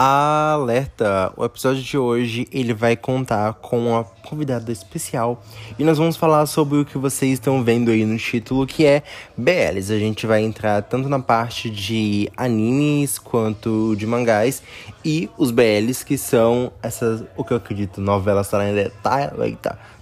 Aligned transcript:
Alerta! 0.00 1.32
O 1.36 1.44
episódio 1.44 1.82
de 1.82 1.98
hoje 1.98 2.46
ele 2.52 2.72
vai 2.72 2.96
contar 2.96 3.54
com 3.54 3.88
uma 3.88 4.04
convidada 4.04 4.70
especial 4.70 5.42
e 5.76 5.82
nós 5.82 5.98
vamos 5.98 6.16
falar 6.16 6.46
sobre 6.46 6.78
o 6.78 6.84
que 6.84 6.96
vocês 6.96 7.32
estão 7.32 7.64
vendo 7.64 7.90
aí 7.90 8.06
no 8.06 8.16
título, 8.16 8.64
que 8.64 8.86
é 8.86 9.02
BLs. 9.36 9.92
A 9.92 9.98
gente 9.98 10.24
vai 10.24 10.40
entrar 10.44 10.82
tanto 10.82 11.08
na 11.08 11.18
parte 11.18 11.68
de 11.68 12.30
animes 12.36 13.18
quanto 13.18 13.96
de 13.96 14.06
mangás 14.06 14.62
e 15.04 15.28
os 15.36 15.50
BLs, 15.50 16.04
que 16.04 16.16
são 16.16 16.70
essas, 16.80 17.24
o 17.36 17.42
que 17.42 17.52
eu 17.52 17.56
acredito, 17.56 18.00
novelas 18.00 18.48
tailandesas, 18.48 18.92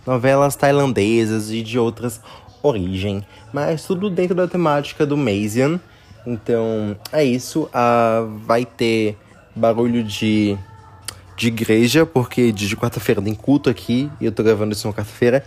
novelas 0.06 0.56
tailandesas 0.56 1.50
e 1.50 1.62
de 1.62 1.78
outras 1.78 2.20
origem, 2.62 3.24
mas 3.50 3.86
tudo 3.86 4.10
dentro 4.10 4.34
da 4.34 4.46
temática 4.46 5.06
do 5.06 5.16
Mazian. 5.16 5.80
Então 6.26 6.94
é 7.10 7.24
isso. 7.24 7.62
Uh, 7.62 8.36
vai 8.44 8.66
ter 8.66 9.16
barulho 9.56 10.04
de, 10.04 10.56
de 11.36 11.48
igreja, 11.48 12.04
porque 12.04 12.52
de 12.52 12.76
quarta-feira 12.76 13.22
tem 13.22 13.34
culto 13.34 13.70
aqui, 13.70 14.10
e 14.20 14.26
eu 14.26 14.32
tô 14.32 14.42
gravando 14.42 14.72
isso 14.72 14.86
na 14.86 14.92
quarta-feira. 14.92 15.42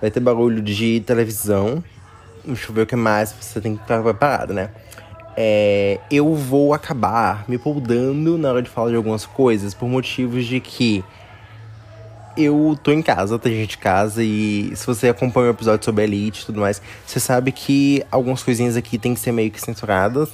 Vai 0.00 0.10
ter 0.10 0.20
barulho 0.20 0.60
de 0.60 1.00
televisão. 1.06 1.82
Deixa 2.44 2.68
eu 2.68 2.74
ver 2.74 2.82
o 2.82 2.86
que 2.86 2.96
mais 2.96 3.32
você 3.32 3.60
tem 3.60 3.76
que 3.76 3.82
estar 3.82 4.02
preparado, 4.02 4.52
né? 4.52 4.70
É, 5.36 5.98
eu 6.10 6.34
vou 6.34 6.74
acabar 6.74 7.44
me 7.48 7.56
poldando 7.56 8.36
na 8.36 8.50
hora 8.50 8.62
de 8.62 8.68
falar 8.68 8.90
de 8.90 8.96
algumas 8.96 9.24
coisas 9.24 9.72
por 9.72 9.88
motivos 9.88 10.44
de 10.44 10.60
que 10.60 11.02
eu 12.36 12.78
tô 12.82 12.92
em 12.92 13.00
casa, 13.00 13.38
tem 13.38 13.54
gente 13.54 13.76
em 13.76 13.80
casa, 13.80 14.22
e 14.22 14.72
se 14.74 14.86
você 14.86 15.08
acompanha 15.08 15.48
o 15.48 15.50
episódio 15.50 15.84
sobre 15.84 16.04
Elite 16.04 16.42
e 16.42 16.46
tudo 16.46 16.60
mais, 16.60 16.82
você 17.06 17.20
sabe 17.20 17.52
que 17.52 18.02
algumas 18.10 18.42
coisinhas 18.42 18.76
aqui 18.76 18.98
tem 18.98 19.14
que 19.14 19.20
ser 19.20 19.32
meio 19.32 19.50
que 19.50 19.60
censuradas 19.60 20.30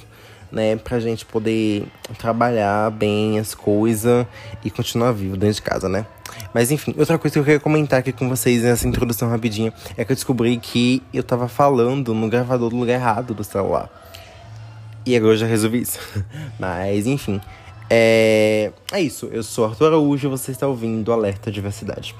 né, 0.51 0.75
pra 0.75 0.99
gente 0.99 1.25
poder 1.25 1.85
trabalhar 2.17 2.89
bem 2.91 3.39
as 3.39 3.53
coisas 3.53 4.25
e 4.63 4.71
continuar 4.71 5.11
vivo 5.11 5.37
dentro 5.37 5.55
de 5.55 5.61
casa, 5.61 5.87
né? 5.87 6.05
Mas 6.53 6.71
enfim, 6.71 6.93
outra 6.97 7.17
coisa 7.17 7.33
que 7.33 7.39
eu 7.39 7.43
queria 7.43 7.59
comentar 7.59 7.99
aqui 7.99 8.11
com 8.11 8.27
vocês 8.29 8.63
nessa 8.63 8.87
introdução 8.87 9.29
rapidinha 9.29 9.73
é 9.97 10.03
que 10.03 10.11
eu 10.11 10.15
descobri 10.15 10.57
que 10.57 11.03
eu 11.13 11.23
tava 11.23 11.47
falando 11.47 12.13
no 12.13 12.29
gravador 12.29 12.69
do 12.69 12.77
lugar 12.77 12.93
errado 12.93 13.33
do 13.33 13.43
celular. 13.43 13.89
E 15.05 15.15
agora 15.15 15.33
eu 15.33 15.37
já 15.37 15.47
resolvi 15.47 15.81
isso. 15.81 15.99
Mas 16.59 17.07
enfim, 17.07 17.41
é, 17.89 18.71
é 18.91 19.01
isso. 19.01 19.27
Eu 19.31 19.43
sou 19.43 19.65
Arthur 19.65 19.87
Araújo 19.87 20.27
e 20.27 20.29
você 20.29 20.51
está 20.51 20.67
ouvindo 20.67 21.11
Alerta 21.11 21.51
Diversidade. 21.51 22.15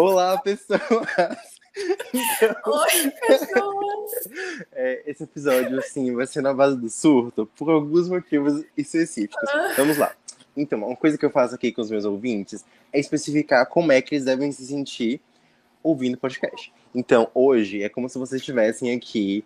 Olá, 0.00 0.38
pessoas! 0.38 0.80
Então, 2.14 2.56
Oi, 2.72 3.10
pessoas! 3.28 4.28
É, 4.72 5.02
esse 5.04 5.24
episódio, 5.24 5.78
assim, 5.78 6.14
vai 6.14 6.26
ser 6.26 6.40
na 6.40 6.54
base 6.54 6.74
do 6.78 6.88
surto 6.88 7.44
por 7.54 7.68
alguns 7.68 8.08
motivos 8.08 8.64
específicos. 8.74 9.46
Ah. 9.50 9.74
Vamos 9.76 9.98
lá. 9.98 10.10
Então, 10.56 10.78
uma 10.78 10.96
coisa 10.96 11.18
que 11.18 11.26
eu 11.26 11.28
faço 11.28 11.54
aqui 11.54 11.70
com 11.70 11.82
os 11.82 11.90
meus 11.90 12.06
ouvintes 12.06 12.64
é 12.90 12.98
especificar 12.98 13.66
como 13.66 13.92
é 13.92 14.00
que 14.00 14.14
eles 14.14 14.24
devem 14.24 14.50
se 14.50 14.64
sentir 14.64 15.20
ouvindo 15.82 16.16
podcast. 16.16 16.72
Então, 16.94 17.30
hoje 17.34 17.82
é 17.82 17.90
como 17.90 18.08
se 18.08 18.18
vocês 18.18 18.40
estivessem 18.40 18.94
aqui 18.94 19.44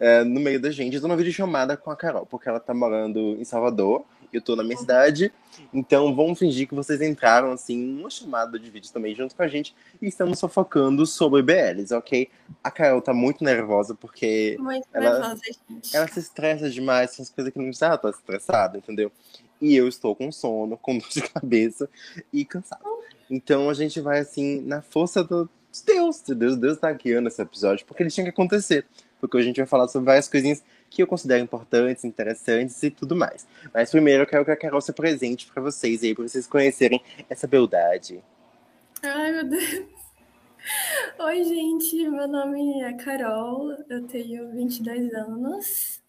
é, 0.00 0.24
no 0.24 0.40
meio 0.40 0.58
da 0.58 0.70
gente. 0.70 0.98
Numa 1.00 1.18
videochamada 1.18 1.76
com 1.76 1.90
a 1.90 1.96
Carol, 1.96 2.24
porque 2.24 2.48
ela 2.48 2.58
tá 2.58 2.72
morando 2.72 3.36
em 3.38 3.44
Salvador 3.44 4.06
eu 4.32 4.40
tô 4.40 4.56
na 4.56 4.64
minha 4.64 4.76
cidade. 4.76 5.32
Então 5.72 6.14
vamos 6.14 6.38
fingir 6.38 6.66
que 6.66 6.74
vocês 6.74 7.00
entraram 7.00 7.52
assim 7.52 7.76
numa 7.76 8.10
chamada 8.10 8.58
de 8.58 8.70
vídeo 8.70 8.90
também 8.92 9.14
junto 9.14 9.34
com 9.34 9.42
a 9.42 9.48
gente 9.48 9.74
e 10.00 10.06
estamos 10.06 10.38
sofocando 10.38 11.06
sobre 11.06 11.42
BLs, 11.42 11.92
ok? 11.94 12.28
A 12.62 12.70
Carol 12.70 13.02
tá 13.02 13.12
muito 13.12 13.44
nervosa 13.44 13.94
porque 13.94 14.56
muito 14.58 14.86
ela, 14.92 15.18
nervosa, 15.18 15.40
gente. 15.68 15.96
ela 15.96 16.08
se 16.08 16.20
estressa 16.20 16.70
demais 16.70 17.16
com 17.16 17.22
as 17.22 17.30
coisas 17.30 17.52
que 17.52 17.58
não 17.58 17.66
precisava 17.66 17.96
estar 17.96 18.10
estressada, 18.10 18.78
entendeu? 18.78 19.12
E 19.60 19.76
eu 19.76 19.86
estou 19.86 20.14
com 20.16 20.32
sono, 20.32 20.76
com 20.78 20.98
dor 20.98 21.08
de 21.08 21.22
cabeça 21.22 21.88
e 22.32 22.44
cansado. 22.44 22.82
Então 23.30 23.68
a 23.68 23.74
gente 23.74 24.00
vai 24.00 24.20
assim 24.20 24.60
na 24.60 24.82
força 24.82 25.22
do 25.22 25.48
Deus, 25.86 26.20
Deus, 26.20 26.56
Deus 26.56 26.78
tá 26.78 26.92
guiando 26.92 27.28
esse 27.28 27.40
episódio 27.40 27.86
porque 27.86 28.02
ele 28.02 28.10
tinha 28.10 28.24
que 28.24 28.30
acontecer. 28.30 28.86
Porque 29.20 29.36
a 29.36 29.42
gente 29.42 29.58
vai 29.58 29.66
falar 29.66 29.86
sobre 29.88 30.06
várias 30.06 30.28
coisinhas 30.28 30.62
que 30.92 31.02
eu 31.02 31.06
considero 31.06 31.42
importantes, 31.42 32.04
interessantes 32.04 32.82
e 32.82 32.90
tudo 32.90 33.16
mais. 33.16 33.46
Mas 33.72 33.90
primeiro 33.90 34.22
eu 34.22 34.26
quero 34.26 34.44
que 34.44 34.50
a 34.50 34.56
Carol 34.56 34.80
se 34.80 34.92
presente 34.92 35.46
para 35.46 35.62
vocês 35.62 36.02
aí, 36.02 36.14
para 36.14 36.28
vocês 36.28 36.46
conhecerem 36.46 37.02
essa 37.30 37.46
beldade. 37.46 38.22
Ai, 39.02 39.32
meu 39.32 39.44
Deus. 39.48 39.82
Oi, 41.18 41.44
gente. 41.44 42.08
Meu 42.08 42.28
nome 42.28 42.82
é 42.82 42.92
Carol, 42.92 43.72
eu 43.88 44.06
tenho 44.06 44.52
22 44.52 45.14
anos. 45.14 46.02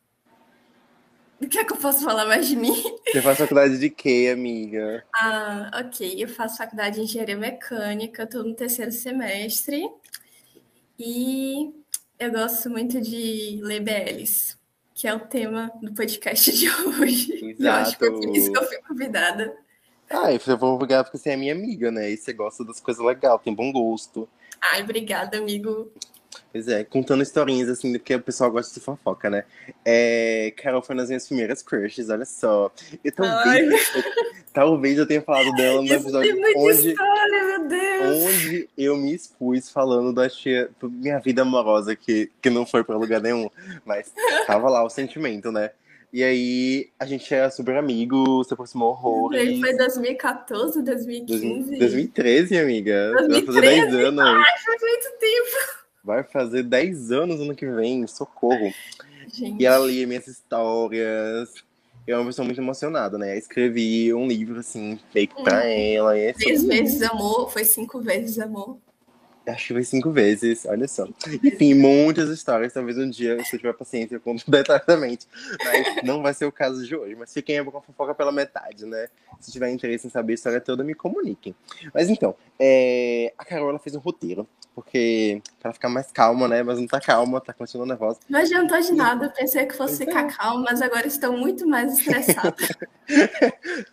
O 1.41 1.47
que 1.47 1.57
é 1.57 1.63
que 1.63 1.73
eu 1.73 1.77
posso 1.77 2.03
falar 2.03 2.25
mais 2.25 2.47
de 2.47 2.55
mim? 2.55 2.73
Você 3.11 3.21
faz 3.21 3.37
faculdade 3.37 3.77
de 3.77 3.89
quê, 3.89 4.29
amiga? 4.33 5.03
Ah, 5.15 5.71
ok. 5.85 6.21
Eu 6.21 6.27
faço 6.27 6.57
faculdade 6.57 6.97
de 6.97 7.01
engenharia 7.03 7.37
mecânica, 7.37 8.23
estou 8.23 8.43
no 8.43 8.53
terceiro 8.53 8.91
semestre. 8.91 9.89
E 10.97 11.73
eu 12.19 12.31
gosto 12.31 12.69
muito 12.69 13.01
de 13.01 13.59
ler 13.61 13.81
BLs 13.81 14.61
que 14.93 15.07
é 15.07 15.13
o 15.13 15.19
tema 15.19 15.71
do 15.81 15.93
podcast 15.93 16.51
de 16.51 16.69
hoje. 16.69 17.33
Exato. 17.59 17.63
Eu 17.63 17.71
acho 17.71 17.91
que 17.91 17.97
foi 17.97 18.11
por 18.11 18.35
isso 18.35 18.51
que 18.51 18.57
eu 18.57 18.67
fui 18.67 18.77
convidada. 18.87 19.57
Ah, 20.09 20.31
eu 20.31 20.57
vou 20.57 20.75
obrigado 20.75 21.05
porque 21.05 21.17
você 21.17 21.31
é 21.31 21.35
minha 21.35 21.53
amiga, 21.53 21.91
né? 21.91 22.11
E 22.11 22.17
você 22.17 22.33
gosta 22.33 22.63
das 22.63 22.79
coisas 22.79 23.03
legais, 23.03 23.41
tem 23.43 23.53
bom 23.53 23.71
gosto. 23.71 24.29
Ai, 24.61 24.83
obrigada, 24.83 25.37
amigo. 25.37 25.91
Pois 26.53 26.67
é, 26.67 26.83
contando 26.83 27.23
historinhas 27.23 27.67
assim, 27.67 27.91
do 27.91 27.99
que 27.99 28.13
o 28.13 28.21
pessoal 28.21 28.51
gosta 28.51 28.71
de 28.79 28.85
fofoca, 28.85 29.27
né? 29.27 29.43
É, 29.83 30.53
Carol 30.55 30.83
foi 30.83 30.95
nas 30.95 31.07
minhas 31.07 31.25
primeiras 31.25 31.63
crushes, 31.63 32.11
olha 32.11 32.25
só. 32.25 32.71
E 33.03 33.09
talvez, 33.09 33.95
eu, 33.95 34.03
talvez 34.53 34.99
eu 34.99 35.07
tenha 35.07 35.23
falado 35.23 35.51
dela 35.55 35.81
no 35.81 35.89
episódio 35.91 36.39
onde, 36.55 36.89
história, 36.89 37.43
meu 37.43 37.67
Deus. 37.67 38.23
onde 38.23 38.69
eu 38.77 38.95
me 38.95 39.15
expus 39.15 39.71
falando 39.71 40.13
da 40.13 40.29
tia, 40.29 40.69
minha 40.83 41.17
vida 41.17 41.41
amorosa, 41.41 41.95
que, 41.95 42.29
que 42.39 42.51
não 42.51 42.67
foi 42.67 42.83
pra 42.83 42.97
lugar 42.97 43.19
nenhum. 43.19 43.49
Mas 43.83 44.13
tava 44.45 44.69
lá 44.69 44.83
o 44.83 44.91
sentimento, 44.91 45.51
né? 45.51 45.71
E 46.13 46.23
aí 46.23 46.89
a 46.99 47.07
gente 47.07 47.33
era 47.33 47.49
super 47.49 47.75
amigo, 47.77 48.43
se 48.43 48.53
aproximou 48.53 48.91
horrores. 48.91 49.59
Foi 49.59 49.75
2014, 49.75 50.83
2015? 50.83 51.79
2013, 51.79 52.57
amiga. 52.59 53.11
2013? 53.13 53.31
Vai 53.31 53.45
fazer 53.47 53.61
10 53.61 54.05
anos. 54.05 54.23
Ai, 54.23 54.59
faz 54.63 54.81
muito 54.81 55.17
tempo. 55.19 55.82
Vai 56.03 56.23
fazer 56.23 56.63
10 56.63 57.11
anos 57.11 57.39
ano 57.39 57.55
que 57.55 57.65
vem, 57.65 58.05
socorro. 58.07 58.73
Gente. 59.31 59.61
E 59.61 59.65
ela 59.65 59.85
lia 59.85 60.05
minhas 60.05 60.27
histórias. 60.27 61.53
Eu 62.05 62.17
é 62.17 62.19
uma 62.19 62.25
pessoa 62.25 62.45
muito 62.45 62.59
emocionada, 62.59 63.17
né? 63.17 63.33
Eu 63.33 63.39
escrevi 63.39 64.13
um 64.13 64.27
livro, 64.27 64.59
assim, 64.59 64.99
feito 65.11 65.33
hum. 65.39 65.43
pra 65.43 65.65
ela. 65.65 66.19
E 66.19 66.33
Três 66.33 66.65
vezes 66.65 67.01
amor, 67.01 67.49
foi 67.49 67.63
cinco 67.63 68.01
vezes 68.01 68.37
amor. 68.39 68.77
Acho 69.45 69.67
que 69.67 69.73
foi 69.73 69.83
cinco 69.83 70.09
vezes, 70.11 70.65
olha 70.65 70.87
só. 70.87 71.05
Enfim, 71.43 71.73
muitas 71.73 72.29
histórias. 72.29 72.73
Talvez 72.73 72.97
um 72.97 73.09
dia, 73.09 73.41
se 73.43 73.55
eu 73.55 73.59
tiver 73.59 73.73
paciência, 73.73 74.15
eu 74.15 74.21
conto 74.21 74.43
detalhadamente. 74.49 75.27
Mas 75.63 76.03
não 76.03 76.21
vai 76.21 76.33
ser 76.33 76.45
o 76.45 76.51
caso 76.51 76.85
de 76.85 76.95
hoje. 76.95 77.15
Mas 77.15 77.33
fiquem 77.33 77.63
com 77.63 77.77
a 77.77 77.81
fofoca 77.81 78.13
pela 78.13 78.31
metade, 78.31 78.85
né? 78.85 79.07
Se 79.39 79.51
tiver 79.51 79.69
interesse 79.69 80.07
em 80.07 80.09
saber 80.09 80.33
a 80.33 80.35
história 80.35 80.61
toda, 80.61 80.83
me 80.83 80.93
comuniquem. 80.93 81.53
Mas 81.93 82.09
então, 82.09 82.35
é... 82.57 83.33
a 83.37 83.43
Carol 83.43 83.69
ela 83.69 83.79
fez 83.79 83.95
um 83.95 83.99
roteiro. 83.99 84.47
Porque 84.75 85.41
pra 85.59 85.69
ela 85.69 85.73
ficar 85.73 85.89
mais 85.89 86.11
calma, 86.11 86.47
né? 86.47 86.63
Mas 86.63 86.79
não 86.79 86.87
tá 86.87 86.99
calma, 86.99 87.39
tá 87.39 87.53
continuando 87.53 87.91
nervosa. 87.91 88.19
Não 88.27 88.39
adiantou 88.39 88.81
de 88.81 88.91
nada. 88.93 89.25
Eu 89.25 89.31
pensei 89.31 89.65
que 89.65 89.75
fosse 89.75 90.05
ficar 90.05 90.25
é. 90.25 90.31
calma, 90.31 90.65
mas 90.71 90.81
agora 90.81 91.05
estou 91.05 91.37
muito 91.37 91.67
mais 91.67 91.99
estressada. 91.99 92.55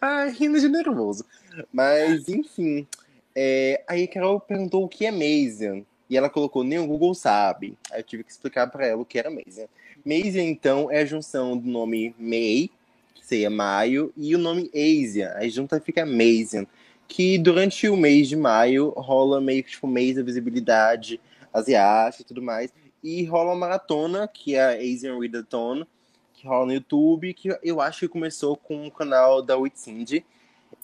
Ai, 0.00 0.30
rindo 0.32 0.58
de 0.58 0.68
nervoso. 0.68 1.24
Mas, 1.72 2.28
enfim. 2.28 2.86
É, 3.34 3.84
aí 3.86 4.04
a 4.04 4.08
Carol 4.08 4.40
perguntou 4.40 4.84
o 4.84 4.88
que 4.88 5.04
é 5.04 5.10
Mazian. 5.10 5.84
E 6.08 6.16
ela 6.16 6.30
colocou, 6.30 6.64
nem 6.64 6.78
o 6.78 6.86
Google 6.86 7.14
sabe. 7.14 7.76
Aí 7.92 8.00
eu 8.00 8.04
tive 8.04 8.24
que 8.24 8.32
explicar 8.32 8.66
para 8.68 8.86
ela 8.86 9.02
o 9.02 9.04
que 9.04 9.18
era 9.18 9.30
Mazian. 9.30 9.66
Mazian, 10.04 10.44
então, 10.44 10.90
é 10.90 11.00
a 11.00 11.06
junção 11.06 11.56
do 11.56 11.68
nome 11.68 12.14
May, 12.18 12.70
que 13.14 13.24
seria 13.24 13.50
maio, 13.50 14.12
e 14.16 14.34
o 14.34 14.38
nome 14.38 14.70
Asian. 14.74 15.32
Aí 15.36 15.50
junta 15.50 15.78
fica 15.78 16.06
Mazian. 16.06 16.66
Que 17.10 17.36
durante 17.38 17.88
o 17.88 17.96
mês 17.96 18.28
de 18.28 18.36
maio 18.36 18.90
rola 18.90 19.40
meio 19.40 19.64
que 19.64 19.70
tipo 19.72 19.88
mês 19.88 20.14
da 20.14 20.22
visibilidade 20.22 21.20
asiática 21.52 22.22
e 22.22 22.24
tudo 22.24 22.40
mais. 22.40 22.72
E 23.02 23.24
rola 23.24 23.50
uma 23.50 23.56
maratona, 23.56 24.28
que 24.28 24.54
é 24.54 24.62
a 24.62 24.70
Asian 24.70 25.18
Readathon, 25.18 25.84
que 26.32 26.46
rola 26.46 26.66
no 26.66 26.74
YouTube, 26.74 27.34
que 27.34 27.48
eu 27.64 27.80
acho 27.80 27.98
que 27.98 28.08
começou 28.08 28.56
com 28.56 28.86
o 28.86 28.92
canal 28.92 29.42
da 29.42 29.58
Whitsindy. 29.58 30.24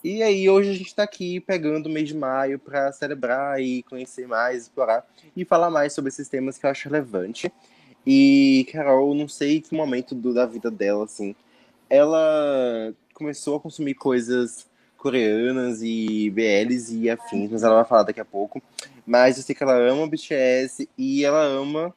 E 0.03 0.21
aí 0.21 0.49
hoje 0.49 0.69
a 0.69 0.73
gente 0.73 0.87
está 0.87 1.03
aqui 1.03 1.39
pegando 1.39 1.85
o 1.85 1.89
mês 1.89 2.09
de 2.09 2.15
maio 2.15 2.59
para 2.59 2.91
celebrar 2.91 3.61
e 3.61 3.81
conhecer 3.83 4.27
mais, 4.27 4.63
explorar 4.63 5.07
e 5.33 5.45
falar 5.45 5.69
mais 5.69 5.93
sobre 5.93 6.09
esses 6.09 6.27
temas 6.27 6.57
que 6.57 6.65
eu 6.65 6.69
acho 6.69 6.89
relevante. 6.89 7.49
E 8.05 8.67
Carol, 8.69 9.15
não 9.15 9.29
sei 9.29 9.61
que 9.61 9.73
momento 9.73 10.13
do, 10.13 10.33
da 10.33 10.45
vida 10.45 10.69
dela, 10.69 11.05
assim, 11.05 11.33
ela 11.89 12.93
começou 13.13 13.55
a 13.55 13.59
consumir 13.61 13.93
coisas 13.93 14.66
coreanas 14.97 15.81
e 15.81 16.29
BLs 16.31 16.95
e 16.95 17.09
afins, 17.09 17.51
mas 17.51 17.63
ela 17.63 17.75
vai 17.75 17.85
falar 17.85 18.03
daqui 18.03 18.19
a 18.19 18.25
pouco. 18.25 18.61
Mas 19.05 19.37
eu 19.37 19.43
sei 19.43 19.55
que 19.55 19.63
ela 19.63 19.77
ama 19.77 20.07
BTS 20.07 20.89
e 20.97 21.23
ela 21.23 21.41
ama 21.43 21.93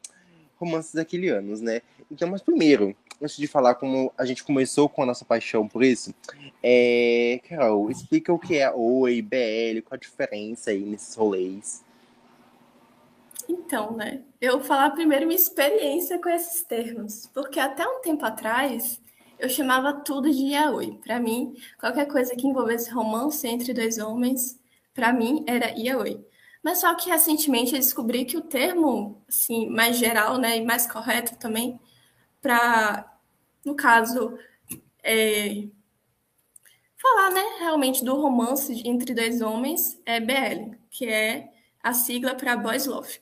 romances 0.58 0.96
aquilianos, 0.96 1.60
né? 1.60 1.80
Então, 2.10 2.28
mas 2.28 2.42
primeiro, 2.42 2.94
antes 3.20 3.36
de 3.36 3.46
falar 3.46 3.74
como 3.74 4.12
a 4.16 4.24
gente 4.24 4.44
começou 4.44 4.88
com 4.88 5.02
a 5.02 5.06
nossa 5.06 5.24
paixão 5.24 5.66
por 5.66 5.82
isso, 5.82 6.14
é... 6.62 7.40
Carol, 7.48 7.90
explica 7.90 8.32
o 8.32 8.38
que 8.38 8.58
é 8.58 8.70
Oi, 8.70 9.22
BL, 9.22 9.82
qual 9.84 9.96
a 9.96 9.96
diferença 9.96 10.70
aí 10.70 10.80
nesses 10.80 11.14
rolês. 11.14 11.82
Então, 13.48 13.96
né? 13.96 14.20
Eu 14.40 14.58
vou 14.58 14.62
falar 14.62 14.90
primeiro 14.90 15.26
minha 15.26 15.38
experiência 15.38 16.20
com 16.20 16.28
esses 16.28 16.62
termos, 16.62 17.28
porque 17.34 17.58
até 17.58 17.86
um 17.86 18.00
tempo 18.00 18.24
atrás 18.24 19.00
eu 19.40 19.48
chamava 19.48 19.92
tudo 19.92 20.30
de 20.30 20.52
yaoi. 20.52 20.98
Para 21.04 21.20
mim, 21.20 21.54
qualquer 21.78 22.06
coisa 22.06 22.34
que 22.36 22.46
envolvesse 22.46 22.90
romance 22.90 23.46
entre 23.46 23.72
dois 23.74 23.98
homens, 23.98 24.60
para 24.94 25.12
mim 25.12 25.44
era 25.46 25.70
yaoi. 25.78 26.24
Mas 26.62 26.78
só 26.80 26.94
que 26.94 27.08
recentemente 27.08 27.72
eu 27.72 27.78
descobri 27.78 28.24
que 28.24 28.36
o 28.36 28.42
termo, 28.42 29.22
assim, 29.28 29.68
mais 29.68 29.96
geral, 29.96 30.38
né, 30.38 30.58
e 30.58 30.64
mais 30.64 30.86
correto 30.86 31.36
também, 31.38 31.80
para, 32.42 33.18
no 33.64 33.74
caso, 33.74 34.38
é, 35.02 35.68
falar, 36.96 37.30
né, 37.30 37.42
realmente 37.60 38.04
do 38.04 38.14
romance 38.20 38.82
entre 38.86 39.14
dois 39.14 39.40
homens 39.40 40.00
é 40.04 40.20
BL, 40.20 40.76
que 40.90 41.06
é 41.06 41.50
a 41.82 41.92
sigla 41.94 42.34
para 42.34 42.56
Boys 42.56 42.86
Love. 42.86 43.20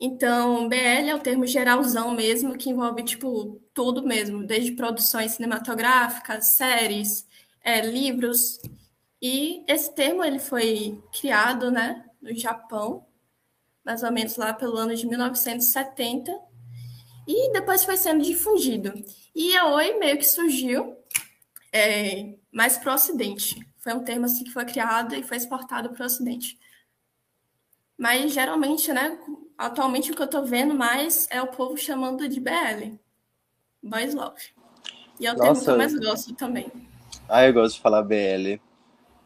Então, 0.00 0.66
BL 0.66 1.10
é 1.10 1.14
o 1.14 1.20
termo 1.20 1.46
geralzão 1.46 2.12
mesmo, 2.14 2.56
que 2.56 2.70
envolve, 2.70 3.04
tipo, 3.04 3.60
tudo 3.74 4.02
mesmo, 4.02 4.46
desde 4.46 4.72
produções 4.72 5.32
cinematográficas, 5.32 6.54
séries, 6.54 7.26
é, 7.62 7.82
livros. 7.82 8.58
E 9.20 9.62
esse 9.68 9.94
termo, 9.94 10.24
ele 10.24 10.38
foi 10.38 10.98
criado, 11.12 11.70
né, 11.70 12.04
no 12.22 12.34
Japão, 12.34 13.06
mais 13.84 14.02
ou 14.02 14.10
menos 14.10 14.36
lá 14.36 14.54
pelo 14.54 14.78
ano 14.78 14.96
de 14.96 15.06
1970, 15.06 16.32
e 17.26 17.52
depois 17.52 17.84
foi 17.84 17.98
sendo 17.98 18.24
difundido. 18.24 18.92
E 19.34 19.54
a 19.56 19.66
Oi 19.68 19.98
meio 19.98 20.16
que 20.16 20.24
surgiu 20.24 20.96
é, 21.72 22.34
mais 22.50 22.78
para 22.78 22.92
o 22.92 22.94
Ocidente. 22.94 23.60
Foi 23.78 23.92
um 23.92 24.02
termo 24.02 24.24
assim 24.24 24.44
que 24.44 24.50
foi 24.50 24.64
criado 24.64 25.14
e 25.14 25.22
foi 25.22 25.36
exportado 25.36 25.90
para 25.90 26.02
o 26.02 26.06
Ocidente. 26.06 26.58
Mas 27.98 28.32
geralmente, 28.32 28.90
né, 28.92 29.18
atualmente 29.60 30.10
o 30.10 30.16
que 30.16 30.22
eu 30.22 30.26
tô 30.26 30.42
vendo 30.42 30.74
mais 30.74 31.28
é 31.30 31.40
o 31.42 31.48
povo 31.48 31.76
chamando 31.76 32.26
de 32.26 32.40
BL. 32.40 32.96
Boys 33.82 34.14
Love. 34.14 34.42
E 35.20 35.26
é 35.26 35.32
o 35.32 35.36
termo 35.36 35.62
que 35.62 35.70
eu 35.70 35.76
mais 35.76 35.94
gosto 35.98 36.34
também. 36.34 36.72
Ah, 37.28 37.46
eu 37.46 37.52
gosto 37.52 37.76
de 37.76 37.82
falar 37.82 38.02
BL. 38.02 38.58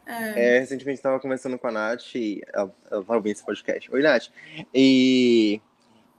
É. 0.05 0.57
É, 0.57 0.59
recentemente 0.59 0.99
estava 0.99 1.19
conversando 1.19 1.57
com 1.57 1.67
a 1.67 1.71
Nath, 1.71 2.15
ela, 2.53 2.75
ela 2.91 3.01
vai 3.01 3.17
ouvir 3.17 3.31
esse 3.31 3.43
podcast. 3.43 3.89
Oi, 3.91 4.01
Nath. 4.01 4.27
E 4.73 5.59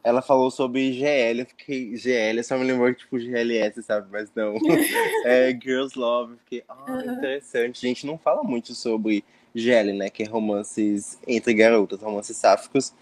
ela 0.03 0.23
falou 0.23 0.51
sobre 0.51 0.93
GL, 0.93 1.41
eu 1.41 1.47
fiquei. 1.47 1.97
GL, 1.97 2.43
só 2.43 2.57
me 2.57 2.65
lembrou 2.65 2.93
tipo 2.95 3.19
GLS, 3.19 3.83
sabe? 3.83 4.09
Mas 4.11 4.31
não. 4.35 4.55
é 5.25 5.51
Girls 5.51 5.97
Love, 5.97 6.33
eu 6.33 6.39
fiquei. 6.39 6.65
Ah, 6.69 7.05
interessante. 7.05 7.85
A 7.85 7.89
gente 7.89 8.07
não 8.07 8.17
fala 8.17 8.43
muito 8.43 8.75
sobre 8.75 9.23
GL, 9.55 9.93
né? 9.93 10.09
Que 10.09 10.23
é 10.23 10.27
romances 10.27 11.19
entre 11.27 11.53
garotas, 11.55 12.01
romances 12.01 12.37
sáficos 12.37 12.93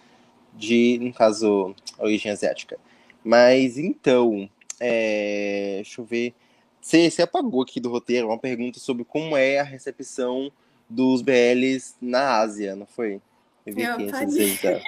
de, 0.55 0.99
no 1.01 1.12
caso, 1.12 1.75
origem 1.99 2.31
asiática. 2.31 2.79
Mas 3.25 3.79
então, 3.79 4.49
é, 4.81 5.77
deixa 5.77 6.01
eu 6.01 6.05
ver. 6.05 6.35
Você, 6.81 7.11
você 7.11 7.23
apagou 7.23 7.62
aqui 7.62 7.81
do 7.81 7.91
roteiro 7.91 8.29
uma 8.29 8.39
pergunta 8.39 8.79
sobre 8.79 9.05
como 9.05 9.37
é 9.37 9.59
a 9.59 9.65
recepção 9.65 10.53
dos 10.89 11.23
BLs 11.23 11.95
na 12.01 12.39
Ásia, 12.41 12.77
não 12.77 12.87
foi? 12.87 13.21
Eu 13.65 13.75
vi 13.75 13.85
aqui 13.85 14.11
antes 14.11 14.35
de 14.35 14.83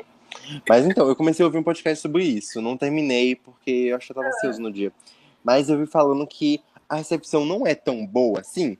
Mas 0.68 0.84
então, 0.84 1.08
eu 1.08 1.16
comecei 1.16 1.42
a 1.42 1.46
ouvir 1.46 1.58
um 1.58 1.62
podcast 1.62 2.02
sobre 2.02 2.24
isso. 2.24 2.60
Não 2.60 2.76
terminei 2.76 3.34
porque 3.34 3.70
eu 3.70 3.96
acho 3.96 4.06
que 4.06 4.12
eu 4.12 4.16
tava 4.16 4.28
ansioso 4.28 4.60
no 4.60 4.70
dia. 4.70 4.92
Mas 5.42 5.70
eu 5.70 5.78
vi 5.78 5.86
falando 5.86 6.26
que 6.26 6.60
a 6.88 6.96
recepção 6.96 7.44
não 7.44 7.66
é 7.66 7.74
tão 7.74 8.06
boa 8.06 8.40
assim. 8.40 8.76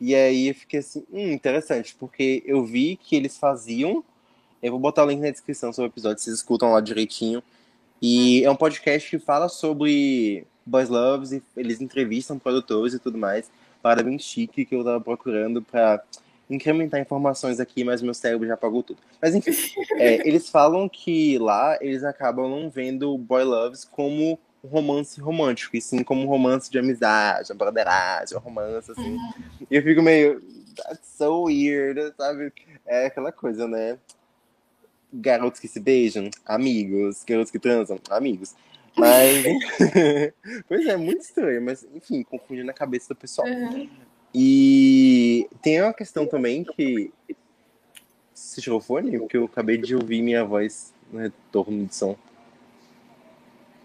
E 0.00 0.14
aí 0.14 0.48
eu 0.48 0.54
fiquei 0.54 0.80
assim, 0.80 1.04
hum, 1.12 1.32
interessante, 1.32 1.94
porque 1.98 2.42
eu 2.46 2.64
vi 2.64 2.96
que 2.96 3.16
eles 3.16 3.36
faziam. 3.36 4.04
Eu 4.62 4.72
vou 4.72 4.80
botar 4.80 5.04
o 5.04 5.08
link 5.08 5.20
na 5.20 5.30
descrição 5.30 5.72
sobre 5.72 5.88
o 5.88 5.92
episódio, 5.92 6.22
vocês 6.22 6.36
escutam 6.36 6.72
lá 6.72 6.80
direitinho. 6.80 7.42
E 8.00 8.44
é 8.44 8.50
um 8.50 8.56
podcast 8.56 9.08
que 9.08 9.18
fala 9.18 9.48
sobre 9.48 10.46
Boys 10.64 10.88
Loves 10.88 11.32
e 11.32 11.42
eles 11.56 11.80
entrevistam 11.80 12.38
produtores 12.38 12.94
e 12.94 12.98
tudo 12.98 13.16
mais. 13.16 13.50
Para 13.82 14.02
bem 14.02 14.18
chique 14.18 14.64
que 14.66 14.74
eu 14.74 14.84
tava 14.84 15.00
procurando 15.00 15.62
para 15.62 16.02
incrementar 16.50 17.00
informações 17.00 17.58
aqui, 17.58 17.84
mas 17.84 18.02
meu 18.02 18.12
cérebro 18.12 18.46
já 18.46 18.54
apagou 18.54 18.82
tudo. 18.82 18.98
Mas 19.20 19.34
enfim, 19.34 19.52
é, 19.96 20.26
eles 20.28 20.50
falam 20.50 20.88
que 20.88 21.38
lá 21.38 21.78
eles 21.80 22.04
acabam 22.04 22.48
não 22.50 22.68
vendo 22.68 23.16
Boy 23.16 23.44
Loves 23.44 23.84
como 23.84 24.38
um 24.62 24.68
romance 24.68 25.18
romântico, 25.20 25.74
e 25.74 25.80
sim 25.80 26.02
como 26.04 26.22
um 26.22 26.26
romance 26.26 26.70
de 26.70 26.78
amizade, 26.78 27.50
uma 27.50 27.58
brotheragem, 27.58 28.36
um 28.36 28.40
romance 28.40 28.90
assim. 28.90 29.14
Uhum. 29.14 29.32
E 29.70 29.76
eu 29.76 29.82
fico 29.82 30.02
meio. 30.02 30.42
That's 30.76 31.08
so 31.16 31.44
weird, 31.44 32.12
sabe? 32.16 32.52
É 32.86 33.06
aquela 33.06 33.32
coisa, 33.32 33.66
né? 33.66 33.98
Garotos 35.12 35.60
que 35.60 35.68
se 35.68 35.80
beijam, 35.80 36.30
amigos. 36.44 37.24
Garotos 37.24 37.50
que 37.50 37.58
transam, 37.58 37.98
amigos. 38.10 38.54
Mas. 38.96 39.44
pois 40.68 40.86
é, 40.86 40.96
muito 40.96 41.22
estranho, 41.22 41.62
mas 41.62 41.86
enfim, 41.94 42.22
confundindo 42.22 42.66
na 42.66 42.72
cabeça 42.72 43.14
do 43.14 43.16
pessoal. 43.16 43.48
Uhum. 43.48 43.88
E 44.34 45.48
tem 45.62 45.82
uma 45.82 45.94
questão 45.94 46.26
também 46.26 46.64
que. 46.64 47.12
Você 48.34 48.60
tirou 48.60 48.78
o 48.78 48.82
fone? 48.82 49.18
Porque 49.18 49.36
eu 49.36 49.44
acabei 49.44 49.76
de 49.76 49.94
ouvir 49.94 50.22
minha 50.22 50.44
voz 50.44 50.94
no 51.12 51.20
retorno 51.20 51.84
de 51.84 51.94
som. 51.94 52.16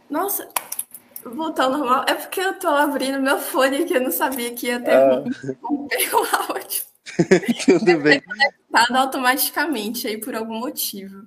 Nossa, 0.10 0.48
voltar 1.24 1.66
ao 1.66 1.72
normal. 1.72 2.06
É 2.08 2.14
porque 2.14 2.40
eu 2.40 2.58
tô 2.58 2.68
abrindo 2.68 3.22
meu 3.22 3.38
fone 3.40 3.86
que 3.86 3.96
eu 3.96 4.02
não 4.02 4.12
sabia 4.12 4.54
que 4.54 4.68
ia 4.68 4.80
ter 4.80 4.96
ah. 4.96 5.24
um, 5.70 5.88
um 5.88 6.54
áudio. 6.54 6.84
Tudo 7.66 8.00
bem. 8.02 8.22
Conectado 8.22 8.96
automaticamente 8.96 10.08
aí 10.08 10.18
por 10.18 10.36
algum 10.36 10.60
motivo. 10.60 11.26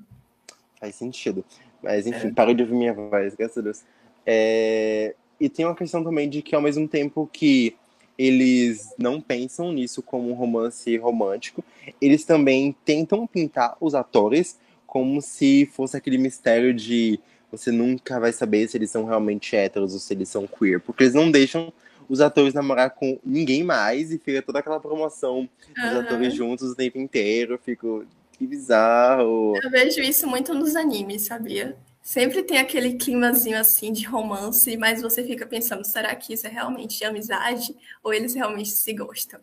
Faz 0.80 0.94
sentido. 0.94 1.44
Mas 1.82 2.06
enfim, 2.06 2.28
é. 2.28 2.32
parou 2.32 2.54
de 2.54 2.62
ouvir 2.62 2.74
minha 2.74 2.92
voz, 2.92 3.34
graças 3.34 3.58
a 3.58 3.60
Deus. 3.60 3.84
É... 4.26 5.14
E 5.40 5.48
tem 5.48 5.64
uma 5.64 5.74
questão 5.74 6.02
também 6.02 6.28
de 6.28 6.42
que 6.42 6.54
ao 6.54 6.60
mesmo 6.60 6.88
tempo 6.88 7.28
que 7.32 7.76
eles 8.18 8.92
não 8.98 9.20
pensam 9.20 9.72
nisso 9.72 10.02
como 10.02 10.28
um 10.28 10.34
romance 10.34 10.96
romântico, 10.96 11.64
eles 12.00 12.24
também 12.24 12.74
tentam 12.84 13.24
pintar 13.26 13.76
os 13.80 13.94
atores 13.94 14.58
como 14.84 15.22
se 15.22 15.66
fosse 15.72 15.96
aquele 15.96 16.18
mistério 16.18 16.74
de 16.74 17.20
você 17.50 17.70
nunca 17.70 18.18
vai 18.18 18.32
saber 18.32 18.68
se 18.68 18.76
eles 18.76 18.90
são 18.90 19.04
realmente 19.04 19.54
héteros 19.54 19.94
ou 19.94 20.00
se 20.00 20.12
eles 20.12 20.28
são 20.28 20.46
queer, 20.46 20.80
porque 20.80 21.04
eles 21.04 21.14
não 21.14 21.30
deixam 21.30 21.72
os 22.08 22.20
atores 22.20 22.54
namorar 22.54 22.90
com 22.90 23.18
ninguém 23.24 23.62
mais 23.62 24.10
e 24.10 24.18
fica 24.18 24.42
toda 24.42 24.60
aquela 24.60 24.80
promoção 24.80 25.48
dos 25.76 25.92
uhum. 25.92 26.00
atores 26.00 26.34
juntos 26.34 26.70
o 26.70 26.74
tempo 26.74 26.98
inteiro. 26.98 27.54
Eu 27.54 27.58
fico, 27.58 28.04
que 28.32 28.46
bizarro. 28.46 29.54
Eu 29.62 29.70
vejo 29.70 30.00
isso 30.00 30.26
muito 30.26 30.54
nos 30.54 30.76
animes, 30.76 31.22
sabia? 31.22 31.76
Sempre 32.00 32.42
tem 32.42 32.58
aquele 32.58 32.94
climazinho 32.94 33.58
assim 33.58 33.92
de 33.92 34.06
romance, 34.06 34.74
mas 34.78 35.02
você 35.02 35.22
fica 35.22 35.44
pensando, 35.44 35.84
será 35.84 36.14
que 36.14 36.32
isso 36.32 36.46
é 36.46 36.50
realmente 36.50 36.98
de 36.98 37.04
amizade 37.04 37.76
ou 38.02 38.14
eles 38.14 38.34
realmente 38.34 38.70
se 38.70 38.94
gostam? 38.94 39.40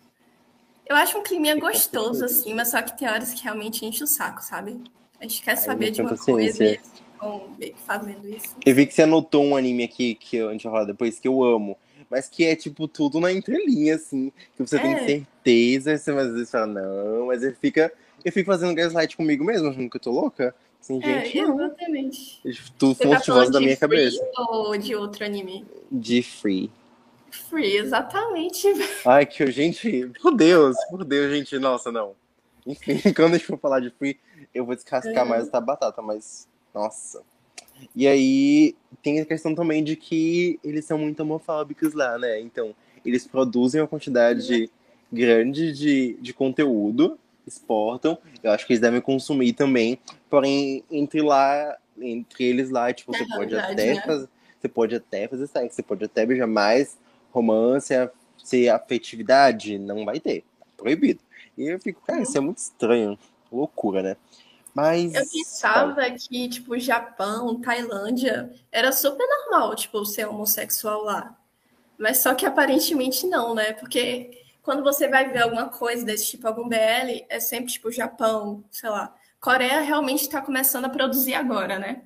Eu 0.87 0.95
acho 0.95 1.17
um 1.17 1.23
clima 1.23 1.53
gostoso, 1.55 2.25
assim, 2.25 2.53
mas 2.53 2.69
só 2.69 2.81
que 2.81 2.97
tem 2.97 3.07
horas 3.07 3.33
que 3.33 3.43
realmente 3.43 3.85
enche 3.85 4.03
o 4.03 4.07
saco, 4.07 4.43
sabe? 4.43 4.81
A 5.19 5.23
gente 5.23 5.41
quer 5.41 5.55
saber 5.55 5.91
de 5.91 6.01
uma 6.01 6.17
coisa 6.17 6.79
e 7.59 7.75
fazendo 7.85 8.27
isso. 8.27 8.55
Eu 8.65 8.75
vi 8.75 8.85
que 8.85 8.93
você 8.93 9.03
anotou 9.03 9.43
um 9.43 9.55
anime 9.55 9.83
aqui 9.83 10.15
que 10.15 10.39
a 10.39 10.51
gente 10.51 10.63
vai 10.63 10.73
falar 10.73 10.85
depois 10.85 11.19
que 11.19 11.27
eu 11.27 11.43
amo. 11.43 11.77
Mas 12.09 12.29
que 12.29 12.45
é, 12.45 12.55
tipo, 12.55 12.87
tudo 12.87 13.19
na 13.19 13.31
entrelinha, 13.31 13.95
assim. 13.95 14.31
Que 14.55 14.65
você 14.65 14.77
é. 14.77 14.81
tem 14.81 15.05
certeza, 15.05 15.97
você 15.97 16.11
às 16.11 16.31
vezes 16.31 16.51
fala, 16.51 16.67
não, 16.67 17.27
mas 17.27 17.43
ele 17.43 17.55
fica. 17.59 17.91
Eu 18.23 18.31
fico 18.31 18.51
fazendo 18.51 18.75
gaslight 18.75 19.15
comigo 19.15 19.43
mesmo, 19.43 19.69
achando 19.69 19.89
que 19.89 19.97
eu 19.97 20.01
tô 20.01 20.11
louca. 20.11 20.55
Assim, 20.81 20.99
é, 21.01 21.25
gente, 21.25 21.39
exatamente. 21.39 22.41
Tu 22.77 22.95
foste 22.95 23.31
tá 23.31 23.45
da 23.45 23.59
minha 23.59 23.75
cabeça. 23.75 24.23
Ou 24.37 24.77
de 24.77 24.95
outro 24.95 25.25
anime? 25.25 25.65
De 25.91 26.21
Free. 26.21 26.71
Free, 27.49 27.77
exatamente. 27.77 28.67
Ai, 29.05 29.25
que 29.25 29.45
gente. 29.51 30.11
Por 30.21 30.35
Deus, 30.35 30.77
por 30.89 31.03
Deus, 31.03 31.31
gente. 31.31 31.57
Nossa, 31.57 31.91
não. 31.91 32.15
Enfim, 32.65 32.99
quando 33.15 33.33
a 33.33 33.37
gente 33.37 33.47
for 33.47 33.59
falar 33.59 33.79
de 33.79 33.89
Free, 33.89 34.19
eu 34.53 34.65
vou 34.65 34.75
descascar 34.75 35.25
é. 35.25 35.29
mais 35.29 35.47
essa 35.47 35.59
batata, 35.59 36.01
mas. 36.01 36.47
Nossa. 36.73 37.23
E 37.95 38.07
aí 38.07 38.75
tem 39.01 39.19
a 39.19 39.25
questão 39.25 39.53
também 39.53 39.83
de 39.83 39.95
que 39.95 40.59
eles 40.63 40.85
são 40.85 40.97
muito 40.97 41.19
homofóbicos 41.21 41.93
lá, 41.93 42.17
né? 42.17 42.39
Então, 42.39 42.75
eles 43.05 43.27
produzem 43.27 43.81
uma 43.81 43.87
quantidade 43.87 44.69
grande 45.11 45.71
de, 45.71 46.17
de 46.19 46.33
conteúdo 46.33 47.17
exportam. 47.47 48.17
Eu 48.43 48.51
acho 48.51 48.65
que 48.65 48.73
eles 48.73 48.81
devem 48.81 48.99
consumir 48.99 49.53
também. 49.53 49.99
Porém, 50.29 50.83
entre 50.91 51.21
lá 51.21 51.77
entre 51.97 52.43
eles 52.43 52.69
lá, 52.69 52.91
tipo, 52.93 53.15
você 53.15 53.23
é 53.23 53.27
pode 53.27 53.51
verdade, 53.51 53.73
até 53.73 53.93
né? 53.93 54.01
fazer. 54.01 54.29
Você 54.59 54.67
pode 54.67 54.95
até 54.95 55.27
fazer 55.27 55.47
sexo, 55.47 55.75
você 55.75 55.83
pode 55.83 56.03
até 56.05 56.25
beijar 56.25 56.47
mais 56.47 56.97
romance, 57.31 57.93
ser 58.43 58.69
afetividade, 58.69 59.77
não 59.77 60.03
vai 60.03 60.19
ter. 60.19 60.43
Tá 60.59 60.65
proibido. 60.75 61.19
E 61.57 61.67
eu 61.67 61.79
fico, 61.79 62.01
cara, 62.01 62.21
isso 62.21 62.37
é 62.37 62.41
muito 62.41 62.57
estranho. 62.57 63.17
Loucura, 63.51 64.01
né? 64.01 64.17
Mas. 64.75 65.15
Eu 65.15 65.25
pensava 65.25 66.11
que, 66.11 66.49
tipo, 66.49 66.77
Japão, 66.77 67.61
Tailândia, 67.61 68.53
era 68.69 68.91
super 68.91 69.25
normal, 69.25 69.73
tipo, 69.73 70.05
ser 70.05 70.27
homossexual 70.27 71.01
lá. 71.01 71.39
Mas 71.97 72.17
só 72.17 72.35
que 72.35 72.45
aparentemente 72.45 73.25
não, 73.25 73.55
né? 73.55 73.71
Porque 73.71 74.43
quando 74.61 74.83
você 74.83 75.07
vai 75.07 75.29
ver 75.29 75.43
alguma 75.43 75.69
coisa 75.69 76.03
desse 76.03 76.31
tipo, 76.31 76.45
algum 76.45 76.67
BL, 76.67 77.25
é 77.29 77.39
sempre 77.39 77.71
tipo 77.71 77.89
Japão, 77.89 78.65
sei 78.69 78.89
lá. 78.89 79.15
Coreia 79.39 79.79
realmente 79.79 80.23
está 80.23 80.41
começando 80.41 80.85
a 80.85 80.89
produzir 80.89 81.35
agora, 81.35 81.79
né? 81.79 82.01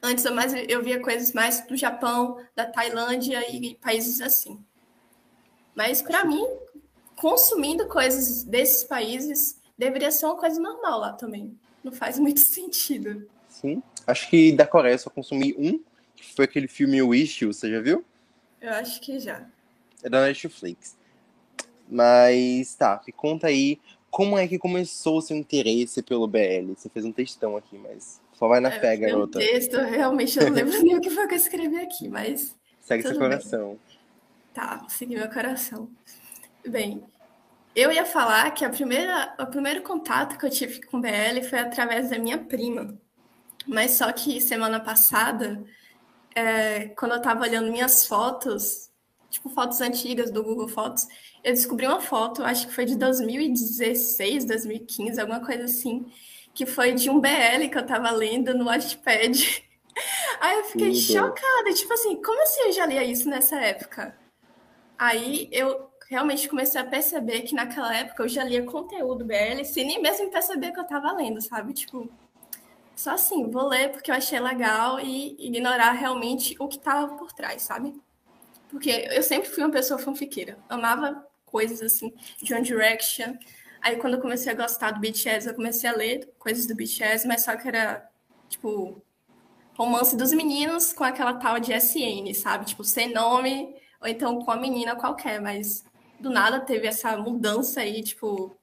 Antes 0.00 0.24
eu, 0.24 0.32
mais, 0.32 0.54
eu 0.68 0.84
via 0.84 1.00
coisas 1.00 1.32
mais 1.32 1.66
do 1.66 1.76
Japão, 1.76 2.38
da 2.54 2.66
Tailândia 2.66 3.42
e 3.50 3.74
países 3.74 4.20
assim. 4.20 4.64
Mas 5.74 6.00
para 6.00 6.24
mim, 6.24 6.46
consumindo 7.16 7.88
coisas 7.88 8.44
desses 8.44 8.84
países 8.84 9.60
deveria 9.76 10.12
ser 10.12 10.26
uma 10.26 10.36
coisa 10.36 10.60
normal 10.60 11.00
lá 11.00 11.12
também. 11.14 11.58
Não 11.86 11.92
faz 11.92 12.18
muito 12.18 12.40
sentido. 12.44 13.28
Sim. 13.48 13.80
Acho 14.04 14.28
que 14.28 14.50
da 14.52 14.66
Coreia 14.66 14.94
eu 14.94 14.98
só 14.98 15.08
consumi 15.08 15.54
um, 15.56 15.80
que 16.16 16.34
foi 16.34 16.44
aquele 16.44 16.66
filme 16.66 17.00
Wish, 17.00 17.44
você 17.44 17.70
já 17.70 17.80
viu? 17.80 18.04
Eu 18.60 18.72
acho 18.72 19.00
que 19.00 19.20
já. 19.20 19.46
É 20.02 20.08
da 20.08 20.22
Netflix. 20.22 20.96
Mas 21.88 22.74
tá, 22.74 23.00
me 23.06 23.12
conta 23.12 23.46
aí 23.46 23.80
como 24.10 24.36
é 24.36 24.48
que 24.48 24.58
começou 24.58 25.18
o 25.18 25.22
seu 25.22 25.36
interesse 25.36 26.02
pelo 26.02 26.26
BL. 26.26 26.74
Você 26.76 26.88
fez 26.88 27.04
um 27.04 27.12
textão 27.12 27.56
aqui, 27.56 27.78
mas 27.78 28.20
só 28.32 28.48
vai 28.48 28.58
na 28.58 28.72
é, 28.72 28.80
fé, 28.80 28.96
garota. 28.96 29.38
Um 29.38 29.40
texto, 29.40 29.76
realmente 29.76 30.36
eu 30.36 30.46
não 30.46 30.52
lembro 30.52 30.72
nem 30.82 30.96
o 30.96 31.00
que 31.00 31.10
foi 31.10 31.28
que 31.28 31.34
eu 31.34 31.38
escrevi 31.38 31.76
aqui, 31.76 32.08
mas. 32.08 32.56
Segue 32.80 33.04
seu 33.04 33.16
coração. 33.16 33.68
Bem. 33.68 33.78
Tá, 34.52 34.76
vou 34.78 34.90
seguir 34.90 35.16
meu 35.18 35.30
coração. 35.30 35.88
Bem, 36.66 37.04
eu 37.76 37.92
ia 37.92 38.06
falar 38.06 38.50
que 38.52 38.64
a 38.64 38.70
primeira, 38.70 39.36
o 39.38 39.46
primeiro 39.46 39.82
contato 39.82 40.38
que 40.38 40.46
eu 40.46 40.50
tive 40.50 40.80
com 40.86 40.96
o 40.96 41.00
BL 41.00 41.42
foi 41.46 41.58
através 41.58 42.08
da 42.08 42.18
minha 42.18 42.38
prima. 42.38 42.98
Mas 43.68 43.92
só 43.92 44.10
que 44.12 44.40
semana 44.40 44.80
passada, 44.80 45.62
é, 46.34 46.88
quando 46.96 47.12
eu 47.12 47.18
estava 47.18 47.42
olhando 47.42 47.70
minhas 47.70 48.06
fotos, 48.06 48.90
tipo 49.28 49.50
fotos 49.50 49.82
antigas 49.82 50.30
do 50.30 50.42
Google 50.42 50.68
Fotos, 50.68 51.06
eu 51.44 51.52
descobri 51.52 51.86
uma 51.86 52.00
foto, 52.00 52.42
acho 52.42 52.66
que 52.66 52.72
foi 52.72 52.86
de 52.86 52.96
2016, 52.96 54.46
2015, 54.46 55.20
alguma 55.20 55.44
coisa 55.44 55.64
assim, 55.64 56.10
que 56.54 56.64
foi 56.64 56.94
de 56.94 57.10
um 57.10 57.20
BL 57.20 57.68
que 57.70 57.76
eu 57.76 57.82
estava 57.82 58.10
lendo 58.10 58.56
no 58.56 58.64
Watchpad. 58.64 59.66
Aí 60.40 60.58
eu 60.60 60.64
fiquei 60.64 60.94
chocada, 60.94 61.74
tipo 61.74 61.92
assim, 61.92 62.22
como 62.22 62.42
assim 62.42 62.60
eu 62.62 62.72
já 62.72 62.86
lia 62.86 63.04
isso 63.04 63.28
nessa 63.28 63.56
época? 63.56 64.16
Aí 64.98 65.48
eu 65.52 65.90
realmente 66.08 66.48
comecei 66.48 66.80
a 66.80 66.84
perceber 66.84 67.42
que 67.42 67.54
naquela 67.54 67.94
época 67.96 68.22
eu 68.22 68.28
já 68.28 68.44
lia 68.44 68.64
conteúdo 68.64 69.24
BL 69.24 69.64
sem 69.64 69.86
nem 69.86 70.00
mesmo 70.00 70.30
perceber 70.30 70.72
que 70.72 70.78
eu 70.78 70.84
estava 70.84 71.12
lendo, 71.12 71.40
sabe? 71.40 71.72
Tipo, 71.72 72.08
só 72.94 73.10
assim, 73.12 73.50
vou 73.50 73.68
ler 73.68 73.90
porque 73.90 74.10
eu 74.10 74.14
achei 74.14 74.40
legal 74.40 75.00
e 75.00 75.36
ignorar 75.38 75.92
realmente 75.92 76.56
o 76.58 76.68
que 76.68 76.76
estava 76.76 77.14
por 77.16 77.32
trás, 77.32 77.62
sabe? 77.62 77.94
Porque 78.70 78.90
eu 79.10 79.22
sempre 79.22 79.48
fui 79.48 79.62
uma 79.62 79.70
pessoa 79.70 79.98
fanfiqueira. 79.98 80.58
Amava 80.68 81.26
coisas 81.44 81.80
assim, 81.82 82.12
de 82.40 82.54
One 82.54 82.62
Direction. 82.62 83.36
Aí 83.82 83.96
quando 83.96 84.14
eu 84.14 84.20
comecei 84.20 84.52
a 84.52 84.56
gostar 84.56 84.92
do 84.92 85.00
BTS, 85.00 85.48
eu 85.48 85.54
comecei 85.54 85.88
a 85.88 85.94
ler 85.94 86.32
coisas 86.38 86.66
do 86.66 86.74
BTS, 86.74 87.26
mas 87.26 87.42
só 87.42 87.56
que 87.56 87.68
era, 87.68 88.08
tipo, 88.48 89.00
romance 89.74 90.16
dos 90.16 90.32
meninos 90.32 90.92
com 90.92 91.04
aquela 91.04 91.34
tal 91.34 91.60
de 91.60 91.72
SN, 91.72 92.32
sabe? 92.34 92.64
Tipo, 92.64 92.82
sem 92.82 93.12
nome, 93.12 93.74
ou 94.00 94.08
então 94.08 94.42
com 94.42 94.50
a 94.50 94.56
menina 94.56 94.96
qualquer, 94.96 95.40
mas 95.40 95.84
do 96.18 96.30
nada 96.30 96.60
teve 96.60 96.86
essa 96.86 97.16
mudança 97.16 97.80
aí, 97.80 98.02
tipo, 98.02 98.56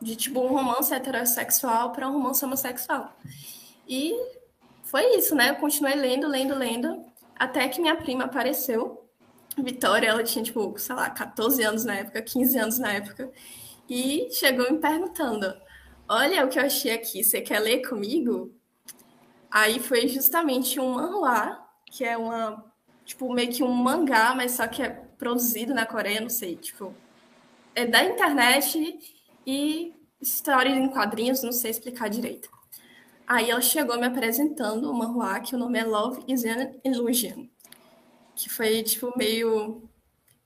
de 0.00 0.16
tipo 0.16 0.40
um 0.40 0.48
romance 0.48 0.92
heterossexual 0.92 1.92
para 1.92 2.08
um 2.08 2.12
romance 2.12 2.44
homossexual. 2.44 3.16
E 3.88 4.14
foi 4.82 5.16
isso, 5.16 5.34
né? 5.34 5.50
Eu 5.50 5.56
continuei 5.56 5.94
lendo, 5.94 6.26
lendo, 6.26 6.54
lendo, 6.54 7.04
até 7.36 7.68
que 7.68 7.80
minha 7.80 7.96
prima 7.96 8.24
apareceu. 8.24 9.08
Vitória, 9.56 10.08
ela 10.08 10.24
tinha, 10.24 10.44
tipo, 10.44 10.78
sei 10.78 10.94
lá, 10.94 11.10
14 11.10 11.62
anos 11.62 11.84
na 11.84 11.96
época, 11.96 12.22
15 12.22 12.58
anos 12.58 12.78
na 12.78 12.92
época, 12.92 13.30
e 13.88 14.28
chegou 14.32 14.70
me 14.70 14.78
perguntando: 14.78 15.54
Olha 16.08 16.44
o 16.44 16.48
que 16.48 16.58
eu 16.58 16.64
achei 16.64 16.92
aqui, 16.92 17.22
você 17.22 17.40
quer 17.40 17.60
ler 17.60 17.86
comigo? 17.86 18.54
Aí 19.50 19.78
foi 19.78 20.08
justamente 20.08 20.80
um 20.80 20.94
manhwa, 20.94 21.58
que 21.86 22.04
é 22.04 22.16
uma, 22.16 22.64
tipo, 23.04 23.30
meio 23.32 23.52
que 23.52 23.62
um 23.62 23.72
mangá, 23.72 24.34
mas 24.34 24.52
só 24.52 24.66
que 24.66 24.82
é 24.82 24.88
produzido 25.22 25.72
na 25.72 25.86
Coreia, 25.86 26.20
não 26.20 26.28
sei, 26.28 26.56
tipo, 26.56 26.92
é 27.76 27.86
da 27.86 28.02
internet 28.02 28.98
e 29.46 29.94
história 30.20 30.70
em 30.70 30.88
quadrinhos, 30.88 31.44
não 31.44 31.52
sei 31.52 31.70
explicar 31.70 32.10
direito. 32.10 32.50
Aí 33.24 33.48
ela 33.48 33.60
chegou 33.60 33.96
me 34.00 34.06
apresentando 34.06 34.90
o 34.90 34.92
manhua, 34.92 35.38
que 35.38 35.54
o 35.54 35.58
nome 35.58 35.78
é 35.78 35.84
Love 35.84 36.24
is 36.26 36.44
an 36.44 36.72
Illusion, 36.84 37.46
que 38.34 38.50
foi, 38.50 38.82
tipo, 38.82 39.16
meio 39.16 39.88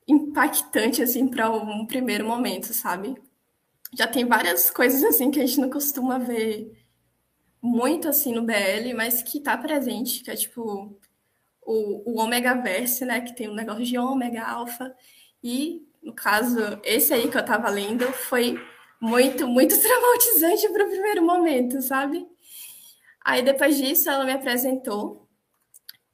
impactante, 0.06 1.02
assim, 1.02 1.26
para 1.26 1.50
um 1.50 1.86
primeiro 1.86 2.26
momento, 2.26 2.74
sabe? 2.74 3.14
Já 3.94 4.06
tem 4.06 4.26
várias 4.26 4.70
coisas, 4.70 5.02
assim, 5.02 5.30
que 5.30 5.40
a 5.40 5.46
gente 5.46 5.58
não 5.58 5.70
costuma 5.70 6.18
ver 6.18 6.70
muito, 7.62 8.08
assim, 8.08 8.30
no 8.34 8.44
BL, 8.44 8.92
mas 8.94 9.22
que 9.22 9.40
tá 9.40 9.56
presente, 9.56 10.22
que 10.22 10.30
é, 10.30 10.36
tipo, 10.36 11.00
o, 11.66 12.12
o 12.12 12.20
Omega 12.20 12.54
Verse, 12.54 13.04
né? 13.04 13.20
Que 13.20 13.34
tem 13.34 13.50
um 13.50 13.54
negócio 13.54 13.84
de 13.84 13.98
ômega, 13.98 14.44
alfa. 14.44 14.94
E, 15.42 15.82
no 16.02 16.14
caso, 16.14 16.58
esse 16.84 17.12
aí 17.12 17.28
que 17.28 17.36
eu 17.36 17.44
tava 17.44 17.68
lendo 17.68 18.06
foi 18.12 18.58
muito, 19.00 19.46
muito 19.48 19.76
traumatizante 19.82 20.68
para 20.68 20.84
o 20.86 20.88
primeiro 20.88 21.26
momento, 21.26 21.82
sabe? 21.82 22.26
Aí, 23.24 23.42
depois 23.42 23.76
disso, 23.76 24.08
ela 24.08 24.24
me 24.24 24.32
apresentou 24.32 25.28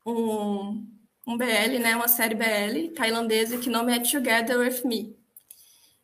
um, 0.06 0.88
um 1.26 1.36
BL, 1.36 1.78
né? 1.80 1.94
Uma 1.94 2.08
série 2.08 2.34
BL 2.34 2.94
tailandesa 2.96 3.58
que 3.58 3.68
nome 3.68 3.94
é 3.94 4.00
Together 4.00 4.58
With 4.58 4.82
Me. 4.86 5.14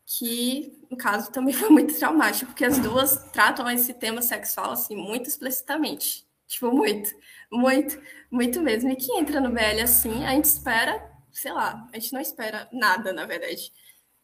Que, 0.04 0.78
no 0.90 0.96
caso, 0.96 1.32
também 1.32 1.54
foi 1.54 1.70
muito 1.70 1.98
traumático, 1.98 2.52
porque 2.52 2.64
as 2.64 2.78
duas 2.78 3.30
tratam 3.32 3.68
esse 3.70 3.94
tema 3.94 4.20
sexual, 4.20 4.72
assim, 4.72 4.94
muito 4.94 5.28
explicitamente. 5.28 6.28
Tipo, 6.46 6.70
muito, 6.72 7.10
muito, 7.52 8.00
muito 8.30 8.60
mesmo. 8.60 8.90
E 8.90 8.96
que 8.96 9.12
entra 9.12 9.40
no 9.40 9.50
BL 9.50 9.82
assim, 9.82 10.24
a 10.24 10.30
gente 10.30 10.44
espera, 10.44 11.10
sei 11.32 11.52
lá, 11.52 11.88
a 11.92 11.98
gente 11.98 12.12
não 12.12 12.20
espera 12.20 12.68
nada, 12.72 13.12
na 13.12 13.26
verdade. 13.26 13.72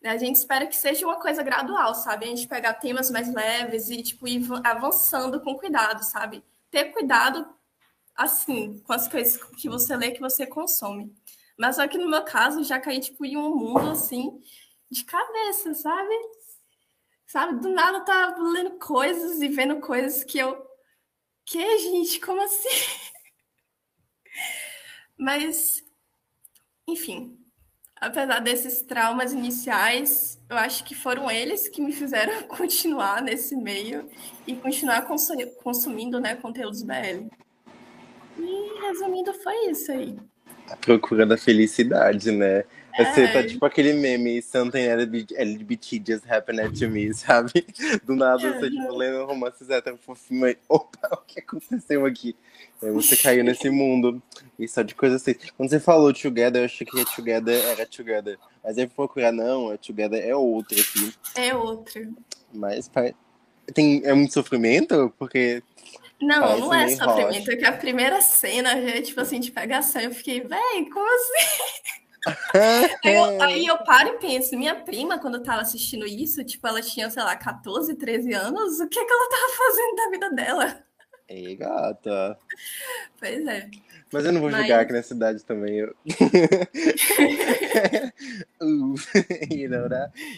A 0.05 0.17
gente 0.19 0.37
espera 0.37 0.67
que 0.67 0.77
seja 0.77 1.07
uma 1.07 1.19
coisa 1.19 1.43
gradual, 1.43 1.95
sabe? 1.95 2.27
A 2.27 2.29
gente 2.29 2.47
pegar 2.47 2.75
temas 2.75 3.11
mais 3.11 3.33
leves 3.33 3.89
e, 3.89 4.03
tipo, 4.03 4.29
ir 4.29 4.45
avançando 4.63 5.41
com 5.41 5.57
cuidado, 5.57 6.03
sabe? 6.03 6.45
Ter 6.71 6.93
cuidado, 6.93 7.49
assim, 8.15 8.81
com 8.81 8.93
as 8.93 9.09
coisas 9.09 9.43
que 9.57 9.69
você 9.69 9.97
lê, 9.97 10.11
que 10.11 10.21
você 10.21 10.47
consome. 10.47 11.15
Mas 11.59 11.77
só 11.77 11.89
que 11.89 11.97
no 11.97 12.11
meu 12.11 12.23
caso, 12.23 12.63
já 12.63 12.79
caí, 12.79 13.01
tipo, 13.01 13.25
em 13.25 13.37
um 13.37 13.55
mundo, 13.55 13.91
assim, 13.91 14.39
de 14.91 15.05
cabeça, 15.05 15.73
sabe? 15.75 16.15
Sabe? 17.27 17.61
Do 17.61 17.71
nada 17.71 18.01
tava 18.01 18.43
lendo 18.43 18.79
coisas 18.79 19.41
e 19.41 19.49
vendo 19.49 19.81
coisas 19.81 20.23
que 20.23 20.39
eu 20.39 20.65
que, 21.45 21.79
gente? 21.79 22.21
Como 22.21 22.43
assim? 22.43 22.69
Mas, 25.19 25.83
enfim, 26.89 27.39
apesar 28.01 28.41
desses 28.41 28.83
traumas 28.83 29.33
iniciais, 29.33 30.39
eu 30.49 30.57
acho 30.57 30.85
que 30.85 30.95
foram 30.95 31.31
eles 31.31 31.69
que 31.69 31.81
me 31.81 31.93
fizeram 31.93 32.43
continuar 32.49 33.23
nesse 33.23 33.57
meio 33.57 34.09
e 34.47 34.55
continuar 34.55 35.07
consumindo 35.63 36.21
né, 36.21 36.35
conteúdos 36.37 36.83
BL. 36.83 37.29
E 38.39 38.81
resumindo, 38.83 39.33
foi 39.35 39.71
isso 39.71 39.93
aí. 39.93 40.17
A 40.69 40.77
procura 40.77 41.25
da 41.25 41.37
felicidade, 41.37 42.31
né? 42.31 42.65
Você 42.97 43.23
é. 43.23 43.33
tá 43.33 43.45
tipo 43.45 43.65
aquele 43.67 43.93
meme, 43.93 44.41
something 44.41 44.79
LGBT 44.79 46.03
just 46.07 46.25
happened 46.31 46.79
to 46.79 46.89
me, 46.89 47.13
sabe? 47.13 47.67
Do 48.05 48.15
nada 48.15 48.39
você, 48.39 48.71
tipo, 48.71 48.97
lendo 48.97 49.25
romances 49.25 49.69
hétero 49.69 49.99
fofinho 49.99 50.45
aí, 50.45 50.57
opa, 50.69 51.09
o 51.13 51.17
que 51.27 51.41
aconteceu 51.41 52.07
aqui? 52.07 52.37
Aí 52.81 52.91
você 52.91 53.17
caiu 53.17 53.43
nesse 53.43 53.69
mundo. 53.69 54.23
E 54.59 54.69
só 54.69 54.83
de 54.83 54.95
coisa 54.95 55.17
assim. 55.17 55.35
Quando 55.57 55.71
você 55.71 55.81
falou 55.81 56.13
together, 56.13 56.63
eu 56.63 56.67
achei 56.67 56.87
que 56.87 57.05
together 57.17 57.65
era 57.65 57.85
together. 57.87 58.39
Mas 58.63 58.79
aí 58.79 58.87
procurar, 58.87 59.33
não, 59.33 59.73
é 59.73 59.77
together 59.77 60.25
é 60.25 60.35
outro 60.37 60.79
aqui. 60.81 61.15
É 61.35 61.55
outro. 61.55 62.15
Mas 62.53 62.89
tem, 63.75 64.03
é 64.05 64.13
muito 64.15 64.33
sofrimento? 64.33 65.13
Porque. 65.19 65.63
Não, 66.21 66.59
não 66.59 66.75
é 66.75 66.89
sofrimento, 66.89 67.51
é 67.51 67.57
que 67.57 67.65
a 67.65 67.73
primeira 67.73 68.23
cena 68.23 68.71
é 68.71 69.01
tipo 69.03 69.21
assim, 69.21 69.41
de 69.41 69.51
pegação. 69.51 70.01
Eu 70.01 70.13
fiquei, 70.13 70.41
véi, 70.41 70.85
como 70.93 71.07
assim? 71.07 72.04
Aí, 73.05 73.15
eu, 73.15 73.43
aí, 73.43 73.67
eu, 73.67 73.79
paro 73.79 74.09
e 74.11 74.19
penso, 74.19 74.57
minha 74.57 74.75
prima, 74.75 75.19
quando 75.19 75.43
tava 75.43 75.61
assistindo 75.63 76.07
isso, 76.07 76.43
tipo, 76.45 76.67
ela 76.67 76.81
tinha, 76.81 77.11
sei 77.11 77.23
lá, 77.23 77.37
14, 77.37 77.95
13 77.97 78.33
anos, 78.33 78.81
o 78.81 78.89
que, 78.89 78.99
é 78.99 79.05
que 79.05 79.13
ela 79.13 79.29
tava 79.31 79.53
fazendo 79.57 79.97
da 79.97 80.11
vida 80.11 80.31
dela? 80.31 80.79
Ei, 81.29 81.57
gata. 81.57 82.39
Pois 83.19 83.47
é. 83.47 83.69
Mas 84.13 84.25
eu 84.27 84.33
não 84.33 84.41
vou 84.43 84.51
Mas- 84.51 84.63
jogar 84.63 84.81
aqui 84.81 84.93
na 84.93 85.03
cidade 85.03 85.43
também. 85.45 85.77
Eu... 85.79 85.95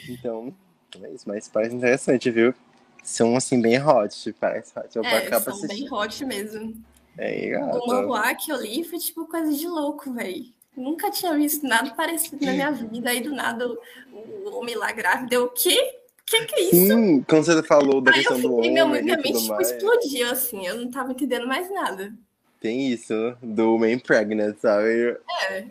Então, 0.09 0.55
é 1.02 1.11
isso. 1.12 1.25
Mas 1.28 1.49
parece 1.49 1.75
interessante, 1.75 2.31
viu? 2.31 2.55
São, 3.02 3.37
assim, 3.37 3.61
bem 3.61 3.81
hot. 3.83 4.33
Parece 4.40 4.73
hot. 4.78 4.97
Eu 4.97 5.05
É, 5.05 5.28
são 5.40 5.52
assistir. 5.55 5.69
bem 5.69 5.93
hot 5.93 6.25
mesmo. 6.25 6.75
Ei, 7.19 7.57
O 7.57 7.61
gata. 7.61 7.78
manhwa 7.87 8.35
que 8.35 8.52
eu 8.52 8.61
li 8.61 8.85
foi 8.85 8.99
tipo 8.99 9.26
coisa 9.26 9.52
de 9.52 9.66
louco, 9.66 10.12
velho. 10.12 10.45
Nunca 10.76 11.11
tinha 11.11 11.33
visto 11.35 11.66
nada 11.66 11.90
parecido 11.95 12.45
na 12.45 12.52
minha 12.52 12.71
vida. 12.71 13.11
Aí 13.11 13.21
do 13.21 13.35
nada 13.35 13.66
o, 13.68 13.78
o 14.12 14.56
homem 14.59 14.75
lá 14.75 14.92
grávida, 14.92 15.35
eu, 15.35 15.45
o 15.45 15.49
quê? 15.49 15.95
Que 16.26 16.45
que 16.45 16.54
é 16.56 16.62
isso? 16.64 16.75
Sim, 16.75 17.23
quando 17.23 17.45
você 17.45 17.62
falou 17.62 18.00
da 18.00 18.11
Aí 18.12 18.18
eu 18.25 18.30
questão 18.30 18.37
do 18.37 18.56
fiquei, 18.56 18.59
homem 18.59 18.73
minha, 18.73 18.87
minha 19.02 19.16
mente 19.16 19.38
tipo, 19.38 19.49
mais. 19.54 19.71
explodiu, 19.71 20.30
assim. 20.30 20.66
Eu 20.66 20.76
não 20.76 20.90
tava 20.90 21.12
entendendo 21.12 21.47
mais 21.47 21.73
nada. 21.73 22.12
Tem 22.61 22.88
isso, 22.90 23.14
do 23.42 23.75
homem 23.75 23.99
pregnant, 23.99 24.56
sabe? 24.59 24.88
Eu 24.88 25.18
É. 25.50 25.64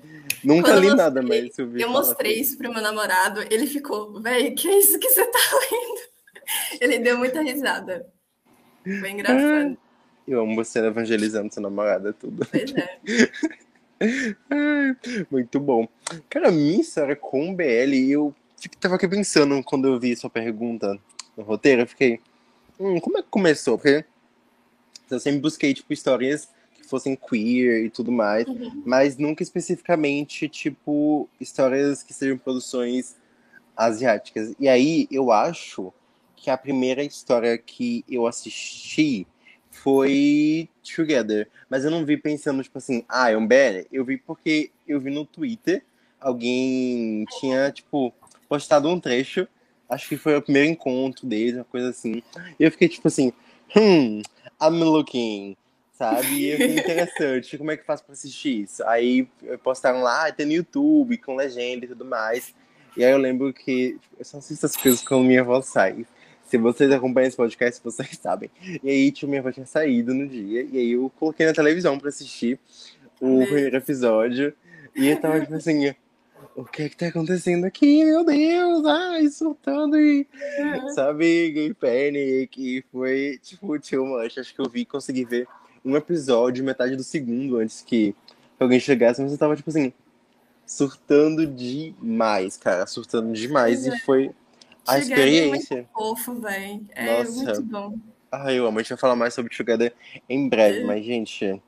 Nunca 0.44 0.70
Quando 0.72 0.80
li 0.82 0.88
eu 0.88 0.96
nada, 0.96 1.22
mostrei- 1.22 1.42
mas 1.48 1.60
eu 1.60 1.68
vi 1.68 1.82
Eu 1.82 1.90
mostrei 1.90 2.32
assim. 2.34 2.42
isso 2.42 2.58
pro 2.58 2.72
meu 2.74 2.82
namorado, 2.82 3.42
ele 3.52 3.68
ficou, 3.68 4.22
véi, 4.22 4.52
que 4.52 4.68
é 4.70 4.78
isso 4.80 4.98
que 4.98 5.10
você 5.10 5.26
tá 5.26 5.40
lendo? 5.72 6.80
Ele 6.80 7.00
deu 7.00 7.18
muita 7.18 7.42
risada. 7.42 8.08
Foi 9.00 9.10
engraçado. 9.10 9.78
Eu 10.28 10.42
amo 10.42 10.56
você 10.56 10.80
evangelizando 10.80 11.54
sua 11.54 11.64
namorada, 11.64 12.14
tudo. 12.14 12.48
Pois 12.50 12.74
é. 12.76 13.00
Muito 15.32 15.60
bom. 15.60 15.88
Cara, 16.30 16.50
a 16.50 16.52
minha 16.52 16.82
história 16.82 17.16
com 17.16 17.52
o 17.52 17.56
BL, 17.56 18.10
eu 18.10 18.34
tava 18.80 18.96
aqui 18.96 19.08
pensando 19.08 19.62
quando 19.64 19.88
eu 19.88 20.00
vi 20.00 20.16
sua 20.16 20.30
pergunta 20.30 21.00
no 21.38 21.44
roteiro, 21.44 21.82
eu 21.84 21.88
fiquei, 21.88 22.20
hum, 22.80 23.00
como 23.00 23.18
é 23.18 23.22
que 23.22 23.30
começou? 23.30 23.78
Porque 23.78 24.06
eu 25.10 25.20
sempre 25.20 25.40
busquei, 25.40 25.74
tipo, 25.74 25.94
histórias 25.94 26.50
que 26.74 26.84
fossem 26.88 27.16
queer 27.16 27.86
e 27.86 27.90
tudo 27.90 28.12
mais, 28.12 28.48
Uhum. 28.48 28.84
mas 28.86 29.18
nunca 29.18 29.44
especificamente, 29.44 30.48
tipo, 30.50 31.30
histórias 31.40 32.04
que 32.04 32.14
sejam 32.14 32.38
produções 32.38 33.16
asiáticas. 33.76 34.54
E 34.60 34.68
aí, 34.68 35.08
eu 35.12 35.32
acho 35.32 35.94
que 36.36 36.50
a 36.50 36.58
primeira 36.58 37.04
história 37.04 37.58
que 37.58 38.04
eu 38.10 38.28
assisti 38.28 39.28
foi 39.76 40.70
Together. 40.84 41.48
Mas 41.70 41.86
eu 41.86 41.92
não 41.92 42.06
vi 42.06 42.18
pensando, 42.18 42.64
tipo 42.64 42.78
assim, 42.78 43.04
ah, 43.08 43.30
é 43.32 43.38
um 43.38 43.46
BL. 43.46 43.86
Eu 43.92 44.04
vi 44.04 44.18
porque 44.18 44.72
eu 44.88 45.00
vi 45.00 45.12
no 45.12 45.26
Twitter, 45.26 45.84
alguém 46.20 47.26
tinha, 47.40 47.72
tipo, 47.72 48.14
postado 48.48 48.90
um 48.90 49.00
trecho. 49.00 49.48
Acho 49.90 50.10
que 50.10 50.18
foi 50.18 50.36
o 50.36 50.42
primeiro 50.42 50.70
encontro 50.70 51.28
deles, 51.28 51.56
uma 51.56 51.64
coisa 51.64 51.90
assim. 51.90 52.24
E 52.60 52.64
eu 52.64 52.72
fiquei, 52.72 52.88
tipo 52.90 53.08
assim, 53.08 53.32
hmm, 53.76 54.22
I'm 54.62 54.84
looking, 54.84 55.56
sabe? 55.94 56.28
E 56.28 56.46
eu 56.48 56.58
fiquei 56.58 56.80
interessante, 56.80 57.58
como 57.58 57.72
é 57.72 57.78
que 57.78 57.86
faço 57.86 58.04
pra 58.04 58.14
assistir 58.14 58.64
isso? 58.64 58.84
Aí 58.86 59.28
postaram 59.64 60.02
lá, 60.02 60.28
"Ah, 60.28 60.32
tem 60.32 60.46
no 60.46 60.54
YouTube, 60.54 61.18
com 61.20 61.36
legenda 61.36 61.86
e 61.86 61.90
tudo 61.90 62.04
mais. 62.06 62.54
E 62.98 63.04
aí 63.04 63.12
eu 63.12 63.18
lembro 63.18 63.54
que 63.54 64.00
tipo, 64.00 64.16
eu 64.18 64.26
só 64.26 64.38
assisto 64.38 64.66
as 64.66 64.76
coisas 64.76 65.02
quando 65.04 65.26
minha 65.26 65.42
avó 65.42 65.62
sai. 65.62 66.06
Se 66.46 66.58
vocês 66.58 66.92
acompanham 66.92 67.28
esse 67.28 67.38
podcast, 67.38 67.82
vocês 67.84 68.18
sabem. 68.22 68.50
E 68.84 68.90
aí, 68.90 69.12
tipo, 69.12 69.28
minha 69.28 69.42
avó 69.42 69.52
tinha 69.52 69.66
saído 69.66 70.14
no 70.14 70.28
dia. 70.28 70.64
E 70.72 70.78
aí 70.78 70.92
eu 70.92 71.12
coloquei 71.20 71.46
na 71.46 71.54
televisão 71.54 71.98
pra 71.98 72.10
assistir 72.10 72.60
o 73.20 73.44
primeiro 73.46 73.78
episódio. 73.78 74.54
E 74.96 75.08
eu 75.08 75.20
tava, 75.20 75.42
tipo 75.42 75.56
assim, 75.56 75.94
o 76.56 76.64
que 76.64 76.84
é 76.84 76.90
que 76.90 76.96
tá 76.96 77.08
acontecendo 77.08 77.66
aqui? 77.66 78.06
Meu 78.06 78.24
Deus! 78.24 78.86
Ai, 78.86 79.28
soltando 79.28 80.00
e... 80.00 80.28
Sabe, 80.94 81.52
gay 81.52 81.74
panic. 81.74 82.58
E 82.58 82.82
foi, 82.92 83.40
tipo, 83.42 83.78
too 83.80 84.06
much. 84.06 84.38
Acho 84.38 84.54
que 84.54 84.62
eu 84.62 84.70
vi, 84.70 84.86
consegui 84.86 85.26
ver 85.26 85.48
um 85.84 85.98
episódio, 85.98 86.64
metade 86.64 86.96
do 86.96 87.04
segundo, 87.04 87.58
antes 87.58 87.82
que 87.82 88.16
alguém 88.60 88.80
chegasse. 88.80 89.22
Mas 89.22 89.32
eu 89.32 89.38
tava, 89.38 89.56
tipo 89.56 89.70
assim, 89.70 89.92
surtando 90.66 91.46
demais, 91.46 92.56
cara. 92.56 92.88
Surtando 92.88 93.34
demais. 93.34 93.82
Pois 93.84 93.94
E 93.94 94.00
foi 94.06 94.32
a 94.88 95.00
Together 95.00 95.20
é 95.44 95.48
muito 95.48 95.62
experiência. 95.62 95.90
fofo, 95.94 96.36
velho. 96.36 96.86
É 96.96 97.06
Nossa. 97.06 97.32
muito 97.32 97.64
bom. 97.64 97.98
Ah, 98.32 98.52
eu 98.54 98.66
amo. 98.68 98.80
A 98.80 98.82
gente 98.82 98.90
vai 98.90 98.98
falar 98.98 99.16
mais 99.16 99.34
sobre 99.34 99.56
Together 99.56 99.94
em 100.30 100.50
breve, 100.50 100.84
mas, 100.84 101.06
gente. 101.06 101.62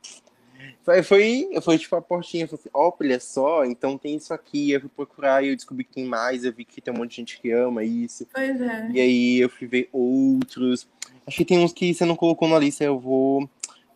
Foi, 0.83 1.03
foi, 1.03 1.49
foi 1.61 1.77
tipo 1.77 1.95
a 1.95 2.01
portinha. 2.01 2.43
Eu 2.45 2.47
falei 2.47 2.59
assim, 2.61 2.69
ó, 2.73 2.95
olha 2.99 3.19
só, 3.19 3.65
então 3.65 3.97
tem 3.97 4.15
isso 4.15 4.33
aqui. 4.33 4.71
Eu 4.71 4.81
fui 4.81 4.89
procurar 4.89 5.43
e 5.43 5.49
eu 5.49 5.55
descobri 5.55 5.83
que 5.83 5.93
tem 5.95 6.05
mais. 6.05 6.43
Eu 6.45 6.53
vi 6.53 6.63
que 6.65 6.79
tem 6.81 6.93
um 6.93 6.97
monte 6.97 7.11
de 7.11 7.15
gente 7.17 7.41
que 7.41 7.51
ama 7.51 7.83
isso. 7.83 8.25
Pois 8.33 8.59
é. 8.61 8.89
E 8.91 8.99
aí 8.99 9.37
eu 9.39 9.49
fui 9.49 9.67
ver 9.67 9.89
outros. 9.91 10.87
Acho 11.25 11.37
que 11.37 11.45
tem 11.45 11.59
uns 11.59 11.73
que 11.73 11.93
você 11.93 12.05
não 12.05 12.15
colocou 12.15 12.47
na 12.47 12.57
lista. 12.57 12.83
Eu 12.83 12.99
vou 12.99 13.49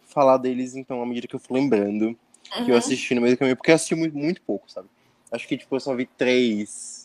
falar 0.06 0.38
deles, 0.38 0.76
então, 0.76 1.02
à 1.02 1.06
medida 1.06 1.28
que 1.28 1.36
eu 1.36 1.40
for 1.40 1.54
lembrando. 1.54 2.18
Que 2.44 2.64
eu 2.64 2.74
Uhum. 2.74 2.78
assisti 2.78 3.16
no 3.16 3.22
meio 3.22 3.36
do 3.36 3.40
caminho. 3.40 3.56
Porque 3.56 3.72
eu 3.72 3.76
assisti 3.76 3.96
muito, 3.96 4.18
muito 4.18 4.42
pouco, 4.42 4.70
sabe? 4.70 4.90
Acho 5.32 5.48
que, 5.48 5.58
tipo, 5.58 5.74
eu 5.74 5.80
só 5.80 5.96
vi 5.96 6.06
três 6.06 7.01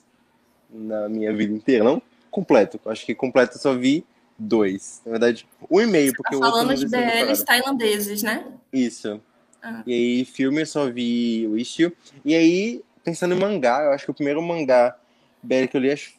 na 0.70 1.08
minha 1.08 1.32
vida 1.34 1.52
inteira. 1.52 1.84
Não 1.84 2.02
completo. 2.36 2.78
Acho 2.84 3.06
que 3.06 3.14
completo 3.14 3.56
eu 3.56 3.60
só 3.60 3.74
vi 3.74 4.04
dois. 4.38 5.00
Na 5.06 5.12
verdade, 5.12 5.48
um 5.70 5.80
e 5.80 5.86
meio, 5.86 6.12
porque 6.14 6.32
Tá 6.32 6.36
o 6.36 6.40
outro 6.40 6.52
falando 6.52 6.68
não 6.68 6.74
de 6.74 6.86
BLs 6.86 7.44
tailandeses, 7.44 8.22
né? 8.22 8.44
Isso. 8.70 9.18
Ah. 9.62 9.82
E 9.86 9.92
aí, 9.92 10.24
filme 10.26 10.60
eu 10.60 10.66
só 10.66 10.90
vi 10.90 11.46
o 11.48 11.56
Istio. 11.56 11.96
E 12.22 12.34
aí, 12.34 12.82
pensando 13.02 13.34
em 13.34 13.38
mangá, 13.38 13.84
eu 13.84 13.92
acho 13.92 14.04
que 14.04 14.10
o 14.10 14.14
primeiro 14.14 14.42
mangá 14.42 14.98
BL 15.42 15.66
que 15.70 15.76
eu 15.78 15.80
li, 15.80 15.90
acho... 15.90 16.12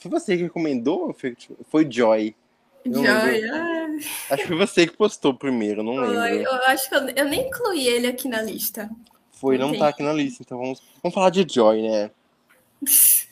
foi 0.00 0.10
você 0.10 0.36
que 0.36 0.42
recomendou? 0.42 1.06
ou 1.06 1.14
Foi, 1.14 1.34
tipo, 1.34 1.56
foi 1.70 1.86
Joy. 1.88 2.34
Não 2.84 3.04
Joy. 3.04 3.48
ah, 3.48 3.86
Acho 4.30 4.42
que 4.42 4.48
foi 4.48 4.56
você 4.56 4.86
que 4.86 4.96
postou 4.96 5.32
primeiro, 5.32 5.82
não 5.84 5.94
foi. 5.94 6.08
lembro. 6.08 6.42
Eu 6.42 6.52
acho 6.66 6.88
que 6.88 6.94
eu, 6.96 7.08
eu 7.10 7.24
nem 7.26 7.46
incluí 7.46 7.86
ele 7.86 8.08
aqui 8.08 8.28
na 8.28 8.42
lista. 8.42 8.90
Foi, 9.30 9.56
não 9.58 9.68
Entendi. 9.68 9.80
tá 9.80 9.88
aqui 9.88 10.02
na 10.02 10.12
lista, 10.12 10.42
então 10.42 10.58
vamos, 10.58 10.82
vamos 11.02 11.14
falar 11.14 11.30
de 11.30 11.46
Joy, 11.48 11.82
né? 11.82 12.10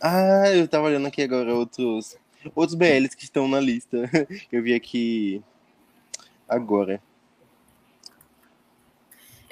Ah, 0.00 0.42
ah, 0.44 0.50
eu 0.50 0.68
tava 0.68 0.86
olhando 0.86 1.06
aqui 1.06 1.22
agora 1.22 1.54
outros, 1.54 2.16
outros 2.54 2.74
BLs 2.74 3.16
que 3.16 3.24
estão 3.24 3.48
na 3.48 3.60
lista. 3.60 4.10
Eu 4.50 4.62
vi 4.62 4.74
aqui 4.74 5.42
agora. 6.48 7.02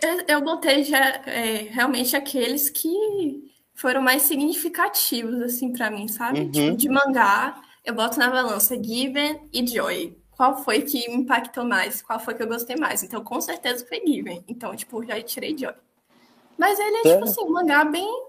Eu, 0.01 0.25
eu 0.29 0.41
botei 0.43 0.85
já 0.85 0.99
é, 1.27 1.69
realmente 1.71 2.17
aqueles 2.17 2.71
que 2.71 3.53
foram 3.75 4.01
mais 4.01 4.23
significativos, 4.23 5.41
assim, 5.41 5.73
pra 5.73 5.91
mim, 5.91 6.07
sabe? 6.09 6.41
Uhum. 6.41 6.51
Tipo, 6.51 6.77
de 6.77 6.89
mangá, 6.89 7.61
eu 7.85 7.95
boto 7.95 8.19
na 8.19 8.31
balança 8.31 8.75
Given 8.75 9.49
e 9.53 9.67
Joy. 9.67 10.17
Qual 10.31 10.63
foi 10.63 10.83
que 10.83 11.09
me 11.09 11.17
impactou 11.17 11.65
mais? 11.65 12.01
Qual 12.01 12.21
foi 12.21 12.35
que 12.35 12.43
eu 12.43 12.49
gostei 12.49 12.77
mais? 12.77 13.03
Então, 13.03 13.25
com 13.25 13.41
certeza 13.41 13.85
foi 13.87 14.01
Given. 14.07 14.45
Então, 14.47 14.75
tipo, 14.77 15.05
já 15.05 15.21
tirei 15.21 15.57
Joy. 15.57 15.75
Mas 16.57 16.79
ele 16.79 16.97
é, 16.97 17.03
Sério? 17.03 17.13
tipo 17.13 17.25
assim, 17.25 17.43
um 17.43 17.53
mangá 17.53 17.85
bem 17.85 18.28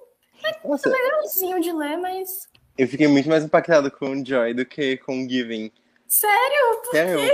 Nossa, 0.63 0.89
legalzinho 0.89 1.59
de 1.61 1.71
ler, 1.71 1.97
mas. 1.97 2.47
eu 2.77 2.87
fiquei 2.87 3.07
muito 3.07 3.27
mais 3.29 3.43
impactado 3.43 3.91
com 3.91 4.23
Joy 4.23 4.53
do 4.53 4.65
que 4.65 4.97
com 4.97 5.27
Giving. 5.27 5.71
Sério? 6.07 6.81
Sério? 6.91 7.31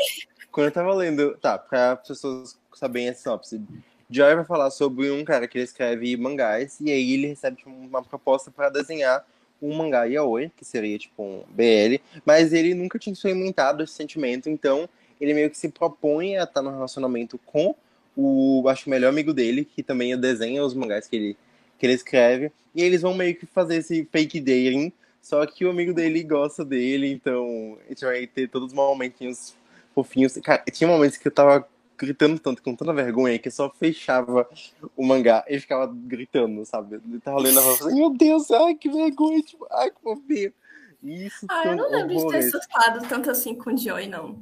Quando 0.51 0.67
eu 0.67 0.71
tava 0.71 0.93
lendo. 0.93 1.37
Tá, 1.37 1.57
pra 1.57 1.95
pessoas 1.95 2.57
saberem 2.73 3.09
a 3.09 3.13
sinopse. 3.13 3.61
Joy 4.09 4.35
vai 4.35 4.45
falar 4.45 4.69
sobre 4.69 5.09
um 5.09 5.23
cara 5.25 5.47
que 5.47 5.57
ele 5.57 5.65
escreve 5.65 6.15
mangás 6.15 6.79
e 6.79 6.91
aí 6.91 7.13
ele 7.13 7.27
recebe 7.27 7.57
tipo, 7.57 7.69
uma 7.69 8.03
proposta 8.03 8.51
pra 8.51 8.69
desenhar 8.69 9.25
um 9.61 9.75
mangá 9.75 10.03
yaoi, 10.05 10.51
que 10.55 10.63
seria 10.63 10.97
tipo 10.97 11.23
um 11.23 11.43
BL, 11.49 11.99
mas 12.25 12.53
ele 12.53 12.73
nunca 12.73 12.99
tinha 12.99 13.13
experimentado 13.13 13.83
esse 13.83 13.93
sentimento, 13.93 14.49
então 14.49 14.87
ele 15.19 15.33
meio 15.33 15.49
que 15.49 15.57
se 15.57 15.69
propõe 15.69 16.37
a 16.37 16.43
estar 16.43 16.61
no 16.61 16.71
relacionamento 16.71 17.39
com 17.45 17.73
o, 18.15 18.63
acho, 18.67 18.87
o 18.87 18.89
melhor 18.89 19.09
amigo 19.09 19.33
dele, 19.33 19.65
que 19.65 19.81
também 19.81 20.17
desenha 20.19 20.63
os 20.63 20.73
mangás 20.73 21.07
que 21.07 21.15
ele, 21.15 21.37
que 21.77 21.85
ele 21.85 21.93
escreve, 21.93 22.51
e 22.73 22.81
eles 22.81 23.01
vão 23.01 23.13
meio 23.13 23.35
que 23.35 23.45
fazer 23.45 23.77
esse 23.77 24.07
fake 24.11 24.39
dating, 24.39 24.91
só 25.21 25.45
que 25.45 25.65
o 25.65 25.69
amigo 25.69 25.93
dele 25.93 26.23
gosta 26.23 26.63
dele, 26.63 27.11
então 27.11 27.77
a 27.85 27.89
gente 27.89 28.05
vai 28.05 28.27
ter 28.27 28.47
todos 28.49 28.67
os 28.69 28.73
momentinhos 28.73 29.55
fofinhos. 29.93 30.37
Cara, 30.43 30.63
tinha 30.71 30.87
momentos 30.87 31.17
que 31.17 31.27
eu 31.27 31.31
tava 31.31 31.67
gritando 31.97 32.37
tanto, 32.37 32.61
com 32.61 32.75
tanta 32.75 32.93
vergonha, 32.93 33.39
que 33.39 33.47
eu 33.47 33.51
só 33.51 33.69
fechava 33.69 34.47
o 34.95 35.05
mangá 35.05 35.43
e 35.47 35.59
ficava 35.59 35.91
gritando, 35.91 36.65
sabe? 36.65 36.95
Eu 36.95 37.21
tava 37.21 37.39
lendo 37.39 37.59
a 37.59 37.63
voz 37.63 37.81
assim, 37.81 37.95
meu 37.95 38.11
Deus, 38.11 38.51
ai, 38.51 38.75
que 38.75 38.89
vergonha, 38.89 39.41
tipo, 39.41 39.65
ai, 39.71 39.89
que 39.89 40.01
fofinho. 40.01 40.53
Isso 41.01 41.45
Ah, 41.49 41.63
eu 41.65 41.75
não 41.75 41.89
lembro 41.89 42.15
de 42.17 42.27
ter 42.27 42.49
surtado 42.49 43.07
tanto 43.07 43.29
assim 43.29 43.55
com 43.55 43.75
Joy, 43.75 44.07
não. 44.07 44.39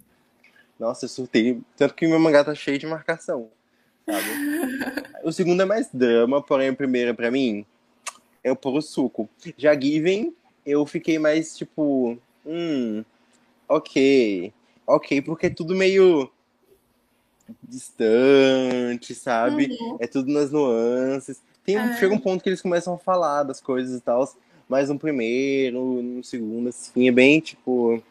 Nossa, 0.79 1.05
eu 1.05 1.09
surtei. 1.09 1.61
Tanto 1.77 1.93
que 1.93 2.07
meu 2.07 2.19
mangá 2.19 2.43
tá 2.43 2.55
cheio 2.55 2.79
de 2.79 2.87
marcação, 2.87 3.49
sabe? 4.05 5.07
o 5.23 5.31
segundo 5.31 5.61
é 5.61 5.65
mais 5.65 5.89
drama, 5.93 6.41
porém 6.41 6.69
o 6.69 6.75
primeiro, 6.75 7.13
pra 7.15 7.31
mim, 7.31 7.65
é 8.43 8.51
o 8.51 8.55
puro 8.55 8.81
suco. 8.81 9.29
Já 9.57 9.79
Given, 9.79 10.33
eu 10.65 10.85
fiquei 10.85 11.17
mais 11.17 11.57
tipo, 11.57 12.17
hum, 12.45 13.03
ok. 13.67 14.51
Ok, 14.85 15.21
porque 15.21 15.45
é 15.47 15.49
tudo 15.49 15.73
meio 15.75 16.29
distante, 17.63 19.15
sabe? 19.15 19.67
Uhum. 19.67 19.97
É 19.99 20.07
tudo 20.07 20.31
nas 20.31 20.51
nuances. 20.51 21.41
Tem, 21.65 21.77
É. 21.77 21.95
Chega 21.97 22.13
um 22.13 22.19
ponto 22.19 22.43
que 22.43 22.49
eles 22.49 22.61
começam 22.61 22.93
a 22.93 22.97
falar 22.97 23.43
das 23.43 23.61
coisas 23.61 23.97
e 23.97 24.01
tal, 24.01 24.29
mas 24.67 24.89
no 24.89 24.99
primeiro, 24.99 26.01
no 26.01 26.23
segundo, 26.23 26.69
assim, 26.69 27.07
é 27.07 27.11
bem 27.11 27.39
tipo. 27.39 28.01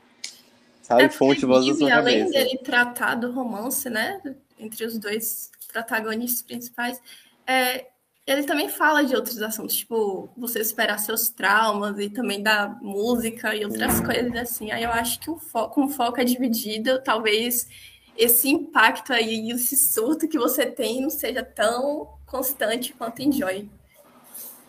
Sabe? 0.82 1.04
É 1.04 1.08
Fonte 1.08 1.44
voz 1.46 1.66
da 1.66 1.74
sua 1.74 1.94
além 1.94 2.20
cabeça. 2.20 2.32
dele 2.32 2.58
tratar 2.58 3.14
do 3.14 3.30
romance, 3.30 3.88
né? 3.88 4.20
Entre 4.58 4.84
os 4.84 4.98
dois 4.98 5.50
protagonistas 5.72 6.42
principais, 6.42 7.00
é, 7.46 7.86
ele 8.26 8.44
também 8.44 8.68
fala 8.68 9.02
de 9.02 9.16
outros 9.16 9.42
assuntos, 9.42 9.76
tipo, 9.76 10.28
você 10.36 10.60
esperar 10.60 10.98
seus 10.98 11.28
traumas 11.28 11.98
e 11.98 12.08
também 12.08 12.40
da 12.40 12.68
música 12.80 13.54
e 13.54 13.64
outras 13.64 13.98
hum. 13.98 14.04
coisas 14.04 14.36
assim. 14.36 14.70
Aí 14.70 14.84
eu 14.84 14.90
acho 14.90 15.18
que 15.18 15.30
o 15.30 15.38
foco, 15.38 15.74
com 15.74 15.84
o 15.86 15.88
foco 15.88 16.20
é 16.20 16.24
dividido, 16.24 17.02
talvez 17.02 17.68
esse 18.16 18.48
impacto 18.48 19.12
aí, 19.12 19.50
esse 19.50 19.76
surto 19.76 20.28
que 20.28 20.38
você 20.38 20.66
tem 20.66 21.00
não 21.00 21.10
seja 21.10 21.42
tão 21.42 22.16
constante 22.26 22.92
quanto 22.92 23.20
em 23.20 23.32
Joy. 23.32 23.68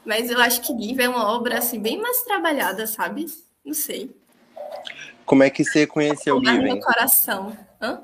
Mas 0.05 0.29
eu 0.29 0.39
acho 0.39 0.61
que 0.61 0.77
Give 0.77 1.01
é 1.01 1.09
uma 1.09 1.31
obra 1.31 1.59
assim 1.59 1.79
bem 1.79 2.01
mais 2.01 2.23
trabalhada, 2.23 2.87
sabe? 2.87 3.25
Não 3.63 3.73
sei. 3.73 4.15
Como 5.25 5.43
é 5.43 5.49
que 5.49 5.63
você 5.63 5.87
conheceu 5.87 6.37
o 6.37 6.43
Given? 6.43 6.75
no 6.75 6.81
coração. 6.81 7.57
Hã? 7.81 8.01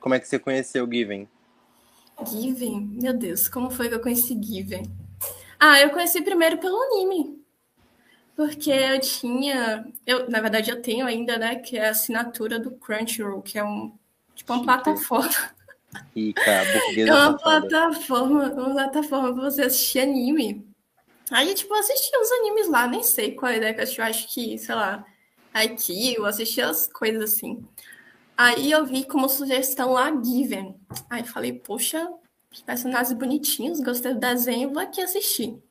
Como 0.00 0.14
é 0.14 0.20
que 0.20 0.26
você 0.26 0.38
conheceu 0.38 0.84
o 0.84 0.90
Given? 0.90 1.28
Given? 2.24 2.98
Meu 3.00 3.12
Deus, 3.12 3.48
como 3.48 3.70
foi 3.70 3.88
que 3.88 3.94
eu 3.94 4.00
conheci 4.00 4.38
Given? 4.40 4.84
Ah, 5.58 5.80
eu 5.80 5.90
conheci 5.90 6.22
primeiro 6.22 6.58
pelo 6.58 6.80
anime. 6.82 7.42
Porque 8.34 8.70
eu 8.70 9.00
tinha, 9.00 9.86
eu, 10.06 10.28
na 10.28 10.40
verdade 10.40 10.70
eu 10.70 10.80
tenho 10.80 11.06
ainda, 11.06 11.36
né, 11.38 11.56
que 11.56 11.76
é 11.76 11.88
a 11.88 11.90
assinatura 11.90 12.58
do 12.58 12.72
Crunchyroll, 12.72 13.42
que 13.42 13.58
é 13.58 13.64
um 13.64 13.92
tipo 14.34 14.52
uma 14.52 14.62
plataforma. 14.62 15.54
Rica, 16.16 16.40
é 17.06 17.12
uma 17.12 17.36
plataforma, 17.36 18.48
uma 18.48 18.72
plataforma 18.72 19.34
para 19.34 19.50
você 19.50 19.62
assistir 19.62 20.00
anime. 20.00 20.66
Aí, 21.30 21.54
tipo, 21.54 21.72
eu 21.72 21.78
assisti 21.78 22.10
uns 22.16 22.30
animes 22.32 22.68
lá, 22.68 22.86
nem 22.86 23.02
sei 23.02 23.32
qual 23.32 23.52
é 23.52 23.72
que 23.72 24.00
eu 24.00 24.04
acho 24.04 24.32
que, 24.32 24.58
sei 24.58 24.74
lá, 24.74 25.04
Aqui, 25.52 26.14
eu 26.14 26.24
assisti 26.24 26.62
as 26.62 26.86
coisas 26.86 27.34
assim. 27.34 27.62
Aí 28.44 28.72
eu 28.72 28.84
vi 28.84 29.04
como 29.04 29.28
sugestão 29.28 29.92
lá 29.92 30.10
Given. 30.20 30.74
Aí 31.08 31.22
falei, 31.22 31.52
poxa, 31.52 32.12
personagens 32.66 33.16
bonitinhos, 33.16 33.78
gostei 33.78 34.14
do 34.14 34.18
desenho, 34.18 34.72
vou 34.72 34.82
aqui 34.82 35.00
assistir. 35.00 35.62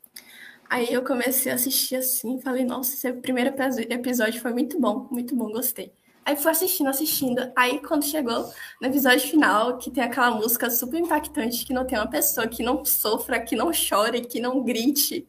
Aí 0.70 0.88
eu 0.94 1.04
comecei 1.04 1.52
a 1.52 1.56
assistir 1.56 1.98
assim, 1.98 2.40
falei, 2.40 2.64
nossa, 2.64 2.94
esse 2.94 3.12
primeiro 3.20 3.54
episódio 3.90 4.40
foi 4.40 4.54
muito 4.54 4.80
bom, 4.80 5.06
muito 5.12 5.36
bom, 5.36 5.52
gostei. 5.52 5.92
Aí 6.24 6.38
fui 6.38 6.50
assistindo, 6.50 6.88
assistindo. 6.88 7.52
Aí 7.58 7.82
quando 7.82 8.06
chegou 8.06 8.50
no 8.82 8.88
episódio 8.88 9.28
final, 9.28 9.78
que 9.78 9.92
tem 9.92 10.02
aquela 10.02 10.32
música 10.32 10.70
super 10.70 10.98
impactante, 10.98 11.66
que 11.66 11.74
não 11.74 11.86
tem 11.86 12.00
uma 12.00 12.10
pessoa 12.10 12.48
que 12.48 12.64
não 12.64 12.86
sofra, 12.86 13.42
que 13.42 13.54
não 13.54 13.74
chore, 13.74 14.22
que 14.22 14.40
não 14.40 14.64
grite, 14.64 15.28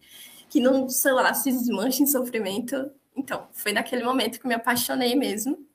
que 0.48 0.60
não, 0.60 0.88
sei 0.88 1.10
lá, 1.10 1.34
se 1.34 1.50
desmanche 1.50 2.04
em 2.04 2.06
sofrimento. 2.06 2.88
Então, 3.16 3.48
foi 3.50 3.72
naquele 3.72 4.04
momento 4.04 4.38
que 4.38 4.46
eu 4.46 4.48
me 4.48 4.54
apaixonei 4.54 5.16
mesmo. 5.16 5.71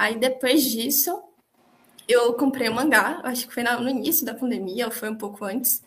Aí 0.00 0.18
depois 0.18 0.62
disso, 0.62 1.22
eu 2.08 2.32
comprei 2.32 2.70
o 2.70 2.74
mangá, 2.74 3.20
acho 3.22 3.46
que 3.46 3.52
foi 3.52 3.62
no 3.62 3.86
início 3.86 4.24
da 4.24 4.32
pandemia, 4.32 4.86
ou 4.86 4.90
foi 4.90 5.10
um 5.10 5.14
pouco 5.14 5.44
antes, 5.44 5.82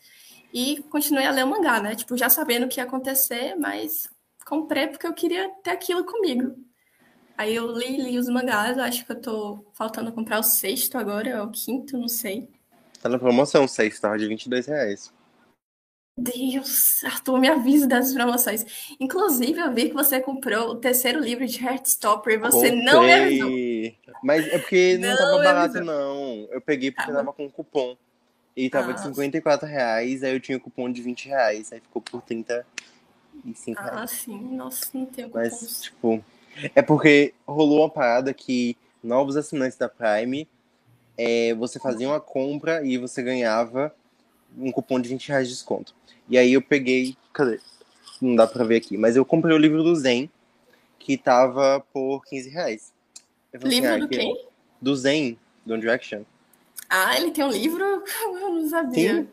e 0.53 0.83
continuei 0.91 1.25
a 1.25 1.31
ler 1.31 1.43
o 1.43 1.47
mangá, 1.47 1.81
né? 1.81 1.95
Tipo, 1.95 2.15
já 2.15 2.29
sabendo 2.29 2.67
o 2.67 2.69
que 2.69 2.79
ia 2.79 2.83
acontecer, 2.83 3.55
mas 3.55 4.07
comprei 4.45 4.85
porque 4.85 5.07
eu 5.07 5.15
queria 5.15 5.49
ter 5.63 5.71
aquilo 5.71 6.05
comigo. 6.05 6.55
Aí 7.35 7.55
eu 7.55 7.75
li, 7.75 7.97
li 7.97 8.19
os 8.19 8.29
mangás, 8.29 8.77
acho 8.77 9.03
que 9.03 9.13
eu 9.13 9.19
tô 9.19 9.65
faltando 9.73 10.11
comprar 10.11 10.37
o 10.37 10.43
sexto 10.43 10.95
agora, 10.95 11.41
ou 11.41 11.47
o 11.47 11.51
quinto, 11.51 11.97
não 11.97 12.07
sei. 12.07 12.47
Tá 13.01 13.09
na 13.09 13.17
promoção 13.17 13.67
sexto, 13.67 14.01
tava 14.01 14.19
de 14.19 14.27
22 14.27 14.67
reais. 14.67 15.11
Deus, 16.15 17.03
Arthur, 17.03 17.39
me 17.39 17.47
avisa 17.47 17.87
das 17.87 18.13
promoções. 18.13 18.63
Inclusive, 18.99 19.59
eu 19.59 19.73
vi 19.73 19.89
que 19.89 19.95
você 19.95 20.21
comprou 20.21 20.69
o 20.69 20.75
terceiro 20.75 21.19
livro 21.19 21.47
de 21.47 21.63
Heartstopper 21.63 22.35
e 22.35 22.37
você 22.37 22.69
Comprei. 22.69 22.85
não 22.85 23.03
me 23.03 23.13
avisou. 23.13 23.72
Mas 24.23 24.47
é 24.47 24.57
porque 24.57 24.97
não, 24.97 25.09
não 25.09 25.17
tava 25.17 25.43
barato, 25.43 25.83
não. 25.83 26.47
Eu 26.49 26.61
peguei 26.61 26.91
porque 26.91 27.11
tá 27.11 27.17
tava 27.17 27.33
com 27.33 27.49
cupom. 27.49 27.97
E 28.55 28.69
tava 28.69 28.91
ah. 28.91 28.93
de 28.93 29.01
54 29.01 29.67
reais, 29.67 30.23
aí 30.23 30.33
eu 30.33 30.39
tinha 30.39 30.59
cupom 30.59 30.91
de 30.91 31.01
20 31.01 31.27
reais. 31.27 31.73
Aí 31.73 31.79
ficou 31.81 32.01
por 32.01 32.21
35 32.21 33.79
ah, 33.79 33.83
reais. 33.83 33.97
Ah, 33.97 34.07
sim. 34.07 34.55
Nossa, 34.55 34.89
não 34.93 35.05
tenho 35.05 35.27
cupom. 35.27 35.39
Mas, 35.39 35.81
tipo, 35.81 36.23
é 36.73 36.81
porque 36.81 37.33
rolou 37.45 37.79
uma 37.79 37.89
parada 37.89 38.33
que 38.33 38.77
novos 39.03 39.35
assinantes 39.35 39.77
da 39.77 39.89
Prime, 39.89 40.47
é, 41.17 41.53
você 41.55 41.79
fazia 41.79 42.07
uma 42.07 42.21
compra 42.21 42.85
e 42.85 42.97
você 42.97 43.21
ganhava 43.21 43.93
um 44.57 44.71
cupom 44.71 44.99
de 44.99 45.09
20 45.09 45.27
reais 45.29 45.47
de 45.47 45.53
desconto. 45.53 45.93
E 46.29 46.37
aí 46.37 46.53
eu 46.53 46.61
peguei. 46.61 47.17
Cadê? 47.33 47.59
Não 48.21 48.35
dá 48.35 48.47
pra 48.47 48.63
ver 48.63 48.77
aqui, 48.77 48.97
mas 48.97 49.17
eu 49.17 49.25
comprei 49.25 49.53
o 49.53 49.59
livro 49.59 49.83
do 49.83 49.93
Zen, 49.95 50.29
que 50.97 51.17
tava 51.17 51.83
por 51.91 52.23
15 52.25 52.49
reais. 52.49 52.93
Livro 53.53 53.67
assim, 53.67 53.85
ah, 53.85 53.97
do 53.97 54.07
quem? 54.07 54.47
Do 54.81 54.95
Zen, 54.95 55.37
do 55.65 55.73
One 55.73 55.81
Direction. 55.81 56.23
Ah, 56.89 57.15
ele 57.17 57.31
tem 57.31 57.43
um 57.43 57.51
livro? 57.51 57.83
Eu 57.83 58.51
não 58.51 58.69
sabia. 58.69 59.15
Sim. 59.15 59.27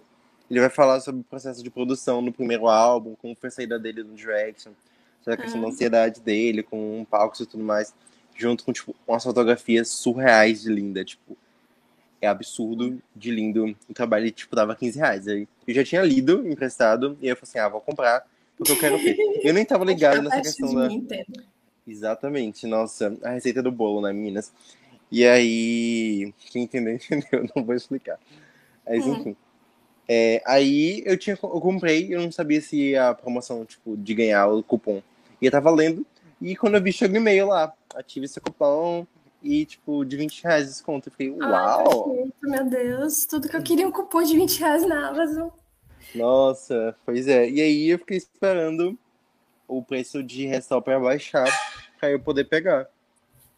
Ele 0.50 0.60
vai 0.60 0.68
falar 0.68 1.00
sobre 1.00 1.20
o 1.20 1.24
processo 1.24 1.62
de 1.62 1.70
produção 1.70 2.20
no 2.20 2.32
primeiro 2.32 2.68
álbum, 2.68 3.14
como 3.14 3.36
foi 3.36 3.48
a 3.48 3.52
saída 3.52 3.78
dele 3.78 4.02
do 4.02 4.14
Direction, 4.14 4.72
sobre 5.22 5.34
a 5.34 5.42
questão 5.42 5.60
ah. 5.60 5.64
da 5.64 5.68
ansiedade 5.70 6.20
dele, 6.20 6.62
com 6.62 7.00
um 7.00 7.04
palco 7.04 7.40
e 7.40 7.46
tudo 7.46 7.62
mais, 7.62 7.94
junto 8.36 8.64
com, 8.64 8.72
tipo, 8.72 8.94
umas 9.06 9.22
fotografias 9.22 9.88
surreais 9.88 10.62
de 10.62 10.70
linda, 10.70 11.04
tipo, 11.04 11.36
é 12.20 12.26
absurdo 12.26 13.00
de 13.14 13.30
lindo. 13.30 13.76
O 13.88 13.94
trabalho, 13.94 14.30
tipo, 14.30 14.54
dava 14.54 14.74
15 14.74 14.98
reais. 14.98 15.28
Aí 15.28 15.48
eu 15.66 15.74
já 15.74 15.84
tinha 15.84 16.02
lido, 16.02 16.46
emprestado, 16.46 17.16
e 17.22 17.28
eu 17.28 17.36
falei 17.36 17.48
assim, 17.48 17.58
ah, 17.58 17.68
vou 17.68 17.80
comprar, 17.80 18.26
porque 18.56 18.72
eu 18.72 18.78
quero 18.78 18.98
ver. 18.98 19.16
Eu 19.42 19.54
nem 19.54 19.64
tava 19.64 19.84
ligado 19.84 20.20
nessa 20.20 20.42
questão 20.42 20.74
da... 20.74 20.88
Exatamente, 21.86 22.66
nossa, 22.66 23.16
a 23.22 23.30
receita 23.30 23.62
do 23.62 23.72
bolo, 23.72 24.00
né, 24.00 24.12
meninas? 24.12 24.52
E 25.10 25.26
aí, 25.26 26.32
quem 26.50 26.64
entendeu, 26.64 26.94
entendeu, 27.10 27.48
não 27.54 27.64
vou 27.64 27.74
explicar. 27.74 28.18
Mas, 28.86 29.04
hum. 29.04 29.14
enfim. 29.14 29.36
É, 30.08 30.42
aí 30.44 31.02
eu 31.06 31.16
tinha, 31.16 31.38
eu 31.40 31.60
comprei, 31.60 32.12
eu 32.12 32.20
não 32.20 32.32
sabia 32.32 32.60
se 32.60 32.96
a 32.96 33.14
promoção, 33.14 33.64
tipo, 33.64 33.96
de 33.96 34.12
ganhar 34.12 34.48
o 34.48 34.62
cupom 34.62 35.00
ia 35.40 35.48
estar 35.48 35.60
valendo. 35.60 36.04
E 36.40 36.56
quando 36.56 36.74
eu 36.74 36.82
vi, 36.82 36.92
chegou 36.92 37.16
um 37.16 37.20
e-mail 37.20 37.46
lá, 37.46 37.72
ative 37.94 38.26
esse 38.26 38.40
cupom, 38.40 39.06
e, 39.42 39.64
tipo, 39.64 40.04
de 40.04 40.16
20 40.16 40.42
reais 40.42 40.64
de 40.64 40.70
desconto. 40.70 41.08
Eu 41.08 41.12
fiquei, 41.12 41.30
uau! 41.30 42.16
Ai, 42.18 42.30
meu 42.42 42.68
Deus, 42.68 43.24
tudo 43.24 43.48
que 43.48 43.56
eu 43.56 43.62
queria 43.62 43.88
um 43.88 43.92
cupom 43.92 44.22
de 44.22 44.36
20 44.36 44.58
reais 44.58 44.86
na 44.86 45.08
Amazon. 45.08 45.48
Nossa, 46.14 46.94
pois 47.04 47.26
é. 47.28 47.48
E 47.48 47.60
aí 47.60 47.88
eu 47.88 47.98
fiquei 47.98 48.16
esperando 48.16 48.98
o 49.66 49.82
preço 49.82 50.22
de 50.22 50.46
Restopper 50.46 51.00
baixar 51.00 51.46
pra 52.00 52.10
eu 52.10 52.18
poder 52.18 52.44
pegar. 52.44 52.88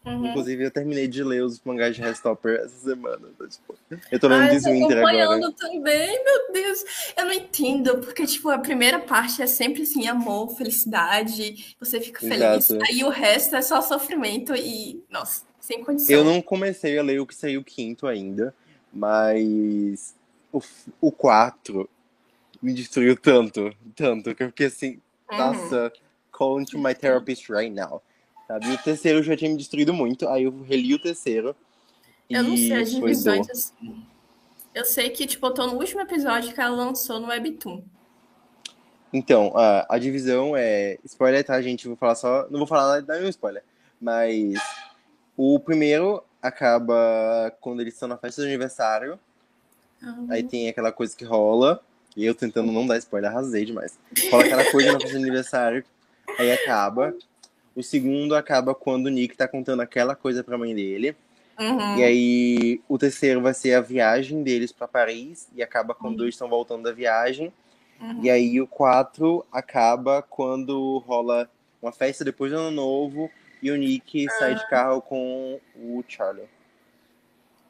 Uhum. 0.05 0.27
Inclusive, 0.27 0.65
eu 0.65 0.71
terminei 0.71 1.07
de 1.07 1.23
ler 1.23 1.43
os 1.43 1.61
mangás 1.63 1.95
de 1.95 2.01
Restopper 2.01 2.59
essa 2.59 2.89
semana. 2.89 3.29
Tá, 3.39 3.47
tipo, 3.47 3.75
eu 4.11 4.19
tô 4.19 4.27
lendo 4.27 4.49
Deswinter 4.49 4.97
agora. 4.97 5.23
acompanhando 5.23 5.53
também, 5.53 6.23
meu 6.25 6.51
Deus. 6.51 6.83
Eu 7.15 7.25
não 7.25 7.33
entendo, 7.33 7.97
porque, 7.99 8.25
tipo, 8.25 8.49
a 8.49 8.57
primeira 8.57 8.99
parte 8.99 9.41
é 9.41 9.47
sempre, 9.47 9.83
assim, 9.83 10.05
amor, 10.07 10.57
felicidade, 10.57 11.75
você 11.79 12.01
fica 12.01 12.19
feliz. 12.19 12.69
Exato. 12.69 12.83
Aí 12.85 13.03
o 13.03 13.09
resto 13.09 13.55
é 13.55 13.61
só 13.61 13.81
sofrimento 13.81 14.53
e, 14.53 15.01
nossa. 15.09 15.43
Sem 15.61 15.81
condição. 15.81 16.17
Eu 16.17 16.25
não 16.25 16.41
comecei 16.41 16.99
a 16.99 17.01
ler 17.01 17.21
o 17.21 17.25
que 17.25 17.33
saiu 17.33 17.63
quinto 17.63 18.05
ainda, 18.05 18.53
mas 18.91 20.13
o, 20.51 20.61
o 20.99 21.09
4 21.09 21.89
me 22.61 22.73
destruiu 22.73 23.15
tanto, 23.15 23.73
tanto, 23.95 24.35
que 24.35 24.43
eu 24.43 24.47
fiquei 24.47 24.67
assim, 24.67 24.99
uhum. 25.31 25.37
nossa, 25.37 25.93
call 26.33 26.65
to 26.65 26.77
my 26.77 26.93
therapist 26.93 27.49
right 27.49 27.73
now. 27.73 28.03
Sabe? 28.47 28.67
E 28.67 28.73
o 28.73 28.77
terceiro 28.77 29.23
já 29.23 29.35
tinha 29.35 29.49
me 29.49 29.57
destruído 29.57 29.93
muito, 29.93 30.27
aí 30.27 30.43
eu 30.43 30.63
reli 30.63 30.93
o 30.93 31.01
terceiro. 31.01 31.55
Eu 32.29 32.43
não 32.43 32.57
sei 32.57 32.73
as 32.73 32.91
divisões 32.91 33.49
assim. 33.49 34.03
Eu 34.73 34.85
sei 34.85 35.09
que, 35.11 35.27
tipo, 35.27 35.45
eu 35.45 35.53
tô 35.53 35.67
no 35.67 35.73
último 35.73 36.01
episódio 36.01 36.53
que 36.53 36.59
ela 36.59 36.75
lançou 36.75 37.19
no 37.19 37.27
Webtoon. 37.27 37.83
Então, 39.13 39.53
a, 39.55 39.85
a 39.95 39.99
divisão 39.99 40.57
é. 40.57 40.97
Spoiler, 41.05 41.43
tá, 41.43 41.61
gente? 41.61 41.87
Vou 41.87 41.95
falar 41.95 42.15
só. 42.15 42.47
Não 42.49 42.57
vou 42.57 42.67
falar 42.67 43.03
nenhum 43.03 43.29
spoiler. 43.29 43.63
Mas 44.01 44.55
o 45.37 45.59
primeiro 45.59 46.23
acaba 46.41 47.55
quando 47.61 47.81
eles 47.81 47.93
estão 47.93 48.09
na 48.09 48.17
festa 48.17 48.41
de 48.41 48.47
aniversário. 48.47 49.19
Uhum. 50.01 50.27
Aí 50.29 50.41
tem 50.41 50.67
aquela 50.67 50.91
coisa 50.91 51.15
que 51.15 51.23
rola. 51.23 51.79
E 52.17 52.25
eu 52.25 52.33
tentando 52.33 52.71
não 52.71 52.85
dar 52.85 52.97
spoiler, 52.97 53.29
arrasei 53.29 53.65
demais. 53.65 53.97
Rola 54.31 54.45
aquela 54.45 54.71
coisa 54.71 54.91
na 54.91 54.99
festa 54.99 55.17
de 55.17 55.23
aniversário. 55.23 55.85
Aí 56.39 56.51
acaba. 56.51 57.15
O 57.75 57.81
segundo 57.81 58.35
acaba 58.35 58.75
quando 58.75 59.07
o 59.07 59.09
Nick 59.09 59.35
tá 59.35 59.47
contando 59.47 59.81
aquela 59.81 60.15
coisa 60.15 60.43
pra 60.43 60.57
mãe 60.57 60.75
dele. 60.75 61.15
Uhum. 61.59 61.97
E 61.97 62.03
aí 62.03 62.81
o 62.87 62.97
terceiro 62.97 63.41
vai 63.41 63.53
ser 63.53 63.73
a 63.73 63.81
viagem 63.81 64.43
deles 64.43 64.71
para 64.71 64.87
Paris. 64.87 65.47
E 65.55 65.63
acaba 65.63 65.93
quando 65.93 66.19
uhum. 66.19 66.25
eles 66.25 66.35
estão 66.35 66.49
voltando 66.49 66.83
da 66.83 66.91
viagem. 66.91 67.51
Uhum. 67.99 68.23
E 68.23 68.29
aí 68.29 68.61
o 68.61 68.67
quatro 68.67 69.45
acaba 69.51 70.21
quando 70.21 70.97
rola 70.99 71.49
uma 71.81 71.91
festa 71.91 72.23
depois 72.23 72.51
do 72.51 72.57
ano 72.57 72.71
novo 72.71 73.29
e 73.61 73.71
o 73.71 73.77
Nick 73.77 74.27
ah. 74.27 74.31
sai 74.31 74.55
de 74.55 74.69
carro 74.69 75.01
com 75.01 75.59
o 75.75 76.03
Charlie. 76.07 76.47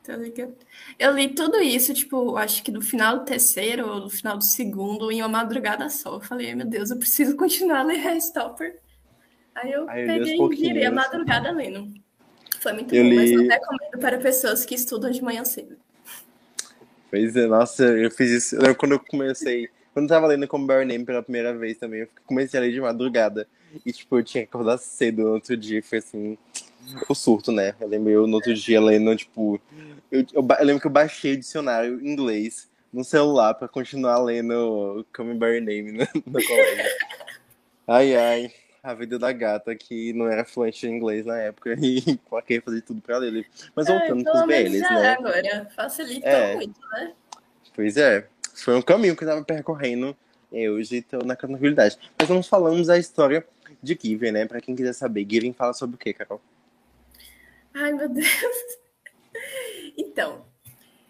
Tá 0.03 0.17
ligado? 0.17 0.55
Eu 0.99 1.13
li 1.13 1.29
tudo 1.29 1.61
isso, 1.61 1.93
tipo, 1.93 2.35
acho 2.35 2.61
que 2.61 2.71
no 2.71 2.81
final 2.81 3.19
do 3.19 3.25
terceiro 3.25 3.87
ou 3.87 4.01
no 4.01 4.09
final 4.09 4.37
do 4.37 4.43
segundo, 4.43 5.09
em 5.09 5.21
uma 5.21 5.29
madrugada 5.29 5.89
só. 5.89 6.15
Eu 6.15 6.19
falei, 6.19 6.53
meu 6.53 6.67
Deus, 6.67 6.91
eu 6.91 6.97
preciso 6.97 7.37
continuar 7.37 7.79
a 7.79 7.83
ler 7.83 8.17
Stopper. 8.17 8.79
Aí 9.55 9.71
eu 9.71 9.89
Aí 9.89 10.05
peguei 10.05 10.35
e 10.35 10.49
virei 10.49 10.85
a 10.85 10.91
madrugada 10.91 11.51
lendo. 11.51 11.93
Foi 12.59 12.73
muito 12.73 12.95
eu 12.95 13.03
bom, 13.03 13.09
li... 13.09 13.15
mas 13.15 13.31
não 13.31 13.47
recomendo 13.47 13.99
para 13.99 14.17
pessoas 14.17 14.65
que 14.65 14.75
estudam 14.75 15.11
de 15.11 15.21
manhã 15.21 15.43
cedo. 15.43 15.75
Pois 17.09 17.35
é, 17.35 17.45
nossa, 17.45 17.83
eu 17.83 18.09
fiz 18.09 18.31
isso 18.31 18.55
eu, 18.55 18.75
quando 18.75 18.93
eu 18.93 18.99
comecei. 18.99 19.69
Quando 19.93 20.05
eu 20.05 20.09
tava 20.09 20.27
lendo 20.27 20.47
como 20.47 20.65
Bare 20.65 20.85
Name 20.85 21.05
pela 21.05 21.21
primeira 21.21 21.55
vez 21.55 21.77
também, 21.77 22.01
eu 22.01 22.07
comecei 22.25 22.59
a 22.59 22.63
ler 22.63 22.71
de 22.71 22.81
madrugada. 22.81 23.47
E, 23.85 23.91
tipo, 23.91 24.17
eu 24.17 24.23
tinha 24.23 24.43
que 24.43 24.49
acordar 24.49 24.77
cedo 24.77 25.23
no 25.23 25.33
outro 25.33 25.55
dia. 25.55 25.83
Foi 25.83 25.99
assim, 25.99 26.37
o 27.07 27.13
surto, 27.13 27.51
né? 27.51 27.75
Eu 27.79 27.87
lembro 27.87 28.09
eu 28.09 28.27
no 28.27 28.35
outro 28.35 28.53
dia 28.53 28.81
lendo, 28.81 29.15
tipo. 29.15 29.59
Eu, 30.11 30.25
eu, 30.33 30.47
eu 30.59 30.65
lembro 30.65 30.81
que 30.81 30.87
eu 30.87 30.91
baixei 30.91 31.33
o 31.33 31.37
dicionário 31.37 32.01
em 32.01 32.11
inglês 32.11 32.69
no 32.91 33.03
celular 33.03 33.53
pra 33.55 33.67
continuar 33.67 34.19
lendo 34.19 35.05
Come 35.15 35.33
By 35.33 35.59
Name 35.59 35.91
no, 35.91 36.07
no 36.25 36.43
colégio. 36.43 36.91
Ai, 37.85 38.15
ai. 38.15 38.49
A 38.83 38.93
vida 38.93 39.17
da 39.17 39.31
gata 39.31 39.73
que 39.73 40.11
não 40.11 40.27
era 40.27 40.43
fluente 40.43 40.85
em 40.85 40.97
inglês 40.97 41.25
na 41.25 41.37
época 41.37 41.73
e 41.81 42.01
queria 42.45 42.61
fazer 42.61 42.81
tudo 42.81 43.01
pra 43.01 43.17
ler. 43.17 43.47
Mas 43.73 43.87
é, 43.87 43.97
voltando 43.97 44.19
é, 44.19 44.23
pros 44.31 44.45
BLs, 44.45 44.81
né? 44.81 45.13
agora. 45.13 45.71
Facilita 45.73 46.27
é. 46.27 46.55
muito, 46.55 46.79
né? 46.91 47.13
Pois 47.73 47.95
é. 47.95 48.27
Foi 48.53 48.75
um 48.75 48.81
caminho 48.81 49.15
que 49.15 49.23
eu 49.23 49.27
tava 49.27 49.43
percorrendo 49.43 50.15
e 50.51 50.69
hoje 50.69 50.97
estou 50.97 51.23
na 51.23 51.35
tranquilidade. 51.35 51.97
Mas 52.19 52.27
vamos 52.27 52.47
falamos 52.47 52.89
a 52.89 52.97
história 52.97 53.45
de 53.81 53.97
Given, 53.99 54.33
né? 54.33 54.45
Pra 54.45 54.59
quem 54.59 54.75
quiser 54.75 54.93
saber. 54.93 55.25
Given 55.29 55.53
fala 55.53 55.73
sobre 55.73 55.95
o 55.95 55.99
quê, 55.99 56.13
Carol? 56.13 56.41
Ai, 57.73 57.93
meu 57.93 58.09
Deus. 58.09 58.27
Então, 59.95 60.43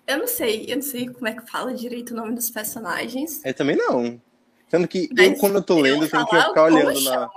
eu 0.06 0.18
não 0.18 0.28
sei, 0.28 0.66
eu 0.68 0.76
não 0.76 0.84
sei 0.84 1.08
como 1.08 1.28
é 1.28 1.34
que 1.34 1.50
fala 1.50 1.74
direito 1.74 2.12
o 2.12 2.18
nome 2.18 2.36
dos 2.36 2.50
personagens. 2.50 3.44
Eu 3.46 3.54
também 3.54 3.78
não. 3.78 4.22
Sendo 4.68 4.88
que 4.88 5.10
eu, 5.16 5.36
quando 5.38 5.56
eu 5.56 5.64
tô 5.64 5.80
lendo, 5.80 6.04
eu 6.04 6.10
tenho 6.10 6.26
que 6.26 6.42
ficar 6.42 6.64
olhando 6.64 7.00
na, 7.02 7.30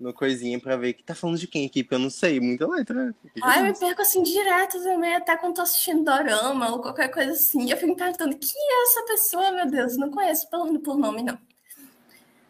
no 0.00 0.14
coisinha 0.14 0.58
pra 0.58 0.76
ver 0.76 0.94
que 0.94 1.04
tá 1.04 1.14
falando 1.14 1.38
de 1.38 1.46
quem 1.46 1.66
aqui, 1.66 1.84
porque 1.84 1.94
eu 1.94 1.98
não 1.98 2.10
sei 2.10 2.40
muita 2.40 2.66
letra. 2.66 3.14
Ai, 3.42 3.60
eu 3.60 3.64
me 3.64 3.78
perco 3.78 4.00
assim 4.00 4.22
direto 4.22 4.82
também, 4.82 5.14
até 5.14 5.36
quando 5.36 5.56
tô 5.56 5.62
assistindo 5.62 6.02
Dorama 6.02 6.72
ou 6.72 6.80
qualquer 6.80 7.08
coisa 7.08 7.32
assim. 7.32 7.70
Eu 7.70 7.76
fico 7.76 7.92
me 7.92 7.96
perguntando, 7.96 8.36
quem 8.38 8.50
é 8.56 8.82
essa 8.82 9.04
pessoa, 9.06 9.52
meu 9.52 9.70
Deus? 9.70 9.96
Não 9.98 10.10
conheço 10.10 10.48
pelo, 10.48 10.78
por 10.80 10.96
nome, 10.96 11.22
não. 11.22 11.38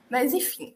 Mas 0.08 0.32
enfim. 0.32 0.74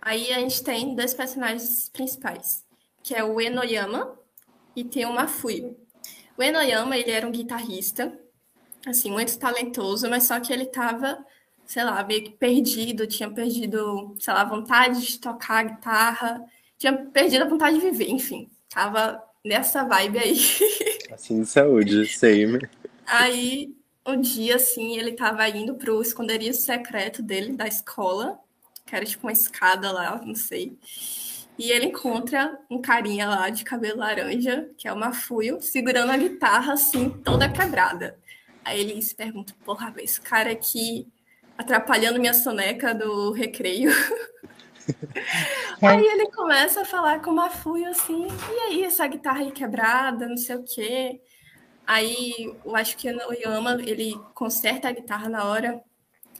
Aí 0.00 0.32
a 0.32 0.38
gente 0.38 0.62
tem 0.62 0.94
dois 0.94 1.12
personagens 1.12 1.88
principais, 1.88 2.64
que 3.02 3.14
é 3.14 3.22
o 3.22 3.40
Enoyama 3.40 4.18
e 4.74 4.84
tem 4.84 5.04
o 5.04 5.12
Mafui. 5.12 5.76
O 6.36 6.42
Enoyama, 6.42 6.96
ele 6.96 7.10
era 7.10 7.26
um 7.26 7.30
guitarrista, 7.30 8.18
assim, 8.86 9.10
muito 9.10 9.38
talentoso, 9.38 10.08
mas 10.08 10.24
só 10.24 10.40
que 10.40 10.52
ele 10.52 10.66
tava, 10.66 11.24
sei 11.66 11.84
lá, 11.84 12.02
meio 12.04 12.24
que 12.24 12.30
perdido, 12.30 13.06
tinha 13.06 13.30
perdido, 13.30 14.14
sei 14.18 14.32
lá, 14.32 14.42
a 14.42 14.48
vontade 14.48 15.00
de 15.00 15.18
tocar 15.18 15.64
guitarra, 15.64 16.44
tinha 16.78 16.92
perdido 16.92 17.44
a 17.44 17.48
vontade 17.48 17.78
de 17.78 17.90
viver, 17.90 18.10
enfim, 18.10 18.48
tava 18.68 19.22
nessa 19.44 19.84
vibe 19.84 20.18
aí. 20.18 20.36
Assim 21.12 21.42
de 21.42 21.46
saúde, 21.46 22.06
sei. 22.06 22.46
Aí, 23.06 23.74
um 24.06 24.20
dia, 24.20 24.56
assim, 24.56 24.96
ele 24.96 25.12
tava 25.12 25.46
indo 25.48 25.74
pro 25.74 26.00
esconderijo 26.00 26.54
secreto 26.54 27.22
dele, 27.22 27.52
da 27.52 27.66
escola, 27.66 28.38
que 28.86 28.96
era 28.96 29.04
tipo 29.04 29.26
uma 29.26 29.32
escada 29.32 29.92
lá, 29.92 30.20
não 30.24 30.34
sei. 30.34 30.78
E 31.58 31.70
ele 31.70 31.86
encontra 31.86 32.58
um 32.70 32.80
carinha 32.80 33.28
lá 33.28 33.50
de 33.50 33.62
cabelo 33.62 33.98
laranja, 33.98 34.70
que 34.78 34.88
é 34.88 34.92
o 34.92 34.96
Mafuio, 34.96 35.60
segurando 35.60 36.10
a 36.10 36.16
guitarra 36.16 36.72
assim, 36.72 37.10
toda 37.10 37.48
quebrada. 37.48 38.18
Aí 38.64 38.80
ele 38.80 39.02
se 39.02 39.14
pergunta: 39.14 39.54
porra, 39.64 39.92
esse 39.98 40.20
cara 40.20 40.50
aqui 40.50 41.06
atrapalhando 41.62 42.20
minha 42.20 42.34
soneca 42.34 42.94
do 42.94 43.32
recreio. 43.32 43.90
aí 45.82 46.04
ele 46.04 46.30
começa 46.30 46.82
a 46.82 46.84
falar 46.84 47.20
com 47.20 47.30
o 47.30 47.36
Mafuio 47.36 47.88
assim: 47.88 48.26
e 48.26 48.60
aí, 48.60 48.84
essa 48.84 49.06
guitarra 49.06 49.40
aí 49.40 49.52
quebrada, 49.52 50.28
não 50.28 50.36
sei 50.36 50.56
o 50.56 50.64
quê. 50.64 51.20
Aí 51.86 52.54
eu 52.64 52.76
acho 52.76 52.96
que 52.96 53.10
o 53.10 53.32
Yama 53.32 53.72
ele 53.82 54.14
conserta 54.34 54.88
a 54.88 54.92
guitarra 54.92 55.28
na 55.28 55.44
hora 55.44 55.82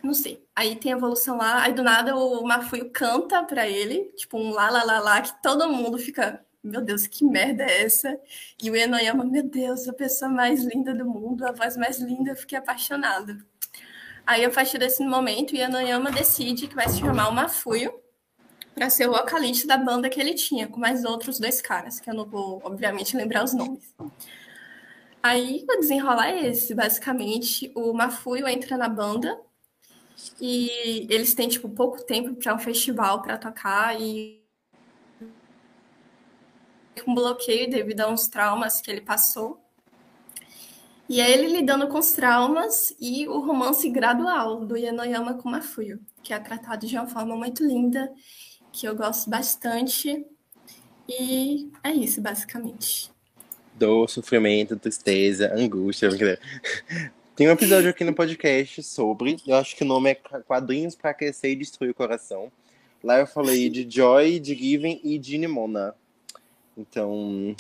não 0.03 0.15
sei. 0.15 0.45
Aí 0.55 0.77
tem 0.77 0.93
a 0.93 0.97
evolução 0.97 1.37
lá, 1.37 1.63
aí 1.63 1.73
do 1.73 1.83
nada 1.83 2.17
o 2.17 2.43
Mafuio 2.45 2.91
canta 2.91 3.43
pra 3.45 3.69
ele, 3.69 4.13
tipo 4.17 4.37
um 4.39 4.51
lá, 4.51 4.69
lá, 4.69 4.83
lá, 4.83 4.99
lá, 4.99 5.23
que 5.23 5.41
todo 5.43 5.69
mundo 5.73 5.97
fica, 5.99 6.45
meu 6.63 6.81
Deus, 6.83 7.07
que 7.07 7.25
merda 7.25 7.65
é 7.65 7.85
essa? 7.85 8.19
E 8.61 8.71
o 8.71 8.77
Enoyama, 8.77 9.25
meu 9.25 9.45
Deus, 9.45 9.89
a 9.89 9.93
pessoa 9.93 10.31
mais 10.31 10.65
linda 10.65 10.93
do 10.95 11.07
mundo, 11.07 11.47
a 11.47 11.53
voz 11.53 11.77
mais 11.77 11.99
linda, 11.99 12.33
eu 12.33 12.37
fiquei 12.37 12.59
apaixonada. 12.59 13.39
Aí, 14.27 14.45
a 14.45 14.51
partir 14.51 14.79
desse 14.79 15.05
momento, 15.05 15.53
o 15.53 15.57
Enoyama 15.57 16.11
decide 16.11 16.69
que 16.69 16.75
vai 16.75 16.89
se 16.89 17.01
chamar 17.01 17.29
o 17.29 17.33
Mafuio 17.33 17.93
para 18.75 18.89
ser 18.89 19.09
o 19.09 19.13
vocalista 19.13 19.67
da 19.67 19.77
banda 19.77 20.09
que 20.09 20.21
ele 20.21 20.35
tinha, 20.35 20.67
com 20.67 20.79
mais 20.79 21.05
outros 21.05 21.39
dois 21.39 21.61
caras, 21.61 22.01
que 22.01 22.09
eu 22.09 22.15
não 22.15 22.25
vou, 22.25 22.61
obviamente, 22.65 23.17
lembrar 23.17 23.45
os 23.45 23.53
nomes. 23.53 23.95
Aí, 25.23 25.65
o 25.69 25.81
desenrolar 25.81 26.31
é 26.31 26.49
esse, 26.49 26.75
basicamente, 26.75 27.71
o 27.75 27.93
Mafuio 27.93 28.49
entra 28.49 28.77
na 28.77 28.89
banda 28.89 29.39
e 30.41 31.07
eles 31.11 31.35
têm, 31.35 31.49
tipo, 31.49 31.69
pouco 31.69 32.03
tempo 32.03 32.35
para 32.35 32.55
um 32.55 32.59
festival 32.59 33.23
para 33.23 33.37
tocar 33.37 34.01
e 34.01 34.43
um 37.07 37.15
bloqueio 37.15 37.71
devido 37.71 38.01
a 38.01 38.09
uns 38.09 38.29
traumas 38.29 38.81
que 38.81 38.91
ele 38.91 39.01
passou. 39.01 39.62
E 41.13 41.21
é 41.21 41.31
ele 41.31 41.47
lidando 41.47 41.89
com 41.89 41.99
os 41.99 42.13
traumas 42.13 42.95
e 42.99 43.29
o 43.29 43.39
romance 43.41 43.87
gradual 43.91 44.65
do 44.65 44.79
Yanoyama 44.79 45.35
com 45.35 45.51
Mafuyo, 45.51 46.01
que 46.23 46.33
é 46.33 46.39
tratado 46.39 46.87
de 46.87 46.97
uma 46.97 47.07
forma 47.07 47.37
muito 47.37 47.63
linda, 47.63 48.11
que 48.73 48.89
eu 48.89 48.97
gosto 48.97 49.29
bastante. 49.29 50.25
E 51.07 51.71
é 51.85 51.93
isso, 51.93 52.23
basicamente. 52.23 53.11
Dor, 53.75 54.09
sofrimento, 54.09 54.79
tristeza, 54.79 55.53
angústia. 55.55 56.09
Tem 57.37 57.47
um 57.47 57.53
episódio 57.53 57.91
aqui 57.91 58.05
no 58.05 58.15
podcast 58.15 58.83
sobre, 58.83 59.37
eu 59.47 59.57
acho 59.57 59.77
que 59.77 59.85
o 59.85 59.87
nome 59.87 60.13
é 60.13 60.15
Quadrinhos 60.15 60.95
para 60.95 61.13
Crescer 61.13 61.51
e 61.51 61.57
Destruir 61.57 61.91
o 61.91 61.95
Coração. 61.95 62.51
Lá 63.05 63.19
eu 63.19 63.27
falei 63.27 63.69
de 63.69 63.87
Joy, 63.87 64.41
de 64.41 64.55
Given 64.55 64.99
e 65.05 65.19
de 65.19 65.37
Nimona. 65.37 65.95
Então, 66.75 67.55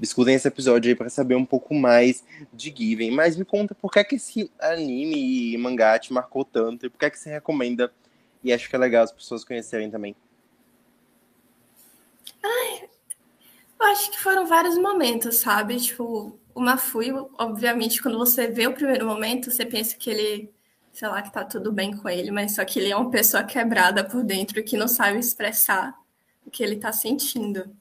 escutem 0.00 0.34
esse 0.34 0.48
episódio 0.48 0.88
aí 0.88 0.94
para 0.94 1.08
saber 1.08 1.34
um 1.34 1.44
pouco 1.44 1.74
mais 1.74 2.24
de 2.52 2.74
Given. 2.76 3.10
Mas 3.10 3.36
me 3.36 3.44
conta 3.44 3.74
por 3.74 3.90
que, 3.90 4.04
que 4.04 4.16
esse 4.16 4.50
anime 4.60 5.52
e 5.54 5.58
mangá 5.58 5.98
te 5.98 6.12
marcou 6.12 6.44
tanto 6.44 6.86
e 6.86 6.90
por 6.90 6.98
que, 6.98 7.10
que 7.10 7.18
você 7.18 7.30
recomenda 7.30 7.92
e 8.42 8.52
acho 8.52 8.68
que 8.68 8.76
é 8.76 8.78
legal 8.78 9.02
as 9.02 9.12
pessoas 9.12 9.44
conhecerem 9.44 9.90
também. 9.90 10.14
Ai, 12.42 12.88
eu 13.80 13.86
acho 13.86 14.10
que 14.10 14.20
foram 14.20 14.46
vários 14.46 14.78
momentos, 14.78 15.38
sabe? 15.38 15.76
Tipo, 15.76 16.38
o 16.54 16.60
Mafui, 16.60 17.10
obviamente, 17.38 18.00
quando 18.00 18.18
você 18.18 18.46
vê 18.46 18.66
o 18.66 18.72
primeiro 18.72 19.04
momento, 19.04 19.50
você 19.50 19.66
pensa 19.66 19.96
que 19.96 20.08
ele, 20.08 20.54
sei 20.92 21.08
lá, 21.08 21.22
que 21.22 21.32
tá 21.32 21.44
tudo 21.44 21.72
bem 21.72 21.96
com 21.96 22.08
ele, 22.08 22.30
mas 22.30 22.54
só 22.54 22.64
que 22.64 22.78
ele 22.78 22.90
é 22.90 22.96
uma 22.96 23.10
pessoa 23.10 23.42
quebrada 23.42 24.04
por 24.04 24.22
dentro 24.22 24.62
que 24.62 24.76
não 24.76 24.86
sabe 24.86 25.18
expressar 25.18 25.98
o 26.44 26.50
que 26.50 26.62
ele 26.62 26.76
tá 26.76 26.92
sentindo. 26.92 27.76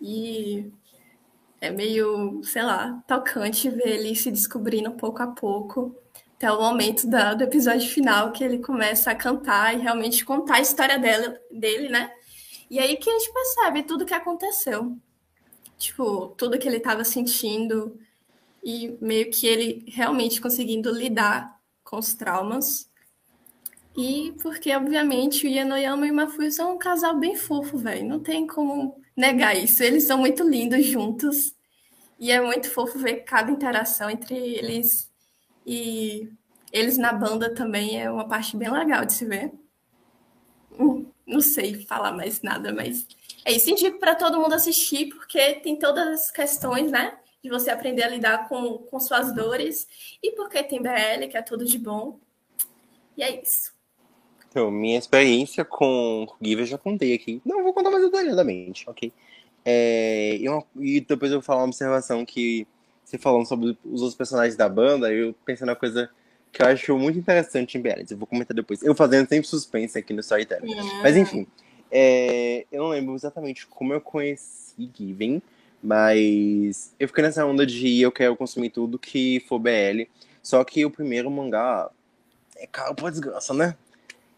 E 0.00 0.72
é 1.62 1.70
meio, 1.70 2.42
sei 2.44 2.62
lá, 2.62 3.02
tocante 3.06 3.70
ver 3.70 3.88
ele 3.88 4.14
se 4.14 4.30
descobrindo 4.30 4.92
pouco 4.92 5.22
a 5.22 5.28
pouco, 5.28 5.96
até 6.36 6.50
o 6.50 6.60
momento 6.60 7.06
da, 7.06 7.34
do 7.34 7.44
episódio 7.44 7.88
final, 7.88 8.32
que 8.32 8.44
ele 8.44 8.58
começa 8.58 9.10
a 9.10 9.14
cantar 9.14 9.74
e 9.74 9.80
realmente 9.80 10.24
contar 10.24 10.56
a 10.56 10.60
história 10.60 10.98
dela, 10.98 11.38
dele, 11.50 11.88
né? 11.88 12.12
E 12.70 12.78
aí 12.78 12.96
que 12.96 13.08
a 13.08 13.18
gente 13.18 13.32
percebe 13.32 13.82
tudo 13.82 14.06
que 14.06 14.14
aconteceu 14.14 14.96
tipo, 15.82 16.28
tudo 16.38 16.58
que 16.58 16.68
ele 16.68 16.76
estava 16.76 17.04
sentindo 17.04 17.98
e 18.62 18.96
meio 19.00 19.30
que 19.30 19.46
ele 19.46 19.84
realmente 19.88 20.40
conseguindo 20.40 20.90
lidar 20.92 21.58
com 21.82 21.98
os 21.98 22.14
traumas. 22.14 22.88
E 23.96 24.32
porque, 24.40 24.74
obviamente, 24.74 25.46
o 25.46 25.50
Yanoyama 25.50 26.06
e 26.06 26.10
o 26.10 26.14
Mafuyu 26.14 26.50
são 26.50 26.74
um 26.74 26.78
casal 26.78 27.18
bem 27.18 27.36
fofo, 27.36 27.76
velho. 27.76 28.08
Não 28.08 28.20
tem 28.20 28.46
como 28.46 29.01
negar 29.16 29.56
isso. 29.56 29.82
Eles 29.82 30.04
são 30.04 30.18
muito 30.18 30.42
lindos 30.42 30.84
juntos. 30.86 31.54
E 32.18 32.30
é 32.30 32.40
muito 32.40 32.70
fofo 32.70 32.98
ver 32.98 33.24
cada 33.24 33.50
interação 33.50 34.08
entre 34.08 34.36
eles. 34.36 35.10
E 35.66 36.28
eles 36.72 36.96
na 36.96 37.12
banda 37.12 37.54
também 37.54 38.00
é 38.00 38.10
uma 38.10 38.26
parte 38.26 38.56
bem 38.56 38.70
legal 38.70 39.04
de 39.04 39.12
se 39.12 39.24
ver. 39.24 39.52
Hum, 40.78 41.06
não 41.26 41.40
sei 41.40 41.84
falar 41.84 42.12
mais 42.12 42.42
nada, 42.42 42.72
mas 42.72 43.06
é 43.44 43.52
isso, 43.52 43.70
indico 43.70 43.98
para 43.98 44.14
todo 44.14 44.40
mundo 44.40 44.54
assistir, 44.54 45.08
porque 45.08 45.54
tem 45.56 45.76
todas 45.78 46.08
as 46.08 46.30
questões, 46.30 46.90
né? 46.90 47.18
De 47.42 47.50
você 47.50 47.70
aprender 47.70 48.04
a 48.04 48.08
lidar 48.08 48.48
com, 48.48 48.78
com 48.78 49.00
suas 49.00 49.34
dores, 49.34 49.86
e 50.22 50.30
porque 50.32 50.62
tem 50.62 50.80
BL, 50.80 51.28
que 51.28 51.36
é 51.36 51.42
tudo 51.42 51.64
de 51.64 51.78
bom. 51.78 52.20
E 53.16 53.22
é 53.22 53.42
isso. 53.42 53.71
Então, 54.52 54.70
minha 54.70 54.98
experiência 54.98 55.64
com 55.64 56.26
Giver 56.38 56.66
já 56.66 56.76
contei 56.76 57.14
aqui. 57.14 57.40
Não 57.42 57.62
vou 57.62 57.72
contar 57.72 57.90
mais 57.90 58.04
detalhadamente, 58.04 58.84
ok? 58.86 59.10
É, 59.64 60.36
e, 60.36 60.46
uma, 60.46 60.62
e, 60.78 61.00
depois 61.00 61.32
eu 61.32 61.38
vou 61.38 61.42
falar 61.42 61.60
uma 61.60 61.68
observação 61.68 62.22
que 62.26 62.66
você 63.02 63.16
falando 63.16 63.46
sobre 63.46 63.78
os 63.82 64.02
outros 64.02 64.14
personagens 64.14 64.54
da 64.54 64.68
banda, 64.68 65.10
eu 65.10 65.34
pensei 65.46 65.66
na 65.66 65.74
coisa 65.74 66.10
que 66.52 66.60
eu 66.60 66.66
acho 66.66 66.98
muito 66.98 67.18
interessante 67.18 67.78
em 67.78 67.80
BL. 67.80 68.04
Eu 68.10 68.18
vou 68.18 68.26
comentar 68.26 68.54
depois. 68.54 68.82
Eu 68.82 68.94
fazendo 68.94 69.26
sempre 69.26 69.48
suspense 69.48 69.96
aqui 69.98 70.12
no 70.12 70.20
Storytelling. 70.20 70.74
Mas 71.02 71.16
enfim, 71.16 71.46
é, 71.90 72.66
eu 72.70 72.82
não 72.82 72.90
lembro 72.90 73.14
exatamente 73.14 73.66
como 73.66 73.94
eu 73.94 74.02
conheci 74.02 74.90
Given, 74.94 75.40
Mas 75.82 76.94
eu 77.00 77.08
fiquei 77.08 77.24
nessa 77.24 77.46
onda 77.46 77.64
de 77.64 78.02
eu 78.02 78.12
quero 78.12 78.36
consumir 78.36 78.68
tudo 78.68 78.98
que 78.98 79.40
for 79.48 79.58
BL. 79.58 80.02
Só 80.42 80.62
que 80.62 80.84
o 80.84 80.90
primeiro 80.90 81.30
mangá 81.30 81.88
é 82.56 82.66
caro 82.66 82.94
pra 82.94 83.08
desgraça, 83.08 83.54
né? 83.54 83.76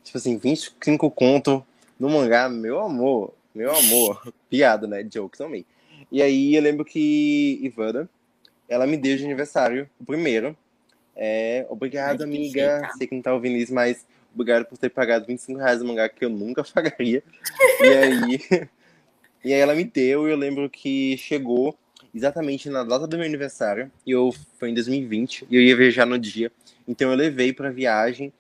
Tipo 0.05 0.19
assim, 0.19 0.37
25 0.37 1.11
conto 1.11 1.67
no 1.99 2.11
mangá, 2.11 2.49
meu 2.49 2.81
amor, 2.81 3.35
meu 3.55 3.75
amor. 3.75 4.33
Piada, 4.51 4.87
né? 4.87 5.03
Jokes 5.03 5.39
também. 5.39 5.65
E 6.13 6.23
aí 6.23 6.55
eu 6.55 6.63
lembro 6.63 6.85
que 6.85 7.59
Ivana, 7.63 8.09
ela 8.69 8.87
me 8.87 8.97
deu 8.97 9.17
de 9.17 9.25
aniversário, 9.25 9.89
o 9.99 10.05
primeiro. 10.05 10.57
É, 11.17 11.67
obrigado, 11.69 12.23
Ai, 12.23 12.29
amiga. 12.29 12.91
Sei 12.99 13.07
que 13.07 13.15
não 13.15 13.23
tá 13.23 13.33
ouvindo 13.33 13.57
isso, 13.57 13.73
mas 13.73 14.05
obrigado 14.35 14.67
por 14.67 14.77
ter 14.77 14.91
pagado 14.91 15.27
25 15.27 15.59
reais 15.59 15.81
no 15.81 15.87
mangá 15.87 16.09
que 16.09 16.25
eu 16.25 16.29
nunca 16.31 16.63
pagaria. 16.73 17.23
E 17.81 17.89
aí, 17.89 18.41
e 19.45 19.55
aí 19.55 19.61
ela 19.61 19.75
me 19.75 19.85
deu, 19.85 20.29
e 20.29 20.31
eu 20.31 20.37
lembro 20.37 20.69
que 20.69 21.17
chegou 21.17 21.77
exatamente 22.15 22.69
na 22.69 22.85
data 22.85 23.07
do 23.07 23.17
meu 23.17 23.27
aniversário, 23.27 23.91
e 24.07 24.11
eu 24.11 24.33
foi 24.59 24.71
em 24.71 24.75
2020, 24.75 25.47
e 25.51 25.57
eu 25.57 25.63
ia 25.63 25.77
viajar 25.77 26.07
no 26.07 26.19
dia. 26.19 26.53
Então 26.87 27.11
eu 27.11 27.17
levei 27.17 27.53
pra 27.53 27.71
viagem 27.71 28.33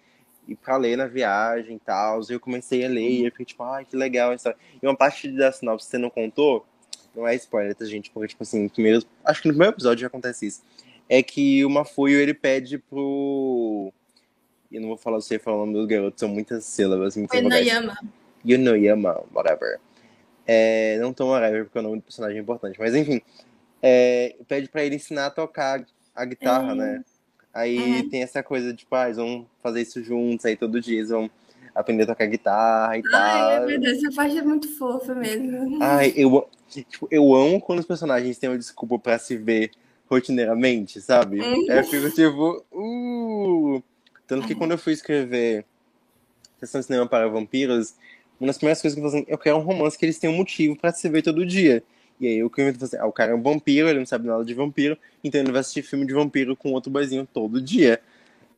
e 0.47 0.55
pra 0.55 0.77
ler 0.77 0.97
na 0.97 1.07
viagem 1.07 1.77
e 1.77 1.81
tal. 1.81 2.21
E 2.23 2.33
eu 2.33 2.41
comecei 2.41 2.85
a 2.85 2.89
ler 2.89 3.09
e 3.09 3.25
eu 3.27 3.31
fiquei 3.31 3.47
tipo, 3.47 3.63
ai, 3.63 3.85
que 3.85 3.97
legal 3.97 4.33
essa. 4.33 4.55
E 4.83 4.87
uma 4.87 4.97
parte 4.97 5.29
da 5.31 5.51
sinopse 5.53 5.87
que 5.87 5.91
você 5.93 5.99
não 5.99 6.11
contou, 6.11 6.67
não 7.15 7.27
é 7.27 7.35
spoiler, 7.37 7.75
tá, 7.75 7.85
gente? 7.85 8.11
Porque, 8.11 8.29
tipo 8.29 8.43
assim, 8.43 8.69
primeiro, 8.69 9.03
acho 9.25 9.41
que 9.43 9.49
no 9.49 9.55
primeiro 9.55 9.75
episódio 9.75 10.03
já 10.03 10.07
acontece 10.09 10.47
isso. 10.47 10.63
É 11.09 11.23
que 11.23 11.65
o 11.65 11.71
Mafuio 11.71 12.19
ele 12.19 12.35
pede 12.35 12.79
pro. 12.79 13.93
Eu 14.73 14.81
não 14.81 14.89
vou 14.89 14.97
falar 14.97 15.21
você 15.21 15.39
falar 15.39 15.59
o 15.59 15.67
nome 15.67 15.75
do 15.75 15.87
garoto, 15.87 16.19
são 16.19 16.29
muitas 16.29 16.65
sílabas, 16.65 17.17
muitas 17.17 17.41
vogais. 17.41 17.67
Enoyama. 17.67 17.99
Yunoyama, 18.45 19.23
whatever. 19.33 19.79
É, 20.47 20.99
não 20.99 21.13
tão 21.13 21.29
whatever, 21.29 21.65
porque 21.65 21.79
o 21.79 21.83
nome 21.83 21.97
do 21.97 22.03
personagem 22.03 22.39
é 22.39 22.41
importante. 22.41 22.79
Mas 22.79 22.95
enfim, 22.95 23.21
é, 23.83 24.35
pede 24.49 24.69
pra 24.69 24.85
ele 24.85 24.97
ensinar 24.97 25.27
a 25.27 25.31
tocar 25.31 25.85
a 26.15 26.25
guitarra, 26.25 26.73
É. 26.73 26.75
né? 26.75 27.05
Aí 27.55 28.03
Uhum. 28.03 28.09
tem 28.09 28.23
essa 28.23 28.43
coisa 28.43 28.73
de, 28.73 28.79
tipo, 28.79 28.95
ah, 28.97 29.05
eles 29.05 29.17
vão 29.17 29.47
fazer 29.63 29.81
isso 29.83 30.03
juntos, 30.03 30.45
aí 30.45 30.57
todo 30.57 30.81
dia 30.81 30.99
eles 30.99 31.11
vão 31.11 31.31
aprender 31.75 32.03
a 32.03 32.07
tocar 32.07 32.27
guitarra 32.27 32.99
e 32.99 33.03
Ai, 33.07 33.57
tal. 33.59 33.67
meu 33.67 33.81
Deus, 33.81 33.99
essa 33.99 34.15
parte 34.15 34.37
é 34.37 34.43
muito 34.43 34.69
fofa 34.77 35.15
mesmo. 35.15 35.79
Ai, 35.81 36.13
eu, 36.17 36.49
tipo, 36.69 37.07
eu 37.11 37.33
amo 37.35 37.61
quando 37.61 37.79
os 37.79 37.87
personagens 37.87 38.39
têm 38.39 38.51
uma 38.51 38.59
desculpa 38.59 38.99
pra 38.99 39.19
se 39.19 39.37
ver 39.37 39.71
rotineiramente, 40.11 41.01
sabe? 41.01 41.41
Uhum. 41.41 41.67
Eu 41.71 41.85
fico 41.85 42.11
tipo, 42.11 42.65
uh! 42.73 43.83
Tanto 44.27 44.47
que 44.47 44.55
quando 44.55 44.73
eu 44.73 44.79
fui 44.79 44.93
escrever 44.93 45.65
Sessão 46.59 46.81
de 46.81 46.87
Cinema 46.87 47.07
para 47.07 47.29
Vampiros, 47.29 47.95
uma 48.41 48.49
das 48.49 48.57
primeiras 48.57 48.81
coisas 48.83 48.99
que 48.99 49.05
eu 49.05 49.09
falei 49.09 49.23
assim, 49.23 49.33
eu 49.33 49.39
quero 49.39 49.57
um 49.59 49.61
romance 49.61 49.97
que 49.99 50.05
eles 50.05 50.19
tenham 50.19 50.35
um 50.35 50.39
motivo 50.39 50.77
pra 50.77 50.93
se 50.93 51.09
ver 51.09 51.23
todo 51.23 51.45
dia. 51.47 51.83
E 52.21 52.27
aí 52.29 52.39
eu 52.39 52.49
comento 52.49 52.85
assim, 52.85 52.97
ah, 52.97 53.07
o 53.07 53.13
cara 53.13 53.33
é 53.33 53.35
um 53.35 53.43
vampiro, 53.43 53.89
ele 53.89 53.99
não 53.99 54.07
sabe 54.07 54.27
nada 54.27 54.45
de 54.45 54.55
vampiro, 54.55 54.97
então 55.23 55.41
ele 55.41 55.51
vai 55.51 55.61
assistir 55.61 55.83
filme 55.83 56.07
de 56.07 56.15
vampiro 56.15 56.55
com 56.57 56.73
outro 56.73 56.91
boizinho 56.91 57.27
todo 57.33 57.61
dia. 57.61 58.01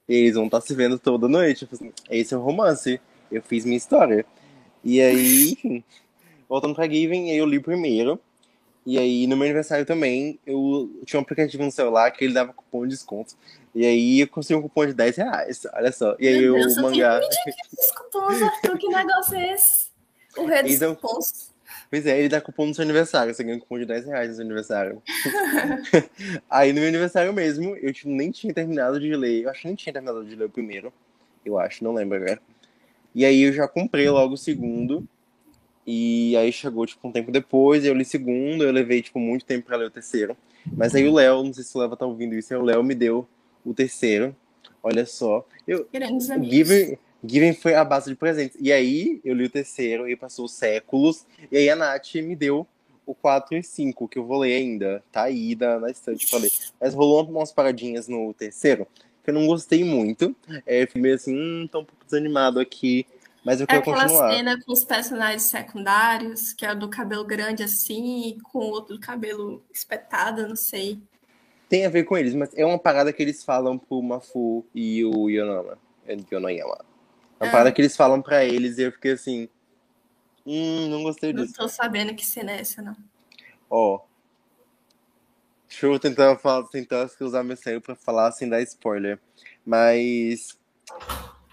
E 0.09 0.14
eles 0.14 0.35
vão 0.35 0.45
estar 0.47 0.61
se 0.61 0.75
vendo 0.75 0.99
toda 0.99 1.27
noite. 1.27 1.62
Eu 1.64 1.69
assim, 1.73 1.92
esse 2.11 2.33
é 2.35 2.37
o 2.37 2.40
romance. 2.40 3.01
Eu 3.33 3.42
fiz 3.42 3.64
minha 3.64 3.77
história. 3.77 4.25
E 4.85 5.01
aí, 5.01 5.53
enfim, 5.64 5.85
voltando 6.49 6.75
pra 6.75 6.88
Given, 6.88 7.31
eu 7.35 7.45
li 7.47 7.59
primeiro. 7.59 8.21
E 8.85 8.99
aí, 8.99 9.27
no 9.27 9.37
meu 9.37 9.47
aniversário 9.47 9.85
também, 9.85 10.38
eu 10.47 10.88
tinha 11.05 11.19
um 11.19 11.23
aplicativo 11.25 11.64
no 11.64 11.73
celular 11.73 12.09
que 12.12 12.25
ele 12.25 12.33
dava 12.35 12.53
cupom 12.53 12.85
de 12.85 12.90
desconto. 12.90 13.35
E 13.75 13.85
aí 13.85 14.21
eu 14.21 14.29
consegui 14.29 14.55
um 14.61 14.62
cupom 14.62 14.87
de 14.87 14.95
10 14.95 15.16
reais, 15.16 15.66
olha 15.75 15.90
só. 15.90 16.14
E 16.21 16.29
aí 16.29 16.40
Meu 16.42 16.55
o 16.55 16.59
Deus, 16.61 16.77
eu 16.77 16.83
mangá. 16.85 17.21
Cupons, 17.97 18.42
Arthur, 18.42 18.79
que 18.79 18.87
negócio 18.87 19.35
é 19.35 19.55
esse? 19.55 19.87
O 20.37 20.45
rei 20.47 20.62
dos 20.62 20.73
Então- 20.73 20.95
cupons. 20.95 21.51
Pois 21.90 22.07
é, 22.07 22.18
ele 22.18 22.29
dá 22.29 22.40
cupom 22.40 22.66
no 22.66 22.75
seu 22.75 22.83
aniversário. 22.83 23.35
Você 23.35 23.44
ganha 23.44 23.57
um 23.57 23.61
cupom 23.61 23.79
de 23.79 23.87
10 23.87 24.07
reais 24.07 24.29
no 24.31 24.35
seu 24.37 24.44
aniversário. 24.44 25.03
aí 26.51 26.72
no 26.72 26.81
meu 26.81 26.88
aniversário 26.88 27.33
mesmo, 27.33 27.77
eu 27.77 27.92
nem 28.05 28.31
tinha 28.31 28.53
terminado 28.53 28.99
de 28.99 29.14
ler. 29.14 29.44
Eu 29.44 29.51
acho 29.51 29.62
que 29.62 29.66
nem 29.66 29.77
tinha 29.77 29.92
terminado 29.92 30.25
de 30.25 30.35
ler 30.35 30.46
o 30.46 30.51
primeiro. 30.51 30.92
Eu 31.44 31.59
acho, 31.59 31.85
não 31.85 31.92
lembro 31.92 32.16
agora. 32.16 32.40
E 33.14 33.25
aí 33.25 33.42
eu 33.42 33.53
já 33.53 33.68
comprei 33.68 34.09
logo 34.11 34.35
o 34.35 34.38
segundo. 34.38 35.07
E 35.87 36.37
aí 36.37 36.53
chegou, 36.53 36.85
tipo, 36.85 37.07
um 37.07 37.12
tempo 37.12 37.31
depois, 37.31 37.85
eu 37.85 37.94
li 37.94 38.03
o 38.03 38.07
segundo, 38.07 38.64
eu 38.64 38.72
levei, 38.72 39.01
tipo, 39.01 39.20
muito 39.20 39.44
tempo 39.44 39.66
pra 39.66 39.77
ler 39.77 39.87
o 39.87 39.90
terceiro. 39.90 40.37
Mas 40.72 40.94
aí 40.94 41.07
o 41.07 41.14
Léo, 41.14 41.44
não 41.44 41.55
sei 41.55 41.62
se 41.62 41.77
o 41.77 41.81
Léo 41.81 41.96
tá 41.96 42.05
ouvindo 42.05 42.35
isso, 42.35 42.53
aí 42.53 42.59
o 42.59 42.64
Léo 42.64 42.83
me 42.83 42.94
deu 42.94 43.27
o 43.64 43.72
terceiro. 43.72 44.35
Olha 44.83 45.07
só. 45.07 45.46
Eu, 45.66 45.87
Grandes 45.92 46.29
amigos. 46.29 46.55
Given, 46.55 46.99
Given 47.24 47.55
foi 47.55 47.74
a 47.74 47.85
base 47.85 48.11
de 48.11 48.16
presentes. 48.16 48.57
E 48.61 48.72
aí 48.72 49.20
eu 49.24 49.35
li 49.35 49.44
o 49.44 49.50
terceiro, 49.50 50.09
e 50.09 50.16
passou 50.16 50.46
séculos. 50.48 51.26
E 51.50 51.57
aí 51.57 51.68
a 51.70 51.76
Nath 51.76 52.14
me 52.16 52.37
deu 52.37 52.66
o 53.05 53.14
4 53.14 53.57
e 53.57 53.62
5, 53.62 54.09
que 54.09 54.18
eu 54.18 54.24
vou 54.24 54.38
ler 54.40 54.57
ainda. 54.57 55.02
Tá 55.12 55.22
aí 55.22 55.55
na, 55.57 55.79
na 55.81 55.90
estante 55.90 56.29
pra 56.29 56.38
ler. 56.38 56.50
Mas 56.81 56.94
rolou 56.94 57.24
umas 57.24 57.52
paradinhas 57.52 58.09
no 58.09 58.35
terceiro, 58.35 58.87
que 59.24 59.31
eu 59.31 59.35
não 59.35 59.46
gostei 59.46 59.85
muito. 59.85 60.35
É, 60.66 60.83
eu 60.83 60.88
fui 60.88 61.00
meio 61.00 61.14
assim, 61.14 61.35
hum, 61.37 61.68
tô 61.70 61.81
um 61.81 61.85
pouco 61.85 62.05
desanimado 62.05 62.61
aqui. 62.61 63.07
Mas 63.44 63.61
eu 63.61 63.64
É 63.64 63.66
quero 63.68 63.81
aquela 63.81 64.02
continuar. 64.02 64.35
cena 64.35 64.61
com 64.61 64.72
os 64.72 64.85
personagens 64.85 65.44
secundários, 65.44 66.52
que 66.52 66.66
é 66.66 66.72
o 66.72 66.74
do 66.76 66.88
cabelo 66.88 67.24
grande 67.24 67.62
assim, 67.62 68.29
e 68.29 68.40
com 68.40 68.59
o 68.59 68.70
outro 68.70 68.98
cabelo 68.98 69.62
espetado, 69.72 70.48
não 70.48 70.57
sei. 70.57 70.98
Tem 71.68 71.87
a 71.87 71.88
ver 71.88 72.02
com 72.05 72.16
eles, 72.18 72.35
mas 72.35 72.50
é 72.57 72.66
uma 72.66 72.79
parada 72.79 73.12
que 73.12 73.22
eles 73.22 73.44
falam 73.44 73.79
pro 73.79 74.02
Mafu 74.02 74.64
e 74.74 75.05
o 75.05 75.29
Yonama. 75.31 75.79
É, 76.09 76.16
Yonoyama. 76.33 76.85
Uma 77.38 77.49
Ah. 77.49 77.51
parada 77.51 77.72
que 77.72 77.81
eles 77.81 77.96
falam 77.96 78.22
pra 78.22 78.44
eles 78.44 78.79
e 78.79 78.83
eu 78.83 78.92
fiquei 78.92 79.12
assim. 79.12 79.49
Hum, 80.46 80.88
não 80.88 81.03
gostei 81.03 81.33
Não 81.33 81.42
disso. 81.42 81.55
tô 81.55 81.68
sabendo 81.68 82.14
que 82.14 82.25
cena 82.25 82.53
é 82.53 82.61
essa, 82.61 82.81
não. 82.81 82.96
Ó. 83.68 84.01
Deixa 85.68 85.87
eu 85.87 85.99
tentar, 85.99 86.37
falar, 86.38 86.66
tentar 86.68 87.11
usar 87.20 87.42
meu 87.42 87.57
cérebro 87.57 87.83
pra 87.83 87.96
falar 87.96 88.31
sem 88.33 88.49
dar 88.49 88.62
spoiler. 88.62 89.18
Mas. 89.64 90.57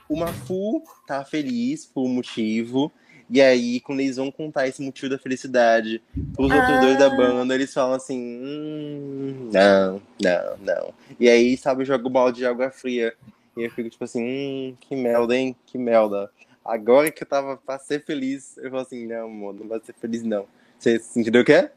O 0.08 0.16
Mafu 0.18 0.84
tá 1.08 1.26
feliz 1.26 1.86
por 1.86 2.04
um 2.06 2.10
motivo. 2.10 2.92
E 3.30 3.42
aí, 3.42 3.80
quando 3.80 4.02
eles 4.02 4.18
vão 4.18 4.30
contar 4.32 4.68
esse 4.68 4.82
motivo 4.82 5.10
da 5.10 5.18
felicidade 5.18 6.04
pros 6.36 6.52
outros 6.52 6.80
dois 6.82 7.00
da 7.00 7.10
banda, 7.10 7.56
eles 7.56 7.74
falam 7.74 7.94
assim: 7.96 8.20
hum, 8.20 9.50
não, 9.52 10.02
não, 10.22 10.58
não. 10.60 10.94
E 11.20 11.28
aí, 11.28 11.58
sabe, 11.58 11.84
joga 11.86 12.06
o 12.06 12.10
balde 12.12 12.40
de 12.40 12.46
água 12.46 12.70
fria. 12.70 13.16
E 13.56 13.64
eu 13.64 13.72
fico 13.72 13.90
tipo 13.90 14.04
assim: 14.04 14.24
hum, 14.24 14.78
que 14.80 14.96
merda, 14.96 15.36
hein? 15.36 15.56
Que 15.66 15.78
merda. 15.78 16.32
Agora 16.64 17.12
que 17.12 17.24
eu 17.24 17.28
tava 17.28 17.58
pra 17.58 17.78
ser 17.78 18.04
feliz, 18.04 18.58
eu 18.58 18.70
falo 18.70 18.82
assim: 18.82 19.06
não, 19.06 19.26
amor, 19.26 19.54
não 19.54 19.68
vai 19.68 19.80
ser 19.80 19.94
feliz, 19.94 20.24
não. 20.24 20.48
Você 20.80 21.02
entendeu 21.16 21.42
o 21.42 21.46
que 21.46 21.54
é? 21.54 21.72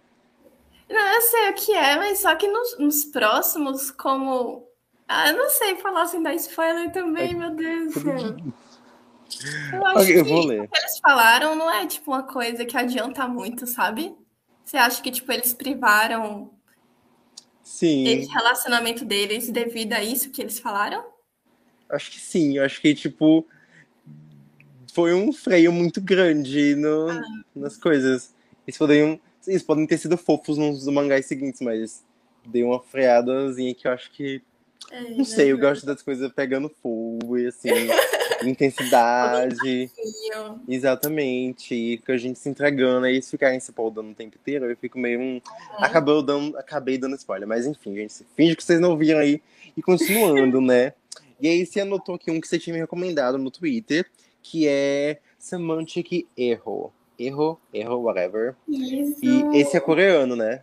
Não, 0.88 1.14
eu 1.14 1.20
sei 1.22 1.50
o 1.50 1.54
que 1.54 1.72
é, 1.72 1.96
mas 1.96 2.20
só 2.20 2.34
que 2.36 2.46
nos, 2.48 2.78
nos 2.78 3.04
próximos, 3.04 3.90
como. 3.90 4.66
Ah, 5.08 5.30
eu 5.30 5.36
não 5.36 5.50
sei 5.50 5.76
falar 5.76 6.06
sem 6.06 6.22
dar 6.22 6.34
spoiler 6.34 6.92
também, 6.92 7.34
meu 7.34 7.50
Deus 7.50 7.94
do 7.94 8.00
céu. 8.00 8.36
Eu 9.72 9.86
acho 9.86 9.98
Ok, 9.98 10.18
eu 10.18 10.24
que 10.24 10.32
o 10.32 10.68
que 10.68 10.78
eles 10.78 10.98
falaram 11.00 11.54
não 11.54 11.70
é 11.70 11.86
tipo 11.86 12.10
uma 12.10 12.22
coisa 12.22 12.64
que 12.64 12.76
adianta 12.76 13.26
muito, 13.26 13.66
sabe? 13.66 14.16
Você 14.64 14.76
acha 14.76 15.02
que 15.02 15.10
tipo 15.10 15.30
eles 15.30 15.52
privaram 15.52 16.50
Sim, 17.62 18.06
esse 18.06 18.30
relacionamento 18.30 19.04
deles 19.04 19.50
devido 19.50 19.92
a 19.92 20.02
isso 20.02 20.30
que 20.30 20.40
eles 20.40 20.58
falaram? 20.58 21.04
Acho 21.90 22.10
que 22.10 22.20
sim. 22.20 22.56
Eu 22.56 22.64
acho 22.64 22.80
que, 22.80 22.94
tipo, 22.94 23.46
foi 24.92 25.12
um 25.12 25.32
freio 25.32 25.72
muito 25.72 26.00
grande 26.00 26.74
no, 26.74 27.08
nas 27.54 27.76
coisas. 27.76 28.34
Eles 28.66 28.78
poderiam. 28.78 29.20
Eles 29.46 29.62
podem 29.62 29.86
ter 29.86 29.98
sido 29.98 30.16
fofos 30.16 30.58
nos 30.58 30.86
mangás 30.86 31.26
seguintes, 31.26 31.60
mas 31.60 32.02
deu 32.46 32.68
uma 32.68 32.80
freadazinha 32.80 33.74
que 33.74 33.86
eu 33.86 33.92
acho 33.92 34.10
que. 34.10 34.42
É, 34.90 35.10
Não 35.10 35.24
sei, 35.24 35.52
eu 35.52 35.58
gosto 35.58 35.84
das 35.84 36.00
coisas 36.00 36.32
pegando 36.32 36.68
fogo 36.82 37.36
e 37.36 37.46
assim, 37.46 37.68
intensidade. 38.44 39.90
né? 40.34 40.58
Exatamente. 40.68 41.74
E 41.74 41.98
que 41.98 42.12
a 42.12 42.16
gente 42.16 42.38
se 42.38 42.48
entregando, 42.48 43.04
aí 43.06 43.14
eles 43.14 43.30
ficarem 43.30 43.60
se 43.60 43.72
podando 43.72 44.10
o 44.10 44.14
tempo 44.14 44.36
inteiro, 44.40 44.64
eu 44.64 44.76
fico 44.76 44.98
meio. 44.98 45.20
Hum, 45.20 45.40
acabei, 45.78 46.22
dando, 46.24 46.56
acabei 46.56 46.98
dando 46.98 47.16
spoiler. 47.16 47.46
Mas 47.46 47.66
enfim, 47.66 47.94
gente, 47.94 48.24
finge 48.34 48.56
que 48.56 48.64
vocês 48.64 48.80
não 48.80 48.96
viram 48.96 49.20
aí. 49.20 49.42
E 49.76 49.82
continuando, 49.82 50.60
né? 50.60 50.94
E 51.40 51.48
aí 51.48 51.66
você 51.66 51.80
anotou 51.80 52.14
aqui 52.14 52.30
um 52.30 52.40
que 52.40 52.48
você 52.48 52.58
tinha 52.58 52.74
me 52.74 52.80
recomendado 52.80 53.38
no 53.38 53.50
Twitter, 53.50 54.06
que 54.42 54.66
é 54.66 55.20
Semantic 55.38 56.26
Erro. 56.36 56.92
Erro, 57.18 57.58
erro, 57.72 58.02
whatever. 58.02 58.54
Isso. 58.68 59.24
E 59.24 59.58
esse 59.58 59.76
é 59.76 59.80
coreano, 59.80 60.36
né? 60.36 60.62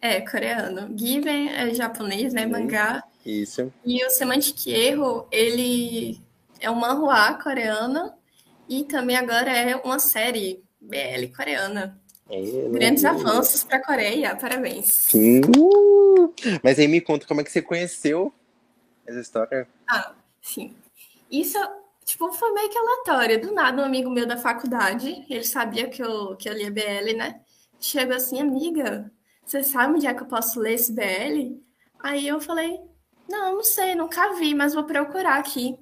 É, 0.00 0.20
coreano. 0.20 0.92
Given 0.96 1.48
é 1.48 1.72
japonês, 1.72 2.32
né? 2.32 2.44
Uhum. 2.44 2.52
Mangá. 2.52 3.02
Isso. 3.24 3.72
E 3.84 4.04
o 4.04 4.10
Semantic 4.10 4.66
Erro, 4.66 5.26
ele 5.30 6.20
é 6.60 6.70
um 6.70 6.74
manhwa 6.74 7.34
coreano 7.34 8.12
e 8.68 8.84
também 8.84 9.16
agora 9.16 9.50
é 9.50 9.76
uma 9.76 9.98
série 9.98 10.62
BL 10.80 11.34
coreana. 11.34 11.98
É, 12.28 12.40
Grandes 12.70 13.02
né? 13.02 13.10
avanços 13.10 13.64
para 13.64 13.78
a 13.78 13.82
Coreia, 13.82 14.34
parabéns. 14.36 14.90
Sim. 15.08 15.40
Uh! 15.56 16.32
Mas 16.62 16.78
aí 16.78 16.88
me 16.88 17.00
conta 17.00 17.26
como 17.26 17.40
é 17.40 17.44
que 17.44 17.52
você 17.52 17.62
conheceu 17.62 18.32
essa 19.06 19.20
história. 19.20 19.68
Ah, 19.88 20.12
sim. 20.40 20.74
Isso, 21.30 21.58
tipo, 22.04 22.32
foi 22.32 22.52
meio 22.52 22.68
que 22.68 22.78
aleatório. 22.78 23.40
Do 23.40 23.52
nada, 23.52 23.82
um 23.82 23.84
amigo 23.84 24.10
meu 24.10 24.26
da 24.26 24.36
faculdade, 24.36 25.24
ele 25.28 25.44
sabia 25.44 25.88
que 25.88 26.02
eu, 26.02 26.36
que 26.36 26.48
eu 26.48 26.54
lia 26.54 26.70
BL, 26.70 27.16
né? 27.16 27.40
Chegou 27.80 28.16
assim, 28.16 28.40
amiga, 28.40 29.10
você 29.44 29.62
sabe 29.62 29.94
onde 29.94 30.06
é 30.06 30.14
que 30.14 30.22
eu 30.22 30.26
posso 30.26 30.60
ler 30.60 30.74
esse 30.74 30.92
BL? 30.92 31.60
Aí 32.00 32.26
eu 32.26 32.40
falei, 32.40 32.78
não, 33.28 33.56
não 33.56 33.64
sei, 33.64 33.94
nunca 33.94 34.34
vi, 34.34 34.54
mas 34.54 34.74
vou 34.74 34.84
procurar 34.84 35.38
aqui. 35.38 35.78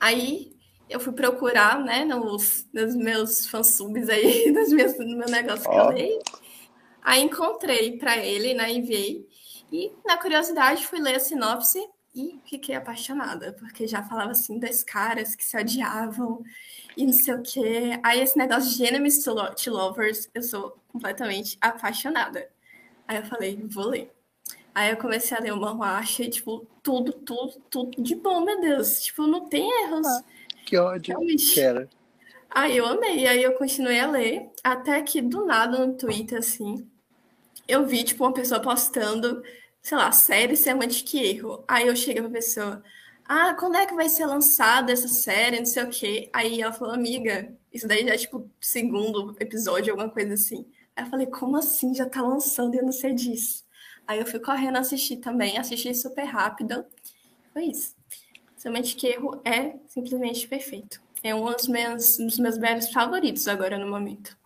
Aí 0.00 0.56
eu 0.88 0.98
fui 0.98 1.12
procurar, 1.12 1.78
né, 1.84 2.04
nos, 2.04 2.66
nos 2.72 2.96
meus 2.96 3.46
fansubs 3.46 4.08
aí, 4.08 4.50
nos 4.52 4.70
meus, 4.70 4.98
no 4.98 5.16
meu 5.16 5.28
negócio 5.28 5.68
oh. 5.68 5.70
que 5.70 5.76
eu 5.76 5.88
leio. 5.90 6.18
Aí 7.02 7.22
encontrei 7.22 7.98
para 7.98 8.16
ele, 8.18 8.54
né, 8.54 8.72
enviei. 8.72 9.26
E, 9.70 9.92
na 10.04 10.16
curiosidade, 10.16 10.86
fui 10.86 11.00
ler 11.00 11.16
a 11.16 11.20
sinopse 11.20 11.78
e 12.18 12.40
fiquei 12.44 12.74
apaixonada, 12.74 13.52
porque 13.52 13.86
já 13.86 14.02
falava 14.02 14.32
assim 14.32 14.58
das 14.58 14.82
caras 14.82 15.36
que 15.36 15.44
se 15.44 15.56
odiavam 15.56 16.42
e 16.96 17.06
não 17.06 17.12
sei 17.12 17.34
o 17.34 17.42
quê. 17.42 18.00
Aí 18.02 18.20
esse 18.20 18.36
negócio 18.36 18.76
de 18.76 18.84
enemies 18.84 19.22
to 19.22 19.70
lovers, 19.70 20.28
eu 20.34 20.42
sou 20.42 20.76
completamente 20.88 21.56
apaixonada. 21.60 22.48
Aí 23.06 23.18
eu 23.18 23.24
falei, 23.24 23.58
vou 23.70 23.86
ler. 23.86 24.12
Aí 24.74 24.90
eu 24.90 24.96
comecei 24.96 25.36
a 25.36 25.40
ler 25.40 25.52
o 25.52 25.56
manhwa, 25.56 25.98
achei, 25.98 26.28
tipo, 26.28 26.66
tudo, 26.82 27.12
tudo, 27.12 27.60
tudo 27.70 28.02
de 28.02 28.14
bom, 28.14 28.40
meu 28.40 28.60
Deus. 28.60 29.02
Tipo, 29.02 29.26
não 29.26 29.48
tem 29.48 29.68
erros. 29.84 30.06
Ah, 30.06 30.24
que 30.64 30.76
ódio. 30.76 31.16
Quero. 31.54 31.88
Aí 32.50 32.76
eu 32.76 32.86
amei, 32.86 33.26
aí 33.26 33.42
eu 33.42 33.52
continuei 33.54 34.00
a 34.00 34.10
ler, 34.10 34.48
até 34.64 35.02
que 35.02 35.20
do 35.20 35.44
nada 35.44 35.84
no 35.84 35.94
Twitter, 35.94 36.38
assim, 36.38 36.88
eu 37.66 37.86
vi, 37.86 38.02
tipo, 38.02 38.24
uma 38.24 38.32
pessoa 38.32 38.60
postando, 38.60 39.42
sei 39.82 39.96
lá, 39.98 40.12
série 40.12 40.56
Semantic 40.56 41.14
Erro. 41.14 41.64
Aí 41.66 41.86
eu 41.86 41.96
cheguei 41.96 42.22
pra 42.22 42.30
pessoa, 42.30 42.82
ah, 43.24 43.54
quando 43.54 43.76
é 43.76 43.86
que 43.86 43.94
vai 43.94 44.08
ser 44.08 44.26
lançada 44.26 44.92
essa 44.92 45.08
série, 45.08 45.58
não 45.58 45.66
sei 45.66 45.82
o 45.84 45.90
quê. 45.90 46.30
Aí 46.32 46.60
ela 46.62 46.72
falou, 46.72 46.94
amiga, 46.94 47.54
isso 47.72 47.86
daí 47.86 48.04
já 48.04 48.14
é, 48.14 48.16
tipo, 48.16 48.50
segundo 48.60 49.36
episódio, 49.38 49.92
alguma 49.92 50.10
coisa 50.10 50.34
assim. 50.34 50.66
Aí 50.96 51.04
eu 51.04 51.10
falei, 51.10 51.26
como 51.26 51.56
assim? 51.56 51.94
Já 51.94 52.08
tá 52.08 52.22
lançando 52.22 52.74
e 52.74 52.78
eu 52.78 52.84
não 52.84 52.92
sei 52.92 53.14
disso. 53.14 53.64
Aí 54.06 54.18
eu 54.18 54.26
fui 54.26 54.40
correndo 54.40 54.78
assistir 54.78 55.18
também, 55.18 55.58
assisti 55.58 55.94
super 55.94 56.24
rápido. 56.24 56.84
Foi 57.52 57.64
isso. 57.64 57.94
Semantic 58.56 59.04
Erro 59.04 59.40
é 59.44 59.76
simplesmente 59.86 60.48
perfeito. 60.48 61.00
É 61.22 61.34
um 61.34 61.44
dos 61.52 61.68
meus, 61.68 62.16
dos 62.16 62.38
meus 62.38 62.56
velhos 62.56 62.90
favoritos 62.90 63.46
agora 63.46 63.78
no 63.78 63.90
momento. 63.90 64.36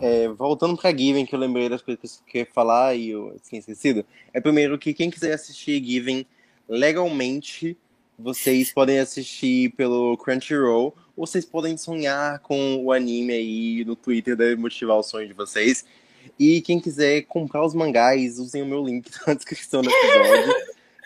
É, 0.00 0.28
voltando 0.28 0.76
para 0.76 0.96
Given, 0.96 1.26
que 1.26 1.34
eu 1.34 1.38
lembrei 1.38 1.68
das 1.68 1.82
coisas 1.82 2.22
que 2.26 2.38
eu 2.38 2.40
ia 2.40 2.48
falar 2.52 2.94
e 2.94 3.10
eu 3.10 3.36
tinha 3.46 3.58
esquecido. 3.58 4.04
É 4.32 4.40
primeiro 4.40 4.78
que 4.78 4.94
quem 4.94 5.10
quiser 5.10 5.34
assistir 5.34 5.84
Given 5.84 6.26
legalmente, 6.68 7.76
vocês 8.18 8.72
podem 8.72 8.98
assistir 8.98 9.70
pelo 9.72 10.16
Crunchyroll, 10.16 10.94
ou 11.16 11.26
vocês 11.26 11.44
podem 11.44 11.76
sonhar 11.76 12.38
com 12.38 12.76
o 12.76 12.92
anime 12.92 13.32
aí 13.32 13.84
no 13.84 13.94
Twitter, 13.94 14.36
deve 14.36 14.56
motivar 14.56 14.96
o 14.96 15.02
sonho 15.02 15.28
de 15.28 15.34
vocês. 15.34 15.84
E 16.38 16.60
quem 16.62 16.80
quiser 16.80 17.22
comprar 17.22 17.64
os 17.64 17.74
mangás, 17.74 18.38
usem 18.38 18.62
o 18.62 18.66
meu 18.66 18.84
link 18.84 19.10
na 19.26 19.34
descrição 19.34 19.82
do 19.82 19.90
episódio, 19.90 20.54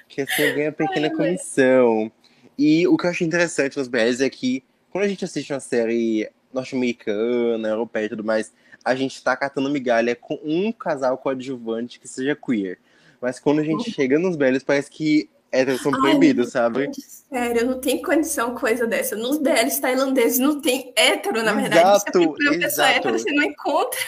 que 0.09 0.21
assim 0.21 0.55
ganha 0.55 0.73
pequena 0.73 1.11
comissão. 1.11 2.11
E 2.59 2.87
o 2.87 2.97
que 2.97 3.07
eu 3.07 3.11
acho 3.11 3.25
interessante 3.25 3.77
nos 3.77 3.89
BRs 3.89 4.21
é 4.21 4.31
que 4.31 4.63
quando 4.91 5.05
a 5.05 5.09
gente 5.09 5.25
assiste 5.25 5.53
uma 5.53 5.61
série 5.61 6.31
norte-americana, 6.53 7.69
europeia 7.69 8.07
e 8.07 8.09
tudo 8.09 8.25
mais, 8.25 8.53
a 8.87 8.95
gente 8.95 9.21
tá 9.21 9.37
catando 9.37 9.69
migalha 9.69 10.15
com 10.15 10.39
um 10.45 10.71
casal 10.71 11.19
coadjuvante 11.19 11.99
que 11.99 12.07
seja 12.07 12.37
queer. 12.37 12.79
Mas 13.21 13.41
quando 13.41 13.59
a 13.59 13.65
gente 13.65 13.91
chega 13.91 14.17
nos 14.17 14.37
BLs, 14.37 14.65
parece 14.65 14.89
que 14.89 15.29
héteros 15.51 15.81
são 15.81 15.91
proibidos, 15.91 16.53
sabe? 16.53 16.89
Sério, 16.95 17.67
não 17.67 17.81
tem 17.81 18.01
condição 18.01 18.55
coisa 18.55 18.87
dessa. 18.87 19.17
Nos 19.17 19.39
BLs 19.39 19.81
tailandeses 19.81 20.39
não 20.39 20.61
tem 20.61 20.93
hétero, 20.95 21.43
na 21.43 21.53
verdade. 21.53 21.81
Exato, 21.81 22.13
você 22.13 22.27
procura 22.27 22.59
pessoa 22.61 22.89
hétero, 22.89 23.19
você 23.19 23.33
não 23.33 23.43
encontra. 23.43 24.01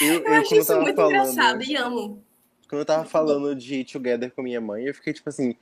Eu, 0.00 0.14
eu, 0.14 0.20
eu 0.26 0.34
acho 0.34 0.54
isso 0.54 0.80
muito 0.80 0.94
falando, 0.94 1.10
engraçado 1.10 1.62
e 1.64 1.74
amo. 1.74 2.22
Quando 2.68 2.80
eu 2.80 2.86
tava 2.86 3.04
falando 3.04 3.52
de 3.56 3.82
Together 3.82 4.30
com 4.30 4.42
minha 4.42 4.60
mãe, 4.60 4.84
eu 4.84 4.94
fiquei 4.94 5.12
tipo 5.12 5.28
assim, 5.28 5.56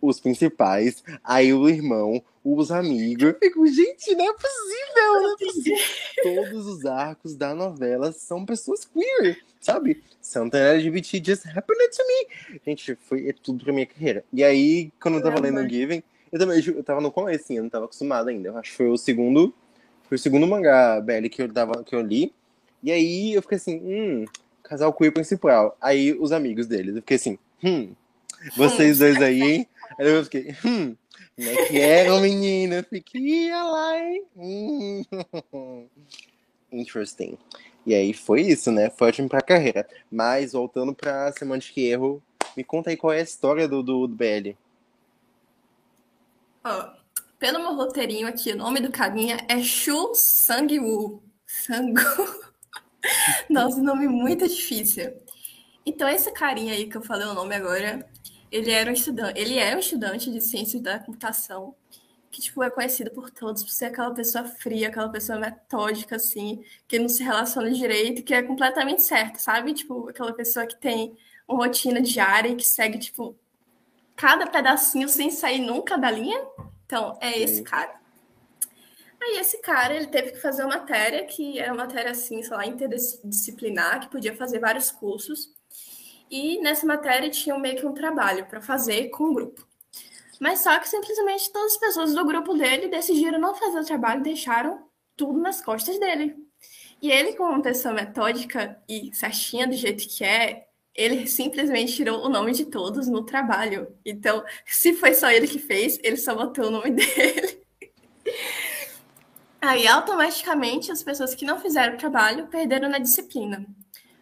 os 0.00 0.20
principais, 0.20 1.02
aí 1.22 1.52
o 1.52 1.68
irmão, 1.68 2.22
os 2.44 2.70
amigos. 2.70 3.22
Eu 3.22 3.38
fico, 3.38 3.66
gente, 3.66 4.14
não 4.14 4.24
é 4.24 4.32
possível, 4.32 5.22
não 5.22 5.32
é 5.32 5.36
possível. 5.36 5.78
Todos 6.22 6.66
os 6.66 6.86
arcos 6.86 7.36
da 7.36 7.54
novela 7.54 8.12
são 8.12 8.44
pessoas 8.44 8.84
queer, 8.84 9.38
sabe? 9.60 10.02
Something 10.20 10.58
LGBT 10.58 11.22
just 11.24 11.46
happened 11.46 11.90
to 11.90 12.02
me. 12.06 12.60
Gente, 12.64 12.96
foi 12.96 13.28
é 13.28 13.32
tudo 13.32 13.64
pra 13.64 13.72
minha 13.72 13.86
carreira. 13.86 14.24
E 14.32 14.44
aí, 14.44 14.92
quando 15.00 15.18
eu 15.18 15.22
tava 15.22 15.38
é, 15.38 15.40
lendo 15.40 15.60
o 15.60 15.68
Given, 15.68 16.02
eu 16.32 16.38
também 16.38 16.62
eu 16.64 16.84
tava 16.84 17.00
no 17.00 17.10
começo, 17.10 17.44
assim, 17.44 17.56
eu 17.56 17.62
não 17.62 17.70
tava 17.70 17.86
acostumado 17.86 18.28
ainda. 18.28 18.48
Eu 18.48 18.56
acho 18.56 18.70
que 18.70 18.76
foi 18.76 18.88
o 18.88 18.96
segundo. 18.96 19.54
Foi 20.08 20.16
o 20.16 20.18
segundo 20.18 20.46
mangá 20.46 21.00
BL 21.00 21.28
que 21.28 21.42
eu, 21.42 21.52
tava, 21.52 21.84
que 21.84 21.94
eu 21.94 22.00
li. 22.00 22.32
E 22.82 22.90
aí 22.90 23.34
eu 23.34 23.42
fiquei 23.42 23.56
assim, 23.56 23.80
hum, 23.82 24.24
casal 24.62 24.92
queer 24.92 25.12
principal. 25.12 25.76
Aí 25.80 26.12
os 26.12 26.32
amigos 26.32 26.66
deles. 26.66 26.94
Eu 26.94 27.02
fiquei 27.02 27.16
assim, 27.16 27.38
hum, 27.62 27.92
vocês 28.56 28.98
dois 28.98 29.20
aí, 29.20 29.42
hein? 29.42 29.68
Aí 30.00 30.08
eu 30.08 30.24
fiquei, 30.24 30.56
hum, 30.64 30.96
como 31.36 31.48
é 31.50 31.66
que 31.66 31.78
era 31.78 32.14
o 32.14 32.20
menino? 32.20 32.76
Eu 32.76 32.84
fiquei, 32.84 33.52
lá, 33.52 33.98
hein? 33.98 34.24
Hum. 34.34 35.04
Interesting. 36.72 37.36
E 37.84 37.94
aí 37.94 38.14
foi 38.14 38.40
isso, 38.40 38.72
né? 38.72 38.88
Foi 38.88 39.08
ótimo 39.08 39.28
pra 39.28 39.42
carreira. 39.42 39.86
Mas 40.10 40.52
voltando 40.52 40.94
pra 40.94 41.30
Semantic 41.32 41.76
Erro, 41.76 42.22
me 42.56 42.64
conta 42.64 42.88
aí 42.88 42.96
qual 42.96 43.12
é 43.12 43.18
a 43.18 43.22
história 43.22 43.68
do, 43.68 43.82
do, 43.82 44.06
do 44.06 44.16
BL. 44.16 44.56
Oh, 46.64 46.96
pelo 47.38 47.58
meu 47.58 47.74
roteirinho 47.74 48.26
aqui, 48.26 48.52
o 48.52 48.56
nome 48.56 48.80
do 48.80 48.90
carinha 48.90 49.36
é 49.50 49.62
Shu 49.62 50.14
Sang-woo. 50.14 51.22
Sangu. 51.46 52.00
Nossa, 53.50 53.82
nome 53.82 54.08
muito 54.08 54.48
difícil. 54.48 55.12
Então, 55.84 56.08
esse 56.08 56.32
carinha 56.32 56.72
aí 56.72 56.88
que 56.88 56.96
eu 56.96 57.02
falei 57.02 57.26
o 57.26 57.34
nome 57.34 57.54
agora, 57.54 58.08
ele 58.50 58.70
era 58.70 58.90
um 58.90 58.92
estudante, 58.92 59.38
ele 59.38 59.58
é 59.58 59.74
um 59.76 59.78
estudante 59.78 60.30
de 60.30 60.40
ciências 60.40 60.82
da 60.82 60.98
computação, 60.98 61.74
que 62.30 62.40
tipo 62.40 62.62
é 62.62 62.70
conhecido 62.70 63.10
por 63.10 63.30
todos 63.30 63.62
por 63.62 63.70
ser 63.70 63.86
aquela 63.86 64.14
pessoa 64.14 64.44
fria, 64.44 64.88
aquela 64.88 65.08
pessoa 65.08 65.38
metódica 65.38 66.16
assim, 66.16 66.64
que 66.86 66.98
não 66.98 67.08
se 67.08 67.22
relaciona 67.22 67.70
direito, 67.70 68.22
que 68.22 68.34
é 68.34 68.42
completamente 68.42 69.02
certa, 69.02 69.38
sabe? 69.38 69.74
Tipo, 69.74 70.08
aquela 70.08 70.32
pessoa 70.32 70.66
que 70.66 70.76
tem 70.76 71.16
uma 71.48 71.66
rotina 71.66 72.00
diária 72.00 72.50
e 72.50 72.56
que 72.56 72.64
segue 72.64 72.98
tipo 72.98 73.36
cada 74.16 74.46
pedacinho 74.46 75.08
sem 75.08 75.30
sair 75.30 75.60
nunca 75.60 75.96
da 75.96 76.10
linha. 76.10 76.40
Então, 76.86 77.16
é 77.20 77.38
esse 77.38 77.62
cara. 77.62 77.98
Aí 79.22 79.38
esse 79.38 79.58
cara, 79.58 79.94
ele 79.94 80.06
teve 80.06 80.32
que 80.32 80.40
fazer 80.40 80.62
uma 80.62 80.78
matéria 80.78 81.24
que 81.26 81.58
era 81.58 81.72
uma 81.72 81.84
matéria 81.84 82.10
assim, 82.10 82.42
sei 82.42 82.56
lá, 82.56 82.66
interdisciplinar, 82.66 84.00
que 84.00 84.10
podia 84.10 84.34
fazer 84.34 84.58
vários 84.58 84.90
cursos. 84.90 85.54
E 86.30 86.60
nessa 86.60 86.86
matéria 86.86 87.28
tinha 87.28 87.58
meio 87.58 87.76
que 87.76 87.86
um 87.86 87.92
trabalho 87.92 88.46
para 88.46 88.60
fazer 88.60 89.08
com 89.08 89.24
o 89.24 89.34
grupo. 89.34 89.66
Mas 90.38 90.60
só 90.60 90.78
que 90.78 90.88
simplesmente 90.88 91.52
todas 91.52 91.72
as 91.72 91.78
pessoas 91.78 92.14
do 92.14 92.24
grupo 92.24 92.54
dele 92.54 92.88
decidiram 92.88 93.38
não 93.38 93.54
fazer 93.54 93.80
o 93.80 93.84
trabalho 93.84 94.20
e 94.20 94.24
deixaram 94.24 94.86
tudo 95.16 95.38
nas 95.38 95.60
costas 95.60 95.98
dele. 95.98 96.36
E 97.02 97.10
ele, 97.10 97.34
como 97.34 97.50
uma 97.50 97.62
pessoa 97.62 97.92
metódica 97.92 98.80
e 98.88 99.10
certinha 99.12 99.66
do 99.66 99.74
jeito 99.74 100.06
que 100.06 100.24
é, 100.24 100.66
ele 100.94 101.26
simplesmente 101.26 101.94
tirou 101.94 102.24
o 102.24 102.28
nome 102.28 102.52
de 102.52 102.66
todos 102.66 103.08
no 103.08 103.24
trabalho. 103.24 103.94
Então, 104.04 104.44
se 104.64 104.94
foi 104.94 105.14
só 105.14 105.30
ele 105.30 105.48
que 105.48 105.58
fez, 105.58 105.98
ele 106.02 106.16
só 106.16 106.34
botou 106.34 106.66
o 106.66 106.70
nome 106.70 106.90
dele. 106.92 107.62
Aí, 109.60 109.86
automaticamente, 109.86 110.92
as 110.92 111.02
pessoas 111.02 111.34
que 111.34 111.44
não 111.44 111.60
fizeram 111.60 111.94
o 111.94 111.98
trabalho 111.98 112.46
perderam 112.46 112.88
na 112.88 112.98
disciplina. 112.98 113.66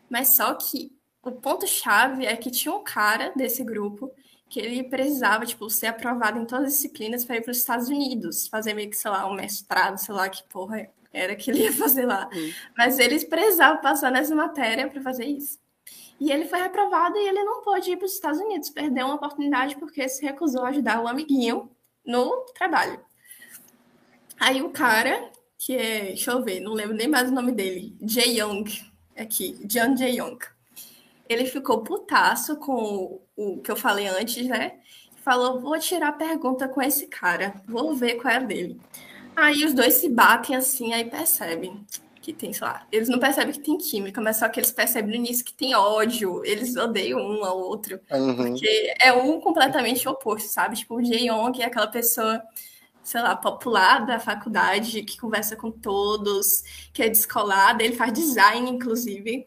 Mas 0.09 0.37
só 0.37 0.55
que 0.55 0.98
o 1.23 1.33
ponto-chave 1.33 2.25
é 2.25 2.37
que 2.37 2.51
tinha 2.51 2.75
um 2.75 2.83
cara 2.83 3.33
desse 3.35 3.65
grupo 3.65 4.13
que 4.49 4.61
ele 4.61 4.83
precisava, 4.85 5.45
tipo, 5.45 5.69
ser 5.69 5.89
aprovado 5.89 6.39
em 6.39 6.47
todas 6.47 6.69
as 6.69 6.73
disciplinas 6.75 7.25
para 7.25 7.37
ir 7.37 7.43
para 7.43 7.51
os 7.51 7.59
Estados 7.59 7.89
Unidos, 7.89 8.49
fazer 8.49 8.73
meio 8.73 8.89
que, 8.89 8.97
sei 8.97 9.11
lá, 9.11 9.27
um 9.27 9.35
mestrado, 9.35 9.99
sei 9.99 10.15
lá 10.15 10.29
que 10.29 10.43
porra 10.45 10.89
era 11.13 11.37
que 11.37 11.51
ele 11.51 11.65
ia 11.65 11.73
fazer 11.75 12.07
lá. 12.07 12.29
Uhum. 12.33 12.53
Mas 12.77 12.99
ele 12.99 13.23
precisava 13.27 13.79
passar 13.79 14.11
nessa 14.11 14.35
matéria 14.35 14.89
para 14.89 15.03
fazer 15.03 15.27
isso. 15.27 15.59
E 16.21 16.33
ele 16.33 16.47
foi 16.47 16.61
reprovado 16.61 17.17
e 17.17 17.29
ele 17.29 17.45
não 17.45 17.63
pôde 17.63 17.91
ir 17.91 17.97
para 17.97 18.07
os 18.07 18.15
Estados 18.15 18.41
Unidos, 18.41 18.71
perdeu 18.71 19.07
uma 19.07 19.15
oportunidade 19.15 19.77
porque 19.77 20.09
se 20.09 20.25
recusou 20.25 20.65
a 20.65 20.69
ajudar 20.69 21.01
o 21.01 21.07
amiguinho 21.07 21.71
no 22.05 22.45
trabalho. 22.55 23.01
Aí 24.41 24.61
o 24.63 24.71
cara, 24.71 25.31
que 25.57 25.77
é, 25.77 26.01
deixa 26.07 26.33
eu 26.33 26.43
ver, 26.43 26.61
não 26.61 26.73
lembro 26.73 26.97
nem 26.97 27.07
mais 27.07 27.29
o 27.29 27.35
nome 27.35 27.53
dele, 27.53 27.97
Jae 28.03 28.41
Young, 28.41 28.65
aqui, 29.17 29.59
John 29.65 29.97
Jae 29.97 30.17
Young 30.17 30.39
ele 31.29 31.47
ficou 31.47 31.83
putaço 31.83 32.57
com 32.57 33.21
o 33.37 33.59
que 33.59 33.71
eu 33.71 33.77
falei 33.77 34.07
antes, 34.07 34.47
né? 34.47 34.79
Falou: 35.23 35.61
vou 35.61 35.79
tirar 35.79 36.09
a 36.09 36.13
pergunta 36.13 36.69
com 36.69 36.81
esse 36.81 37.07
cara, 37.07 37.55
vou 37.67 37.95
ver 37.95 38.15
qual 38.15 38.33
é 38.33 38.37
a 38.37 38.41
dele. 38.41 38.81
Aí 39.37 39.65
os 39.65 39.73
dois 39.73 39.95
se 39.95 40.09
batem 40.09 40.57
assim, 40.57 40.93
aí 40.93 41.05
percebem 41.05 41.85
que 42.21 42.33
tem, 42.33 42.53
sei 42.53 42.67
lá, 42.67 42.87
eles 42.93 43.09
não 43.09 43.19
percebem 43.19 43.55
que 43.55 43.61
tem 43.61 43.79
química, 43.79 44.21
mas 44.21 44.37
só 44.37 44.49
que 44.49 44.61
eles 44.61 44.71
percebem 44.71 45.11
no 45.11 45.17
início 45.17 45.45
que 45.45 45.55
tem 45.55 45.75
ódio, 45.75 46.45
eles 46.45 46.77
odeiam 46.77 47.21
um 47.21 47.45
ao 47.45 47.59
outro. 47.59 48.01
Uhum. 48.11 48.37
Porque 48.37 48.95
é 49.01 49.13
um 49.13 49.41
completamente 49.41 50.07
oposto, 50.09 50.49
sabe? 50.49 50.77
Tipo, 50.77 50.97
o 50.97 51.05
Jae-Yong 51.05 51.63
é 51.63 51.67
aquela 51.67 51.87
pessoa 51.87 52.43
sei 53.09 53.23
lá, 53.23 53.35
popular 53.35 54.05
da 54.05 54.21
faculdade, 54.21 55.03
que 55.03 55.19
conversa 55.19 55.57
com 55.57 55.71
todos, 55.71 56.63
que 56.93 57.03
é 57.03 57.09
descolada, 57.09 57.83
ele 57.83 57.97
faz 57.97 58.13
design, 58.13 58.69
inclusive. 58.71 59.47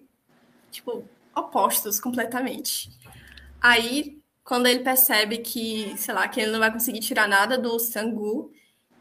tipo, 0.71 1.03
opostos 1.35 1.99
completamente. 1.99 2.89
Aí, 3.61 4.21
quando 4.43 4.67
ele 4.67 4.83
percebe 4.83 5.37
que, 5.37 5.95
sei 5.97 6.13
lá, 6.13 6.27
que 6.27 6.39
ele 6.41 6.51
não 6.51 6.59
vai 6.59 6.71
conseguir 6.71 6.99
tirar 6.99 7.27
nada 7.27 7.57
do 7.57 7.79
Sangu, 7.79 8.51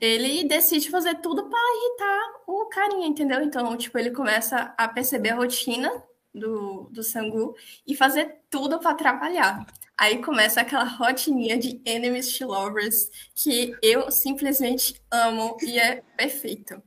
ele 0.00 0.44
decide 0.44 0.90
fazer 0.90 1.16
tudo 1.16 1.48
para 1.48 1.58
irritar 1.58 2.42
o 2.46 2.66
carinha, 2.66 3.06
entendeu? 3.06 3.42
Então, 3.42 3.76
tipo, 3.76 3.98
ele 3.98 4.10
começa 4.10 4.74
a 4.76 4.88
perceber 4.88 5.30
a 5.30 5.36
rotina 5.36 5.90
do, 6.34 6.88
do 6.90 7.02
Sangu 7.02 7.54
e 7.86 7.94
fazer 7.94 8.40
tudo 8.48 8.78
para 8.78 8.90
atrapalhar. 8.90 9.66
Aí 9.96 10.22
começa 10.22 10.62
aquela 10.62 10.84
rotininha 10.84 11.58
de 11.58 11.80
enemies 11.84 12.38
to 12.38 12.46
lovers 12.46 13.10
que 13.34 13.76
eu 13.82 14.10
simplesmente 14.10 14.94
amo 15.10 15.56
e 15.62 15.78
é 15.78 16.02
perfeito. 16.16 16.82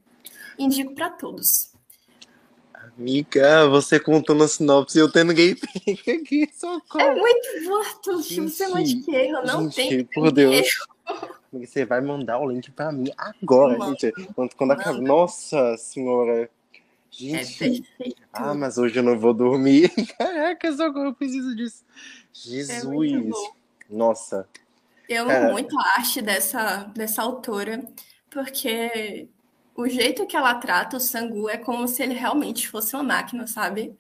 Indico 0.58 0.96
para 0.96 1.12
todos. 1.12 1.73
Amiga, 2.98 3.68
você 3.70 4.00
contando 4.00 4.44
a 4.44 4.48
sinopse 4.48 4.98
e 4.98 5.02
eu 5.02 5.12
tendo 5.12 5.34
gameplay 5.34 5.98
aqui, 6.22 6.50
socorro. 6.54 7.02
É 7.02 7.16
muito 7.16 7.70
morto, 7.70 8.18
você 8.18 8.64
é 8.64 8.84
de 8.84 9.16
erro, 9.16 9.46
não 9.46 9.70
gente, 9.70 9.76
tem. 9.76 10.06
Por 10.06 10.32
Deus. 10.32 10.68
Você 11.52 11.86
vai 11.86 12.02
mandar 12.02 12.40
o 12.40 12.50
link 12.50 12.72
pra 12.72 12.92
mim 12.92 13.12
agora, 13.18 13.78
Mano. 13.78 13.98
gente. 14.00 14.12
Quando, 14.36 14.56
quando 14.56 14.72
acaba. 14.72 15.00
Nossa 15.00 15.76
senhora. 15.78 16.50
Gente. 17.10 17.84
É 18.00 18.12
ah, 18.32 18.54
mas 18.54 18.78
hoje 18.78 18.98
eu 18.98 19.04
não 19.04 19.18
vou 19.18 19.34
dormir. 19.34 19.90
Caraca, 20.18 20.72
socorro, 20.76 21.06
eu 21.06 21.14
preciso 21.14 21.56
disso. 21.56 21.84
Jesus. 22.32 23.12
É 23.12 23.94
Nossa. 23.94 24.48
Eu 25.10 25.30
amo 25.30 25.52
muito 25.52 25.78
a 25.80 25.84
arte 25.98 26.22
dessa, 26.22 26.84
dessa 26.96 27.22
autora, 27.22 27.84
porque 28.30 29.28
o 29.76 29.88
jeito 29.88 30.26
que 30.26 30.36
ela 30.36 30.56
trata 30.56 30.98
o 30.98 31.00
Sangu 31.00 31.50
é 31.50 31.58
como 31.58 31.88
se 31.88 32.04
ele 32.04 32.14
realmente 32.14 32.68
fosse 32.70 32.96
uma 32.96 33.04
máquina, 33.04 33.48
sabe? 33.48 33.98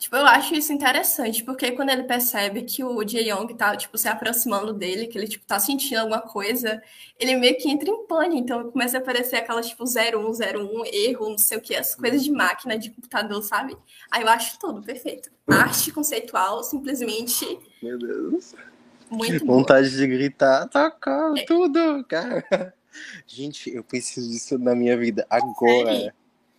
Tipo, 0.00 0.16
eu 0.16 0.24
acho 0.24 0.54
isso 0.54 0.72
interessante, 0.72 1.44
porque 1.44 1.72
quando 1.72 1.90
ele 1.90 2.04
percebe 2.04 2.62
que 2.62 2.82
o 2.82 3.06
Jae-young 3.06 3.52
tá, 3.54 3.76
tipo, 3.76 3.98
se 3.98 4.08
aproximando 4.08 4.72
dele, 4.72 5.06
que 5.06 5.18
ele, 5.18 5.28
tipo, 5.28 5.44
tá 5.44 5.58
sentindo 5.58 5.98
alguma 5.98 6.22
coisa, 6.22 6.82
ele 7.18 7.36
meio 7.36 7.58
que 7.58 7.68
entra 7.68 7.90
em 7.90 8.06
pânico, 8.06 8.36
então 8.38 8.70
começa 8.70 8.96
a 8.96 9.00
aparecer 9.00 9.36
aquelas, 9.36 9.68
tipo, 9.68 9.84
0101, 9.84 10.86
erro, 10.86 11.28
não 11.28 11.36
sei 11.36 11.58
o 11.58 11.60
que, 11.60 11.76
as 11.76 11.94
coisas 11.94 12.24
de 12.24 12.32
máquina, 12.32 12.78
de 12.78 12.88
computador, 12.88 13.42
sabe? 13.42 13.76
Aí 14.10 14.22
eu 14.22 14.28
acho 14.30 14.58
tudo 14.58 14.80
perfeito. 14.80 15.30
Arte 15.46 15.92
conceitual, 15.92 16.64
simplesmente... 16.64 17.44
Meu 17.82 17.98
Deus. 17.98 18.54
Muito 19.10 19.44
Vontade 19.44 19.90
boa. 19.90 19.98
de 19.98 20.06
gritar, 20.06 20.66
toca 20.68 21.34
é. 21.36 21.44
tudo, 21.44 22.02
cara. 22.08 22.72
Gente, 23.26 23.74
eu 23.74 23.84
preciso 23.84 24.28
disso 24.28 24.58
na 24.58 24.74
minha 24.74 24.96
vida 24.96 25.26
agora. 25.30 26.12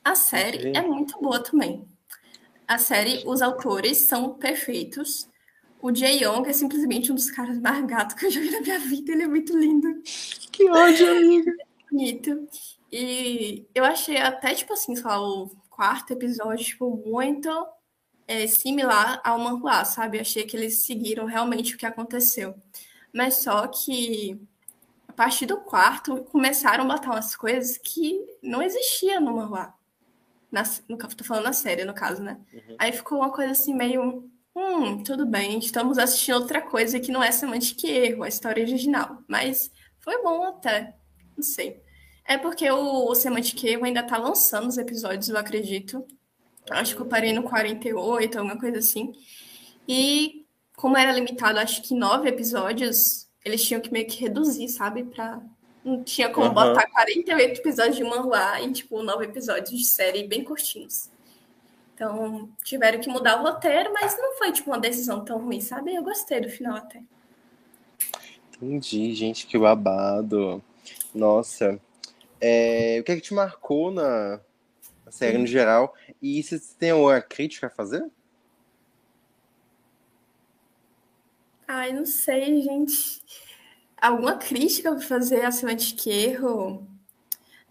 A 0.04 0.16
série, 0.16 0.58
a 0.58 0.62
série 0.62 0.78
é 0.78 0.82
muito 0.82 1.20
boa 1.20 1.42
também. 1.44 1.86
A 2.68 2.78
série, 2.78 3.24
os 3.26 3.42
autores 3.42 3.98
são 3.98 4.34
perfeitos. 4.36 5.30
O 5.82 5.94
Jae 5.94 6.24
Young 6.24 6.48
é 6.48 6.54
simplesmente 6.54 7.12
um 7.12 7.16
dos 7.16 7.30
caras 7.32 7.60
mais 7.60 7.84
gatos 7.86 8.16
que 8.16 8.28
eu 8.28 8.32
já 8.32 8.40
vi 8.40 8.52
na 8.52 8.62
minha 8.62 8.80
vida. 8.80 9.12
Ele 9.12 9.24
é 9.24 9.28
muito 9.28 9.58
lindo. 9.58 10.02
Que 10.52 10.70
ódio, 10.70 11.10
amiga. 11.10 11.54
Bonito. 11.92 12.48
E 12.92 13.66
eu 13.76 13.84
achei 13.84 14.18
até, 14.18 14.54
tipo 14.54 14.74
assim, 14.74 14.96
só 14.96 15.22
o 15.22 15.50
quarto 15.70 16.14
episódio, 16.14 16.64
tipo, 16.64 17.04
muito 17.06 17.50
é, 18.28 18.48
similar 18.48 19.20
ao 19.24 19.40
manhua, 19.40 19.84
sabe? 19.84 20.18
Eu 20.18 20.22
achei 20.22 20.44
que 20.44 20.56
eles 20.56 20.86
seguiram 20.86 21.26
realmente 21.26 21.76
o 21.76 21.78
que 21.78 21.86
aconteceu. 21.86 22.56
Mas 23.14 23.38
só 23.38 23.68
que 23.68 24.40
a 25.12 25.14
partir 25.14 25.46
do 25.46 25.58
quarto, 25.58 26.24
começaram 26.32 26.86
a 26.86 26.96
botar 26.96 27.12
umas 27.12 27.36
coisas 27.36 27.78
que 27.78 28.26
não 28.42 28.62
existiam 28.62 29.20
no 29.20 29.36
manhua. 29.36 29.74
Na, 30.50 30.64
no, 30.88 30.98
tô 30.98 31.24
falando 31.26 31.44
na 31.44 31.54
série, 31.54 31.84
no 31.84 31.94
caso, 31.94 32.24
né? 32.24 32.40
Uhum. 32.54 32.76
Aí 32.80 32.94
ficou 32.94 33.18
uma 33.18 33.30
coisa 33.30 33.52
assim, 33.52 33.74
meio. 33.74 34.30
Hum, 34.56 35.04
tudo 35.04 35.26
bem, 35.26 35.60
estamos 35.60 35.98
assistindo 35.98 36.36
outra 36.36 36.62
coisa 36.62 36.98
que 36.98 37.12
não 37.12 37.22
é 37.22 37.30
Semantic 37.30 37.84
Erro, 37.84 38.24
a 38.24 38.30
história 38.30 38.64
original. 38.64 39.22
Mas 39.28 39.70
foi 40.00 40.22
bom 40.24 40.44
até. 40.46 40.96
Não 41.36 41.44
sei. 41.44 41.82
É 42.24 42.38
porque 42.38 42.70
o, 42.72 43.10
o 43.10 43.16
Semantic 43.16 43.62
Erro 43.66 43.84
ainda 43.84 44.04
tá 44.04 44.18
lançando 44.18 44.70
os 44.70 44.78
episódios, 44.78 45.28
eu 45.28 45.38
acredito. 45.38 46.06
Acho 46.70 46.96
que 46.96 47.02
eu 47.02 47.06
parei 47.06 47.34
no 47.34 47.44
48, 47.44 48.38
alguma 48.38 48.58
coisa 48.58 48.80
assim. 48.80 49.12
E 49.86 50.46
como 50.78 50.98
era 50.98 51.12
limitado, 51.12 51.60
acho 51.60 51.82
que 51.82 51.94
nove 51.94 52.30
episódios, 52.30 53.30
eles 53.44 53.64
tinham 53.64 53.82
que 53.82 53.92
meio 53.92 54.08
que 54.08 54.22
reduzir, 54.22 54.68
sabe? 54.70 55.04
Pra... 55.04 55.42
Não 55.84 56.04
tinha 56.04 56.30
como 56.30 56.48
uhum. 56.48 56.54
botar 56.54 56.88
48 56.90 57.60
episódios 57.60 57.96
de 57.96 58.04
manhua 58.04 58.62
e, 58.62 58.72
tipo, 58.72 59.02
nove 59.02 59.26
episódios 59.26 59.70
de 59.70 59.86
série 59.86 60.28
bem 60.28 60.44
curtinhos. 60.44 61.10
Então, 61.96 62.50
tiveram 62.64 63.00
que 63.00 63.10
mudar 63.10 63.40
o 63.40 63.44
roteiro, 63.44 63.92
mas 63.94 64.18
não 64.18 64.38
foi, 64.38 64.52
tipo, 64.52 64.70
uma 64.70 64.80
decisão 64.80 65.26
tão 65.26 65.40
ruim, 65.40 65.62
sabe? 65.62 65.94
Eu 65.94 66.04
gostei 66.04 66.40
do 66.40 66.50
final 66.50 66.76
até. 66.76 67.02
Entendi, 68.56 69.14
gente, 69.16 69.48
que 69.48 69.58
babado. 69.58 70.64
Nossa. 71.14 71.80
É... 72.40 73.00
O 73.00 73.04
que 73.04 73.12
é 73.12 73.16
que 73.16 73.22
te 73.22 73.34
marcou 73.34 73.92
na, 73.92 74.40
na 75.06 75.12
série 75.12 75.38
no 75.38 75.48
geral? 75.48 75.96
E 76.22 76.42
você 76.44 76.62
tem 76.78 76.92
alguma 76.92 77.20
crítica 77.22 77.68
a 77.68 77.72
fazer? 77.72 78.04
Ai, 81.74 81.94
não 81.94 82.06
sei, 82.06 82.62
gente. 82.62 83.22
Alguma 84.02 84.36
crítica 84.36 84.92
para 84.92 85.00
fazer 85.00 85.46
acima 85.46 85.74
de 85.74 85.94
que 85.94 86.10
erro? 86.10 86.86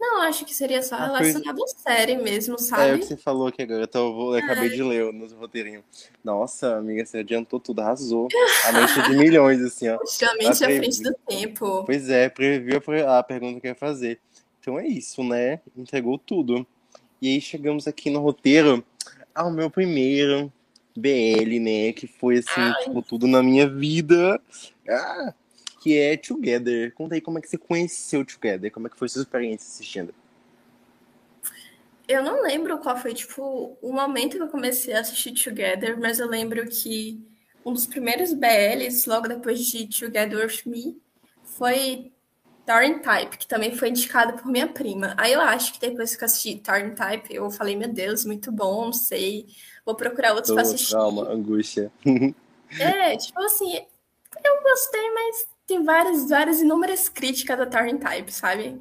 Não, 0.00 0.22
acho 0.22 0.46
que 0.46 0.54
seria 0.54 0.82
só 0.82 0.94
ah, 0.94 1.04
relacionado 1.04 1.62
à 1.62 1.66
série 1.66 2.16
mesmo, 2.16 2.58
sabe? 2.58 2.92
É 2.92 2.94
o 2.94 2.98
que 2.98 3.04
você 3.04 3.16
falou 3.18 3.48
aqui 3.48 3.60
agora, 3.60 3.84
então 3.84 4.06
eu, 4.06 4.34
eu 4.34 4.42
acabei 4.42 4.70
de 4.70 4.82
ler 4.82 5.12
nos 5.12 5.32
roteirinhos. 5.32 5.84
Nossa, 6.24 6.78
amiga, 6.78 7.04
você 7.04 7.18
adiantou 7.18 7.60
tudo, 7.60 7.80
arrasou. 7.80 8.26
A 8.64 8.72
mente 8.72 9.02
de 9.02 9.16
milhões, 9.18 9.60
assim, 9.60 9.90
ó. 9.90 9.98
Justamente 10.00 10.64
à 10.64 10.66
frente 10.66 11.02
do 11.02 11.14
tempo. 11.28 11.84
Pois 11.84 12.08
é, 12.08 12.30
previu 12.30 12.80
a 13.06 13.22
pergunta 13.22 13.60
que 13.60 13.66
eu 13.66 13.72
ia 13.72 13.74
fazer. 13.74 14.18
Então 14.60 14.80
é 14.80 14.86
isso, 14.86 15.22
né? 15.22 15.60
Entregou 15.76 16.16
tudo. 16.16 16.66
E 17.20 17.28
aí 17.28 17.40
chegamos 17.40 17.86
aqui 17.86 18.08
no 18.08 18.20
roteiro 18.20 18.82
ao 19.34 19.50
meu 19.50 19.70
primeiro 19.70 20.50
BL, 20.96 21.58
né? 21.60 21.92
Que 21.92 22.06
foi 22.06 22.38
assim, 22.38 22.72
tipo, 22.84 23.02
tudo 23.02 23.26
na 23.26 23.42
minha 23.42 23.68
vida. 23.68 24.40
Ah, 24.88 25.34
que 25.80 25.98
é 25.98 26.16
Together. 26.16 26.92
Conta 26.94 27.14
aí 27.14 27.20
como 27.20 27.38
é 27.38 27.40
que 27.40 27.48
você 27.48 27.58
conheceu 27.58 28.24
Together, 28.24 28.70
como 28.70 28.86
é 28.86 28.90
que 28.90 28.98
foi 28.98 29.08
sua 29.08 29.22
experiência 29.22 29.66
assistindo. 29.66 30.14
Eu 32.06 32.24
não 32.24 32.42
lembro 32.42 32.78
qual 32.78 32.96
foi, 32.96 33.14
tipo, 33.14 33.78
o 33.80 33.92
momento 33.92 34.36
que 34.36 34.42
eu 34.42 34.48
comecei 34.48 34.92
a 34.94 35.00
assistir 35.00 35.32
Together, 35.32 35.98
mas 35.98 36.18
eu 36.18 36.28
lembro 36.28 36.66
que 36.68 37.24
um 37.64 37.72
dos 37.72 37.86
primeiros 37.86 38.32
BLs, 38.32 39.08
logo 39.08 39.28
depois 39.28 39.64
de 39.64 39.86
Together 39.86 40.38
With 40.38 40.62
Me, 40.66 41.00
foi 41.44 42.12
Tarn 42.66 43.00
Type, 43.00 43.38
que 43.38 43.46
também 43.46 43.74
foi 43.74 43.88
indicado 43.90 44.40
por 44.40 44.50
minha 44.50 44.66
prima. 44.66 45.14
Aí 45.16 45.32
eu 45.32 45.40
acho 45.40 45.74
que 45.74 45.80
depois 45.80 46.14
que 46.16 46.22
eu 46.22 46.26
assisti 46.26 46.56
Tarn 46.56 46.94
Type, 46.94 47.34
eu 47.34 47.50
falei, 47.50 47.76
meu 47.76 47.92
Deus, 47.92 48.24
muito 48.24 48.50
bom, 48.50 48.86
não 48.86 48.92
sei. 48.92 49.46
Vou 49.90 49.96
procurar 49.96 50.34
outros 50.34 50.54
para 50.54 50.62
assistir. 50.62 50.92
Calma, 50.92 51.28
angústia. 51.28 51.90
é, 52.78 53.16
tipo 53.16 53.42
assim, 53.42 53.74
eu 53.74 54.62
gostei, 54.62 55.10
mas 55.10 55.48
tem 55.66 55.82
várias, 55.82 56.28
várias 56.28 56.60
inúmeras 56.60 57.08
críticas 57.08 57.58
da 57.58 57.66
Tarn 57.66 57.98
Type, 57.98 58.30
sabe? 58.30 58.80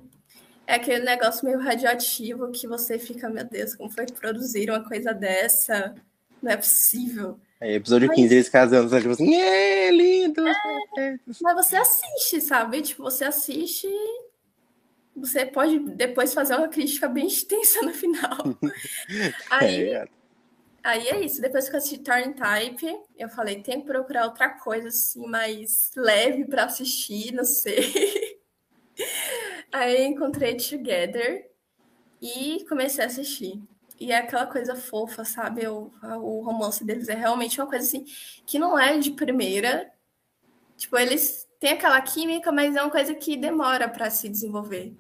É 0.68 0.76
aquele 0.76 1.04
negócio 1.04 1.48
meio 1.48 1.60
radioativo 1.60 2.52
que 2.52 2.68
você 2.68 3.00
fica, 3.00 3.28
meu 3.28 3.44
Deus, 3.44 3.74
como 3.74 3.90
foi 3.90 4.06
que 4.06 4.14
produziram 4.14 4.76
uma 4.76 4.88
coisa 4.88 5.12
dessa? 5.12 5.96
Não 6.44 6.52
é 6.52 6.58
possível. 6.58 7.40
É, 7.60 7.74
episódio 7.74 8.08
mas... 8.08 8.16
15, 8.16 8.36
eles 8.36 8.50
casando, 8.50 8.96
tipo 8.96 9.10
assim, 9.10 9.34
é 9.34 9.90
lindo! 9.90 10.48
É, 10.48 11.18
mas 11.42 11.56
você 11.56 11.76
assiste, 11.76 12.40
sabe? 12.40 12.84
Tipo, 12.84 13.02
você 13.02 13.26
assiste 13.26 13.88
você 15.16 15.44
pode 15.44 15.80
depois 15.80 16.34
fazer 16.34 16.56
uma 16.56 16.68
crítica 16.68 17.08
bem 17.08 17.26
extensa 17.28 17.82
no 17.82 17.94
final. 17.94 18.38
Aí, 19.50 19.90
é, 19.90 20.08
Aí 20.90 21.08
é 21.08 21.24
isso. 21.24 21.40
Depois 21.40 21.70
que 21.70 21.76
eu 21.76 21.78
assisti 21.78 22.00
Turn 22.00 22.34
Type, 22.34 23.00
eu 23.16 23.30
falei, 23.30 23.62
tem 23.62 23.80
que 23.80 23.86
procurar 23.86 24.26
outra 24.26 24.50
coisa 24.50 24.88
assim, 24.88 25.24
mais 25.28 25.92
leve 25.96 26.46
para 26.46 26.64
assistir, 26.64 27.32
não 27.32 27.46
sei. 27.46 28.40
Aí 29.72 30.04
encontrei 30.04 30.58
Together 30.58 31.48
e 32.20 32.66
comecei 32.68 33.04
a 33.04 33.08
assistir. 33.08 33.62
E 34.00 34.12
é 34.12 34.18
aquela 34.18 34.48
coisa 34.48 34.76
fofa, 34.76 35.24
sabe? 35.24 35.68
O, 35.68 35.92
o 36.02 36.42
romance 36.42 36.84
deles 36.84 37.08
é 37.08 37.14
realmente 37.14 37.62
uma 37.62 37.68
coisa 37.70 37.86
assim 37.86 38.04
que 38.44 38.58
não 38.58 38.78
é 38.78 38.98
de 38.98 39.12
primeira. 39.12 39.92
Tipo, 40.76 40.98
eles 40.98 41.48
têm 41.60 41.74
aquela 41.74 42.02
química, 42.02 42.52
mas 42.52 42.76
é 42.76 42.82
uma 42.82 42.90
coisa 42.90 43.14
que 43.14 43.38
demora 43.38 43.88
para 43.88 44.10
se 44.10 44.28
desenvolver. 44.28 44.96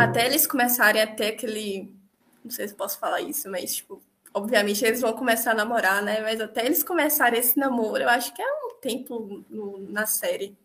Até 0.00 0.24
eles 0.24 0.46
começarem 0.46 1.02
a 1.02 1.06
ter 1.06 1.34
aquele. 1.34 1.94
Não 2.42 2.50
sei 2.50 2.68
se 2.68 2.74
posso 2.74 2.98
falar 2.98 3.20
isso, 3.20 3.50
mas, 3.50 3.74
tipo, 3.74 4.02
obviamente 4.34 4.84
eles 4.84 5.00
vão 5.00 5.12
começar 5.12 5.52
a 5.52 5.54
namorar, 5.54 6.02
né? 6.02 6.20
Mas 6.20 6.40
até 6.40 6.66
eles 6.66 6.82
começarem 6.82 7.38
esse 7.38 7.58
namoro, 7.58 8.02
eu 8.02 8.08
acho 8.08 8.34
que 8.34 8.42
é 8.42 8.46
um 8.46 8.74
tempo 8.80 9.44
no, 9.48 9.78
na 9.88 10.04
série. 10.04 10.56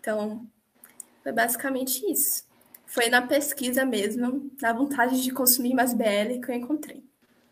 Então, 0.00 0.44
foi 1.22 1.32
basicamente 1.32 2.04
isso. 2.10 2.44
Foi 2.84 3.08
na 3.08 3.22
pesquisa 3.22 3.84
mesmo, 3.84 4.50
na 4.60 4.72
vontade 4.72 5.22
de 5.22 5.30
consumir 5.30 5.74
mais 5.74 5.94
BL 5.94 6.40
que 6.44 6.50
eu 6.50 6.54
encontrei. 6.54 7.02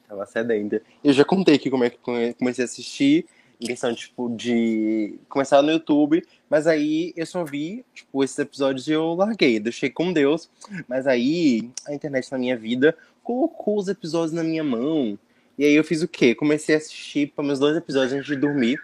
Tava 0.08 0.26
sedenta. 0.26 0.82
Eu 1.02 1.12
já 1.12 1.24
contei 1.24 1.54
aqui 1.54 1.70
como 1.70 1.84
é 1.84 1.90
que 1.90 1.98
comecei 1.98 2.64
a 2.64 2.66
assistir, 2.66 3.26
em 3.60 3.66
questão, 3.66 3.94
tipo, 3.94 4.28
de 4.30 5.18
começar 5.28 5.62
no 5.62 5.70
YouTube, 5.70 6.24
mas 6.50 6.66
aí 6.66 7.12
eu 7.16 7.24
só 7.26 7.44
vi, 7.44 7.84
tipo, 7.94 8.22
esses 8.22 8.38
episódios 8.38 8.86
e 8.86 8.92
eu 8.92 9.14
larguei, 9.14 9.58
deixei 9.58 9.90
com 9.90 10.12
Deus. 10.12 10.50
Mas 10.86 11.06
aí 11.06 11.70
a 11.86 11.94
internet 11.94 12.30
na 12.30 12.38
minha 12.38 12.56
vida 12.56 12.96
colocou 13.22 13.78
os 13.78 13.88
episódios 13.88 14.32
na 14.32 14.44
minha 14.44 14.62
mão. 14.62 15.18
E 15.56 15.64
aí 15.64 15.74
eu 15.74 15.84
fiz 15.84 16.02
o 16.02 16.08
quê? 16.08 16.34
Comecei 16.34 16.74
a 16.74 16.78
assistir 16.78 17.32
para 17.34 17.44
meus 17.44 17.58
dois 17.58 17.76
episódios 17.76 18.12
antes 18.12 18.26
de 18.26 18.36
dormir. 18.36 18.78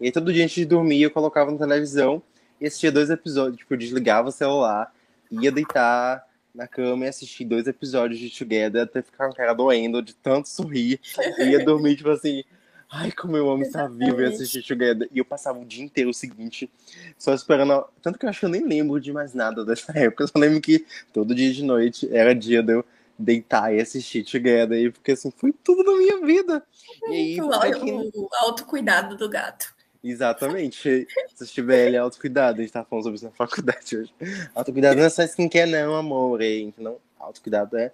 E 0.00 0.06
aí 0.06 0.12
todo 0.12 0.32
dia 0.32 0.44
antes 0.44 0.56
de 0.56 0.64
dormir 0.64 1.02
eu 1.02 1.10
colocava 1.10 1.50
na 1.50 1.58
televisão 1.58 2.22
e 2.60 2.66
assistia 2.66 2.90
dois 2.90 3.10
episódios, 3.10 3.58
tipo, 3.58 3.74
eu 3.74 3.78
desligava 3.78 4.28
o 4.28 4.32
celular, 4.32 4.92
ia 5.30 5.52
deitar 5.52 6.24
na 6.54 6.66
cama 6.66 7.04
e 7.04 7.08
assistir 7.08 7.44
dois 7.44 7.66
episódios 7.66 8.18
de 8.18 8.30
Together 8.30 8.82
até 8.82 9.02
ficar 9.02 9.26
com 9.26 9.32
a 9.32 9.36
cara 9.36 9.52
doendo 9.52 10.00
de 10.00 10.14
tanto 10.14 10.48
sorrir. 10.48 10.98
E 11.38 11.50
ia 11.50 11.64
dormir, 11.64 11.96
tipo 11.96 12.08
assim, 12.08 12.42
ai, 12.90 13.12
como 13.12 13.36
eu 13.36 13.50
amo 13.50 13.62
estar 13.62 13.88
vivo 13.88 14.20
e 14.22 14.24
assistir 14.24 14.62
Together. 14.62 15.08
E 15.12 15.18
eu 15.18 15.24
passava 15.24 15.58
o 15.58 15.64
dia 15.64 15.84
inteiro 15.84 16.10
o 16.10 16.14
seguinte, 16.14 16.70
só 17.18 17.34
esperando. 17.34 17.84
Tanto 18.00 18.18
que 18.18 18.24
eu 18.24 18.30
acho 18.30 18.40
que 18.40 18.46
eu 18.46 18.50
nem 18.50 18.66
lembro 18.66 18.98
de 18.98 19.12
mais 19.12 19.34
nada 19.34 19.64
dessa 19.64 19.92
época. 19.96 20.24
Eu 20.24 20.28
só 20.28 20.38
lembro 20.38 20.60
que 20.60 20.86
todo 21.12 21.34
dia 21.34 21.52
de 21.52 21.62
noite 21.62 22.08
era 22.10 22.34
dia 22.34 22.62
de 22.62 22.72
eu 22.72 22.84
deitar 23.18 23.74
e 23.74 23.80
assistir 23.80 24.24
Together. 24.24 24.78
E 24.78 24.90
porque 24.90 25.12
assim, 25.12 25.30
foi 25.30 25.52
tudo 25.52 25.82
na 25.82 25.96
minha 25.98 26.20
vida. 26.24 26.62
E 27.08 27.14
aí, 27.14 27.40
o, 27.40 27.52
aqui... 27.52 27.92
o 27.92 28.28
autocuidado 28.40 29.16
do 29.16 29.28
gato. 29.28 29.74
Exatamente. 30.02 31.06
Se 31.34 31.44
estiver 31.44 31.88
ele, 31.88 31.96
autocuidado. 31.96 32.58
A 32.58 32.62
gente 32.62 32.72
tá 32.72 32.84
falando 32.84 33.04
sobre 33.04 33.16
isso 33.16 33.24
na 33.24 33.32
faculdade 33.32 33.96
hoje. 33.96 34.14
Autocuidado 34.54 34.96
não 34.96 35.04
é 35.04 35.10
só 35.10 35.22
skincare, 35.24 35.70
não, 35.70 35.94
amor. 35.96 36.40
Hein? 36.40 36.72
Não, 36.78 36.98
autocuidado 37.18 37.76
é 37.76 37.92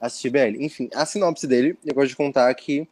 assistir 0.00 0.30
BL. 0.30 0.60
Enfim, 0.60 0.90
a 0.94 1.06
sinopse 1.06 1.46
dele, 1.46 1.78
eu 1.84 1.94
gosto 1.94 2.08
de 2.08 2.16
contar 2.16 2.52
que. 2.54 2.88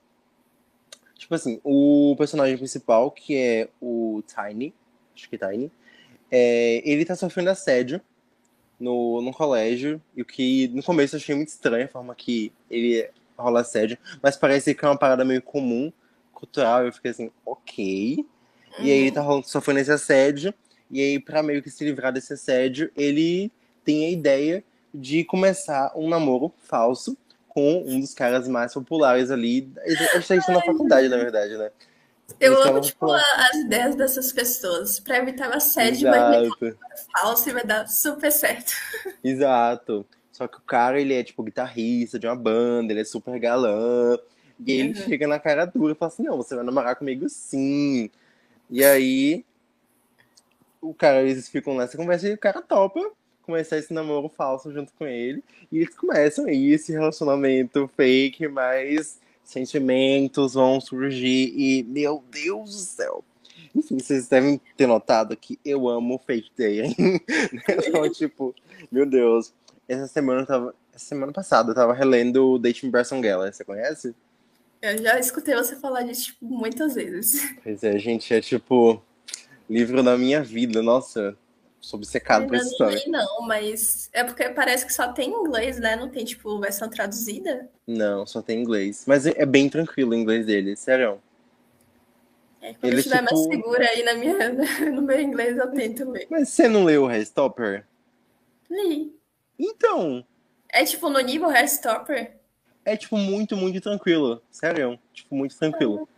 Tipo 1.16 1.34
assim, 1.34 1.60
o 1.62 2.14
personagem 2.16 2.56
principal, 2.56 3.10
que 3.10 3.36
é 3.36 3.68
o 3.80 4.22
Tiny, 4.26 4.72
acho 5.14 5.28
que 5.28 5.36
é 5.36 5.38
Tiny, 5.38 5.70
é, 6.30 6.82
ele 6.84 7.04
tá 7.04 7.14
sofrendo 7.14 7.50
assédio 7.50 8.00
no, 8.80 9.20
no 9.20 9.32
colégio, 9.32 10.00
e 10.16 10.22
o 10.22 10.24
que 10.24 10.68
no 10.68 10.82
começo 10.82 11.14
eu 11.14 11.20
achei 11.20 11.34
muito 11.34 11.48
estranho 11.48 11.84
a 11.84 11.88
forma 11.88 12.14
que 12.14 12.52
ele 12.70 13.08
rola 13.38 13.60
assédio, 13.60 13.98
mas 14.22 14.36
parece 14.36 14.74
que 14.74 14.84
é 14.84 14.88
uma 14.88 14.98
parada 14.98 15.24
meio 15.24 15.42
comum, 15.42 15.92
cultural, 16.32 16.84
eu 16.86 16.92
fiquei 16.92 17.10
assim, 17.10 17.30
ok. 17.44 18.26
E 18.78 18.90
aí 18.90 19.10
tá 19.10 19.22
sofrendo 19.42 19.80
esse 19.80 19.92
assédio. 19.92 20.54
E 20.90 21.00
aí, 21.00 21.20
pra 21.20 21.42
meio 21.42 21.62
que 21.62 21.70
se 21.70 21.84
livrar 21.84 22.12
desse 22.12 22.32
assédio, 22.32 22.90
ele 22.96 23.52
tem 23.84 24.06
a 24.06 24.10
ideia 24.10 24.64
de 24.92 25.24
começar 25.24 25.92
um 25.94 26.08
namoro 26.08 26.52
falso 26.64 27.16
com 27.48 27.84
um 27.86 28.00
dos 28.00 28.14
caras 28.14 28.48
mais 28.48 28.74
populares 28.74 29.30
ali. 29.30 29.70
Acho 30.14 30.26
que 30.26 30.34
está 30.34 30.52
na 30.52 30.62
faculdade, 30.62 31.08
na 31.08 31.16
verdade, 31.16 31.56
né? 31.56 31.70
Eu 32.38 32.62
amo, 32.62 32.80
tipo, 32.80 33.10
as 33.10 33.56
ideias 33.56 33.94
dessas 33.96 34.32
pessoas. 34.32 35.00
Pra 35.00 35.18
evitar 35.18 35.50
o 35.50 35.54
assédio, 35.54 36.10
vai 36.10 36.48
vai 36.48 36.72
falso 37.12 37.48
e 37.48 37.52
vai 37.52 37.64
dar 37.64 37.88
super 37.88 38.30
certo. 38.30 38.72
Exato. 39.24 40.06
Só 40.32 40.46
que 40.46 40.58
o 40.58 40.62
cara, 40.62 41.00
ele 41.00 41.14
é, 41.14 41.22
tipo, 41.22 41.42
guitarrista 41.42 42.18
de 42.18 42.26
uma 42.26 42.36
banda, 42.36 42.92
ele 42.92 43.00
é 43.00 43.04
super 43.04 43.38
galã. 43.38 44.18
E 44.64 44.72
ele 44.72 44.88
uhum. 44.90 45.06
chega 45.06 45.26
na 45.26 45.38
cara 45.38 45.64
dura 45.64 45.92
e 45.92 45.96
fala 45.96 46.12
assim, 46.12 46.22
não, 46.22 46.36
você 46.36 46.54
vai 46.54 46.64
namorar 46.64 46.96
comigo 46.96 47.28
sim. 47.28 48.10
E 48.70 48.84
aí, 48.84 49.44
o 50.80 50.94
cara, 50.94 51.22
eles 51.22 51.48
ficam 51.48 51.74
nessa 51.76 51.96
conversa 51.96 52.28
e 52.28 52.34
o 52.34 52.38
cara 52.38 52.62
topa 52.62 53.10
começar 53.42 53.78
esse 53.78 53.92
namoro 53.92 54.28
falso 54.28 54.72
junto 54.72 54.92
com 54.94 55.06
ele. 55.06 55.42
E 55.72 55.78
eles 55.78 55.94
começam 55.94 56.46
aí 56.46 56.72
esse 56.72 56.92
relacionamento 56.92 57.90
fake, 57.96 58.46
mas 58.48 59.18
sentimentos 59.50 60.54
vão 60.54 60.80
surgir 60.80 61.52
e, 61.56 61.82
meu 61.82 62.22
Deus 62.30 62.70
do 62.70 62.78
céu. 62.78 63.24
Enfim, 63.74 63.98
vocês 63.98 64.28
devem 64.28 64.60
ter 64.76 64.86
notado 64.86 65.36
que 65.36 65.58
eu 65.64 65.88
amo 65.88 66.20
Fake 66.24 66.50
Day, 66.56 66.82
hein? 66.82 66.96
então, 67.68 68.08
tipo, 68.10 68.54
meu 68.90 69.06
Deus. 69.06 69.52
Essa 69.88 70.06
semana 70.06 70.42
eu 70.42 70.46
tava. 70.46 70.74
Essa 70.92 71.06
semana 71.06 71.32
passada 71.32 71.70
eu 71.70 71.74
tava 71.74 71.92
relendo 71.92 72.58
Dating 72.58 72.90
Bresson 72.90 73.22
Geller, 73.22 73.52
você 73.52 73.64
conhece? 73.64 74.14
Eu 74.82 74.98
já 74.98 75.18
escutei 75.18 75.54
você 75.54 75.76
falar 75.76 76.02
disso 76.02 76.26
tipo, 76.26 76.46
muitas 76.46 76.94
vezes. 76.94 77.54
Pois 77.62 77.82
é, 77.82 77.98
gente, 77.98 78.32
é 78.32 78.40
tipo 78.40 79.02
livro 79.68 80.02
da 80.02 80.16
minha 80.16 80.42
vida, 80.42 80.82
nossa. 80.82 81.36
Sou 81.80 81.98
obcecado 81.98 82.46
por 82.46 82.56
essa 82.56 82.68
história. 82.68 83.02
Não, 83.06 83.42
mas 83.42 84.10
é 84.12 84.22
porque 84.22 84.50
parece 84.50 84.84
que 84.84 84.92
só 84.92 85.12
tem 85.12 85.30
inglês, 85.30 85.78
né? 85.78 85.96
Não 85.96 86.10
tem, 86.10 86.24
tipo, 86.24 86.58
versão 86.60 86.88
traduzida? 86.90 87.70
Não, 87.86 88.26
só 88.26 88.42
tem 88.42 88.60
inglês. 88.60 89.04
Mas 89.06 89.26
é 89.26 89.46
bem 89.46 89.68
tranquilo 89.68 90.12
o 90.12 90.14
inglês 90.14 90.44
dele, 90.44 90.76
sério. 90.76 91.20
É, 92.60 92.74
quando 92.74 92.84
Ele, 92.84 92.96
eu 92.96 92.98
estiver 92.98 93.24
tipo... 93.24 93.34
mais 93.34 93.46
segura 93.46 93.84
aí 93.86 94.02
na 94.02 94.14
minha, 94.14 94.52
no 94.92 95.02
meu 95.02 95.20
inglês, 95.20 95.56
eu 95.56 95.70
tento 95.72 96.10
ler. 96.10 96.26
Mas 96.30 96.50
você 96.50 96.68
não 96.68 96.84
leu 96.84 97.04
o 97.04 97.08
Hairstopper? 97.08 97.86
Li. 98.70 99.16
Então. 99.58 100.24
É 100.68 100.84
tipo 100.84 101.08
no 101.08 101.18
nível 101.20 101.48
Hairstopper? 101.48 102.40
é, 102.84 102.96
tipo, 102.96 103.16
muito, 103.16 103.56
muito 103.56 103.80
tranquilo. 103.80 104.42
Sério, 104.50 104.98
tipo, 105.12 105.34
muito 105.34 105.56
tranquilo. 105.56 106.08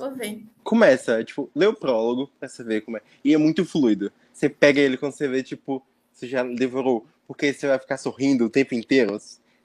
Vou 0.00 0.14
ver. 0.14 0.42
Começa, 0.64 1.22
tipo, 1.22 1.50
lê 1.54 1.66
o 1.66 1.74
prólogo 1.74 2.30
pra 2.40 2.48
você 2.48 2.64
ver 2.64 2.80
como 2.80 2.96
é. 2.96 3.02
E 3.22 3.34
é 3.34 3.36
muito 3.36 3.66
fluido. 3.66 4.10
Você 4.32 4.48
pega 4.48 4.80
ele 4.80 4.96
quando 4.96 5.12
você 5.12 5.28
vê, 5.28 5.42
tipo, 5.42 5.84
você 6.10 6.26
já 6.26 6.42
devorou. 6.42 7.06
Porque 7.28 7.52
você 7.52 7.66
vai 7.66 7.78
ficar 7.78 7.98
sorrindo 7.98 8.46
o 8.46 8.50
tempo 8.50 8.74
inteiro. 8.74 9.18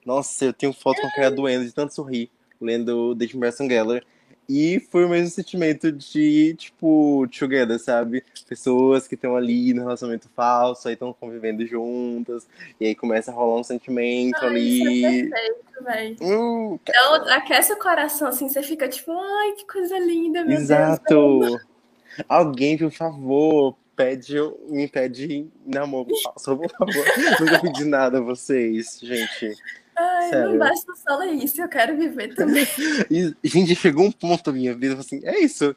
Nossa, 0.06 0.44
eu 0.44 0.54
tenho 0.54 0.74
foto 0.74 1.00
com 1.00 1.08
a 1.08 1.12
cara 1.12 1.32
doendo 1.32 1.64
de 1.64 1.72
tanto 1.72 1.94
sorrir 1.94 2.30
lendo 2.60 3.16
Dating 3.16 3.40
Bresson 3.40 3.70
Geller. 3.70 4.06
E 4.48 4.80
foi 4.92 5.06
o 5.06 5.10
mesmo 5.10 5.30
sentimento 5.30 5.92
de, 5.92 6.56
tipo, 6.56 7.28
together, 7.28 7.80
sabe? 7.80 8.24
Pessoas 8.48 9.08
que 9.08 9.16
estão 9.16 9.36
ali 9.36 9.74
no 9.74 9.82
relacionamento 9.82 10.30
falso, 10.36 10.88
aí 10.88 10.94
estão 10.94 11.12
convivendo 11.14 11.66
juntas, 11.66 12.48
e 12.80 12.86
aí 12.86 12.96
começa 12.96 13.32
a 13.32 13.34
rolar 13.34 13.60
um 13.60 13.64
sentimento 13.64 14.38
ai, 14.42 14.48
ali. 14.48 14.82
Isso 14.82 15.06
é 15.06 15.30
perfeito, 15.30 15.84
velho. 15.84 16.16
Hum, 16.22 16.80
então, 16.84 17.14
aquece 17.34 17.74
o 17.74 17.80
coração, 17.80 18.28
assim, 18.28 18.48
você 18.48 18.62
fica 18.62 18.88
tipo, 18.88 19.12
ai, 19.12 19.54
que 19.54 19.66
coisa 19.66 19.98
linda, 19.98 20.46
meu 20.46 20.58
Exato. 20.60 21.40
Deus. 21.40 21.62
Alguém, 22.30 22.78
por 22.78 22.92
favor, 22.92 23.76
pede, 23.96 24.36
me 24.68 24.88
pede 24.88 25.48
namoro 25.66 26.10
falso, 26.24 26.58
por 26.58 26.70
favor. 26.70 27.06
Nunca 27.40 27.60
pedi 27.62 27.84
nada 27.86 28.20
a 28.20 28.22
vocês, 28.22 29.00
gente. 29.02 29.56
Ai, 29.98 30.30
Sério. 30.30 30.50
não 30.50 30.58
basta 30.58 30.94
só 30.96 31.24
isso, 31.24 31.62
eu 31.62 31.70
quero 31.70 31.98
viver 31.98 32.36
também. 32.36 32.66
E, 33.10 33.34
gente, 33.48 33.76
chegou 33.76 34.06
um 34.06 34.12
ponto 34.12 34.52
na 34.52 34.58
minha 34.58 34.76
vida, 34.76 34.96
assim, 35.00 35.22
é 35.24 35.40
isso. 35.40 35.76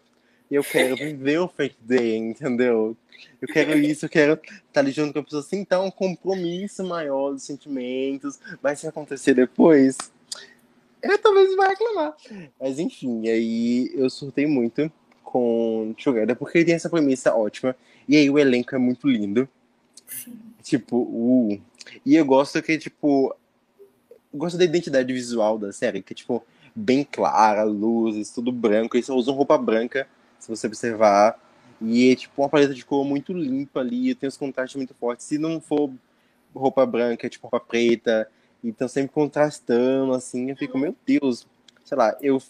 Eu 0.50 0.64
quero 0.64 0.96
viver 0.96 1.38
o 1.38 1.48
fake 1.48 1.76
day, 1.80 2.16
entendeu? 2.16 2.96
Eu 3.40 3.48
quero 3.48 3.76
isso, 3.78 4.06
eu 4.06 4.08
quero 4.08 4.32
estar 4.34 4.84
tá 4.84 5.12
com 5.12 5.18
a 5.18 5.22
pessoa 5.22 5.42
sem 5.42 5.66
dar 5.68 5.80
um 5.80 5.90
compromisso 5.90 6.82
maior 6.84 7.32
dos 7.32 7.42
sentimentos. 7.42 8.38
Mas 8.62 8.80
se 8.80 8.86
acontecer 8.86 9.34
depois, 9.34 9.96
eu 11.02 11.18
talvez 11.18 11.54
vai 11.54 11.68
reclamar. 11.68 12.16
Mas 12.60 12.78
enfim, 12.78 13.28
aí 13.28 13.90
eu 13.94 14.08
surtei 14.08 14.46
muito 14.46 14.90
com 15.22 15.94
Together, 16.02 16.34
porque 16.34 16.58
ele 16.58 16.64
tem 16.64 16.74
essa 16.74 16.88
premissa 16.88 17.34
ótima. 17.34 17.76
E 18.08 18.16
aí 18.16 18.30
o 18.30 18.38
elenco 18.38 18.74
é 18.74 18.78
muito 18.78 19.06
lindo. 19.06 19.48
Sim. 20.06 20.38
Tipo, 20.62 20.96
uh. 20.96 21.60
E 22.04 22.16
eu 22.16 22.24
gosto 22.24 22.62
que, 22.62 22.78
tipo, 22.78 23.34
gosto 24.32 24.58
da 24.58 24.64
identidade 24.64 25.12
visual 25.12 25.58
da 25.58 25.72
série, 25.72 26.02
que 26.02 26.12
é, 26.12 26.16
tipo, 26.16 26.44
bem 26.74 27.04
clara, 27.04 27.64
luzes, 27.64 28.30
tudo 28.30 28.52
branco. 28.52 28.96
Eles 28.96 29.06
só 29.06 29.14
usam 29.14 29.34
roupa 29.34 29.56
branca, 29.58 30.06
se 30.38 30.48
você 30.48 30.66
observar. 30.66 31.38
E 31.80 32.10
é, 32.10 32.16
tipo, 32.16 32.42
uma 32.42 32.48
paleta 32.48 32.74
de 32.74 32.84
cor 32.84 33.04
muito 33.04 33.32
limpa 33.32 33.80
ali, 33.80 34.14
tem 34.14 34.28
os 34.28 34.36
contrastes 34.36 34.76
muito 34.76 34.94
fortes. 34.94 35.26
Se 35.26 35.38
não 35.38 35.60
for 35.60 35.90
roupa 36.54 36.84
branca, 36.84 37.26
é, 37.26 37.30
tipo, 37.30 37.46
roupa 37.46 37.60
preta, 37.60 38.28
então 38.62 38.88
sempre 38.88 39.12
contrastando, 39.12 40.12
assim, 40.12 40.50
eu 40.50 40.56
fico, 40.56 40.76
meu 40.76 40.94
Deus, 41.06 41.46
sei 41.84 41.96
lá, 41.96 42.16
eu 42.20 42.42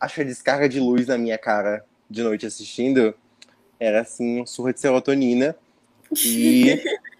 acho 0.00 0.20
a 0.20 0.24
descarga 0.24 0.68
de 0.68 0.78
luz 0.78 1.06
na 1.06 1.18
minha 1.18 1.38
cara 1.38 1.84
de 2.08 2.22
noite 2.22 2.46
assistindo 2.46 3.14
era, 3.78 4.00
assim, 4.00 4.42
um 4.42 4.46
surra 4.46 4.72
de 4.72 4.80
serotonina. 4.80 5.56
E 6.24 6.80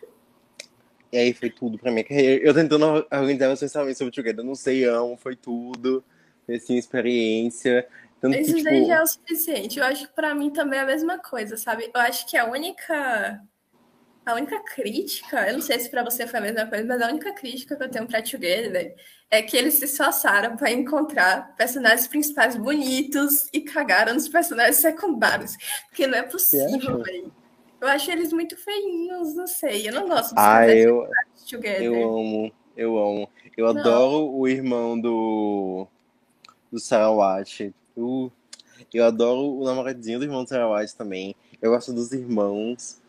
E 1.15 1.17
aí 1.17 1.33
foi 1.33 1.49
tudo 1.49 1.79
pra 1.79 1.93
minha 1.93 2.03
carreira. 2.03 2.45
Eu 2.45 2.53
tentando 2.53 2.85
organizar 2.85 3.47
meus 3.47 3.61
pensamentos 3.61 3.99
sobre 3.99 4.11
o 4.11 4.13
Together. 4.13 4.45
Não 4.45 4.57
sei, 4.57 4.85
amo, 4.85 5.17
foi 5.17 5.37
tudo. 5.37 6.05
Foi 6.45 6.57
assim, 6.57 6.77
experiência. 6.77 7.87
Tanto 8.21 8.37
Isso 8.37 8.53
que, 8.53 8.65
tipo... 8.65 8.87
já 8.89 8.97
é 8.97 9.01
o 9.01 9.07
suficiente. 9.07 9.79
Eu 9.79 9.85
acho 9.85 10.09
que 10.09 10.13
pra 10.13 10.35
mim 10.35 10.51
também 10.51 10.81
é 10.81 10.83
a 10.83 10.87
mesma 10.87 11.17
coisa, 11.19 11.57
sabe? 11.57 11.89
Eu 11.95 12.01
acho 12.01 12.29
que 12.29 12.37
a 12.37 12.51
única. 12.51 13.41
A 14.27 14.35
única 14.35 14.59
crítica, 14.65 15.47
eu 15.47 15.53
não 15.53 15.61
sei 15.61 15.79
se 15.79 15.89
para 15.89 16.03
você 16.03 16.27
foi 16.27 16.41
a 16.41 16.43
mesma 16.43 16.67
coisa, 16.67 16.85
mas 16.85 17.01
a 17.01 17.09
única 17.09 17.33
crítica 17.33 17.77
que 17.77 17.83
eu 17.85 17.91
tenho 17.91 18.07
pra 18.07 18.23
Together 18.23 18.97
é 19.31 19.43
que 19.43 19.57
eles 19.57 19.75
se 19.75 19.85
esforçaram 19.85 20.57
para 20.57 20.73
encontrar 20.73 21.55
personagens 21.57 22.09
principais 22.09 22.57
bonitos 22.57 23.49
e 23.53 23.61
cagaram 23.61 24.15
nos 24.15 24.29
personagens 24.29 24.79
secundários. 24.79 25.55
Porque 25.89 26.07
não 26.07 26.19
é 26.19 26.23
possível, 26.23 27.03
velho. 27.03 27.44
Eu 27.85 27.89
acho 27.89 28.11
eles 28.11 28.33
muito 28.33 28.57
feinhos, 28.57 29.35
não 29.35 29.47
sei. 29.47 29.87
Eu 29.87 29.93
não 29.93 30.09
gosto 30.09 30.31
de 30.31 30.41
ah, 30.41 30.67
eu, 30.67 31.07
eu 31.83 32.19
amo. 32.19 32.53
Eu 32.75 32.99
amo. 32.99 33.31
Eu 33.55 33.75
Não. 33.75 33.79
adoro 33.79 34.35
o 34.35 34.49
irmão 34.49 34.99
do. 34.99 35.87
do 36.73 36.81
Sarawat. 36.81 37.75
Uh, 37.95 38.33
eu 38.93 39.05
adoro 39.05 39.59
o 39.59 39.65
namoradinho 39.67 40.19
do 40.19 40.25
irmão 40.25 40.45
do 40.45 40.49
Sarawat 40.49 40.97
também. 40.97 41.37
Eu 41.61 41.73
gosto 41.73 41.93
dos 41.93 42.11
irmãos. 42.11 43.03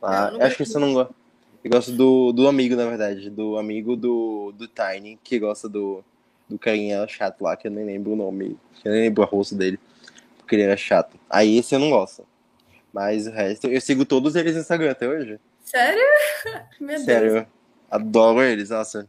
lá. 0.00 0.30
Não, 0.30 0.40
eu 0.40 0.46
acho 0.46 0.56
que 0.56 0.76
eu 0.76 0.80
não 0.80 0.94
gosto. 0.94 1.14
Eu 1.62 1.70
gosto 1.70 1.92
do, 1.92 2.32
do 2.32 2.48
amigo, 2.48 2.74
na 2.74 2.86
verdade. 2.86 3.28
Do 3.28 3.58
amigo 3.58 3.94
do, 3.96 4.54
do 4.56 4.66
Tiny, 4.66 5.18
que 5.22 5.38
gosta 5.38 5.68
do, 5.68 6.02
do 6.48 6.58
carinha 6.58 7.06
chato 7.06 7.42
lá, 7.42 7.54
que 7.54 7.66
eu 7.66 7.70
nem 7.70 7.84
lembro 7.84 8.12
o 8.12 8.16
nome. 8.16 8.58
Eu 8.82 8.92
nem 8.92 9.02
lembro 9.02 9.24
o 9.24 9.26
rosto 9.26 9.54
dele. 9.54 9.78
Porque 10.38 10.56
ele 10.56 10.62
era 10.62 10.76
chato. 10.78 11.20
Aí 11.28 11.58
esse 11.58 11.74
eu 11.74 11.78
não 11.78 11.90
gosto. 11.90 12.31
Mas 12.92 13.26
o 13.26 13.30
resto, 13.30 13.66
eu 13.68 13.80
sigo 13.80 14.04
todos 14.04 14.36
eles 14.36 14.54
no 14.54 14.60
Instagram 14.60 14.90
até 14.90 15.08
hoje. 15.08 15.40
Sério? 15.64 16.02
Meu 16.78 16.96
Deus. 16.96 17.04
Sério, 17.04 17.46
adoro 17.90 18.42
eles, 18.42 18.70
nossa. 18.70 19.08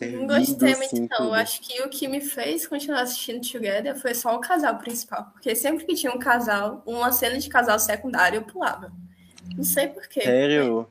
Não 0.00 0.26
gostei 0.26 0.74
muito, 0.74 1.00
não. 1.00 1.08
tudo. 1.08 1.34
Acho 1.34 1.60
que 1.60 1.80
o 1.82 1.88
que 1.88 2.08
me 2.08 2.20
fez 2.20 2.66
continuar 2.66 3.02
assistindo 3.02 3.40
Together 3.40 3.96
foi 3.96 4.12
só 4.12 4.34
o 4.34 4.40
casal 4.40 4.76
principal. 4.78 5.30
Porque 5.32 5.54
sempre 5.54 5.84
que 5.84 5.94
tinha 5.94 6.12
um 6.12 6.18
casal, 6.18 6.82
uma 6.84 7.12
cena 7.12 7.38
de 7.38 7.48
casal 7.48 7.78
secundário, 7.78 8.38
eu 8.38 8.42
pulava. 8.42 8.92
Não 9.56 9.62
sei 9.62 9.86
porquê. 9.86 10.22
Sério? 10.22 10.88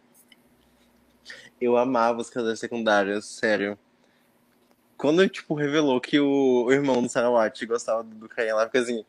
Eu 1.59 1.76
amava 1.76 2.21
os 2.21 2.30
casais 2.30 2.59
secundários, 2.59 3.26
sério. 3.26 3.78
Quando, 4.97 5.28
tipo, 5.28 5.53
revelou 5.53 5.99
que 5.99 6.19
o, 6.19 6.65
o 6.65 6.71
irmão 6.71 7.01
do 7.01 7.09
Sarawat 7.09 7.65
gostava 7.65 8.03
do 8.03 8.30
Caio, 8.30 8.55
lá 8.55 8.65
fica 8.65 8.80
assim. 8.80 9.03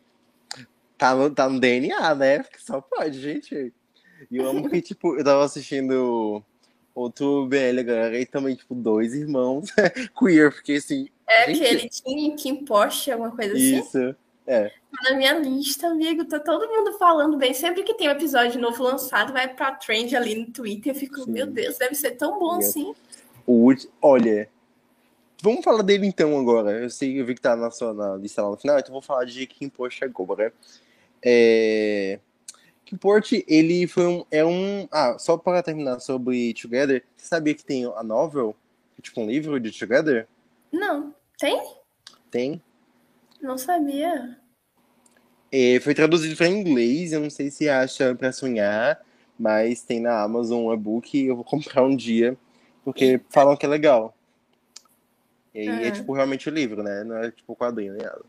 Tá 0.96 1.14
no, 1.14 1.30
tá 1.30 1.48
no 1.48 1.58
DNA, 1.60 2.14
né? 2.14 2.38
Porque 2.42 2.58
só 2.58 2.80
pode, 2.80 3.20
gente. 3.20 3.72
E 4.30 4.36
eu 4.36 4.48
amo 4.48 4.68
que, 4.70 4.80
tipo, 4.82 5.16
eu 5.16 5.24
tava 5.24 5.44
assistindo 5.44 6.42
outro 6.94 7.46
BL 7.46 7.80
agora 7.80 8.18
e 8.18 8.24
também, 8.26 8.54
tipo, 8.54 8.74
dois 8.74 9.12
irmãos 9.14 9.66
queer, 10.18 10.52
porque 10.52 10.74
assim. 10.74 11.08
É 11.26 11.52
gente, 11.52 11.64
aquele 11.64 11.88
Kim, 11.88 12.36
Kim 12.36 12.64
Porsche, 12.64 13.10
alguma 13.10 13.34
coisa 13.34 13.54
assim. 13.54 13.78
Isso. 13.80 14.14
É. 14.46 14.68
Tá 14.68 15.10
Na 15.10 15.16
minha 15.16 15.38
lista, 15.38 15.88
amigo, 15.88 16.24
tá 16.26 16.38
todo 16.38 16.68
mundo 16.68 16.98
falando 16.98 17.36
bem. 17.38 17.54
Sempre 17.54 17.82
que 17.82 17.94
tem 17.94 18.08
um 18.08 18.12
episódio 18.12 18.60
novo 18.60 18.84
lançado, 18.84 19.32
vai 19.32 19.48
pra 19.48 19.72
trend 19.72 20.14
ali 20.14 20.34
no 20.36 20.52
Twitter. 20.52 20.92
Eu 20.94 20.98
fico, 20.98 21.24
Sim. 21.24 21.30
meu 21.32 21.46
Deus, 21.46 21.78
deve 21.78 21.94
ser 21.94 22.12
tão 22.12 22.38
bom 22.38 22.52
Eu- 22.54 22.58
assim. 22.58 22.94
O. 23.46 23.72
Olha. 24.02 24.48
Vamos 25.44 25.62
falar 25.62 25.82
dele 25.82 26.06
então 26.06 26.38
agora. 26.38 26.70
Eu 26.70 26.88
sei, 26.88 27.20
eu 27.20 27.26
vi 27.26 27.34
que 27.34 27.40
tá 27.42 27.54
na 27.54 27.70
sua 27.70 27.92
na 27.92 28.16
lista 28.16 28.40
lá 28.40 28.50
no 28.50 28.56
final, 28.56 28.78
então 28.78 28.90
vou 28.90 29.02
falar 29.02 29.26
de 29.26 29.46
Kim 29.46 29.68
Porsche 29.68 30.02
agora. 30.02 30.50
É... 31.22 32.18
Kim 32.82 32.96
Porsche, 32.96 33.44
ele 33.46 33.86
foi 33.86 34.06
um. 34.06 34.24
É 34.30 34.42
um. 34.42 34.88
Ah, 34.90 35.18
só 35.18 35.36
para 35.36 35.62
terminar 35.62 36.00
sobre 36.00 36.54
Together, 36.54 37.04
você 37.14 37.26
sabia 37.26 37.54
que 37.54 37.62
tem 37.62 37.84
a 37.84 38.02
novel? 38.02 38.56
Tipo 39.02 39.20
um 39.20 39.26
livro 39.26 39.60
de 39.60 39.70
Together? 39.70 40.26
Não, 40.72 41.14
tem? 41.38 41.62
Tem. 42.30 42.62
Não 43.38 43.58
sabia. 43.58 44.38
É, 45.52 45.78
foi 45.80 45.92
traduzido 45.92 46.36
para 46.36 46.48
inglês, 46.48 47.12
eu 47.12 47.20
não 47.20 47.28
sei 47.28 47.50
se 47.50 47.68
acha 47.68 48.14
para 48.14 48.32
sonhar, 48.32 48.98
mas 49.38 49.82
tem 49.82 50.00
na 50.00 50.22
Amazon 50.22 50.64
um 50.64 50.72
e-book 50.72 51.22
eu 51.22 51.36
vou 51.36 51.44
comprar 51.44 51.82
um 51.82 51.94
dia, 51.94 52.34
porque 52.82 53.20
falam 53.28 53.58
que 53.58 53.66
é 53.66 53.68
legal. 53.68 54.14
E 55.54 55.60
aí 55.60 55.84
é 55.84 55.88
Ah. 55.88 55.92
tipo 55.92 56.12
realmente 56.12 56.48
o 56.48 56.52
livro, 56.52 56.82
né? 56.82 57.04
Não 57.04 57.16
é 57.16 57.30
tipo 57.30 57.54
quadrinho 57.54 57.92
nem 57.94 58.02
nada. 58.02 58.22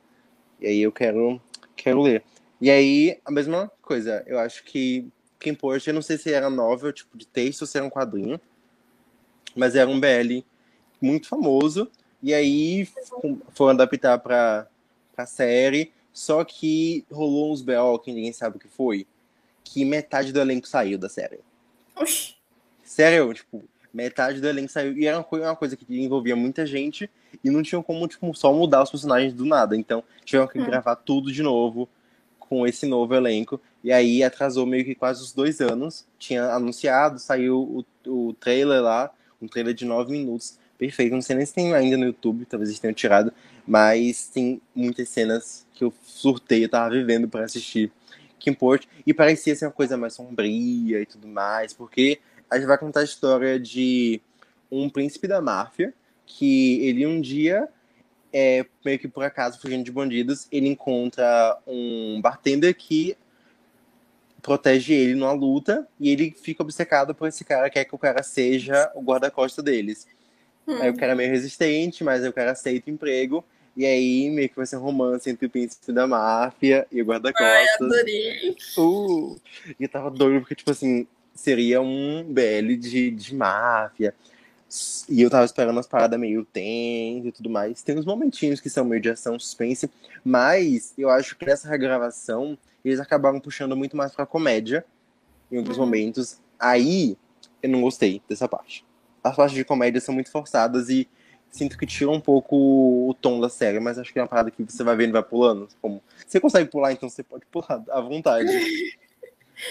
E 0.60 0.68
aí 0.68 0.82
eu 0.82 0.92
quero, 0.92 1.42
quero 1.76 2.02
ler. 2.02 2.24
E 2.62 2.70
aí, 2.72 3.20
a 3.26 3.32
mesma 3.32 3.70
coisa, 3.82 4.24
eu 4.26 4.40
acho 4.40 4.64
que 4.64 5.08
Kim 5.40 5.54
Porsche, 5.54 5.90
eu 5.90 5.94
não 5.94 6.02
sei 6.02 6.18
se 6.18 6.32
era 6.32 6.50
novel, 6.50 6.94
tipo 6.94 7.18
de 7.18 7.28
texto, 7.28 7.62
ou 7.62 7.68
se 7.68 7.78
era 7.78 7.86
um 7.86 7.90
quadrinho, 7.90 8.40
mas 9.56 9.76
era 9.76 9.90
um 9.90 10.00
BL 10.00 10.44
muito 11.02 11.28
famoso. 11.28 11.90
E 12.24 12.34
aí 12.34 12.82
f- 12.82 13.38
foram 13.52 13.72
adaptar 13.72 14.18
pra, 14.20 14.68
pra 15.16 15.26
série, 15.26 15.92
só 16.14 16.44
que 16.44 17.06
rolou 17.12 17.52
uns 17.52 17.62
BO 17.62 18.00
que 18.00 18.12
ninguém 18.12 18.32
sabe 18.34 18.58
o 18.58 18.60
que 18.60 18.68
foi, 18.70 19.06
que 19.64 19.84
metade 19.84 20.32
do 20.32 20.40
elenco 20.40 20.68
saiu 20.68 20.98
da 20.98 21.10
série. 21.10 21.40
Oxi. 21.96 22.36
Sério, 22.84 23.32
tipo, 23.34 23.64
metade 23.96 24.42
do 24.42 24.48
elenco 24.48 24.72
saiu. 24.72 24.98
E 24.98 25.08
era 25.08 25.18
uma 25.18 25.56
coisa, 25.56 25.76
que 25.76 25.86
envolvia 25.90 26.36
muita 26.36 26.66
gente 26.66 27.10
e 27.44 27.50
não 27.50 27.64
tinham 27.64 27.82
como, 27.82 28.08
tipo, 28.08 28.34
só 28.36 28.54
mudar 28.54 28.84
os 28.84 28.92
personagens 28.92 29.34
do 29.34 29.46
nada. 29.46 29.76
Então, 29.76 30.04
tiveram 30.24 30.48
que 30.48 30.60
Hum. 30.60 30.66
gravar 30.66 30.96
tudo 30.98 31.32
de 31.32 31.42
novo 31.42 31.88
com 32.40 32.68
esse 32.68 32.86
novo 32.86 33.16
elenco. 33.16 33.60
E 33.84 33.92
aí 33.92 34.24
atrasou 34.24 34.66
meio 34.66 34.84
que 34.84 34.94
quase 34.94 35.22
os 35.24 35.32
dois 35.32 35.62
anos. 35.62 36.06
Tinha 36.20 36.52
anunciado, 36.52 37.18
saiu 37.20 37.86
o, 38.06 38.10
o 38.12 38.34
trailer 38.34 38.82
lá, 38.82 39.10
um 39.42 39.48
trailer 39.48 39.74
de 39.74 39.86
nove 39.86 40.12
minutos. 40.12 40.60
Perfeito. 40.78 41.14
Não 41.14 41.22
sei 41.22 41.38
nem 41.38 41.46
se 41.46 41.54
tem 41.54 41.74
ainda 41.74 41.98
no 41.98 42.06
YouTube, 42.06 42.46
talvez 42.46 42.70
eles 42.70 42.80
tenham 42.80 42.94
tirado. 42.94 43.32
Mas 43.66 44.28
tem 44.28 44.62
muitas 44.76 45.08
cenas 45.10 45.66
que 45.74 45.84
eu 45.84 45.94
surtei, 46.04 46.66
eu 46.66 46.70
tava 46.70 46.90
vivendo 46.90 47.28
pra 47.28 47.46
assistir. 47.46 47.92
Kim 48.38 48.54
Porsche. 48.54 48.88
E 49.08 49.14
parecia 49.14 49.56
ser 49.56 49.66
uma 49.66 49.72
coisa 49.72 49.98
mais 49.98 50.14
sombria 50.14 51.02
e 51.02 51.06
tudo 51.06 51.28
mais, 51.28 51.74
porque 51.74 52.20
a 52.50 52.58
gente 52.58 52.68
vai 52.68 52.78
contar 52.78 53.02
a 53.02 53.04
história 53.04 53.60
de 53.60 54.22
um 54.72 54.90
príncipe 54.90 55.28
da 55.28 55.42
máfia 55.42 55.94
que 56.26 56.80
ele 56.86 57.06
um 57.06 57.22
dia 57.22 57.68
é 58.34 58.66
meio 58.84 59.00
que 59.00 59.08
por 59.08 59.24
acaso 59.24 59.60
fugindo 59.60 59.84
de 59.84 59.92
bandidos 59.92 60.48
ele 60.52 60.68
encontra 60.68 61.58
um 61.66 62.20
bartender 62.22 62.76
que 62.76 63.18
protege 64.42 64.94
ele 64.94 65.16
numa 65.16 65.32
luta 65.32 65.88
e 66.00 66.10
ele 66.10 66.32
fica 66.32 66.62
obcecado 66.62 67.16
por 67.16 67.28
esse 67.28 67.44
cara 67.46 67.70
quer 67.70 67.86
que 67.86 67.96
o 67.96 68.00
cara 68.00 68.22
seja 68.24 68.92
o 68.96 69.02
guarda-costas 69.02 69.64
deles 69.64 70.08
Hum. 70.68 70.82
aí 70.82 70.90
o 70.90 70.98
cara 70.98 71.12
é 71.12 71.16
meio 71.16 71.30
resistente 71.30 72.04
mas 72.04 72.24
aí 72.24 72.30
o 72.30 72.34
cara 72.34 72.52
aceita 72.52 72.90
o 72.90 72.94
emprego 72.94 73.46
e 73.78 73.86
aí 73.86 74.30
meio 74.30 74.50
que 74.50 74.56
vai 74.56 74.66
ser 74.66 74.78
um 74.78 74.82
romance 74.82 75.30
entre 75.30 75.46
o 75.46 75.50
príncipe 75.50 75.92
da 75.92 76.08
máfia 76.08 76.88
e 76.92 76.96
o 76.96 77.00
Ai, 77.00 77.04
guarda-costas 77.04 77.82
adorei. 77.82 78.56
Uh, 78.78 79.36
e 79.80 79.84
eu 79.84 79.90
tava 79.90 80.10
doido 80.10 80.40
porque, 80.40 80.56
tipo 80.56 80.72
assim, 80.72 81.06
seria 81.36 81.82
um 81.82 82.24
BL 82.24 82.76
de, 82.78 83.12
de 83.12 83.36
máfia. 83.36 84.16
E 85.08 85.22
eu 85.22 85.30
tava 85.30 85.46
esperando 85.46 85.76
umas 85.76 85.86
paradas 85.88 86.20
meio 86.20 86.44
tenso 86.44 87.28
e 87.28 87.32
tudo 87.32 87.50
mais. 87.50 87.84
Tem 87.84 87.98
uns 87.98 88.06
momentinhos 88.06 88.60
que 88.60 88.70
são 88.70 88.84
meio 88.84 89.02
de 89.02 89.10
ação, 89.10 89.38
suspense, 89.40 89.90
mas 90.24 90.94
eu 90.98 91.10
acho 91.10 91.38
que 91.38 91.46
nessa 91.46 91.70
regravação 91.70 92.58
eles 92.84 93.00
acabaram 93.00 93.40
puxando 93.40 93.76
muito 93.76 93.96
mais 93.96 94.12
pra 94.14 94.26
comédia 94.26 94.84
em 95.52 95.58
alguns 95.58 95.78
Uhum. 95.78 95.86
momentos. 95.86 96.40
Aí 96.60 97.16
eu 97.62 97.70
não 97.70 97.82
gostei 97.82 98.22
dessa 98.28 98.48
parte. 98.48 98.84
As 99.24 99.36
partes 99.36 99.56
de 99.56 99.64
comédia 99.64 100.02
são 100.02 100.14
muito 100.14 100.32
forçadas 100.32 100.90
e 100.90 101.08
sinto 101.50 101.78
que 101.78 101.86
tira 101.86 102.12
um 102.12 102.20
pouco 102.20 102.56
o 103.10 103.14
tom 103.14 103.40
da 103.40 103.50
série, 103.50 103.80
mas 103.80 103.98
acho 103.98 104.12
que 104.12 104.20
é 104.20 104.22
uma 104.22 104.28
parada 104.28 104.52
que 104.52 104.64
você 104.64 104.84
vai 104.84 104.96
vendo 104.96 105.10
e 105.10 105.14
vai 105.14 105.24
pulando. 105.24 105.68
Como... 105.82 106.02
Você 106.28 106.40
consegue 106.40 106.70
pular, 106.70 106.92
então 106.92 107.10
você 107.10 107.24
pode 107.24 107.46
pular 107.46 107.84
à 107.90 108.02
vontade. 108.02 108.50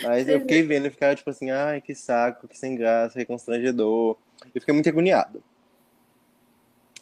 Mas 0.03 0.29
eu 0.29 0.41
fiquei 0.41 0.63
vendo 0.63 0.87
e 0.87 0.91
ficava 0.91 1.15
tipo 1.15 1.31
assim, 1.31 1.51
ai, 1.51 1.81
que 1.81 1.95
saco, 1.95 2.49
que 2.49 2.59
sem 2.59 2.75
graça, 2.75 3.19
que 3.19 3.25
constrangedor. 3.25 4.17
Eu 4.55 4.61
fiquei 4.61 4.75
muito 4.75 4.89
agoniado. 4.89 5.43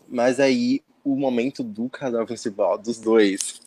Mas 0.08 0.40
aí, 0.40 0.82
o 1.04 1.16
momento 1.16 1.62
do 1.62 1.88
casal 1.88 2.26
principal, 2.26 2.78
dos 2.78 2.98
dois. 2.98 3.60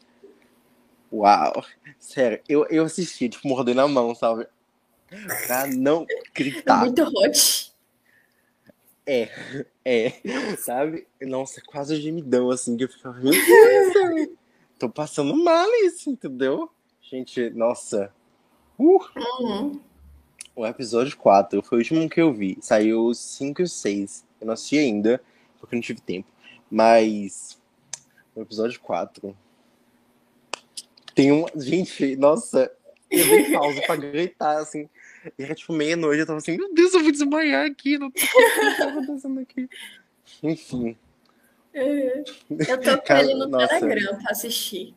Uau! 1.12 1.66
Sério, 2.00 2.42
eu, 2.48 2.66
eu 2.68 2.84
assisti, 2.84 3.30
tipo, 3.30 3.48
mordendo 3.48 3.82
a 3.82 3.88
mão, 3.88 4.14
sabe? 4.14 4.48
Pra 5.48 5.68
não 5.68 6.06
gritar. 6.34 6.82
Muito 6.82 7.02
hot. 7.04 7.74
É, 9.08 9.30
é, 9.86 10.14
sabe? 10.58 11.08
Nossa, 11.22 11.62
quase 11.62 11.96
gemidão, 12.02 12.50
assim, 12.50 12.76
que 12.76 12.86
eu 12.86 12.90
ficava, 12.90 13.20
meu 13.20 13.32
Deus, 13.32 14.30
tô 14.80 14.90
passando 14.90 15.36
mal 15.36 15.68
isso, 15.84 16.10
entendeu? 16.10 16.72
Gente, 17.02 17.52
nossa. 17.52 18.12
Uh, 18.78 19.00
Uhum. 19.40 19.80
o 20.56 20.66
episódio 20.66 21.16
4 21.18 21.62
foi 21.62 21.78
o 21.78 21.82
último 21.82 22.10
que 22.10 22.22
eu 22.22 22.34
vi. 22.34 22.58
Saiu 22.62 23.14
5 23.14 23.62
e 23.62 23.68
6. 23.68 24.26
Eu 24.42 24.48
não 24.48 24.54
assisti 24.54 24.78
ainda, 24.78 25.22
porque 25.60 25.76
eu 25.76 25.78
não 25.78 25.82
tive 25.82 26.02
tempo. 26.02 26.28
Mas, 26.70 27.58
o 28.36 28.42
episódio 28.42 28.80
4 28.82 29.36
tem 31.14 31.32
um. 31.32 31.46
Gente, 31.56 32.16
nossa, 32.18 32.72
eu 33.10 33.26
dei 33.26 33.52
pausa 33.54 33.82
pra 33.84 33.96
gritar, 33.96 34.58
assim. 34.58 34.90
E 35.40 35.44
era 35.44 35.56
tipo 35.56 35.74
meia-noite, 35.74 36.20
eu 36.20 36.26
tava 36.28 36.38
assim, 36.38 36.58
meu 36.58 36.74
Deus, 36.74 36.94
eu 36.94 37.02
vou 37.02 37.12
desmaiar 37.12 37.66
aqui, 37.66 37.98
não 37.98 38.12
tô 38.12 38.22
o 38.22 38.72
que 38.72 38.78
tá 38.78 38.90
acontecendo 38.90 39.40
aqui. 39.40 39.70
Enfim. 40.44 40.98
Uhum. 41.74 42.58
Eu 42.68 42.82
tô 42.82 43.02
com 43.02 43.14
ele 43.14 43.34
no. 43.34 43.50
Telegram 43.68 44.18
pra 44.22 44.32
assistir. 44.32 44.94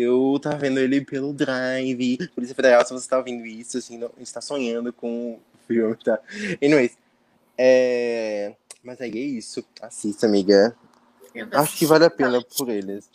Eu 0.00 0.38
tava 0.40 0.56
vendo 0.56 0.80
ele 0.80 1.04
pelo 1.04 1.32
Drive. 1.32 2.28
Polícia 2.34 2.54
Federal, 2.54 2.84
se 2.86 2.92
você 2.92 3.08
tá 3.08 3.18
ouvindo 3.18 3.44
isso, 3.44 3.76
assim, 3.76 3.98
não, 3.98 4.10
está 4.18 4.40
sonhando 4.40 4.92
com 4.92 5.34
o 5.34 5.40
filme, 5.66 5.96
tá? 5.96 6.18
Anyways. 6.62 6.96
É... 7.58 8.54
Mas 8.82 9.00
aí 9.00 9.10
é 9.10 9.18
isso. 9.18 9.62
Assista, 9.82 10.26
amiga. 10.26 10.74
Eu 11.34 11.46
Acho 11.52 11.76
que 11.76 11.84
vale 11.84 12.06
a 12.06 12.10
pena 12.10 12.42
por 12.42 12.70
eles. 12.70 13.10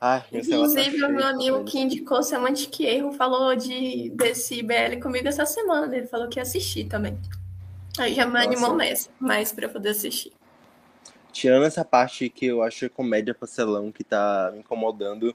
Ai, 0.00 0.20
tá 0.20 0.38
Inclusive, 0.38 1.04
o 1.04 1.12
meu 1.12 1.26
amigo 1.26 1.64
que 1.64 1.78
indicou 1.78 2.22
Semantic 2.22 2.80
Erro 2.80 3.12
falou 3.12 3.54
de, 3.54 4.10
desse 4.10 4.62
BL 4.62 4.98
comigo 5.00 5.28
essa 5.28 5.46
semana. 5.46 5.94
Ele 5.94 6.06
falou 6.06 6.28
que 6.28 6.38
ia 6.38 6.42
assistir 6.42 6.86
também. 6.86 7.16
Aí 7.98 8.14
já 8.14 8.26
me 8.26 8.38
animou 8.38 8.74
mais, 8.74 9.10
mais 9.20 9.52
pra 9.52 9.68
poder 9.68 9.90
assistir. 9.90 10.32
Tirando 11.32 11.64
essa 11.64 11.84
parte 11.84 12.28
que 12.28 12.46
eu 12.46 12.62
acho 12.62 12.90
comédia 12.90 13.34
parcelão 13.34 13.92
que 13.92 14.02
tá 14.02 14.50
me 14.52 14.60
incomodando, 14.60 15.34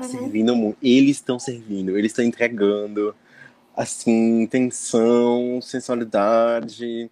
tá 0.00 0.06
uhum. 0.06 0.08
servindo 0.08 0.54
muito. 0.56 0.78
Eles 0.82 1.16
estão 1.16 1.38
servindo, 1.38 1.96
eles 1.96 2.12
estão 2.12 2.24
entregando, 2.24 3.14
assim, 3.74 4.46
tensão, 4.46 5.60
sensualidade. 5.62 7.10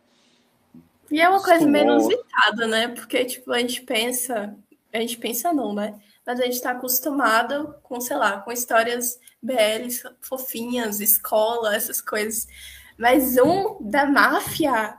E 1.11 1.20
é 1.20 1.28
uma 1.28 1.43
coisa 1.43 1.66
meio 1.66 1.85
inusitada, 1.85 2.66
né? 2.66 2.89
Porque, 2.89 3.24
tipo, 3.24 3.53
a 3.53 3.59
gente 3.59 3.82
pensa. 3.82 4.55
A 4.93 4.99
gente 4.99 5.16
pensa 5.18 5.53
não, 5.53 5.74
né? 5.74 5.99
Mas 6.26 6.41
a 6.41 6.45
gente 6.45 6.61
tá 6.61 6.70
acostumado 6.70 7.74
com, 7.82 8.01
sei 8.01 8.16
lá, 8.16 8.41
com 8.41 8.53
histórias 8.53 9.18
BLs 9.43 10.03
fofinhas, 10.20 11.01
escola, 11.01 11.74
essas 11.74 12.01
coisas. 12.01 12.47
Mas 12.99 13.37
um 13.37 13.76
da 13.80 14.07
máfia. 14.07 14.97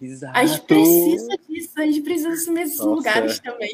Exato. 0.00 0.36
A 0.36 0.44
gente 0.44 0.62
precisa 0.62 1.38
disso, 1.48 1.70
a 1.76 1.82
gente 1.82 2.00
precisa 2.02 2.28
assumir 2.30 2.62
esses 2.62 2.78
Nossa. 2.78 2.90
lugares 2.90 3.38
também. 3.38 3.70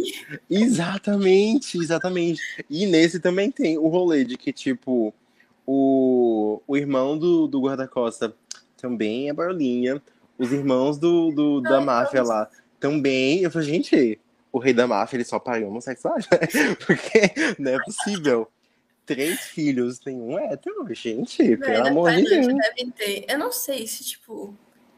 Exatamente, 0.49 1.79
exatamente. 1.79 2.41
E 2.69 2.87
nesse 2.87 3.19
também 3.19 3.51
tem 3.51 3.79
o 3.79 3.89
rolê 3.89 4.25
de 4.25 4.37
que, 4.37 4.53
tipo, 4.53 5.13
o, 5.67 6.61
o 6.67 6.77
irmão 6.77 7.19
do, 7.19 7.47
do 7.47 7.61
guarda-costa 7.61 8.35
também 8.77 9.29
é 9.29 9.33
Barlinha. 9.33 10.01
Os 10.39 10.53
irmãos 10.53 10.99
do, 10.99 11.31
do 11.33 11.61
da 11.61 11.81
máfia 11.81 12.23
lá 12.23 12.49
também. 12.79 13.41
Eu 13.41 13.51
falei, 13.51 13.69
gente, 13.69 14.19
o 14.53 14.59
rei 14.59 14.73
da 14.73 14.87
máfia 14.87 15.17
ele 15.17 15.25
só 15.25 15.39
pariu 15.39 15.69
homossexuais, 15.69 16.27
né? 16.31 16.39
Porque 16.87 17.55
não 17.59 17.73
é 17.73 17.83
possível 17.83 18.49
três 19.05 19.41
filhos, 19.41 19.99
tem 19.99 20.21
um 20.21 20.39
hétero, 20.39 20.87
gente, 20.95 21.57
pelo 21.57 21.89
amor 21.89 22.13
de 22.13 22.23
Deus. 22.23 22.47
Ter. 22.97 23.25
Eu 23.29 23.39
não 23.39 23.51
sei 23.53 23.87
se, 23.87 24.05
tipo, 24.05 24.55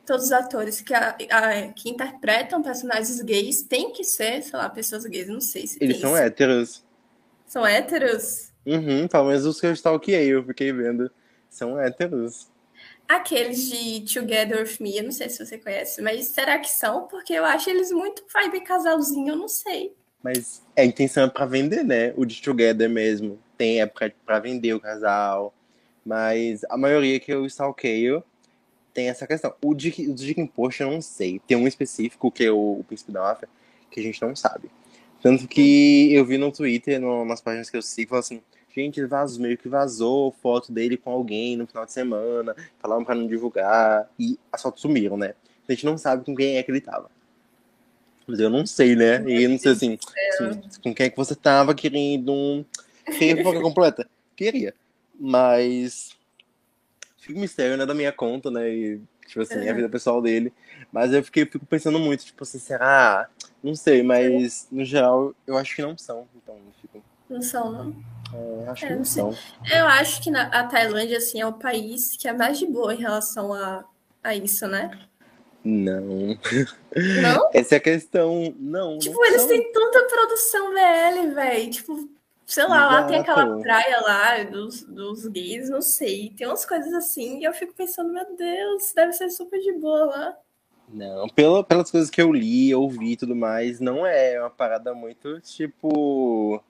todos 0.07 0.27
os 0.27 0.33
atores 0.33 0.81
que, 0.81 0.93
a, 0.95 1.17
a, 1.31 1.69
que 1.69 1.89
interpretam 1.91 2.63
personagens 2.63 3.21
gays 3.23 3.63
têm 3.63 3.93
que 3.93 4.05
ser, 4.05 4.43
sei 4.43 4.59
lá, 4.59 4.69
pessoas 4.69 5.05
gays, 5.05 5.29
não 5.29 5.41
sei 5.41 5.67
se 5.67 5.79
Eles 5.81 5.99
são 5.99 6.15
isso. 6.15 6.23
héteros. 6.23 6.85
São 7.47 7.67
héteros? 7.67 8.51
Uhum, 8.65 9.07
pelo 9.09 9.29
menos 9.29 9.45
os 9.45 9.61
que 9.61 9.67
eu 9.67 9.73
stalkeei, 9.73 10.29
eu 10.29 10.45
fiquei 10.45 10.73
vendo. 10.73 11.11
São 11.49 11.79
héteros. 11.79 12.51
Aqueles 13.09 13.69
de 13.69 14.01
Together 14.13 14.63
With 14.63 14.77
Me, 14.81 14.97
eu 14.97 15.05
não 15.05 15.13
sei 15.13 15.29
se 15.29 15.45
você 15.45 15.59
conhece, 15.59 16.01
mas 16.01 16.27
será 16.29 16.59
que 16.59 16.71
são? 16.71 17.07
Porque 17.09 17.33
eu 17.35 17.45
acho 17.45 17.69
eles 17.69 17.91
muito 17.91 18.25
vibe 18.33 18.61
casalzinho, 18.63 19.31
eu 19.31 19.37
não 19.37 19.49
sei. 19.49 19.95
Mas 20.23 20.63
a 20.79 20.85
intenção 20.85 21.25
é 21.25 21.29
pra 21.29 21.45
vender, 21.45 21.85
né? 21.85 22.15
O 22.17 22.25
de 22.25 22.41
Together 22.41 22.89
mesmo 22.89 23.39
tem 23.59 23.83
época 23.83 24.15
para 24.25 24.39
vender 24.39 24.73
o 24.73 24.81
casal, 24.81 25.53
mas 26.07 26.65
a 26.71 26.77
maioria 26.77 27.21
que 27.21 27.33
eu 27.33 27.45
stalkeio 27.47 28.25
tem 28.93 29.09
essa 29.09 29.27
questão. 29.27 29.55
O 29.63 29.75
Dick, 29.75 30.09
o 30.09 30.15
Dick 30.15 30.47
Post 30.49 30.83
eu 30.83 30.91
não 30.91 31.01
sei. 31.01 31.41
Tem 31.47 31.57
um 31.57 31.67
específico 31.67 32.31
que 32.31 32.45
é 32.45 32.51
o, 32.51 32.79
o 32.81 32.85
Príncipe 32.85 33.13
da 33.13 33.21
Máfia, 33.21 33.49
que 33.91 34.01
a 34.01 34.03
gente 34.03 34.21
não 34.23 34.35
sabe. 34.35 34.71
Tanto 35.23 35.47
que 35.47 36.13
eu 36.13 36.25
vi 36.25 36.37
no 36.39 36.51
Twitter, 36.51 37.01
no, 37.01 37.25
nas 37.25 37.41
páginas 37.41 37.71
que 37.71 37.77
eu 37.77 37.83
sigo, 37.83 38.11
falando 38.11 38.25
assim, 38.25 38.43
gente, 38.75 39.05
vazou, 39.05 39.41
meio 39.41 39.57
que 39.57 39.69
vazou 39.69 40.33
foto 40.43 40.73
dele 40.73 40.97
com 40.97 41.11
alguém 41.11 41.57
no 41.57 41.67
final 41.67 41.87
de 41.87 41.93
semana, 41.93 42.57
falaram 42.81 43.05
pra 43.05 43.15
não 43.15 43.27
divulgar, 43.27 44.11
e 44.19 44.39
as 44.51 44.61
fotos 44.61 44.83
sumiram, 44.83 45.17
né? 45.17 45.35
A 45.69 45.73
gente 45.73 45.87
não 45.87 45.97
sabe 45.97 46.25
com 46.25 46.35
quem 46.35 46.57
é 46.57 46.63
que 46.63 46.71
ele 46.71 46.81
tava. 46.81 47.09
Mas 48.27 48.41
eu 48.41 48.51
não 48.51 48.67
sei, 48.67 48.97
né? 48.97 49.23
E 49.29 49.47
não 49.47 49.59
sei 49.59 49.73
assim, 49.73 49.99
assim 50.41 50.61
com 50.83 50.95
quem 50.95 51.07
é 51.07 51.11
que 51.11 51.17
você 51.17 51.37
tava 51.37 51.75
querendo 51.75 52.33
um 52.33 52.65
Queria 53.05 53.61
completa? 53.61 54.09
Queria. 54.37 54.75
Mas. 55.19 56.17
Fica 57.23 57.39
um 57.39 57.41
mistério, 57.41 57.77
né? 57.77 57.87
Da 57.87 57.95
minha 57.95 58.11
conta, 58.11 58.51
né? 58.51 58.69
E, 58.69 59.01
tipo 59.29 59.41
assim, 59.41 59.55
uhum. 59.55 59.71
a 59.71 59.73
vida 59.75 59.89
pessoal 59.89 60.21
dele. 60.21 60.53
Mas 60.91 61.13
eu 61.13 61.23
fiquei, 61.23 61.47
fico 61.47 61.65
pensando 61.65 61.97
muito, 62.01 62.25
tipo 62.25 62.43
assim, 62.43 62.59
será? 62.59 63.29
Não 63.63 63.77
sei, 63.77 64.03
mas 64.03 64.67
no 64.73 64.85
geral 64.85 65.33
eu 65.47 65.57
acho 65.57 65.77
que 65.77 65.83
não 65.83 65.97
são. 65.97 66.27
Então, 66.35 66.59
fico... 66.81 67.01
Não 67.31 67.41
são, 67.41 67.71
não? 67.71 67.97
É, 68.35 68.69
acho 68.69 68.85
é, 68.85 68.89
que 68.89 68.93
não, 68.95 68.99
não 68.99 69.05
são. 69.05 69.39
Eu 69.73 69.87
acho 69.87 70.21
que 70.21 70.33
na, 70.33 70.49
a 70.49 70.65
Tailândia, 70.65 71.19
assim, 71.19 71.41
é 71.41 71.47
o 71.47 71.53
país 71.53 72.17
que 72.17 72.27
é 72.27 72.33
mais 72.33 72.59
de 72.59 72.67
boa 72.67 72.93
em 72.93 72.99
relação 72.99 73.55
a, 73.55 73.85
a 74.21 74.35
isso, 74.35 74.67
né? 74.67 74.91
Não. 75.65 76.37
Não? 77.23 77.51
Essa 77.55 77.77
é 77.77 77.79
a 77.79 77.81
questão. 77.81 78.53
Não. 78.59 78.99
Tipo, 78.99 79.15
não 79.15 79.27
eles 79.27 79.43
são... 79.43 79.49
têm 79.49 79.73
tanta 79.73 80.03
produção 80.09 80.73
VL, 80.73 81.35
velho. 81.37 81.71
Tipo, 81.71 82.09
Sei 82.47 82.67
lá, 82.67 82.77
Exato. 82.77 82.93
lá 82.93 83.05
tem 83.05 83.19
aquela 83.19 83.61
praia 83.61 84.01
lá 84.01 84.43
dos, 84.45 84.83
dos 84.83 85.27
gays, 85.27 85.71
não 85.71 85.81
sei. 85.81 86.31
Tem 86.37 86.47
umas 86.47 86.65
coisas 86.65 86.93
assim 86.93 87.41
e 87.41 87.45
eu 87.45 87.53
fico 87.53 87.73
pensando, 87.73 88.13
meu 88.13 88.37
Deus, 88.37 88.93
deve 88.95 89.13
ser 89.13 89.31
super 89.31 89.61
de 89.61 89.73
boa 89.73 90.05
lá. 90.07 90.37
Não, 90.89 91.29
pela, 91.29 91.65
pelas 91.65 91.91
coisas 91.91 92.11
que 92.11 92.21
eu 92.21 92.33
li, 92.33 92.75
ouvi 92.75 93.13
e 93.13 93.17
tudo 93.17 93.35
mais, 93.35 93.81
não 93.81 94.07
é 94.07 94.39
uma 94.39 94.51
parada 94.51 94.95
muito 94.95 95.41
tipo. 95.41 96.63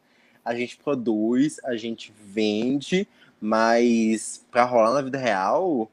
A 0.45 0.55
gente 0.55 0.77
produz, 0.77 1.61
a 1.65 1.77
gente 1.77 2.13
vende, 2.17 3.07
mas 3.41 4.45
pra 4.51 4.65
rolar 4.65 4.93
na 4.93 5.03
vida 5.03 5.19
real, 5.19 5.91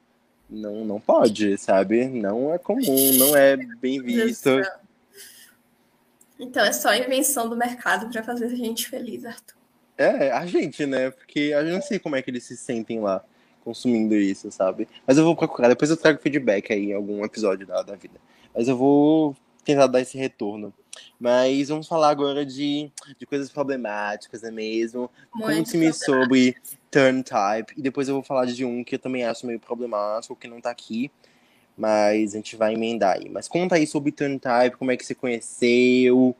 não, 0.49 0.83
não 0.85 0.99
pode, 0.99 1.57
sabe? 1.57 2.05
Não 2.07 2.53
é 2.53 2.57
comum, 2.57 3.13
não 3.17 3.35
é 3.35 3.57
bem 3.57 4.01
visto. 4.03 4.49
Então 6.39 6.63
é 6.63 6.71
só 6.71 6.93
invenção 6.95 7.49
do 7.49 7.55
mercado 7.55 8.09
para 8.11 8.23
fazer 8.23 8.45
a 8.45 8.55
gente 8.55 8.87
feliz, 8.87 9.25
Arthur. 9.25 9.58
É, 9.99 10.31
a 10.31 10.45
gente, 10.45 10.85
né? 10.85 11.11
Porque 11.11 11.51
eu 11.53 11.65
não 11.65 11.81
sei 11.81 11.99
como 11.99 12.15
é 12.15 12.21
que 12.21 12.31
eles 12.31 12.45
se 12.45 12.55
sentem 12.55 13.01
lá 13.01 13.21
consumindo 13.65 14.15
isso, 14.15 14.49
sabe? 14.49 14.87
Mas 15.05 15.17
eu 15.17 15.25
vou 15.25 15.35
procurar, 15.35 15.67
depois 15.67 15.91
eu 15.91 15.97
trago 15.97 16.21
feedback 16.21 16.71
aí 16.71 16.91
em 16.91 16.93
algum 16.93 17.23
episódio 17.25 17.67
da, 17.67 17.83
da 17.83 17.95
vida. 17.95 18.17
Mas 18.55 18.69
eu 18.69 18.77
vou 18.77 19.35
tentar 19.65 19.87
dar 19.87 19.99
esse 19.99 20.17
retorno. 20.17 20.73
Mas 21.19 21.67
vamos 21.67 21.85
falar 21.85 22.09
agora 22.11 22.45
de, 22.45 22.89
de 23.17 23.25
coisas 23.25 23.49
problemáticas, 23.51 24.41
é 24.41 24.49
mesmo? 24.49 25.11
Conte-me 25.31 25.91
sobre 25.91 26.55
turn 26.89 27.21
type. 27.21 27.73
E 27.75 27.81
depois 27.81 28.07
eu 28.07 28.15
vou 28.15 28.23
falar 28.23 28.45
de 28.45 28.63
um 28.63 28.85
que 28.85 28.95
eu 28.95 28.99
também 28.99 29.25
acho 29.25 29.45
meio 29.45 29.59
problemático, 29.59 30.33
que 30.33 30.47
não 30.47 30.61
tá 30.61 30.71
aqui. 30.71 31.11
Mas 31.77 32.33
a 32.33 32.37
gente 32.37 32.55
vai 32.55 32.73
emendar 32.73 33.17
aí. 33.17 33.27
Mas 33.27 33.49
conta 33.49 33.75
aí 33.75 33.85
sobre 33.85 34.13
turn 34.13 34.39
type, 34.39 34.77
como 34.77 34.91
é 34.91 34.97
que 34.97 35.05
você 35.05 35.13
conheceu 35.13 36.33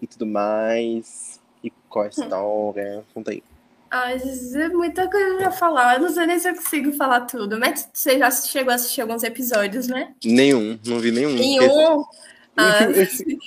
e 0.00 0.06
tudo 0.06 0.24
mais. 0.24 1.41
E 1.62 1.70
qual 1.88 2.04
a 2.04 2.08
história? 2.08 3.04
Conta 3.14 3.30
aí. 3.30 3.42
Ah, 3.90 4.10
é 4.12 4.68
muita 4.68 5.08
coisa 5.10 5.36
pra 5.36 5.50
falar. 5.50 5.96
Eu 5.96 6.00
não 6.00 6.08
sei 6.08 6.26
nem 6.26 6.38
se 6.38 6.48
eu 6.48 6.54
consigo 6.54 6.92
falar 6.94 7.22
tudo. 7.22 7.58
Mas 7.58 7.88
você 7.92 8.18
já 8.18 8.30
chegou 8.30 8.72
a 8.72 8.76
assistir 8.76 9.02
alguns 9.02 9.22
episódios, 9.22 9.86
né? 9.86 10.14
Nenhum, 10.24 10.78
não 10.86 10.98
vi 10.98 11.10
nenhum. 11.10 11.34
Nenhum? 11.34 12.04
Ah, 12.54 12.80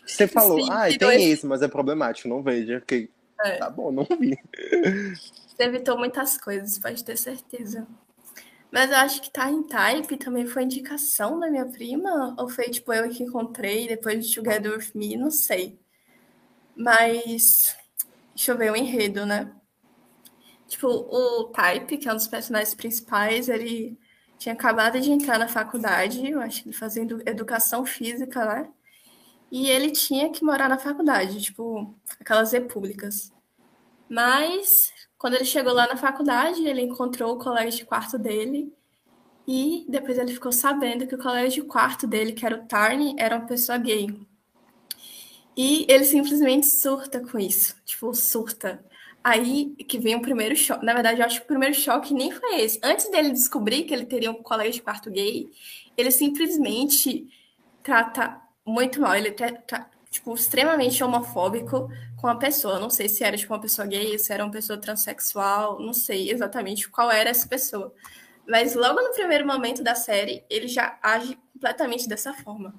você 0.03 0.27
falou, 0.27 0.59
sim, 0.59 0.67
ah, 0.71 0.85
tem 0.97 1.31
esse, 1.31 1.45
mas 1.45 1.61
é 1.61 1.67
problemático, 1.67 2.27
não 2.27 2.41
vejo. 2.41 2.75
Okay. 2.77 3.07
É. 3.43 3.57
Tá 3.57 3.69
bom, 3.69 3.91
não 3.91 4.03
vi. 4.19 4.35
Você 5.47 5.63
evitou 5.63 5.95
muitas 5.95 6.39
coisas, 6.39 6.79
pode 6.79 7.03
ter 7.03 7.15
certeza. 7.15 7.85
Mas 8.71 8.89
eu 8.89 8.97
acho 8.97 9.21
que 9.21 9.29
tá 9.29 9.49
em 9.49 9.61
type 9.61 10.17
também 10.17 10.47
foi 10.47 10.63
indicação 10.63 11.39
da 11.39 11.49
minha 11.49 11.65
prima? 11.65 12.35
Ou 12.37 12.49
foi 12.49 12.65
tipo 12.65 12.91
eu 12.91 13.07
que 13.09 13.23
encontrei 13.23 13.87
depois 13.87 14.27
de 14.27 14.33
Together 14.33 14.75
With 14.75 14.91
Me? 14.95 15.15
Não 15.15 15.29
sei. 15.29 15.79
Mas 16.75 17.75
Deixa 18.35 18.51
eu 18.51 18.57
ver 18.57 18.71
o 18.71 18.75
enredo, 18.75 19.25
né? 19.25 19.51
Tipo, 20.67 20.87
o 20.87 21.45
Type, 21.45 21.97
que 21.97 22.09
é 22.09 22.11
um 22.11 22.15
dos 22.15 22.27
personagens 22.27 22.75
principais, 22.75 23.47
ele 23.47 23.97
tinha 24.37 24.53
acabado 24.53 24.99
de 24.99 25.11
entrar 25.11 25.39
na 25.39 25.47
faculdade, 25.47 26.29
eu 26.29 26.41
acho 26.41 26.63
que 26.63 26.73
fazendo 26.73 27.21
educação 27.25 27.85
física 27.85 28.43
lá. 28.43 28.67
E 29.51 29.69
ele 29.69 29.91
tinha 29.91 30.29
que 30.31 30.43
morar 30.43 30.67
na 30.67 30.77
faculdade, 30.77 31.41
tipo, 31.41 31.95
aquelas 32.19 32.51
repúblicas. 32.51 33.31
Mas, 34.09 34.91
quando 35.17 35.35
ele 35.35 35.45
chegou 35.45 35.73
lá 35.73 35.87
na 35.87 35.95
faculdade, 35.95 36.65
ele 36.67 36.81
encontrou 36.81 37.35
o 37.35 37.39
colega 37.39 37.71
de 37.71 37.85
quarto 37.85 38.17
dele. 38.17 38.73
E 39.47 39.85
depois 39.87 40.17
ele 40.17 40.33
ficou 40.33 40.51
sabendo 40.51 41.07
que 41.07 41.15
o 41.15 41.19
colega 41.19 41.47
de 41.47 41.61
quarto 41.61 42.05
dele, 42.05 42.33
que 42.33 42.45
era 42.45 42.55
o 42.55 42.65
Tarn, 42.65 43.15
era 43.17 43.37
uma 43.37 43.45
pessoa 43.45 43.77
gay. 43.77 44.07
E 45.55 45.85
ele 45.89 46.03
simplesmente 46.03 46.65
surta 46.65 47.19
com 47.19 47.39
isso. 47.39 47.75
Tipo, 47.85 48.13
surta. 48.13 48.83
Aí 49.23 49.73
que 49.87 49.97
vem 49.97 50.15
o 50.15 50.21
primeiro 50.21 50.55
choque. 50.55 50.85
Na 50.85 50.93
verdade, 50.93 51.19
eu 51.21 51.25
acho 51.25 51.39
que 51.39 51.45
o 51.45 51.47
primeiro 51.47 51.73
choque 51.73 52.13
nem 52.13 52.31
foi 52.31 52.61
esse. 52.61 52.79
Antes 52.83 53.09
dele 53.09 53.31
descobrir 53.31 53.83
que 53.83 53.93
ele 53.93 54.05
teria 54.05 54.29
um 54.29 54.43
colega 54.43 54.69
de 54.69 54.81
quarto 54.81 55.09
gay, 55.09 55.49
ele 55.97 56.11
simplesmente 56.11 57.27
trata 57.81 58.39
muito 58.65 59.01
mal. 59.01 59.15
Ele 59.15 59.31
tá, 59.31 59.89
tipo, 60.11 60.33
extremamente 60.35 61.03
homofóbico 61.03 61.89
com 62.17 62.27
a 62.27 62.35
pessoa. 62.35 62.79
Não 62.79 62.89
sei 62.89 63.07
se 63.07 63.23
era 63.23 63.37
tipo, 63.37 63.53
uma 63.53 63.61
pessoa 63.61 63.87
gay, 63.87 64.19
se 64.19 64.33
era 64.33 64.43
uma 64.43 64.51
pessoa 64.51 64.77
transexual, 64.77 65.79
não 65.79 65.93
sei 65.93 66.29
exatamente 66.31 66.89
qual 66.89 67.11
era 67.11 67.29
essa 67.29 67.47
pessoa. 67.47 67.93
Mas 68.47 68.75
logo 68.75 69.01
no 69.01 69.11
primeiro 69.11 69.47
momento 69.47 69.83
da 69.83 69.95
série, 69.95 70.43
ele 70.49 70.67
já 70.67 70.99
age 71.01 71.37
completamente 71.53 72.07
dessa 72.07 72.33
forma. 72.33 72.75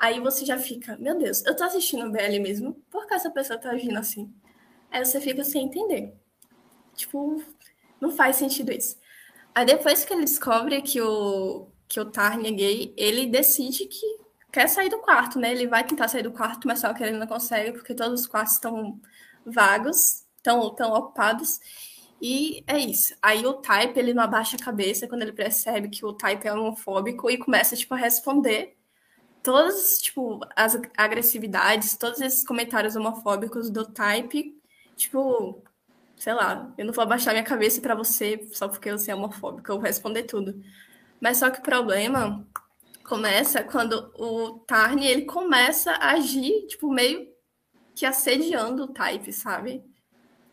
Aí 0.00 0.18
você 0.18 0.46
já 0.46 0.58
fica, 0.58 0.96
meu 0.96 1.18
Deus, 1.18 1.44
eu 1.44 1.54
tô 1.54 1.62
assistindo 1.62 2.10
BL 2.10 2.40
mesmo? 2.40 2.72
Por 2.90 3.06
que 3.06 3.12
essa 3.12 3.30
pessoa 3.30 3.58
tá 3.58 3.70
agindo 3.70 3.98
assim? 3.98 4.32
Aí 4.90 5.04
você 5.04 5.20
fica 5.20 5.44
sem 5.44 5.66
entender. 5.66 6.14
Tipo, 6.96 7.44
não 8.00 8.10
faz 8.10 8.36
sentido 8.36 8.72
isso. 8.72 8.98
Aí 9.54 9.66
depois 9.66 10.02
que 10.02 10.14
ele 10.14 10.22
descobre 10.22 10.80
que 10.80 11.02
o, 11.02 11.68
que 11.86 12.00
o 12.00 12.06
Tarn 12.06 12.46
é 12.46 12.50
gay, 12.50 12.94
ele 12.96 13.26
decide 13.26 13.84
que 13.84 14.06
quer 14.50 14.68
sair 14.68 14.88
do 14.88 15.00
quarto, 15.00 15.38
né? 15.38 15.52
Ele 15.52 15.66
vai 15.66 15.86
tentar 15.86 16.08
sair 16.08 16.22
do 16.22 16.32
quarto, 16.32 16.66
mas 16.66 16.80
só 16.80 16.94
que 16.94 17.02
ele 17.02 17.18
não 17.18 17.26
consegue, 17.26 17.72
porque 17.72 17.94
todos 17.94 18.22
os 18.22 18.26
quartos 18.26 18.54
estão 18.54 18.98
vagos, 19.44 20.24
estão 20.38 20.74
tão 20.74 20.94
ocupados. 20.94 21.60
E 22.22 22.64
é 22.66 22.78
isso. 22.78 23.14
Aí 23.20 23.44
o 23.44 23.52
Type, 23.52 23.98
ele 23.98 24.14
não 24.14 24.22
abaixa 24.22 24.56
a 24.56 24.64
cabeça 24.64 25.06
quando 25.06 25.20
ele 25.20 25.32
percebe 25.34 25.90
que 25.90 26.06
o 26.06 26.14
Type 26.14 26.48
é 26.48 26.54
homofóbico 26.54 27.30
e 27.30 27.36
começa, 27.36 27.76
tipo, 27.76 27.92
a 27.92 27.98
responder 27.98 28.79
todas, 29.42 29.98
tipo, 29.98 30.40
as 30.56 30.78
agressividades, 30.96 31.96
todos 31.96 32.20
esses 32.20 32.44
comentários 32.44 32.96
homofóbicos 32.96 33.70
do 33.70 33.84
Type, 33.84 34.60
tipo, 34.96 35.62
sei 36.16 36.34
lá, 36.34 36.72
eu 36.76 36.84
não 36.84 36.92
vou 36.92 37.02
abaixar 37.02 37.32
minha 37.34 37.44
cabeça 37.44 37.80
para 37.80 37.94
você 37.94 38.48
só 38.52 38.68
porque 38.68 38.92
você 38.92 39.10
é 39.10 39.14
homofóbico, 39.14 39.70
eu 39.70 39.76
vou 39.76 39.84
responder 39.84 40.24
tudo. 40.24 40.60
Mas 41.20 41.38
só 41.38 41.50
que 41.50 41.60
o 41.60 41.62
problema 41.62 42.46
começa 43.04 43.62
quando 43.62 44.12
o 44.16 44.60
Tarni, 44.60 45.06
ele 45.06 45.24
começa 45.24 45.92
a 45.92 46.12
agir, 46.12 46.66
tipo, 46.66 46.92
meio 46.92 47.28
que 47.94 48.06
assediando 48.06 48.84
o 48.84 48.88
Type, 48.88 49.32
sabe? 49.32 49.84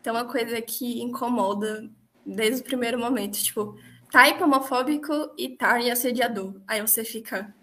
Então, 0.00 0.16
é 0.16 0.22
uma 0.22 0.30
coisa 0.30 0.60
que 0.62 1.02
incomoda 1.02 1.90
desde 2.24 2.62
o 2.62 2.64
primeiro 2.64 2.98
momento. 2.98 3.38
Tipo, 3.42 3.76
type 4.10 4.42
homofóbico 4.42 5.32
e 5.36 5.56
Tarn 5.56 5.90
assediador. 5.90 6.60
Aí 6.66 6.80
você 6.80 7.04
fica. 7.04 7.54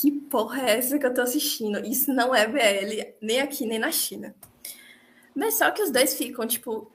Que 0.00 0.12
porra 0.12 0.62
é 0.62 0.78
essa 0.78 0.96
que 0.96 1.04
eu 1.04 1.12
tô 1.12 1.22
assistindo? 1.22 1.84
Isso 1.84 2.12
não 2.12 2.32
é 2.32 2.46
BL, 2.46 3.16
nem 3.20 3.40
aqui, 3.40 3.66
nem 3.66 3.80
na 3.80 3.90
China. 3.90 4.32
Mas 5.34 5.54
só 5.54 5.72
que 5.72 5.82
os 5.82 5.90
dois 5.90 6.14
ficam, 6.14 6.46
tipo, 6.46 6.92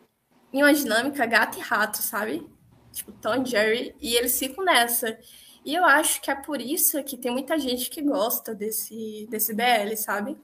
em 0.53 0.63
uma 0.63 0.73
dinâmica 0.73 1.25
gato 1.25 1.57
e 1.57 1.61
rato, 1.61 1.97
sabe? 1.97 2.49
Tipo, 2.93 3.11
Tom 3.11 3.43
e 3.43 3.45
Jerry, 3.45 3.93
e 3.99 4.15
eles 4.15 4.39
ficam 4.39 4.63
nessa. 4.63 5.19
E 5.65 5.75
eu 5.75 5.83
acho 5.83 6.21
que 6.21 6.31
é 6.31 6.35
por 6.35 6.61
isso 6.61 7.03
que 7.03 7.17
tem 7.17 7.29
muita 7.29 7.59
gente 7.59 7.89
que 7.89 8.01
gosta 8.01 8.55
desse, 8.55 9.27
desse 9.29 9.53
BL, 9.53 9.97
sabe? 9.97 10.37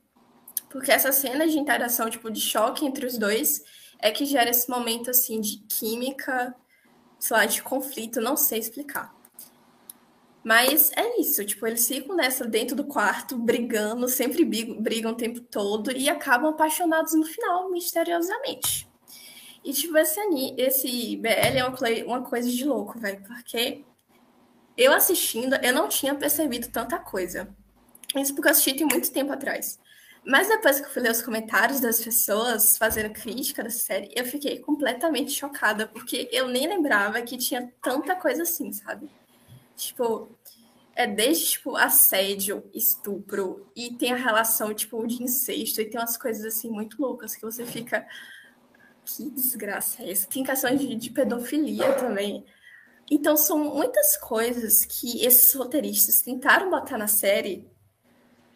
Porque 0.70 0.92
essa 0.92 1.14
cena 1.14 1.48
de 1.48 1.58
interação, 1.58 2.10
tipo, 2.10 2.30
de 2.30 2.42
choque 2.42 2.86
entre 2.86 3.06
os 3.06 3.18
dois 3.18 3.64
é 4.00 4.12
que 4.12 4.26
gera 4.26 4.50
esse 4.50 4.70
momento 4.70 5.10
assim 5.10 5.40
de 5.40 5.60
química, 5.60 6.54
sei 7.18 7.38
lá, 7.38 7.46
de 7.46 7.64
conflito, 7.64 8.20
não 8.20 8.36
sei 8.36 8.60
explicar. 8.60 9.18
Mas 10.44 10.92
é 10.96 11.20
isso, 11.20 11.44
tipo, 11.46 11.68
eles 11.68 11.86
ficam 11.88 12.16
nessa 12.16 12.46
dentro 12.46 12.76
do 12.76 12.86
quarto, 12.86 13.38
brigando, 13.38 14.08
sempre 14.08 14.46
brigam, 14.46 15.12
o 15.12 15.16
tempo 15.16 15.42
todo 15.42 15.92
e 15.92 16.10
acabam 16.10 16.52
apaixonados 16.52 17.14
no 17.14 17.26
final, 17.26 17.70
misteriosamente. 17.70 18.88
E, 19.64 19.74
tipo, 19.74 19.98
esse, 19.98 20.20
esse 20.58 21.18
BL 21.18 21.58
é 21.58 21.66
uma, 21.66 21.78
uma 22.06 22.22
coisa 22.22 22.50
de 22.50 22.64
louco, 22.64 22.98
velho, 22.98 23.22
porque 23.28 23.84
eu 24.78 24.94
assistindo, 24.94 25.56
eu 25.56 25.74
não 25.74 25.90
tinha 25.90 26.16
percebido 26.16 26.70
tanta 26.70 26.98
coisa. 26.98 27.50
Isso 28.16 28.34
porque 28.34 28.48
eu 28.48 28.52
assisti 28.52 28.74
tem 28.74 28.88
muito 28.88 29.12
tempo 29.12 29.34
atrás. 29.34 29.78
Mas 30.26 30.48
depois 30.48 30.80
que 30.80 30.86
eu 30.86 30.90
fui 30.90 31.02
ler 31.02 31.12
os 31.12 31.22
comentários 31.22 31.80
das 31.80 32.02
pessoas 32.02 32.78
fazendo 32.78 33.14
crítica 33.14 33.64
da 33.64 33.70
série, 33.70 34.12
eu 34.16 34.26
fiquei 34.26 34.60
completamente 34.60 35.32
chocada, 35.32 35.88
porque 35.88 36.30
eu 36.32 36.48
nem 36.48 36.68
lembrava 36.68 37.22
que 37.22 37.38
tinha 37.38 37.72
tanta 37.82 38.16
coisa 38.16 38.44
assim, 38.44 38.72
sabe? 38.72 39.10
Tipo, 39.80 40.38
é 40.94 41.08
desde, 41.08 41.52
tipo, 41.52 41.78
assédio, 41.78 42.70
estupro, 42.74 43.72
e 43.74 43.96
tem 43.96 44.12
a 44.12 44.18
relação, 44.18 44.74
tipo, 44.74 45.08
de 45.08 45.24
incesto, 45.24 45.82
e 45.82 45.90
tem 45.90 46.00
umas 46.00 46.18
coisas, 46.18 46.44
assim, 46.44 46.70
muito 46.70 47.02
loucas, 47.02 47.36
que 47.36 47.42
você 47.42 47.66
fica... 47.66 48.06
Que 49.06 49.30
desgraça 49.32 50.04
é 50.04 50.12
essa? 50.12 50.28
Tem 50.28 50.44
questões 50.44 50.80
de, 50.80 50.94
de 50.96 51.10
pedofilia 51.10 51.94
também. 51.94 52.46
Então, 53.10 53.38
são 53.38 53.58
muitas 53.58 54.18
coisas 54.18 54.86
que 54.86 55.26
esses 55.26 55.54
roteiristas 55.56 56.22
tentaram 56.22 56.70
botar 56.70 56.98
na 56.98 57.08
série 57.08 57.68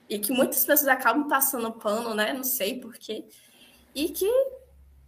e 0.08 0.20
que 0.20 0.32
muitas 0.32 0.66
pessoas 0.66 0.90
acabam 0.90 1.28
passando 1.28 1.72
pano, 1.72 2.14
né? 2.14 2.34
Não 2.34 2.44
sei 2.44 2.80
porquê. 2.80 3.26
E 3.96 4.10
que, 4.10 4.30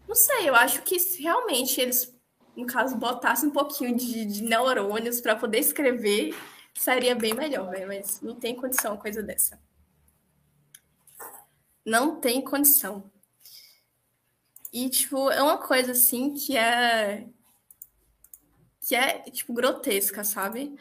não 0.07 0.15
sei, 0.15 0.49
eu 0.49 0.55
acho 0.55 0.81
que 0.81 0.97
realmente 1.19 1.79
eles, 1.79 2.14
no 2.55 2.65
caso, 2.65 2.95
botassem 2.97 3.49
um 3.49 3.51
pouquinho 3.51 3.95
de, 3.95 4.25
de 4.25 4.43
neurônios 4.43 5.19
para 5.21 5.35
poder 5.35 5.59
escrever, 5.59 6.35
seria 6.73 7.15
bem 7.15 7.33
melhor, 7.33 7.71
né? 7.71 7.85
Mas 7.85 8.21
não 8.21 8.35
tem 8.35 8.55
condição 8.55 8.93
uma 8.93 9.01
coisa 9.01 9.21
dessa. 9.21 9.59
Não 11.85 12.19
tem 12.19 12.41
condição. 12.41 13.11
E, 14.71 14.89
tipo, 14.89 15.29
é 15.31 15.41
uma 15.41 15.57
coisa 15.57 15.91
assim 15.93 16.33
que 16.33 16.57
é. 16.57 17.27
que 18.81 18.95
é, 18.95 19.19
tipo, 19.29 19.53
grotesca, 19.53 20.23
sabe? 20.23 20.75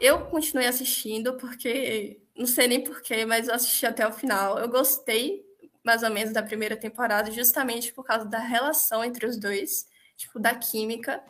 Eu 0.00 0.26
continuei 0.26 0.66
assistindo 0.66 1.36
porque 1.36 2.20
não 2.36 2.46
sei 2.46 2.66
nem 2.66 2.82
porquê, 2.82 3.24
mas 3.24 3.48
eu 3.48 3.54
assisti 3.54 3.86
até 3.86 4.06
o 4.06 4.12
final. 4.12 4.58
Eu 4.58 4.68
gostei, 4.68 5.44
mais 5.84 6.02
ou 6.02 6.10
menos, 6.10 6.32
da 6.32 6.42
primeira 6.42 6.76
temporada, 6.76 7.30
justamente 7.30 7.92
por 7.92 8.04
causa 8.04 8.24
da 8.24 8.38
relação 8.38 9.04
entre 9.04 9.26
os 9.26 9.36
dois, 9.38 9.86
tipo, 10.16 10.38
da 10.38 10.54
química. 10.54 11.22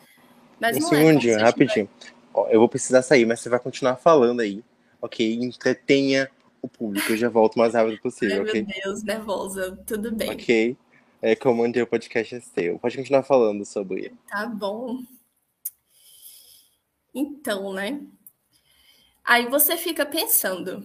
Mas 0.61 0.77
um 0.77 0.81
não 0.81 0.87
é 0.87 0.97
segundinho, 0.97 1.39
é 1.39 1.43
rapidinho. 1.43 1.89
Ó, 2.33 2.49
eu 2.49 2.59
vou 2.59 2.69
precisar 2.69 3.03
sair, 3.03 3.27
mas 3.27 3.41
você 3.41 3.49
vai 3.49 3.61
continuar 3.61 3.97
falando 3.97 4.41
aí, 4.41 4.65
ok? 5.01 5.35
Entretenha 5.35 6.31
o 6.61 6.69
público. 6.69 7.13
Eu 7.13 7.17
já 7.17 7.29
volto 7.29 7.57
o 7.57 7.59
mais 7.59 7.75
rápido 7.75 8.01
possível, 8.01 8.43
Ai, 8.43 8.49
ok? 8.49 8.63
Meu 8.63 8.83
Deus, 8.85 9.03
nervosa. 9.03 9.77
Tudo 9.87 10.13
bem. 10.13 10.31
Ok. 10.31 10.77
É 11.21 11.35
como 11.35 11.63
onde 11.63 11.81
o 11.81 11.87
podcast 11.87 12.35
é 12.35 12.41
seu. 12.41 12.79
Pode 12.79 12.97
continuar 12.97 13.23
falando 13.23 13.65
sobre. 13.65 14.13
Tá 14.29 14.47
bom. 14.47 14.99
Então, 17.15 17.73
né? 17.73 18.01
Aí 19.25 19.47
você 19.49 19.77
fica 19.77 20.05
pensando 20.05 20.83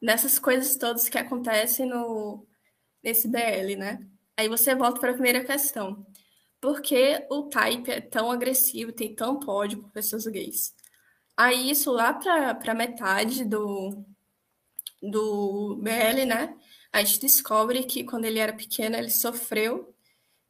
nessas 0.00 0.38
coisas 0.38 0.76
todas 0.76 1.08
que 1.08 1.18
acontecem 1.18 1.86
no 1.86 2.46
nesse 3.02 3.28
BL, 3.28 3.76
né? 3.76 3.98
Aí 4.36 4.48
você 4.48 4.74
volta 4.74 4.98
para 4.98 5.10
a 5.10 5.14
primeira 5.14 5.44
questão. 5.44 6.06
Por 6.64 6.80
que 6.80 7.26
o 7.28 7.42
type 7.42 7.90
é 7.90 8.00
tão 8.00 8.30
agressivo, 8.30 8.90
tem 8.90 9.14
tanto 9.14 9.50
ódio 9.50 9.82
por 9.82 9.90
pessoas 9.90 10.26
gays? 10.26 10.74
Aí 11.36 11.70
isso 11.70 11.92
lá 11.92 12.14
para 12.14 12.74
metade 12.74 13.44
do, 13.44 14.02
do 15.02 15.76
BL, 15.82 16.24
né? 16.26 16.56
A 16.90 17.04
gente 17.04 17.20
descobre 17.20 17.84
que 17.84 18.02
quando 18.02 18.24
ele 18.24 18.38
era 18.38 18.54
pequeno 18.54 18.96
ele 18.96 19.10
sofreu 19.10 19.94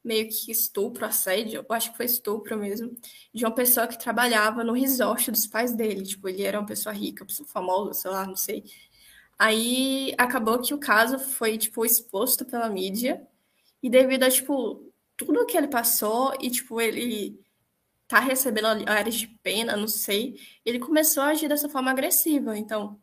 meio 0.05 0.29
que 0.29 0.53
estupro, 0.53 1.05
assédio, 1.05 1.67
eu 1.69 1.75
acho 1.75 1.91
que 1.91 1.97
foi 1.97 2.07
estupro 2.07 2.57
mesmo, 2.57 2.97
de 3.35 3.45
uma 3.45 3.53
pessoa 3.53 3.89
que 3.89 3.99
trabalhava 3.99 4.63
no 4.63 4.73
resort 4.73 5.33
dos 5.33 5.49
pais 5.49 5.75
dele. 5.75 6.05
Tipo, 6.05 6.29
ele 6.29 6.45
era 6.45 6.61
uma 6.61 6.67
pessoa 6.67 6.95
rica, 6.95 7.27
pessoa 7.27 7.49
famosa, 7.49 7.93
sei 7.93 8.11
lá, 8.13 8.25
não 8.25 8.37
sei. 8.37 8.63
Aí 9.37 10.15
acabou 10.17 10.61
que 10.61 10.75
o 10.75 10.79
caso 10.79 11.19
foi, 11.19 11.59
tipo, 11.59 11.85
exposto 11.85 12.45
pela 12.45 12.69
mídia, 12.71 13.27
e 13.83 13.91
devido 13.91 14.23
a, 14.23 14.31
tipo, 14.31 14.94
tudo 15.17 15.47
que 15.47 15.57
ele 15.57 15.69
passou, 15.69 16.35
e, 16.41 16.51
tipo, 16.51 16.81
ele 16.81 17.41
tá 18.09 18.21
recebendo 18.21 18.67
áreas 18.89 19.15
de 19.15 19.27
pena, 19.27 19.77
não 19.77 19.89
sei, 19.89 20.41
ele 20.65 20.79
começou 20.79 21.23
a 21.23 21.29
agir 21.29 21.49
dessa 21.49 21.69
forma 21.69 21.91
agressiva. 21.91 22.57
Então, 22.57 23.01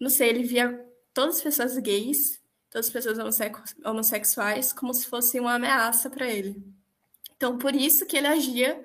não 0.00 0.10
sei, 0.10 0.28
ele 0.28 0.42
via 0.44 0.84
todas 1.14 1.36
as 1.36 1.42
pessoas 1.42 1.78
gays 1.78 2.40
todas 2.76 2.88
as 2.88 2.92
pessoas 2.92 3.18
homossexuais 3.82 4.72
como 4.72 4.92
se 4.92 5.06
fosse 5.06 5.40
uma 5.40 5.54
ameaça 5.54 6.10
para 6.10 6.28
ele. 6.28 6.62
Então, 7.34 7.56
por 7.56 7.74
isso 7.74 8.04
que 8.04 8.16
ele 8.16 8.26
agia 8.26 8.84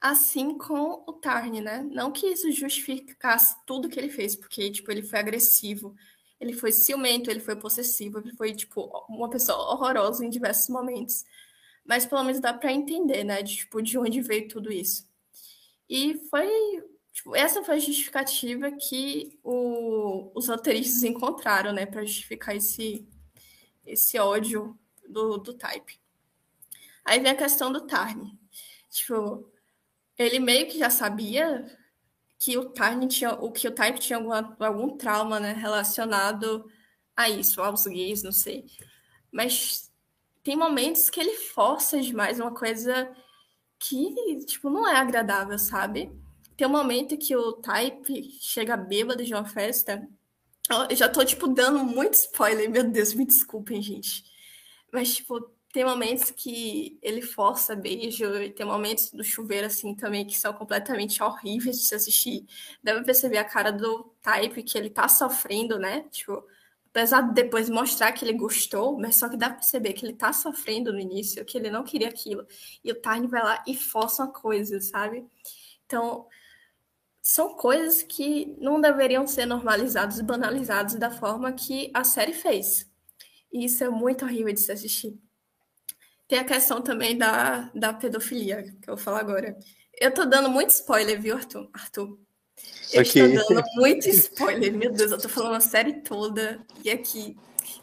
assim 0.00 0.58
com 0.58 1.04
o 1.06 1.12
Tarn, 1.12 1.60
né? 1.60 1.86
Não 1.92 2.10
que 2.10 2.26
isso 2.26 2.50
justificasse 2.50 3.54
tudo 3.64 3.88
que 3.88 4.00
ele 4.00 4.08
fez, 4.08 4.34
porque, 4.34 4.70
tipo, 4.70 4.90
ele 4.90 5.02
foi 5.02 5.18
agressivo, 5.18 5.94
ele 6.40 6.52
foi 6.54 6.72
ciumento, 6.72 7.30
ele 7.30 7.40
foi 7.40 7.54
possessivo, 7.56 8.18
ele 8.18 8.32
foi, 8.32 8.54
tipo, 8.54 8.82
uma 9.08 9.28
pessoa 9.28 9.58
horrorosa 9.72 10.24
em 10.24 10.30
diversos 10.30 10.68
momentos. 10.68 11.24
Mas 11.84 12.06
pelo 12.06 12.24
menos 12.24 12.40
dá 12.40 12.52
para 12.54 12.72
entender, 12.72 13.24
né? 13.24 13.42
De, 13.42 13.56
tipo, 13.56 13.82
de 13.82 13.98
onde 13.98 14.20
veio 14.22 14.48
tudo 14.48 14.72
isso. 14.72 15.08
E 15.88 16.16
foi 16.30 16.48
Tipo, 17.12 17.36
essa 17.36 17.62
foi 17.62 17.74
a 17.74 17.78
justificativa 17.78 18.70
que 18.72 19.38
o, 19.42 20.30
os 20.34 20.48
roteiristas 20.48 21.02
encontraram, 21.02 21.72
né, 21.72 21.84
para 21.84 22.04
justificar 22.04 22.56
esse, 22.56 23.06
esse 23.84 24.18
ódio 24.18 24.78
do, 25.08 25.36
do 25.36 25.52
Type. 25.52 26.00
Aí 27.04 27.20
vem 27.20 27.32
a 27.32 27.36
questão 27.36 27.72
do 27.72 27.86
Tarn. 27.86 28.38
Tipo, 28.88 29.50
ele 30.16 30.38
meio 30.38 30.68
que 30.68 30.78
já 30.78 30.88
sabia 30.88 31.66
que 32.40 32.58
o 32.58 32.72
tinha, 33.08 33.34
o 33.34 33.52
que 33.52 33.68
o 33.68 33.70
Type 33.74 34.00
tinha 34.00 34.18
algum, 34.18 34.32
algum 34.64 34.96
trauma, 34.96 35.38
né, 35.38 35.52
relacionado 35.52 36.68
a 37.16 37.28
isso, 37.28 37.62
aos 37.62 37.86
gays, 37.86 38.24
não 38.24 38.32
sei. 38.32 38.64
Mas 39.30 39.92
tem 40.42 40.56
momentos 40.56 41.08
que 41.08 41.20
ele 41.20 41.36
força 41.36 42.00
demais 42.00 42.40
uma 42.40 42.52
coisa 42.52 43.14
que, 43.78 44.44
tipo, 44.46 44.70
não 44.70 44.88
é 44.88 44.96
agradável, 44.96 45.58
sabe? 45.58 46.10
Tem 46.56 46.66
um 46.66 46.70
momento 46.70 47.16
que 47.16 47.36
o 47.36 47.52
Type 47.52 48.32
chega 48.40 48.76
bêbado 48.76 49.24
de 49.24 49.34
uma 49.34 49.44
festa 49.44 50.08
eu 50.88 50.96
já 50.96 51.08
tô, 51.08 51.24
tipo, 51.24 51.48
dando 51.48 51.84
muito 51.84 52.14
spoiler. 52.14 52.70
Meu 52.70 52.84
Deus, 52.84 53.12
me 53.12 53.26
desculpem, 53.26 53.82
gente. 53.82 54.24
Mas, 54.92 55.16
tipo, 55.16 55.50
tem 55.72 55.84
momentos 55.84 56.30
que 56.30 56.98
ele 57.00 57.22
força 57.22 57.76
beijo, 57.76 58.24
e 58.36 58.50
tem 58.50 58.66
momentos 58.66 59.12
do 59.12 59.22
chuveiro, 59.22 59.66
assim, 59.66 59.94
também, 59.94 60.26
que 60.26 60.38
são 60.38 60.52
completamente 60.52 61.22
horríveis 61.22 61.78
de 61.78 61.84
se 61.84 61.94
assistir. 61.94 62.44
Deve 62.82 63.04
perceber 63.04 63.38
a 63.38 63.44
cara 63.44 63.70
do 63.70 64.12
Type, 64.20 64.62
que 64.64 64.76
ele 64.76 64.90
tá 64.90 65.08
sofrendo, 65.08 65.78
né? 65.78 66.02
Tipo, 66.10 66.44
apesar 66.88 67.22
de 67.22 67.34
depois 67.34 67.70
mostrar 67.70 68.10
que 68.12 68.24
ele 68.24 68.36
gostou, 68.36 68.98
mas 68.98 69.16
só 69.16 69.28
que 69.28 69.36
dá 69.36 69.48
pra 69.48 69.58
perceber 69.58 69.92
que 69.92 70.04
ele 70.04 70.14
tá 70.14 70.32
sofrendo 70.32 70.92
no 70.92 70.98
início, 70.98 71.44
que 71.44 71.56
ele 71.56 71.70
não 71.70 71.84
queria 71.84 72.08
aquilo. 72.08 72.46
E 72.82 72.90
o 72.90 73.00
Tiny 73.00 73.28
vai 73.28 73.42
lá 73.42 73.64
e 73.66 73.76
força 73.76 74.24
uma 74.24 74.32
coisa, 74.32 74.80
sabe? 74.80 75.24
Então, 75.86 76.26
são 77.22 77.54
coisas 77.54 78.02
que 78.02 78.56
não 78.58 78.80
deveriam 78.80 79.26
ser 79.26 79.46
normalizadas 79.46 80.18
e 80.18 80.22
banalizadas 80.22 80.96
da 80.96 81.10
forma 81.12 81.52
que 81.52 81.90
a 81.94 82.02
série 82.02 82.32
fez. 82.32 82.90
E 83.52 83.64
isso 83.64 83.84
é 83.84 83.88
muito 83.88 84.24
horrível 84.24 84.52
de 84.52 84.60
se 84.60 84.72
assistir. 84.72 85.16
Tem 86.30 86.38
a 86.38 86.44
questão 86.44 86.80
também 86.80 87.18
da, 87.18 87.68
da 87.74 87.92
pedofilia, 87.92 88.62
que 88.62 88.88
eu 88.88 88.94
vou 88.94 88.96
falar 88.96 89.18
agora. 89.18 89.58
Eu 90.00 90.14
tô 90.14 90.24
dando 90.24 90.48
muito 90.48 90.70
spoiler, 90.70 91.20
viu, 91.20 91.34
Arthur? 91.34 91.68
Arthur. 91.72 92.16
Eu 92.92 93.02
okay. 93.02 93.22
estou 93.34 93.48
dando 93.48 93.64
muito 93.74 94.08
spoiler. 94.08 94.72
Meu 94.72 94.92
Deus, 94.92 95.10
eu 95.10 95.18
tô 95.18 95.28
falando 95.28 95.56
a 95.56 95.60
série 95.60 95.94
toda. 95.94 96.64
E 96.84 96.90
aqui. 96.90 97.36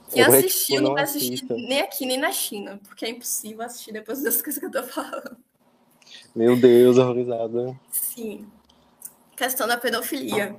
Quem 0.10 0.24
assistiu 0.24 0.82
não 0.82 0.94
vai 0.94 1.04
assistir 1.04 1.46
nem 1.50 1.82
aqui 1.82 2.06
nem 2.06 2.18
na 2.18 2.32
China, 2.32 2.80
porque 2.86 3.04
é 3.04 3.10
impossível 3.10 3.64
assistir 3.64 3.92
depois 3.92 4.24
das 4.24 4.40
coisas 4.42 4.58
que 4.58 4.66
eu 4.66 4.72
tô 4.72 4.82
falando. 4.84 5.36
Meu 6.34 6.56
Deus, 6.56 6.98
horrorizada. 6.98 7.78
Sim. 7.92 8.48
Questão 9.36 9.68
da 9.68 9.76
pedofilia. 9.76 10.56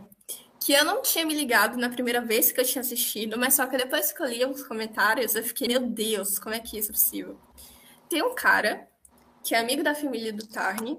Que 0.61 0.75
eu 0.75 0.85
não 0.85 1.01
tinha 1.01 1.25
me 1.25 1.33
ligado 1.33 1.79
na 1.79 1.89
primeira 1.89 2.21
vez 2.21 2.53
que 2.53 2.61
eu 2.61 2.67
tinha 2.67 2.83
assistido, 2.83 3.39
mas 3.39 3.55
só 3.55 3.65
que 3.65 3.79
depois 3.79 4.13
que 4.13 4.23
eu 4.23 4.27
li 4.27 4.45
os 4.45 4.63
comentários, 4.63 5.35
eu 5.35 5.43
fiquei, 5.43 5.69
meu 5.69 5.81
Deus, 5.81 6.39
como 6.39 6.55
é 6.55 6.59
que 6.61 6.79
isso 6.79 6.91
é 6.91 6.93
possível? 6.93 7.39
Tem 8.09 8.23
um 8.23 8.35
cara 8.35 8.89
que 9.43 9.55
é 9.55 9.59
amigo 9.59 9.83
da 9.83 9.95
família 9.95 10.33
do 10.33 10.47
Tarni, 10.47 10.99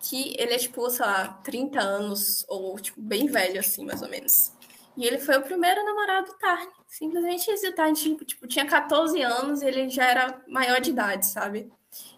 que 0.00 0.34
ele 0.38 0.54
é, 0.54 0.58
tipo, 0.58 0.88
sei 0.88 1.04
lá, 1.04 1.28
30 1.44 1.80
anos, 1.80 2.44
ou, 2.48 2.78
tipo, 2.78 3.00
bem 3.00 3.26
velho, 3.26 3.58
assim, 3.58 3.84
mais 3.84 4.02
ou 4.02 4.08
menos. 4.08 4.52
E 4.96 5.04
ele 5.04 5.18
foi 5.18 5.36
o 5.36 5.42
primeiro 5.42 5.84
namorado 5.84 6.28
do 6.28 6.38
Tarni. 6.38 6.72
Simplesmente. 6.86 7.50
O 7.50 7.74
Tarni, 7.74 7.94
tipo, 7.94 8.24
tipo, 8.24 8.46
tinha 8.46 8.66
14 8.66 9.20
anos 9.20 9.62
e 9.62 9.66
ele 9.66 9.88
já 9.90 10.04
era 10.04 10.42
maior 10.48 10.80
de 10.80 10.90
idade, 10.90 11.26
sabe? 11.26 11.70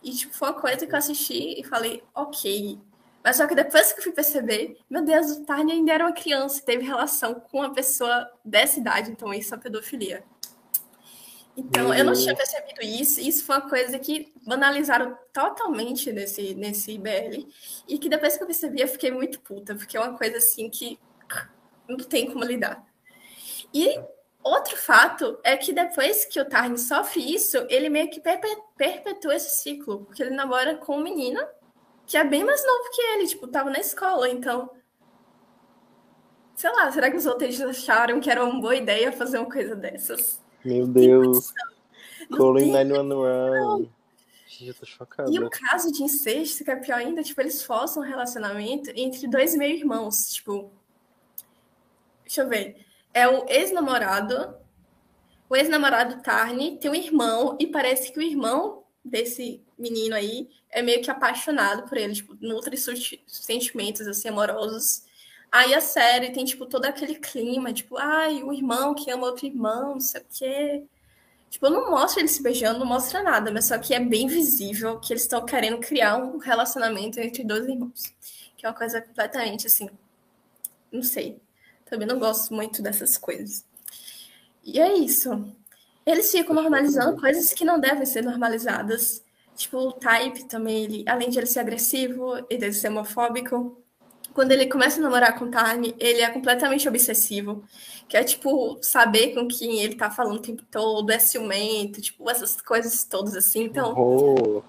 E, 0.02 0.12
tipo, 0.12 0.34
foi 0.34 0.48
uma 0.48 0.60
coisa 0.60 0.86
que 0.86 0.92
eu 0.92 0.98
assisti 0.98 1.60
e 1.60 1.64
falei, 1.64 2.02
ok. 2.14 2.78
Mas 3.24 3.36
só 3.36 3.46
que 3.46 3.54
depois 3.54 3.92
que 3.92 3.98
eu 3.98 4.04
fui 4.04 4.12
perceber, 4.12 4.78
meu 4.88 5.02
Deus, 5.02 5.30
o 5.30 5.44
Tarni 5.44 5.72
ainda 5.72 5.92
era 5.92 6.04
uma 6.04 6.12
criança 6.12 6.60
e 6.60 6.64
teve 6.64 6.84
relação 6.84 7.34
com 7.34 7.58
uma 7.58 7.72
pessoa 7.72 8.30
dessa 8.44 8.78
idade, 8.78 9.10
então 9.10 9.34
isso 9.34 9.54
é 9.54 9.58
pedofilia. 9.58 10.24
Então, 11.58 11.92
eu 11.92 12.04
não 12.04 12.12
tinha 12.12 12.36
percebido 12.36 12.80
isso. 12.82 13.20
Isso 13.20 13.44
foi 13.44 13.56
uma 13.56 13.68
coisa 13.68 13.98
que 13.98 14.32
banalizaram 14.46 15.18
totalmente 15.32 16.12
nesse, 16.12 16.54
nesse 16.54 16.92
IBL. 16.92 17.48
E 17.88 17.98
que 17.98 18.08
depois 18.08 18.36
que 18.36 18.44
eu 18.44 18.46
percebi, 18.46 18.80
eu 18.80 18.86
fiquei 18.86 19.10
muito 19.10 19.40
puta, 19.40 19.74
porque 19.74 19.96
é 19.96 20.00
uma 20.00 20.16
coisa 20.16 20.38
assim 20.38 20.70
que 20.70 21.00
não 21.88 21.96
tem 21.96 22.30
como 22.30 22.44
lidar. 22.44 22.86
E 23.74 24.00
outro 24.40 24.76
fato 24.76 25.36
é 25.42 25.56
que 25.56 25.72
depois 25.72 26.24
que 26.26 26.40
o 26.40 26.44
Tarn 26.44 26.76
sofre 26.76 27.34
isso, 27.34 27.66
ele 27.68 27.88
meio 27.88 28.08
que 28.08 28.22
perpetua 28.76 29.34
esse 29.34 29.56
ciclo, 29.60 30.04
porque 30.04 30.22
ele 30.22 30.36
namora 30.36 30.76
com 30.76 30.96
um 30.96 31.02
menino 31.02 31.40
que 32.06 32.16
é 32.16 32.22
bem 32.22 32.44
mais 32.44 32.64
novo 32.64 32.90
que 32.92 33.02
ele, 33.02 33.26
tipo, 33.26 33.48
tava 33.48 33.68
na 33.68 33.80
escola, 33.80 34.28
então. 34.30 34.70
Sei 36.54 36.70
lá, 36.70 36.90
será 36.92 37.10
que 37.10 37.16
os 37.16 37.26
outros 37.26 37.60
acharam 37.60 38.20
que 38.20 38.30
era 38.30 38.44
uma 38.44 38.60
boa 38.60 38.76
ideia 38.76 39.10
fazer 39.10 39.38
uma 39.38 39.50
coisa 39.50 39.74
dessas? 39.74 40.40
Meu 40.64 40.86
Deus. 40.86 41.52
Calling 42.36 42.70
911. 42.72 43.90
Gente, 44.46 44.66
eu 44.66 44.74
tô 44.74 44.86
chocada. 44.86 45.30
E 45.30 45.38
o 45.38 45.48
caso 45.48 45.92
de 45.92 46.02
incesto, 46.02 46.64
que 46.64 46.70
é 46.70 46.76
pior 46.76 46.98
ainda, 46.98 47.22
tipo, 47.22 47.40
eles 47.40 47.62
forçam 47.62 48.02
um 48.02 48.06
relacionamento 48.06 48.90
entre 48.94 49.28
dois 49.28 49.54
meio-irmãos. 49.54 50.32
Tipo, 50.32 50.70
deixa 52.24 52.42
eu 52.42 52.48
ver. 52.48 52.84
É 53.14 53.26
o 53.28 53.46
ex-namorado, 53.48 54.56
o 55.48 55.56
ex-namorado 55.56 56.22
Tarni 56.22 56.78
tem 56.78 56.90
um 56.90 56.94
irmão, 56.94 57.56
e 57.58 57.66
parece 57.66 58.12
que 58.12 58.18
o 58.18 58.22
irmão 58.22 58.84
desse 59.04 59.62
menino 59.78 60.14
aí 60.14 60.48
é 60.70 60.82
meio 60.82 61.02
que 61.02 61.10
apaixonado 61.10 61.88
por 61.88 61.96
ele, 61.96 62.14
tipo, 62.14 62.36
nutre 62.40 62.76
sentimentos, 63.26 64.06
assim, 64.06 64.28
amorosos. 64.28 65.07
Aí 65.50 65.74
a 65.74 65.80
série 65.80 66.30
tem, 66.30 66.44
tipo, 66.44 66.66
todo 66.66 66.84
aquele 66.84 67.14
clima, 67.16 67.72
tipo, 67.72 67.96
ai, 67.96 68.42
o 68.42 68.52
irmão 68.52 68.94
que 68.94 69.10
ama 69.10 69.26
outro 69.26 69.46
irmão, 69.46 69.94
não 69.94 70.00
sei 70.00 70.20
o 70.20 70.26
quê. 70.30 70.84
Tipo, 71.50 71.70
não 71.70 71.90
mostra 71.90 72.20
eles 72.20 72.32
se 72.32 72.42
beijando, 72.42 72.78
não 72.78 72.86
mostra 72.86 73.22
nada, 73.22 73.50
mas 73.50 73.64
só 73.66 73.78
que 73.78 73.94
é 73.94 74.00
bem 74.00 74.26
visível 74.26 75.00
que 75.00 75.12
eles 75.12 75.22
estão 75.22 75.44
querendo 75.46 75.78
criar 75.78 76.16
um 76.18 76.38
relacionamento 76.38 77.18
entre 77.18 77.42
dois 77.44 77.66
irmãos. 77.66 78.14
Que 78.56 78.66
é 78.66 78.68
uma 78.68 78.74
coisa 78.76 79.00
completamente 79.00 79.66
assim. 79.66 79.88
Não 80.92 81.02
sei. 81.02 81.40
Também 81.86 82.06
não 82.06 82.18
gosto 82.18 82.52
muito 82.52 82.82
dessas 82.82 83.16
coisas. 83.16 83.64
E 84.62 84.78
é 84.78 84.92
isso. 84.94 85.30
Eles 86.04 86.30
ficam 86.30 86.54
normalizando 86.54 87.18
coisas 87.20 87.52
que 87.52 87.64
não 87.64 87.80
devem 87.80 88.04
ser 88.04 88.22
normalizadas. 88.22 89.22
Tipo, 89.56 89.78
o 89.78 89.92
Type 89.92 90.44
também, 90.44 90.84
ele, 90.84 91.04
além 91.08 91.30
de 91.30 91.38
ele 91.38 91.46
ser 91.46 91.60
agressivo 91.60 92.46
e 92.50 92.56
de 92.58 92.72
ser 92.72 92.88
homofóbico, 92.88 93.82
quando 94.38 94.52
ele 94.52 94.66
começa 94.66 95.00
a 95.00 95.02
namorar 95.02 95.36
com 95.36 95.50
Tani, 95.50 95.96
ele 95.98 96.20
é 96.20 96.30
completamente 96.30 96.88
obsessivo. 96.88 97.64
Que 98.08 98.16
é, 98.16 98.22
tipo, 98.22 98.78
saber 98.80 99.34
com 99.34 99.48
quem 99.48 99.80
ele 99.82 99.96
tá 99.96 100.12
falando 100.12 100.36
o 100.36 100.40
tempo 100.40 100.62
todo, 100.70 101.10
é 101.10 101.18
ciumento, 101.18 102.00
tipo, 102.00 102.30
essas 102.30 102.60
coisas 102.60 103.02
todas 103.02 103.34
assim. 103.34 103.64
Então. 103.64 103.94
Oh. 103.98 104.62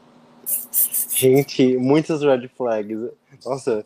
Gente, 1.12 1.78
muitas 1.78 2.24
red 2.24 2.48
flags. 2.58 3.12
Nossa. 3.46 3.86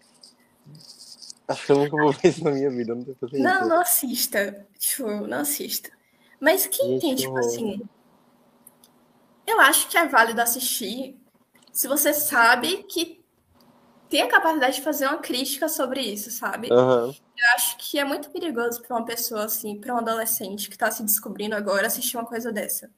Acho 1.50 1.66
que 1.66 1.72
eu 1.74 1.80
nunca 1.80 1.98
vou 1.98 2.14
ver 2.14 2.30
isso 2.30 2.42
na 2.46 2.52
minha 2.52 2.70
vida. 2.70 2.96
Não, 2.96 3.04
não, 3.34 3.68
não 3.68 3.82
assista. 3.82 4.66
Tipo, 4.80 5.28
não 5.28 5.40
assista. 5.40 5.92
Mas 6.40 6.66
quem 6.66 6.92
Gente, 6.92 7.02
tem, 7.02 7.16
tipo 7.16 7.38
assim. 7.40 7.82
Eu 9.46 9.60
acho 9.60 9.90
que 9.90 9.98
é 9.98 10.08
válido 10.08 10.40
assistir 10.40 11.20
se 11.74 11.90
você 11.90 12.14
sabe 12.14 12.84
que 12.84 13.22
tem 14.14 14.22
a 14.22 14.28
capacidade 14.28 14.76
de 14.76 14.84
fazer 14.84 15.08
uma 15.08 15.18
crítica 15.18 15.68
sobre 15.68 16.00
isso, 16.00 16.30
sabe? 16.30 16.72
Uhum. 16.72 17.08
Eu 17.08 17.56
acho 17.56 17.76
que 17.80 17.98
é 17.98 18.06
muito 18.06 18.30
perigoso 18.30 18.80
para 18.84 18.96
uma 18.96 19.04
pessoa 19.04 19.46
assim, 19.46 19.82
para 19.82 19.92
um 19.92 19.98
adolescente 19.98 20.68
que 20.70 20.76
está 20.76 20.92
se 20.92 21.02
descobrindo 21.02 21.56
agora 21.56 21.88
assistir 21.88 22.16
uma 22.16 22.26
coisa 22.26 22.52
dessa. 22.52 22.92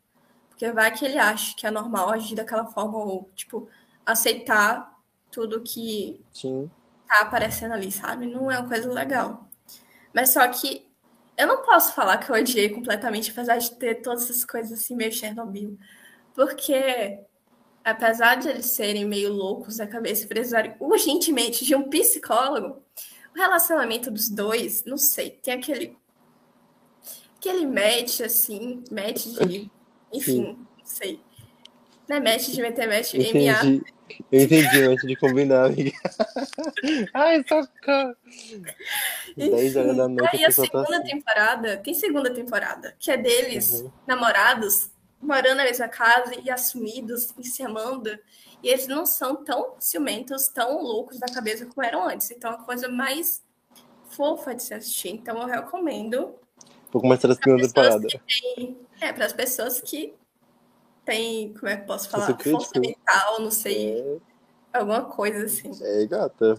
Porque 0.49 0.69
vai 0.73 0.91
que 0.91 1.05
ele 1.05 1.17
acha 1.17 1.55
que 1.55 1.65
é 1.65 1.71
normal 1.71 2.09
agir 2.09 2.35
daquela 2.35 2.65
forma 2.65 2.97
ou, 2.97 3.29
tipo, 3.33 3.69
aceitar 4.05 4.93
tudo 5.31 5.61
que 5.61 6.21
Sim. 6.33 6.69
tá 7.07 7.21
aparecendo 7.21 7.71
ali, 7.71 7.93
sabe? 7.93 8.25
Não 8.25 8.51
é 8.51 8.59
uma 8.59 8.67
coisa 8.67 8.91
legal. 8.91 9.47
Mas 10.13 10.31
só 10.31 10.45
que 10.49 10.85
eu 11.37 11.47
não 11.47 11.61
posso 11.61 11.93
falar 11.93 12.17
que 12.17 12.29
eu 12.29 12.35
odiei 12.35 12.67
completamente, 12.67 13.31
apesar 13.31 13.55
de 13.55 13.71
ter 13.71 14.01
todas 14.01 14.25
essas 14.25 14.43
coisas 14.43 14.81
assim 14.81 14.97
meio 14.97 15.13
Chernobyl. 15.13 15.79
Porque 16.33 17.21
apesar 17.85 18.35
de 18.35 18.49
eles 18.49 18.65
serem 18.65 19.05
meio 19.05 19.31
loucos 19.31 19.77
da 19.77 19.85
cabeça 19.85 20.25
e 20.25 20.27
precisarem 20.27 20.73
urgentemente 20.79 21.63
de 21.63 21.75
um 21.75 21.87
psicólogo, 21.87 22.81
o 23.33 23.37
relacionamento 23.37 24.09
dos 24.09 24.27
dois, 24.27 24.83
não 24.85 24.97
sei, 24.97 25.29
tem 25.29 25.53
aquele 25.53 25.95
aquele 27.37 27.67
match 27.67 28.21
assim, 28.21 28.83
match 28.89 29.27
de, 29.27 29.69
enfim, 30.11 30.43
Sim. 30.43 30.67
não 30.79 30.85
sei. 30.85 31.19
Não 32.09 32.17
é 32.17 32.19
match 32.19 32.47
de 32.49 32.61
meter 32.61 32.87
match 32.87 33.13
entendi. 33.13 33.45
MA. 33.45 33.81
Eu 34.31 34.41
entendi, 34.41 34.87
match 34.87 35.01
de 35.01 35.15
combinar, 35.15 35.65
amiga. 35.65 35.91
Ai, 37.13 37.43
socorro. 37.43 38.15
10 39.35 39.75
horas 39.75 39.97
da 39.97 40.07
noite. 40.07 40.35
Aí 40.35 40.45
a, 40.45 40.47
a 40.47 40.51
segunda 40.51 40.87
tá 40.87 40.97
assim. 40.97 41.09
temporada, 41.09 41.77
tem 41.77 41.93
segunda 41.93 42.33
temporada, 42.33 42.95
que 42.99 43.11
é 43.11 43.17
deles, 43.17 43.81
uhum. 43.81 43.91
namorados, 44.07 44.89
morando 45.25 45.57
na 45.57 45.63
mesma 45.63 45.87
casa 45.87 46.33
e 46.43 46.49
assumidos 46.49 47.33
e 47.37 47.43
se 47.43 47.63
amando. 47.63 48.17
E 48.63 48.69
eles 48.69 48.87
não 48.87 49.05
são 49.05 49.43
tão 49.43 49.75
ciumentos, 49.79 50.47
tão 50.47 50.81
loucos 50.81 51.19
da 51.19 51.27
cabeça 51.27 51.65
como 51.65 51.85
eram 51.85 52.07
antes. 52.07 52.31
Então 52.31 52.51
é 52.51 52.55
uma 52.55 52.65
coisa 52.65 52.87
mais 52.87 53.43
fofa 54.09 54.55
de 54.55 54.63
se 54.63 54.73
assistir. 54.73 55.09
Então 55.09 55.41
eu 55.41 55.47
recomendo. 55.47 56.35
Vou 56.91 57.01
começar 57.01 57.29
a 57.29 57.35
segunda 57.35 57.67
temporada. 57.67 58.07
Tem, 58.55 58.77
é, 59.01 59.11
para 59.11 59.25
as 59.25 59.33
pessoas 59.33 59.81
que 59.81 60.13
têm, 61.03 61.53
como 61.53 61.67
é 61.67 61.77
que 61.77 61.85
posso 61.85 62.09
falar? 62.09 62.37
Força 62.41 62.79
mental, 62.79 63.41
não 63.41 63.51
sei. 63.51 63.99
É. 63.99 64.17
Alguma 64.73 65.03
coisa 65.03 65.45
assim. 65.45 65.71
É, 65.81 66.05
gata. 66.05 66.57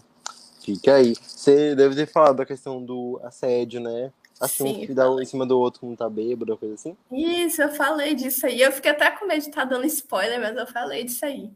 Fica 0.62 0.94
aí. 0.94 1.14
Você 1.14 1.74
deve 1.74 1.94
ter 1.94 2.06
falado 2.06 2.38
da 2.38 2.46
questão 2.46 2.84
do 2.84 3.20
assédio, 3.22 3.80
né? 3.80 4.12
Assim, 4.40 4.74
Sim, 4.74 4.86
que 4.86 4.92
dá 4.92 5.10
um 5.10 5.20
em 5.20 5.24
cima 5.24 5.46
do 5.46 5.58
outro 5.58 5.80
quando 5.80 5.96
tá 5.96 6.08
bêbado, 6.10 6.56
coisa 6.58 6.74
assim? 6.74 6.96
Isso, 7.10 7.62
eu 7.62 7.70
falei 7.74 8.14
disso 8.14 8.44
aí. 8.46 8.60
Eu 8.60 8.70
fiquei 8.70 8.90
até 8.90 9.10
com 9.10 9.26
medo 9.26 9.40
de 9.40 9.48
estar 9.48 9.62
tá 9.62 9.66
dando 9.66 9.86
spoiler, 9.86 10.38
mas 10.40 10.56
eu 10.56 10.66
falei 10.66 11.04
disso 11.04 11.24
aí. 11.24 11.50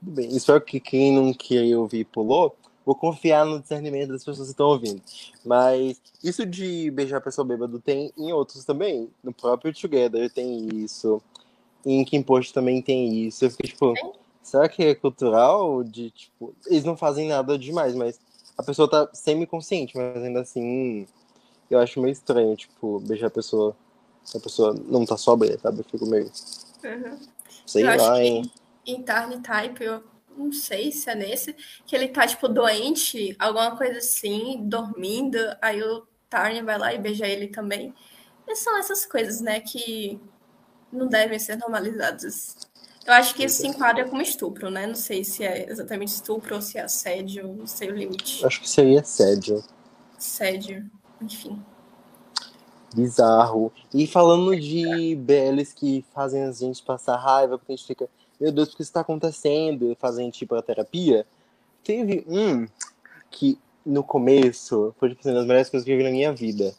Tudo 0.00 0.12
bem. 0.12 0.34
Espero 0.34 0.60
que 0.60 0.80
quem 0.80 1.12
não 1.12 1.32
queria 1.34 1.78
ouvir 1.78 2.04
pulou. 2.04 2.56
Vou 2.86 2.94
confiar 2.94 3.44
no 3.44 3.60
discernimento 3.60 4.12
das 4.12 4.24
pessoas 4.24 4.48
que 4.48 4.52
estão 4.52 4.68
ouvindo. 4.68 5.02
Mas 5.44 6.00
isso 6.22 6.46
de 6.46 6.90
beijar 6.90 7.18
a 7.18 7.20
pessoa 7.20 7.46
bêbado 7.46 7.80
tem 7.80 8.12
em 8.16 8.32
outros 8.32 8.64
também. 8.64 9.10
No 9.22 9.32
próprio 9.32 9.74
Together 9.74 10.30
tem 10.30 10.68
isso. 10.84 11.20
Em 11.84 12.04
Kim 12.04 12.22
Post 12.22 12.54
também 12.54 12.80
tem 12.80 13.26
isso. 13.26 13.44
Eu 13.44 13.50
fiquei 13.50 13.70
tipo, 13.70 13.92
será 14.42 14.68
que 14.68 14.84
é 14.84 14.94
cultural? 14.94 15.84
De, 15.84 16.10
tipo, 16.10 16.54
eles 16.66 16.84
não 16.84 16.96
fazem 16.96 17.28
nada 17.28 17.58
demais, 17.58 17.94
mas 17.94 18.18
a 18.56 18.62
pessoa 18.62 18.88
tá 18.88 19.08
semi-consciente, 19.12 19.96
mas 19.96 20.22
ainda 20.22 20.40
assim, 20.40 21.06
eu 21.70 21.78
acho 21.78 22.00
meio 22.00 22.12
estranho, 22.12 22.56
tipo, 22.56 23.00
beijar 23.00 23.28
a 23.28 23.30
pessoa. 23.30 23.76
A 24.34 24.40
pessoa 24.40 24.74
não 24.86 25.04
tá 25.04 25.16
sóbria, 25.16 25.58
sabe? 25.58 25.80
Eu 25.80 25.84
fico 25.84 26.06
meio. 26.06 26.30
Uhum. 26.84 27.18
Sei 27.64 27.84
Eu 27.84 27.90
acho 27.90 28.04
lá, 28.04 28.16
que 28.16 28.22
hein? 28.22 28.52
Em 28.86 29.02
Tarn 29.02 29.40
Type, 29.40 29.84
eu 29.84 30.02
não 30.36 30.52
sei 30.52 30.92
se 30.92 31.08
é 31.10 31.14
nesse, 31.14 31.54
que 31.86 31.96
ele 31.96 32.08
tá, 32.08 32.26
tipo, 32.26 32.48
doente, 32.48 33.34
alguma 33.38 33.76
coisa 33.76 33.98
assim, 33.98 34.60
dormindo, 34.64 35.38
aí 35.62 35.82
o 35.82 36.06
Tarn 36.28 36.64
vai 36.64 36.78
lá 36.78 36.92
e 36.92 36.98
beija 36.98 37.26
ele 37.26 37.48
também. 37.48 37.94
E 38.46 38.54
são 38.54 38.78
essas 38.78 39.06
coisas, 39.06 39.40
né, 39.40 39.60
que 39.60 40.20
não 40.92 41.08
devem 41.08 41.38
ser 41.38 41.56
normalizadas. 41.56 42.56
Eu 43.06 43.12
acho 43.12 43.34
que 43.34 43.44
isso 43.44 43.60
se 43.60 43.66
enquadra 43.68 44.04
como 44.08 44.20
estupro, 44.20 44.68
né? 44.68 44.84
Não 44.86 44.94
sei 44.96 45.22
se 45.22 45.44
é 45.44 45.70
exatamente 45.70 46.08
estupro 46.08 46.56
ou 46.56 46.60
se 46.60 46.76
é 46.76 46.82
assédio, 46.82 47.54
não 47.54 47.66
sei 47.66 47.88
o 47.90 47.94
limite. 47.94 48.44
Acho 48.44 48.60
que 48.60 48.68
seria 48.68 49.00
assédio. 49.00 49.62
Assédio, 50.16 50.90
enfim. 51.20 51.62
Bizarro. 52.94 53.72
E 53.92 54.06
falando 54.06 54.58
de 54.58 55.14
BLs 55.16 55.74
que 55.74 56.04
fazem 56.14 56.44
a 56.44 56.52
gente 56.52 56.82
passar 56.82 57.16
raiva, 57.16 57.58
porque 57.58 57.72
a 57.72 57.76
gente 57.76 57.86
fica, 57.86 58.08
meu 58.40 58.50
Deus, 58.52 58.72
o 58.72 58.76
que 58.76 58.82
está 58.82 59.00
acontecendo? 59.00 59.96
Fazem 60.00 60.30
tipo 60.30 60.54
a 60.54 60.62
terapia. 60.62 61.26
Teve 61.84 62.24
um 62.26 62.66
que 63.30 63.58
no 63.84 64.02
começo 64.02 64.94
foi 64.98 65.10
tipo, 65.10 65.28
uma 65.28 65.34
das 65.34 65.46
melhores 65.46 65.68
coisas 65.68 65.84
que 65.84 65.92
eu 65.92 65.96
vi 65.98 66.04
na 66.04 66.10
minha 66.10 66.32
vida. 66.32 66.74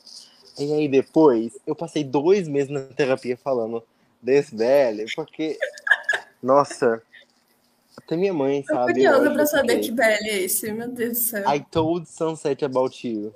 E 0.60 0.74
aí 0.74 0.88
depois 0.88 1.58
eu 1.68 1.76
passei 1.76 2.04
dois 2.04 2.48
meses 2.48 2.70
na 2.70 2.82
terapia 2.82 3.38
falando 3.38 3.84
desse 4.22 4.56
BL, 4.56 5.06
porque, 5.16 5.58
nossa, 6.42 7.02
até 7.96 8.18
minha 8.18 8.34
mãe 8.34 8.64
Tô 8.64 8.74
sabe. 8.74 8.94
curiosa 8.94 9.22
hoje, 9.22 9.34
pra 9.34 9.46
saber 9.46 9.80
que 9.80 9.92
BL 9.92 10.02
é 10.02 10.40
esse, 10.40 10.72
meu 10.72 10.88
Deus 10.90 11.10
do 11.10 11.16
céu. 11.16 11.56
I 11.56 11.60
told 11.60 12.08
Sunset 12.10 12.66
about 12.66 13.08
you. 13.08 13.34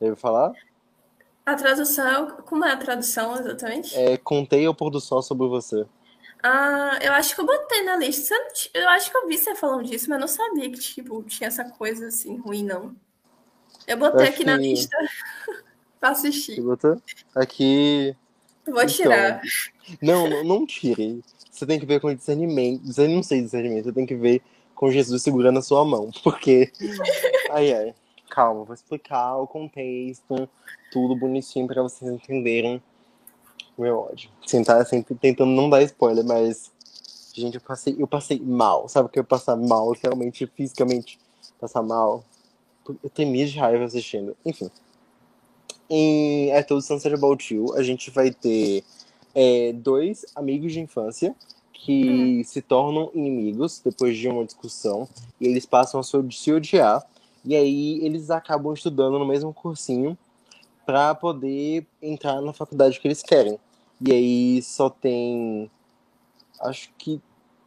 Deve 0.00 0.16
falar? 0.16 0.52
A 1.44 1.54
tradução, 1.54 2.30
como 2.46 2.64
é 2.64 2.72
a 2.72 2.76
tradução 2.76 3.34
exatamente? 3.38 3.96
É, 3.96 4.16
contei 4.16 4.64
ao 4.66 4.74
pôr 4.74 4.90
do 4.90 5.00
sol 5.00 5.22
sobre 5.22 5.46
você. 5.48 5.84
Ah, 6.42 6.98
eu 7.02 7.12
acho 7.12 7.34
que 7.34 7.40
eu 7.40 7.46
botei 7.46 7.82
na 7.82 7.96
lista. 7.96 8.34
Eu 8.72 8.88
acho 8.90 9.10
que 9.10 9.16
eu 9.16 9.26
vi 9.28 9.36
você 9.36 9.54
falando 9.54 9.84
disso, 9.84 10.08
mas 10.08 10.20
não 10.20 10.28
sabia 10.28 10.70
que 10.70 10.78
tipo, 10.78 11.22
tinha 11.24 11.48
essa 11.48 11.64
coisa 11.64 12.06
assim 12.06 12.36
ruim, 12.38 12.64
não. 12.64 12.94
Eu 13.86 13.96
botei 13.98 14.28
aqui 14.28 14.44
na 14.44 14.56
que- 14.56 14.62
lista 14.62 14.96
pra 16.00 16.14
Você 16.14 16.28
assistir. 16.28 16.60
botou? 16.62 17.00
Aqui. 17.34 18.16
Vou 18.66 18.86
tirar. 18.86 19.42
Não, 20.00 20.28
não, 20.28 20.44
não 20.44 20.66
tire. 20.66 21.22
Você 21.50 21.66
tem 21.66 21.78
que 21.80 21.84
ver 21.86 22.00
com 22.00 22.14
discernimento. 22.14 22.86
Você 22.86 23.08
não 23.08 23.22
sei 23.22 23.42
discernimento, 23.42 23.84
você 23.84 23.92
tem 23.92 24.06
que 24.06 24.14
ver 24.14 24.40
com 24.74 24.90
Jesus 24.90 25.22
segurando 25.22 25.58
a 25.58 25.62
sua 25.62 25.84
mão. 25.84 26.10
Porque. 26.22 26.70
Ai, 27.50 27.72
ai. 27.72 27.94
Calma, 28.30 28.62
vou 28.64 28.74
explicar 28.74 29.36
o 29.36 29.46
contexto, 29.46 30.48
tudo 30.92 31.16
bonitinho 31.16 31.66
pra 31.66 31.82
vocês 31.82 32.10
entenderem 32.10 32.80
o 33.76 33.82
meu 33.82 33.98
ódio. 33.98 34.30
Sentar 34.46 34.86
sempre 34.86 35.16
tentando 35.16 35.50
não 35.50 35.68
dar 35.68 35.82
spoiler, 35.82 36.24
mas. 36.24 36.70
Gente, 37.34 37.56
eu 37.56 37.60
passei, 37.60 37.96
eu 37.98 38.06
passei 38.06 38.40
mal. 38.40 38.88
Sabe 38.88 39.06
o 39.06 39.08
que 39.08 39.18
eu 39.18 39.24
passar 39.24 39.56
mal, 39.56 39.92
realmente, 40.00 40.46
fisicamente 40.46 41.18
passar 41.60 41.82
mal? 41.82 42.24
Eu 43.02 43.10
tremia 43.10 43.46
de 43.46 43.58
raiva 43.58 43.84
assistindo. 43.84 44.36
Enfim. 44.46 44.70
Em 45.88 46.50
É 46.50 46.62
Todo 46.62 46.82
Sunset 46.82 47.12
About 47.12 47.52
You, 47.52 47.74
a 47.74 47.82
gente 47.82 48.10
vai 48.10 48.30
ter 48.30 48.84
é, 49.34 49.72
dois 49.72 50.24
amigos 50.36 50.72
de 50.72 50.80
infância 50.80 51.34
que 51.72 52.42
se 52.44 52.60
tornam 52.60 53.10
inimigos 53.14 53.80
depois 53.82 54.16
de 54.16 54.28
uma 54.28 54.44
discussão 54.44 55.08
e 55.40 55.46
eles 55.46 55.64
passam 55.64 55.98
a 55.98 56.02
se 56.02 56.52
odiar 56.52 57.04
e 57.44 57.56
aí 57.56 58.04
eles 58.04 58.30
acabam 58.30 58.72
estudando 58.72 59.18
no 59.18 59.26
mesmo 59.26 59.52
cursinho 59.52 60.16
para 60.84 61.14
poder 61.14 61.86
entrar 62.02 62.40
na 62.40 62.52
faculdade 62.52 62.98
que 63.00 63.06
eles 63.06 63.22
querem. 63.22 63.58
E 64.00 64.12
aí 64.12 64.62
só 64.62 64.90
tem 64.90 65.70
acho 66.60 66.90
que 66.98 67.20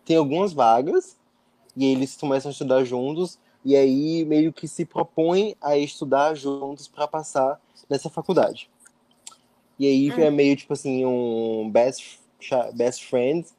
tem 0.05 0.17
algumas 0.17 0.53
vagas 0.53 1.17
e 1.75 1.85
eles 1.85 2.15
começam 2.15 2.49
a 2.49 2.51
estudar 2.51 2.83
juntos 2.83 3.39
e 3.65 3.75
aí 3.75 4.25
meio 4.25 4.51
que 4.51 4.67
se 4.67 4.85
propõem 4.85 5.55
a 5.61 5.77
estudar 5.77 6.35
juntos 6.35 6.87
para 6.87 7.07
passar 7.07 7.59
nessa 7.89 8.09
faculdade. 8.09 8.69
E 9.79 9.87
aí 9.87 10.11
Hum. 10.11 10.19
é 10.19 10.29
meio 10.29 10.55
tipo 10.55 10.73
assim 10.73 11.05
um 11.05 11.69
best 11.71 12.19
best 12.73 13.05
friends, 13.05 13.55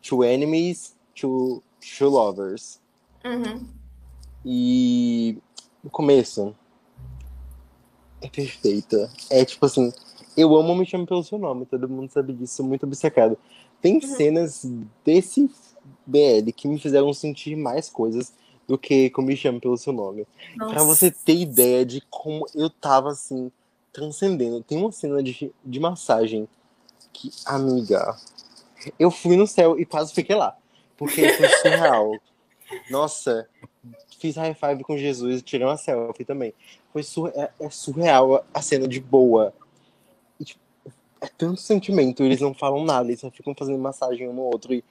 two 0.00 0.22
enemies, 0.24 0.96
two, 1.14 1.62
two 1.80 2.08
lovers. 2.08 2.80
Uhum. 3.24 3.66
E 4.44 5.38
no 5.82 5.90
começo 5.90 6.54
é 8.20 8.28
perfeita. 8.28 9.10
É 9.30 9.44
tipo 9.44 9.64
assim, 9.66 9.92
eu 10.36 10.54
amo 10.56 10.74
Me 10.74 10.86
Chame 10.86 11.06
Pelo 11.06 11.22
Seu 11.22 11.38
Nome, 11.38 11.66
todo 11.66 11.88
mundo 11.88 12.10
sabe 12.10 12.32
disso, 12.32 12.56
sou 12.56 12.66
muito 12.66 12.84
obcecado. 12.84 13.36
Tem 13.80 14.00
cenas 14.00 14.64
desse 15.04 15.50
BL 16.06 16.52
que 16.54 16.68
me 16.68 16.78
fizeram 16.78 17.12
sentir 17.12 17.56
mais 17.56 17.88
coisas 17.88 18.32
do 18.66 18.78
que 18.78 19.10
com 19.10 19.22
Me 19.22 19.36
Chame 19.36 19.60
Pelo 19.60 19.76
Seu 19.76 19.92
Nome. 19.92 20.26
Pra 20.56 20.66
Nossa. 20.66 20.84
você 20.84 21.10
ter 21.10 21.36
ideia 21.36 21.84
de 21.84 22.00
como 22.08 22.46
eu 22.54 22.70
tava 22.70 23.10
assim, 23.10 23.50
transcendendo. 23.92 24.62
Tem 24.62 24.78
uma 24.78 24.92
cena 24.92 25.22
de, 25.22 25.52
de 25.64 25.80
massagem 25.80 26.48
que, 27.12 27.30
amiga, 27.44 28.16
eu 28.98 29.10
fui 29.10 29.36
no 29.36 29.46
céu 29.46 29.78
e 29.78 29.84
quase 29.84 30.14
fiquei 30.14 30.36
lá. 30.36 30.56
Porque 30.96 31.28
foi 31.28 31.48
surreal. 31.60 32.12
Nossa, 32.90 33.48
fiz 34.22 34.36
high 34.36 34.54
five 34.54 34.84
com 34.84 34.96
Jesus 34.96 35.40
e 35.40 35.42
tirei 35.42 35.66
uma 35.66 35.76
selfie 35.76 36.24
também. 36.24 36.54
Foi 36.92 37.02
sur 37.02 37.32
é, 37.34 37.50
é 37.58 37.68
surreal 37.68 38.44
a- 38.54 38.62
cena 38.62 38.86
de 38.86 39.00
boa. 39.00 39.52
E, 40.38 40.44
tipo, 40.44 40.60
é 41.20 41.26
tanto 41.26 41.60
sentimento, 41.60 42.22
eles 42.22 42.40
não 42.40 42.54
falam 42.54 42.84
nada, 42.84 43.08
eles 43.08 43.20
só 43.20 43.30
ficam 43.30 43.52
fazendo 43.54 43.78
massagem 43.78 44.28
um 44.28 44.32
no 44.32 44.42
outro 44.42 44.72
e 44.72 44.84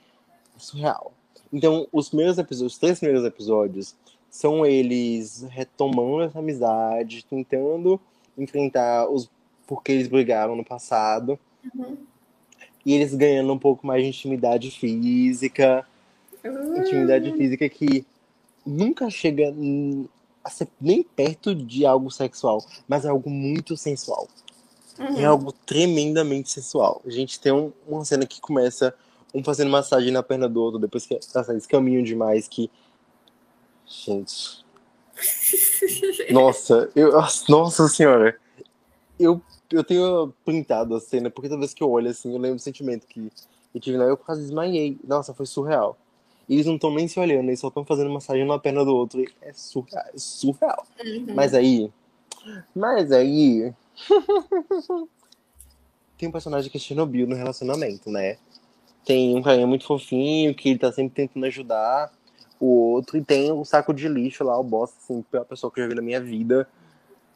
é 0.56 0.60
surreal. 0.60 1.14
Então, 1.52 1.88
os 1.92 2.10
primeiros 2.10 2.38
episódios, 2.38 2.74
os 2.74 2.80
três 2.80 3.00
primeiros 3.00 3.26
episódios, 3.26 3.96
são 4.30 4.66
eles 4.66 5.46
retomando 5.50 6.24
essa 6.24 6.40
amizade, 6.40 7.26
tentando 7.26 8.00
enfrentar 8.38 9.10
os 9.10 9.30
porque 9.66 9.94
eles 9.94 10.10
brigaram 10.10 10.54
no 10.56 10.66
passado. 10.66 11.40
Uhum. 11.74 11.96
E 12.86 12.94
eles 12.94 13.16
ganhando 13.16 13.54
um 13.54 13.58
pouco 13.60 13.88
mais 13.88 14.04
de 14.04 14.10
intimidade 14.10 14.72
física. 14.72 15.88
Intimidade 16.44 17.32
física 17.34 17.70
que 17.70 18.06
nunca 18.66 19.10
chega 19.10 19.54
a 20.44 20.50
ser 20.50 20.68
nem 20.80 21.04
perto 21.04 21.54
de 21.54 21.86
algo 21.86 22.10
sexual, 22.12 22.66
mas 22.88 23.06
é 23.06 23.10
algo 23.10 23.30
muito 23.30 23.78
sensual. 23.78 24.28
Uhum. 25.00 25.18
É 25.20 25.26
algo 25.26 25.52
tremendamente 25.52 26.52
sensual. 26.52 27.02
A 27.06 27.10
gente 27.10 27.40
tem 27.40 27.52
um- 27.52 27.72
uma 27.88 28.06
cena 28.06 28.26
que 28.26 28.40
começa 28.42 28.94
um 29.34 29.44
fazendo 29.44 29.72
massagem 29.72 30.12
na 30.12 30.22
perna 30.22 30.48
do 30.48 30.62
outro, 30.62 30.80
depois 30.80 31.06
que 31.06 31.18
nossa, 31.34 31.52
eles 31.52 31.66
caminham 31.66 32.04
demais 32.04 32.48
que. 32.48 32.70
Gente. 33.86 34.66
Nossa, 36.32 36.90
eu, 36.96 37.12
nossa 37.50 37.88
senhora. 37.88 38.40
Eu, 39.20 39.42
eu 39.72 39.84
tenho 39.84 40.34
printado 40.44 40.96
a 40.96 41.00
cena, 41.00 41.30
porque 41.30 41.48
toda 41.50 41.60
vez 41.60 41.74
que 41.74 41.84
eu 41.84 41.90
olho 41.90 42.10
assim, 42.10 42.34
eu 42.34 42.40
lembro 42.40 42.58
do 42.58 42.62
sentimento 42.62 43.06
que 43.08 43.32
eu 43.74 43.80
tive 43.80 43.98
lá, 43.98 44.06
eu 44.06 44.18
quase 44.18 44.42
desmaiei. 44.42 44.98
Nossa, 45.04 45.34
foi 45.34 45.46
surreal. 45.46 45.98
E 46.52 46.56
eles 46.56 46.66
não 46.66 46.76
estão 46.76 46.94
nem 46.94 47.08
se 47.08 47.18
olhando, 47.18 47.48
eles 47.48 47.62
só 47.62 47.70
estão 47.70 47.86
fazendo 47.86 48.10
massagem 48.10 48.46
na 48.46 48.60
perna 48.60 48.84
do 48.84 48.94
outro. 48.94 49.24
É 49.42 49.54
surreal. 49.54 50.04
É 50.14 50.18
surreal. 50.18 50.86
Uhum. 51.02 51.28
Mas 51.34 51.54
aí. 51.54 51.90
Mas 52.76 53.10
aí. 53.14 53.74
tem 56.18 56.28
um 56.28 56.32
personagem 56.34 56.70
que 56.70 56.76
é 56.76 56.80
Chernobyl 56.80 57.26
no 57.26 57.38
relacionamento, 57.38 58.12
né? 58.12 58.36
Tem 59.06 59.34
um 59.34 59.42
carinha 59.42 59.66
muito 59.66 59.86
fofinho 59.86 60.54
que 60.54 60.68
ele 60.68 60.80
tá 60.80 60.92
sempre 60.92 61.16
tentando 61.16 61.46
ajudar 61.46 62.12
o 62.60 62.66
outro. 62.66 63.18
E 63.18 63.24
tem 63.24 63.50
o 63.54 63.64
saco 63.64 63.94
de 63.94 64.10
lixo 64.10 64.44
lá, 64.44 64.60
o 64.60 64.64
boss, 64.64 64.92
assim, 65.02 65.22
pior 65.32 65.46
pessoa 65.46 65.72
que 65.72 65.80
eu 65.80 65.86
já 65.86 65.90
vi 65.90 65.96
na 65.96 66.02
minha 66.02 66.20
vida. 66.20 66.68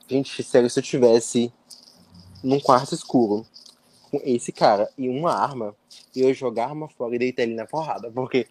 Gente, 0.10 0.44
sério, 0.44 0.70
se 0.70 0.78
eu 0.78 0.84
tivesse 0.84 1.54
num 2.44 2.60
quarto 2.60 2.94
escuro 2.94 3.46
com 4.12 4.20
esse 4.26 4.52
cara 4.52 4.90
e 4.98 5.08
uma 5.08 5.32
arma, 5.32 5.74
eu 6.14 6.28
ia 6.28 6.34
jogar 6.34 6.66
a 6.66 6.70
arma 6.72 6.90
fora 6.90 7.16
e 7.16 7.20
deitar 7.20 7.44
ele 7.44 7.56
na 7.56 7.66
porrada. 7.66 8.12
Porque 8.12 8.48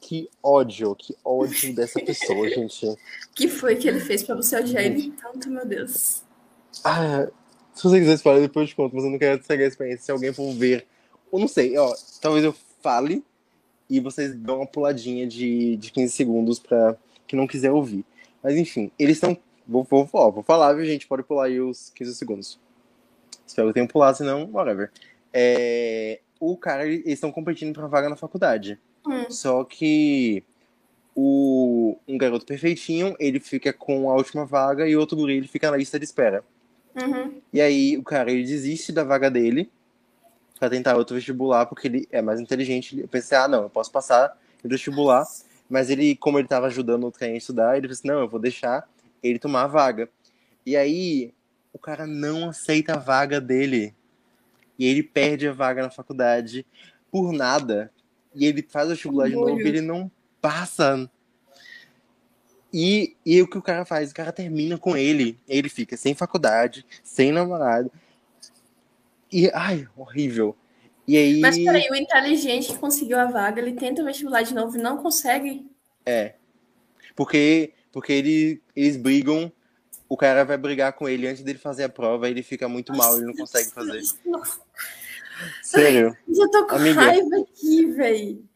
que 0.00 0.28
ódio, 0.42 0.94
que 0.94 1.16
ódio 1.24 1.74
dessa 1.74 2.00
pessoa, 2.00 2.48
gente. 2.50 2.86
Que 3.34 3.48
foi 3.48 3.76
que 3.76 3.88
ele 3.88 4.00
fez 4.00 4.22
pra 4.22 4.34
você 4.34 4.56
odiar 4.56 4.84
ele 4.84 5.12
tanto, 5.12 5.50
meu 5.50 5.66
Deus? 5.66 6.22
Ah, 6.84 7.28
se 7.74 7.82
você 7.82 7.98
quiser 7.98 8.18
falar 8.18 8.40
depois 8.40 8.64
eu 8.64 8.68
te 8.68 8.76
conto, 8.76 8.94
mas 8.94 9.04
eu 9.04 9.10
não 9.10 9.18
quero 9.18 9.40
estragar 9.40 9.64
a 9.64 9.68
experiência. 9.68 10.04
Se 10.04 10.12
alguém 10.12 10.32
for 10.32 10.52
ver, 10.52 10.86
ou 11.30 11.38
não 11.38 11.48
sei, 11.48 11.76
ó, 11.76 11.94
talvez 12.20 12.44
eu 12.44 12.54
fale 12.82 13.24
e 13.88 14.00
vocês 14.00 14.34
dão 14.34 14.58
uma 14.58 14.66
puladinha 14.66 15.26
de, 15.26 15.76
de 15.76 15.90
15 15.90 16.12
segundos 16.12 16.58
pra 16.58 16.96
quem 17.26 17.38
não 17.38 17.46
quiser 17.46 17.70
ouvir. 17.70 18.04
Mas 18.42 18.56
enfim, 18.56 18.90
eles 18.98 19.16
estão. 19.16 19.36
Vou, 19.66 19.82
vou, 19.84 20.08
ó, 20.12 20.30
vou 20.30 20.42
falar, 20.42 20.72
viu, 20.74 20.84
gente? 20.84 21.06
Pode 21.06 21.24
pular 21.24 21.46
aí 21.46 21.60
os 21.60 21.90
15 21.90 22.14
segundos. 22.14 22.60
Espero 23.46 23.68
que 23.68 23.74
tenham 23.74 23.86
pulado, 23.86 24.16
senão, 24.16 24.48
whatever. 24.52 24.90
É, 25.32 26.20
o 26.38 26.56
cara, 26.56 26.86
eles 26.86 27.04
estão 27.06 27.32
competindo 27.32 27.74
pra 27.74 27.86
vaga 27.86 28.08
na 28.08 28.16
faculdade. 28.16 28.78
Hum. 29.06 29.30
Só 29.30 29.64
que 29.64 30.42
o 31.14 31.96
um 32.06 32.18
garoto 32.18 32.44
perfeitinho, 32.44 33.16
ele 33.18 33.40
fica 33.40 33.72
com 33.72 34.10
a 34.10 34.14
última 34.14 34.44
vaga 34.44 34.86
e 34.86 34.96
o 34.96 35.00
outro 35.00 35.16
guri, 35.16 35.38
ele 35.38 35.48
fica 35.48 35.70
na 35.70 35.76
lista 35.76 35.98
de 35.98 36.04
espera. 36.04 36.44
Uhum. 36.94 37.40
E 37.52 37.60
aí 37.60 37.96
o 37.96 38.02
cara, 38.02 38.30
ele 38.30 38.44
desiste 38.44 38.92
da 38.92 39.04
vaga 39.04 39.30
dele 39.30 39.70
pra 40.58 40.70
tentar 40.70 40.96
outro 40.96 41.14
vestibular, 41.14 41.66
porque 41.66 41.88
ele 41.88 42.08
é 42.10 42.20
mais 42.20 42.40
inteligente. 42.40 42.98
Eu 43.00 43.08
pensei, 43.08 43.36
ah, 43.36 43.48
não, 43.48 43.64
eu 43.64 43.70
posso 43.70 43.90
passar 43.90 44.36
no 44.62 44.70
vestibular. 44.70 45.26
Mas 45.68 45.90
ele, 45.90 46.16
como 46.16 46.38
ele 46.38 46.48
tava 46.48 46.66
ajudando 46.66 47.06
o 47.06 47.10
trem 47.10 47.34
a 47.34 47.36
estudar, 47.36 47.76
ele 47.76 47.88
disse, 47.88 48.06
não, 48.06 48.20
eu 48.20 48.28
vou 48.28 48.40
deixar 48.40 48.88
ele 49.22 49.38
tomar 49.38 49.64
a 49.64 49.66
vaga. 49.66 50.08
E 50.64 50.76
aí, 50.76 51.34
o 51.72 51.78
cara 51.78 52.06
não 52.06 52.50
aceita 52.50 52.94
a 52.94 52.98
vaga 52.98 53.40
dele. 53.40 53.94
E 54.78 54.86
ele 54.86 55.02
perde 55.02 55.48
a 55.48 55.52
vaga 55.52 55.82
na 55.82 55.90
faculdade 55.90 56.64
por 57.10 57.32
nada. 57.32 57.90
E 58.36 58.46
ele 58.46 58.62
faz 58.62 58.88
vestibular 58.88 59.28
de 59.28 59.34
novo 59.34 59.58
e 59.58 59.66
ele 59.66 59.80
não 59.80 60.10
passa. 60.40 61.10
E, 62.72 63.16
e 63.24 63.40
o 63.40 63.48
que 63.48 63.56
o 63.56 63.62
cara 63.62 63.84
faz? 63.84 64.10
O 64.10 64.14
cara 64.14 64.30
termina 64.30 64.76
com 64.76 64.96
ele. 64.96 65.38
Ele 65.48 65.68
fica 65.68 65.96
sem 65.96 66.14
faculdade, 66.14 66.84
sem 67.02 67.32
namorado. 67.32 67.90
E, 69.32 69.50
ai, 69.54 69.88
horrível. 69.96 70.54
E 71.08 71.16
aí. 71.16 71.40
Mas 71.40 71.56
peraí, 71.56 71.88
o 71.90 71.94
inteligente 71.94 72.68
que 72.68 72.78
conseguiu 72.78 73.18
a 73.18 73.26
vaga, 73.26 73.60
ele 73.60 73.72
tenta 73.72 74.04
vestibular 74.04 74.42
de 74.42 74.54
novo 74.54 74.76
e 74.76 74.82
não 74.82 74.98
consegue? 74.98 75.66
É. 76.04 76.34
Porque, 77.14 77.72
porque 77.90 78.12
ele, 78.12 78.62
eles 78.74 78.96
brigam, 78.96 79.50
o 80.08 80.16
cara 80.16 80.44
vai 80.44 80.58
brigar 80.58 80.92
com 80.92 81.08
ele 81.08 81.26
antes 81.26 81.42
dele 81.42 81.58
fazer 81.58 81.84
a 81.84 81.88
prova, 81.88 82.28
ele 82.28 82.42
fica 82.42 82.68
muito 82.68 82.94
mal, 82.94 83.16
ele 83.16 83.26
não 83.26 83.34
consegue 83.34 83.70
fazer. 83.70 84.02
Sério. 85.62 86.16
Eu 86.28 86.50
tô 86.50 86.66
com 86.66 86.76
Amiga. 86.76 87.00
raiva 87.00 87.36
aqui. 87.36 87.84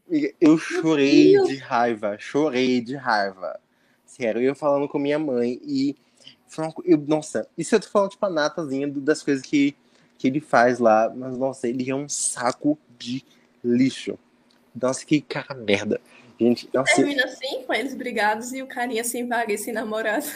Amiga, 0.08 0.34
Eu 0.40 0.58
chorei 0.58 1.40
de 1.44 1.56
raiva, 1.56 2.16
chorei 2.18 2.80
de 2.80 2.96
raiva. 2.96 3.60
Sério, 4.06 4.40
eu 4.42 4.54
falando 4.54 4.88
com 4.88 4.98
minha 4.98 5.18
mãe 5.18 5.60
e. 5.64 5.96
Eu, 6.84 6.98
nossa, 6.98 7.48
isso 7.56 7.74
eu 7.74 7.80
tô 7.80 7.88
falando, 7.88 8.10
tipo, 8.10 8.26
a 8.26 8.30
natazinha 8.30 8.88
das 8.88 9.22
coisas 9.22 9.44
que, 9.46 9.76
que 10.18 10.26
ele 10.26 10.40
faz 10.40 10.80
lá, 10.80 11.08
mas 11.14 11.36
nossa, 11.38 11.68
ele 11.68 11.88
é 11.88 11.94
um 11.94 12.08
saco 12.08 12.76
de 12.98 13.24
lixo. 13.62 14.18
Nossa, 14.74 15.06
que 15.06 15.20
cara 15.20 15.54
merda. 15.54 16.00
Gente, 16.40 16.68
nossa, 16.74 16.96
Termina 16.96 17.24
assim, 17.24 17.62
com 17.64 17.74
eles 17.74 17.94
brigados 17.94 18.52
e 18.52 18.62
o 18.62 18.66
carinha 18.66 19.04
sem 19.04 19.28
vaga 19.28 19.52
e 19.52 19.58
sem 19.58 19.72
namorado. 19.72 20.26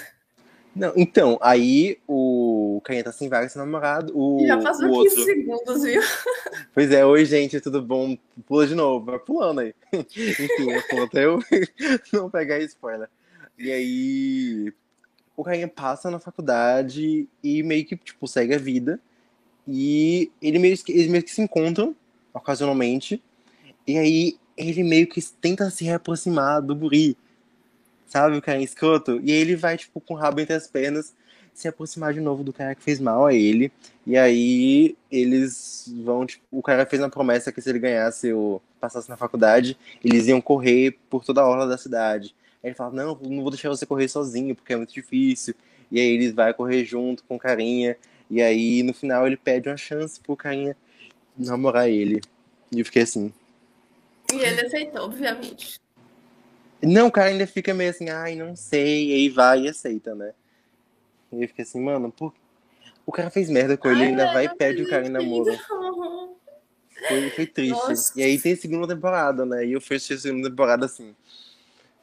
Não, 0.75 0.93
então, 0.97 1.39
aí 1.41 1.99
o 2.09 2.81
Carinha 2.85 3.05
tá 3.05 3.13
sem 3.13 3.29
vaga, 3.29 3.49
sem 3.49 3.61
namorado, 3.61 4.13
o, 4.17 4.45
Já 4.45 4.61
passou 4.61 4.89
o 4.89 5.03
15 5.05 5.21
outro. 5.21 5.25
segundos, 5.25 5.83
viu? 5.85 6.03
Pois 6.75 6.91
é, 6.91 7.07
oi 7.07 7.25
gente, 7.25 7.61
tudo 7.61 7.81
bom? 7.81 8.17
Pula 8.45 8.67
de 8.67 8.75
novo, 8.75 9.05
vai 9.05 9.19
pulando 9.21 9.61
aí. 9.61 9.73
Enfim, 9.93 10.73
até 11.01 11.25
eu 11.25 11.39
não 12.13 12.29
pegar 12.29 12.59
spoiler. 12.59 13.09
E 13.57 13.71
aí 13.71 14.73
o 15.37 15.45
Carinha 15.45 15.69
passa 15.69 16.11
na 16.11 16.19
faculdade 16.19 17.29
e 17.43 17.63
meio 17.63 17.85
que, 17.85 17.97
tipo, 17.97 18.27
segue 18.27 18.55
a 18.55 18.59
vida. 18.59 19.01
E 19.67 20.31
ele 20.43 20.59
meio 20.59 20.77
que, 20.77 20.93
eles 20.93 21.09
meio 21.09 21.23
que 21.23 21.31
se 21.31 21.41
encontram, 21.41 21.95
ocasionalmente. 22.33 23.23
E 23.87 23.99
aí 23.99 24.39
ele 24.57 24.83
meio 24.83 25.07
que 25.07 25.21
tenta 25.41 25.71
se 25.71 25.85
reaproximar 25.85 26.61
do 26.63 26.75
guri. 26.75 27.17
Sabe, 28.07 28.37
o 28.37 28.43
cara 28.43 28.61
escroto? 28.61 29.21
E 29.23 29.33
ele 29.33 29.57
vai, 29.57 29.77
tipo, 29.77 30.01
com 30.01 30.15
o 30.15 30.17
rabo 30.17 30.41
entre 30.41 30.55
as 30.55 30.67
pernas, 30.67 31.15
se 31.53 31.69
aproximar 31.69 32.13
de 32.13 32.21
novo 32.21 32.43
do 32.43 32.53
cara 32.53 32.75
que 32.75 32.83
fez 32.83 33.01
mal 33.01 33.27
a 33.27 33.35
ele. 33.35 33.73
E 34.07 34.17
aí 34.17 34.97
eles 35.11 35.93
vão, 36.05 36.27
tipo, 36.27 36.45
o 36.51 36.63
cara 36.63 36.85
fez 36.85 37.01
uma 37.01 37.09
promessa 37.09 37.53
que 37.53 37.61
se 37.61 37.71
ele 37.71 37.79
ganhasse 37.79 38.33
ou 38.33 38.61
passasse 38.81 39.09
na 39.09 39.17
faculdade, 39.17 39.79
eles 40.05 40.27
iam 40.27 40.41
correr 40.41 40.99
por 41.09 41.25
toda 41.25 41.41
a 41.41 41.49
orla 41.49 41.67
da 41.67 41.79
cidade. 41.79 42.35
Aí 42.63 42.71
ele 42.71 42.75
fala, 42.75 42.93
não, 42.93 43.19
não 43.23 43.43
vou 43.43 43.51
deixar 43.51 43.69
você 43.69 43.87
correr 43.87 44.09
sozinho, 44.09 44.55
porque 44.55 44.73
é 44.73 44.77
muito 44.77 44.93
difícil. 44.93 45.55
E 45.91 46.01
aí 46.01 46.09
eles 46.09 46.33
vai 46.33 46.53
correr 46.53 46.85
junto 46.85 47.23
com 47.25 47.37
o 47.37 47.39
carinha. 47.39 47.97
E 48.31 48.43
aí, 48.43 48.83
no 48.83 48.93
final, 48.93 49.27
ele 49.27 49.37
pede 49.37 49.69
uma 49.69 49.77
chance 49.77 50.19
pro 50.19 50.37
carinha 50.37 50.77
namorar 51.37 51.89
ele. 51.89 52.21
E 52.73 52.81
eu 52.81 52.85
fiquei 52.85 53.03
assim. 53.03 53.33
E 54.33 54.37
ele 54.37 54.61
aceitou, 54.63 55.05
obviamente. 55.05 55.79
Não, 56.87 57.09
o 57.09 57.13
cara 57.13 57.31
ainda 57.31 57.47
fica 57.47 57.75
meio 57.75 57.91
assim, 57.91 58.09
ai, 58.09 58.35
não 58.35 58.55
sei. 58.57 59.11
E 59.11 59.13
aí 59.15 59.29
vai 59.29 59.63
e 59.63 59.69
aceita, 59.69 60.15
né? 60.15 60.33
E 61.33 61.43
eu 61.43 61.49
fiquei 61.49 61.65
assim, 61.65 61.81
mano, 61.81 62.13
por... 62.13 62.33
o 63.05 63.13
cara 63.13 63.31
fez 63.31 63.49
merda 63.51 63.77
com 63.77 63.89
ele, 63.89 64.03
Ai, 64.03 64.07
ainda 64.09 64.33
vai 64.33 64.47
e 64.47 64.55
pede 64.55 64.83
o 64.83 64.89
cara 64.89 65.07
em 65.07 65.11
namoro. 65.11 65.57
Foi, 67.09 67.31
foi 67.31 67.47
triste. 67.47 67.73
Nossa. 67.73 68.13
E 68.19 68.23
aí 68.23 68.39
tem 68.39 68.53
a 68.53 68.57
segunda 68.57 68.95
temporada, 68.95 69.45
né? 69.45 69.67
E 69.67 69.73
eu 69.73 69.81
fui 69.81 69.97
assistir 69.97 70.15
a 70.15 70.19
segunda 70.19 70.49
temporada 70.49 70.87
assim. 70.87 71.15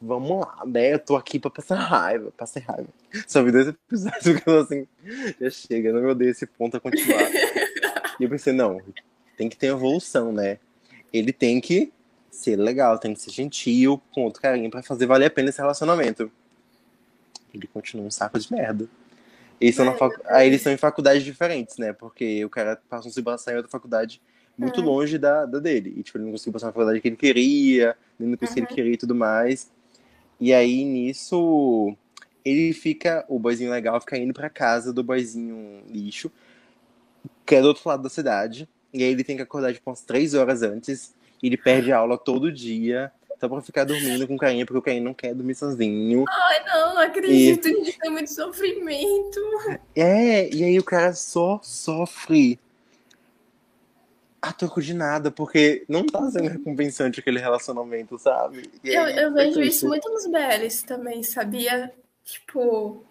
Vamos 0.02 0.42
lá, 0.42 0.64
né? 0.66 0.94
Eu 0.94 1.00
tô 1.00 1.16
aqui 1.16 1.40
pra 1.40 1.52
passar 1.52 1.76
raiva, 1.76 2.32
passei 2.36 2.62
raiva. 2.62 2.90
Só 3.28 3.44
vi 3.44 3.52
dois 3.52 3.68
episódios 3.68 4.40
que 4.42 4.50
eu 4.50 4.60
assim, 4.60 4.88
já 5.40 5.50
chega, 5.50 5.94
não 5.94 6.02
me 6.02 6.08
odeio 6.08 6.32
esse 6.32 6.46
ponto 6.48 6.76
a 6.76 6.80
continuar. 6.80 7.30
e 8.20 8.24
eu 8.24 8.30
pensei, 8.30 8.52
não, 8.52 8.82
tem 9.38 9.48
que 9.48 9.56
ter 9.56 9.68
evolução, 9.68 10.32
né? 10.32 10.58
Ele 11.14 11.32
tem 11.32 11.62
que 11.62 11.92
ser 12.32 12.56
legal, 12.56 12.98
tem 12.98 13.14
que 13.14 13.22
ser 13.22 13.30
gentil 13.32 14.02
com 14.12 14.24
outro 14.24 14.42
carinha 14.42 14.70
pra 14.70 14.82
fazer 14.82 15.06
valer 15.06 15.26
a 15.26 15.30
pena 15.30 15.50
esse 15.50 15.60
relacionamento. 15.60 16.32
Ele 17.54 17.68
continua 17.68 18.06
um 18.06 18.12
saco 18.12 18.40
de 18.40 18.52
merda. 18.52 18.88
Eles 19.60 19.78
na 19.78 19.92
Ai, 19.92 19.98
facu... 19.98 20.22
Aí 20.26 20.48
eles 20.48 20.62
estão 20.62 20.74
em 20.74 20.78
faculdades 20.78 21.24
diferentes, 21.24 21.78
né? 21.78 21.94
Porque 21.94 22.44
o 22.44 22.50
cara 22.50 22.82
passa 22.90 23.08
um 23.08 23.12
cibração 23.12 23.54
em 23.54 23.58
outra 23.58 23.70
faculdade 23.70 24.20
muito 24.58 24.82
Hum. 24.82 24.86
longe 24.86 25.18
da, 25.18 25.46
da 25.46 25.60
dele. 25.60 25.94
E, 25.98 26.04
tipo, 26.04 26.18
ele 26.18 26.26
não 26.26 26.32
conseguiu 26.32 26.54
passar 26.54 26.68
na 26.68 26.74
faculdade 26.74 27.00
que 27.00 27.08
ele 27.08 27.16
queria, 27.16 27.96
nem 28.18 28.30
no 28.30 28.38
curso 28.38 28.54
que 28.54 28.60
ele 28.60 28.68
Uhum. 28.68 28.76
queria 28.76 28.94
e 28.94 28.98
tudo 28.98 29.14
mais. 29.14 29.70
E 30.40 30.54
aí, 30.54 30.84
nisso, 30.84 31.96
ele 32.44 32.74
fica, 32.74 33.24
o 33.28 33.38
boizinho 33.38 33.70
legal 33.70 34.00
fica 34.00 34.18
indo 34.18 34.34
pra 34.34 34.50
casa 34.50 34.92
do 34.92 35.04
boizinho 35.04 35.84
lixo, 35.88 36.32
que 37.46 37.56
é 37.56 37.62
do 37.62 37.68
outro 37.68 37.88
lado 37.88 38.02
da 38.02 38.10
cidade. 38.10 38.68
E 38.94 39.04
aí 39.04 39.12
ele 39.12 39.24
tem 39.24 39.36
que 39.36 39.44
acordar, 39.44 39.74
tipo, 39.74 39.90
umas 39.90 40.02
três 40.02 40.34
horas 40.34 40.64
antes. 40.64 41.14
E 41.42 41.48
ele 41.48 41.58
perde 41.58 41.92
a 41.92 41.98
aula 41.98 42.18
todo 42.18 42.52
dia, 42.52 43.12
só 43.40 43.50
pra 43.50 43.62
ficar 43.62 43.84
dormindo 43.84 44.28
com 44.28 44.36
o 44.36 44.38
carinha, 44.38 44.66
porque 44.66 44.78
o 44.78 44.82
carinha 44.82 45.04
não 45.04 45.14
quer 45.14 45.34
dormir 45.34 45.56
sozinho. 45.56 46.26
Ai, 46.30 46.66
não, 46.66 46.94
não 46.96 47.02
acredito. 47.02 47.68
Gente, 47.68 47.98
tem 48.00 48.12
muito 48.12 48.32
sofrimento. 48.32 49.40
É, 49.96 50.54
e 50.54 50.64
aí 50.64 50.78
o 50.78 50.84
cara 50.84 51.14
só 51.14 51.60
sofre 51.64 52.60
a 54.42 54.52
troco 54.52 54.82
de 54.82 54.94
nada, 54.94 55.30
porque 55.32 55.84
não 55.88 56.06
tá 56.06 56.30
sendo 56.32 56.48
recompensante 56.50 57.20
aquele 57.20 57.40
relacionamento, 57.40 58.18
sabe? 58.18 58.72
E 58.84 58.90
Eu, 58.90 59.04
aí, 59.04 59.16
eu 59.18 59.28
é 59.28 59.30
vejo 59.32 59.54
triste. 59.54 59.76
isso 59.78 59.88
muito 59.88 60.10
nos 60.10 60.26
BLs 60.28 60.84
também, 60.86 61.22
sabia? 61.22 61.94
Tipo, 62.24 63.04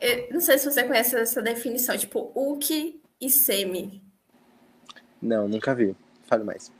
eu 0.00 0.28
não 0.32 0.40
sei 0.40 0.58
se 0.58 0.70
você 0.70 0.84
conhece 0.84 1.16
essa 1.16 1.42
definição, 1.42 1.96
tipo, 1.96 2.30
Uki 2.34 3.00
e 3.20 3.28
Semi. 3.30 4.02
Não, 5.20 5.48
nunca 5.48 5.74
vi. 5.74 5.96
Fale 6.26 6.44
mais. 6.44 6.70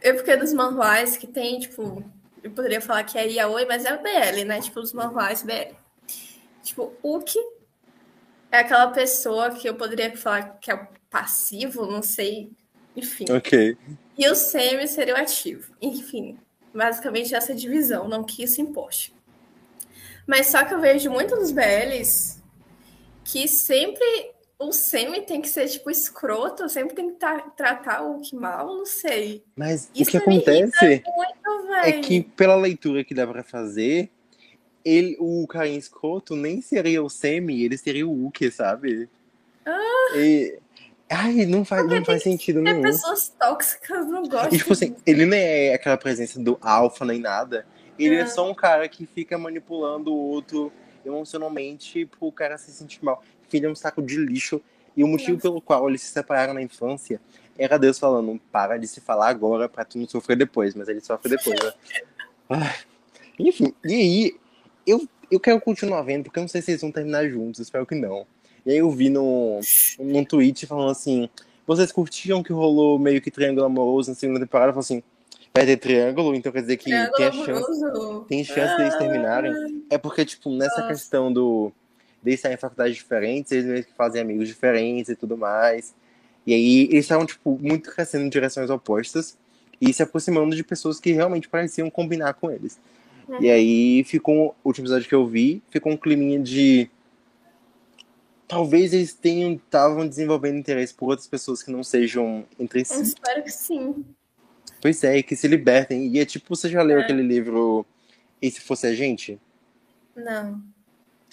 É 0.00 0.12
porque 0.12 0.36
dos 0.36 0.52
manhuais 0.52 1.16
que 1.16 1.26
tem, 1.26 1.58
tipo, 1.58 2.04
eu 2.42 2.50
poderia 2.50 2.80
falar 2.80 3.04
que 3.04 3.18
é 3.18 3.26
Yaoi, 3.26 3.66
mas 3.66 3.84
é 3.84 3.94
o 3.94 4.02
BL, 4.02 4.44
né? 4.44 4.60
Tipo, 4.60 4.80
os 4.80 4.92
manhuais 4.92 5.42
BL. 5.42 5.74
Tipo, 6.62 6.92
Uki 7.02 7.38
é 8.50 8.58
aquela 8.58 8.88
pessoa 8.88 9.50
que 9.50 9.68
eu 9.68 9.74
poderia 9.74 10.16
falar 10.16 10.58
que 10.60 10.70
é 10.70 10.74
o 10.74 10.86
passivo, 11.10 11.86
não 11.86 12.02
sei, 12.02 12.50
enfim. 12.96 13.24
Ok. 13.30 13.76
E 14.16 14.28
o 14.28 14.34
semi 14.34 14.86
seria 14.86 15.14
o 15.14 15.18
ativo. 15.18 15.72
Enfim, 15.80 16.38
basicamente 16.74 17.34
essa 17.34 17.54
divisão, 17.54 18.08
não 18.08 18.24
que 18.24 18.42
isso 18.42 18.60
importe. 18.60 19.14
Mas 20.26 20.48
só 20.48 20.64
que 20.64 20.74
eu 20.74 20.80
vejo 20.80 21.10
muito 21.10 21.34
nos 21.36 21.50
BLs 21.50 22.42
que 23.24 23.46
sempre 23.46 24.32
o 24.58 24.72
semi 24.72 25.22
tem 25.22 25.40
que 25.40 25.48
ser, 25.48 25.68
tipo, 25.68 25.90
escroto, 25.90 26.68
sempre 26.68 26.94
tem 26.94 27.10
que 27.10 27.16
tra- 27.16 27.48
tratar 27.56 28.02
o 28.02 28.20
que 28.20 28.34
mal, 28.34 28.66
não 28.66 28.86
sei. 28.86 29.44
Mas 29.54 29.88
Isso 29.94 30.08
o 30.08 30.10
que 30.10 30.16
acontece 30.16 31.02
muito, 31.16 31.74
é 31.74 31.92
que, 32.00 32.22
pela 32.22 32.56
leitura 32.56 33.04
que 33.04 33.14
dá 33.14 33.26
pra 33.26 33.44
fazer, 33.44 34.10
ele, 34.84 35.16
o 35.20 35.46
carinha 35.46 35.78
escroto 35.78 36.34
nem 36.34 36.60
seria 36.60 37.02
o 37.02 37.08
Semi, 37.08 37.62
ele 37.64 37.76
seria 37.78 38.06
o 38.06 38.26
Uki, 38.26 38.50
sabe? 38.50 39.08
E... 40.16 40.58
Ai, 41.10 41.46
não 41.46 41.64
faz, 41.64 41.82
Porque 41.82 41.98
não 42.00 42.04
faz 42.04 42.22
sentido 42.22 42.60
nenhum. 42.60 42.82
pessoas 42.82 43.30
tóxicas, 43.30 44.06
não 44.08 44.22
gostam. 44.24 44.52
E 44.52 44.58
tipo 44.58 44.72
assim, 44.74 44.94
ele 45.06 45.24
nem 45.24 45.40
é 45.40 45.74
aquela 45.74 45.96
presença 45.96 46.38
do 46.38 46.58
alfa 46.60 47.04
nem 47.06 47.18
nada. 47.18 47.64
Ele 47.98 48.16
é. 48.16 48.20
É. 48.20 48.26
só 48.26 48.48
um 48.50 48.54
cara 48.54 48.86
que 48.88 49.06
fica 49.06 49.38
manipulando 49.38 50.12
o 50.12 50.16
outro 50.18 50.70
emocionalmente 51.06 52.04
pro 52.04 52.30
cara 52.30 52.58
se 52.58 52.70
sentir 52.72 53.02
mal. 53.02 53.22
Filho 53.48 53.68
é 53.68 53.70
um 53.70 53.74
saco 53.74 54.02
de 54.02 54.16
lixo. 54.16 54.60
E 54.96 55.04
o 55.04 55.08
motivo 55.08 55.32
Nossa. 55.32 55.42
pelo 55.42 55.60
qual 55.60 55.88
eles 55.88 56.02
se 56.02 56.12
separaram 56.12 56.54
na 56.54 56.62
infância 56.62 57.20
era 57.56 57.78
Deus 57.78 57.98
falando, 57.98 58.40
para 58.52 58.78
de 58.78 58.86
se 58.86 59.00
falar 59.00 59.28
agora 59.28 59.68
pra 59.68 59.84
tu 59.84 59.98
não 59.98 60.08
sofrer 60.08 60.36
depois. 60.36 60.74
Mas 60.74 60.88
ele 60.88 61.00
sofre 61.00 61.30
depois, 61.30 61.58
né? 61.60 61.72
Enfim, 63.38 63.72
e 63.84 63.94
aí, 63.94 64.36
eu, 64.86 65.06
eu 65.30 65.38
quero 65.38 65.60
continuar 65.60 66.02
vendo, 66.02 66.24
porque 66.24 66.38
eu 66.38 66.42
não 66.42 66.48
sei 66.48 66.60
se 66.62 66.72
eles 66.72 66.80
vão 66.80 66.90
terminar 66.90 67.28
juntos, 67.28 67.60
espero 67.60 67.86
que 67.86 67.94
não. 67.94 68.26
E 68.66 68.72
aí 68.72 68.78
eu 68.78 68.90
vi 68.90 69.08
no, 69.08 69.60
num 69.98 70.24
tweet 70.24 70.66
falando 70.66 70.90
assim, 70.90 71.28
vocês 71.66 71.92
curtiam 71.92 72.42
que 72.42 72.52
rolou 72.52 72.98
meio 72.98 73.20
que 73.20 73.30
triângulo 73.30 73.66
amoroso 73.66 74.10
na 74.10 74.16
segunda 74.16 74.40
temporada? 74.40 74.72
Falou 74.72 74.80
assim, 74.80 75.02
vai 75.54 75.64
ter 75.66 75.76
triângulo, 75.76 76.34
então 76.34 76.50
quer 76.50 76.62
dizer 76.62 76.76
que 76.76 76.84
Triângulo 76.84 77.16
tem 77.16 77.26
a 77.26 77.32
chance, 77.32 77.84
amoroso. 77.84 78.24
tem 78.28 78.44
chance 78.44 78.76
deles 78.76 78.96
terminarem. 78.96 79.84
É 79.90 79.98
porque, 79.98 80.24
tipo, 80.24 80.50
nessa 80.50 80.86
questão 80.86 81.32
do 81.32 81.72
estarem 82.24 82.54
em 82.54 82.58
faculdades 82.58 82.96
diferentes, 82.96 83.52
eles 83.52 83.86
fazem 83.96 84.20
amigos 84.20 84.48
diferentes 84.48 85.08
e 85.10 85.16
tudo 85.16 85.36
mais. 85.36 85.94
E 86.46 86.54
aí 86.54 86.82
eles 86.84 87.04
estavam, 87.04 87.26
tipo, 87.26 87.58
muito 87.60 87.90
crescendo 87.92 88.24
em 88.24 88.28
direções 88.28 88.70
opostas 88.70 89.36
e 89.80 89.92
se 89.92 90.02
aproximando 90.02 90.56
de 90.56 90.64
pessoas 90.64 90.98
que 90.98 91.12
realmente 91.12 91.48
pareciam 91.48 91.90
combinar 91.90 92.34
com 92.34 92.50
eles. 92.50 92.80
Uhum. 93.28 93.42
E 93.42 93.50
aí 93.50 94.04
ficou, 94.04 94.56
o 94.64 94.68
último 94.68 94.86
episódio 94.86 95.08
que 95.08 95.14
eu 95.14 95.26
vi, 95.26 95.62
ficou 95.70 95.92
um 95.92 95.96
climinha 95.96 96.40
de. 96.40 96.90
Talvez 98.46 98.94
eles 98.94 99.12
tenham, 99.12 99.52
estavam 99.52 100.08
desenvolvendo 100.08 100.56
interesse 100.56 100.94
por 100.94 101.10
outras 101.10 101.28
pessoas 101.28 101.62
que 101.62 101.70
não 101.70 101.84
sejam 101.84 102.46
entre 102.58 102.80
Eu 102.80 102.84
si. 102.86 103.02
espero 103.02 103.42
que 103.42 103.50
sim. 103.52 104.04
Pois 104.80 105.04
é, 105.04 105.22
que 105.22 105.36
se 105.36 105.46
libertem. 105.46 106.06
E 106.08 106.18
é 106.18 106.24
tipo, 106.24 106.56
você 106.56 106.68
já 106.68 106.82
leu 106.82 106.98
É. 106.98 107.02
aquele 107.02 107.22
livro 107.22 107.84
E 108.40 108.50
se 108.50 108.60
fosse 108.60 108.86
a 108.86 108.94
gente? 108.94 109.38
Não. 110.16 110.62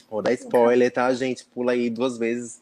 Vou 0.10 0.22
dar 0.22 0.34
spoiler, 0.34 0.91
tá, 0.91 1.11
gente? 1.14 1.45
Pula 1.45 1.72
aí 1.73 1.90
duas 1.90 2.18
vezes, 2.18 2.61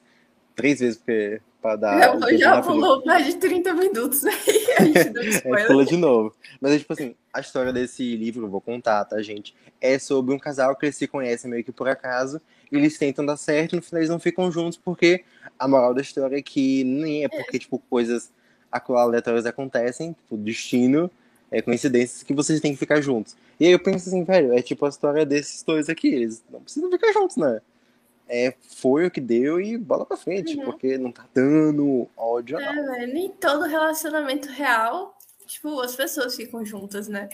três 0.56 0.80
vezes 0.80 0.98
porque, 0.98 1.41
pra 1.61 1.76
dar. 1.76 2.20
já 2.20 2.38
já 2.38 2.61
pulou 2.61 3.03
mais 3.06 3.26
de 3.26 3.36
30 3.36 3.74
minutos 3.74 4.26
aí. 4.26 4.34
A 4.80 4.84
gente 4.86 5.10
deu 5.10 5.24
É, 5.24 5.30
spoiler. 5.30 5.68
pula 5.68 5.86
de 5.86 5.98
novo. 5.98 6.36
Mas 6.61 6.72
é 6.74 6.80
tipo 6.80 6.94
assim, 6.94 7.15
a 7.34 7.40
história 7.40 7.74
desse 7.74 8.15
livro, 8.15 8.45
eu 8.45 8.49
vou 8.49 8.61
contar, 8.61 9.03
tá, 9.06 9.22
gente? 9.22 9.53
É 9.82 9.99
sobre 9.99 10.34
um 10.34 10.40
casal 10.40 10.76
que 10.76 10.86
eles 10.86 10.95
se 10.95 11.07
conhecem 11.07 11.49
meio 11.52 11.64
que 11.64 11.72
por 11.72 11.88
acaso, 11.88 12.41
e 12.72 12.78
eles 12.78 12.98
tentam 12.98 13.26
dar 13.26 13.38
certo, 13.38 13.74
e 13.74 13.76
no 13.76 13.82
final 13.82 13.99
eles 13.99 14.10
não 14.10 14.20
ficam 14.20 14.52
juntos, 14.52 14.78
porque 14.78 15.24
a 15.60 15.68
moral 15.68 15.94
da 15.94 16.02
história 16.02 16.38
é 16.38 16.41
que 16.41 16.84
nem 16.84 17.24
é 17.26 17.30
porque, 17.30 17.60
tipo, 17.60 17.78
coisas 17.90 18.32
aleatórias 18.72 19.45
acontecem, 19.45 20.14
tipo, 20.14 20.36
destino, 20.38 21.11
é 21.54 21.62
coincidências 21.62 22.24
que 22.24 22.34
vocês 22.34 22.60
têm 22.60 22.74
que 22.74 22.80
ficar 22.80 23.00
juntos. 23.00 23.36
E 23.60 23.66
aí 23.68 23.72
eu 23.72 23.80
penso 23.80 24.10
assim, 24.10 24.24
velho, 24.24 24.54
é 24.54 24.62
tipo 24.62 24.86
a 24.86 24.90
história 24.90 25.24
desses 25.26 25.62
dois 25.62 25.88
aqui, 25.88 26.08
eles 26.08 26.44
não 26.52 26.60
precisam 26.60 26.90
ficar 26.90 27.14
juntos, 27.14 27.38
né? 27.38 27.62
É, 28.28 28.56
foi 28.76 29.06
o 29.06 29.12
que 29.12 29.22
deu 29.22 29.62
e 29.62 29.78
bola 29.78 30.06
pra 30.06 30.18
frente, 30.18 30.58
Uhum. 30.58 30.66
porque 30.66 30.98
não 30.98 31.12
tá 31.12 31.26
dando 31.34 32.10
ódio, 32.18 32.60
não. 32.60 32.68
É, 32.68 32.98
velho, 32.98 33.14
nem 33.14 33.30
todo 33.30 33.66
relacionamento 33.66 34.50
real, 34.50 35.16
tipo, 35.46 35.80
as 35.80 35.96
pessoas 35.96 36.36
ficam 36.36 36.66
juntas, 36.66 37.08
né? 37.08 37.30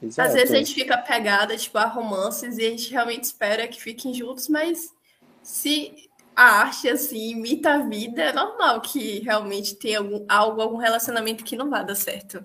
Às 0.00 0.06
Exato. 0.08 0.32
vezes 0.34 0.52
a 0.52 0.58
gente 0.58 0.74
fica 0.74 0.94
apegada, 0.94 1.56
tipo, 1.56 1.76
a 1.76 1.86
romances 1.86 2.56
e 2.56 2.64
a 2.66 2.70
gente 2.70 2.90
realmente 2.92 3.24
espera 3.24 3.66
que 3.66 3.82
fiquem 3.82 4.14
juntos, 4.14 4.48
mas 4.48 4.94
se 5.42 6.08
a 6.36 6.60
arte, 6.60 6.88
assim, 6.88 7.30
imita 7.30 7.74
a 7.74 7.78
vida, 7.78 8.22
é 8.22 8.32
normal 8.32 8.80
que 8.80 9.18
realmente 9.20 9.74
tenha 9.74 9.98
algum, 9.98 10.24
algo, 10.28 10.60
algum 10.62 10.76
relacionamento 10.76 11.44
que 11.44 11.56
não 11.56 11.68
vá 11.68 11.82
dar 11.82 11.96
certo. 11.96 12.44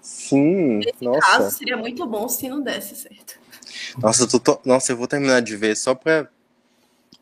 Sim, 0.00 0.80
nossa. 1.00 1.20
Caso 1.20 1.56
seria 1.58 1.76
muito 1.76 2.06
bom 2.06 2.28
se 2.28 2.48
não 2.48 2.62
desse 2.62 2.94
certo. 2.96 3.38
Nossa, 4.00 4.22
eu 4.24 4.40
to- 4.40 4.60
Nossa, 4.64 4.92
eu 4.92 4.96
vou 4.96 5.06
terminar 5.06 5.40
de 5.40 5.56
ver 5.56 5.76
só 5.76 5.94
pra 5.94 6.28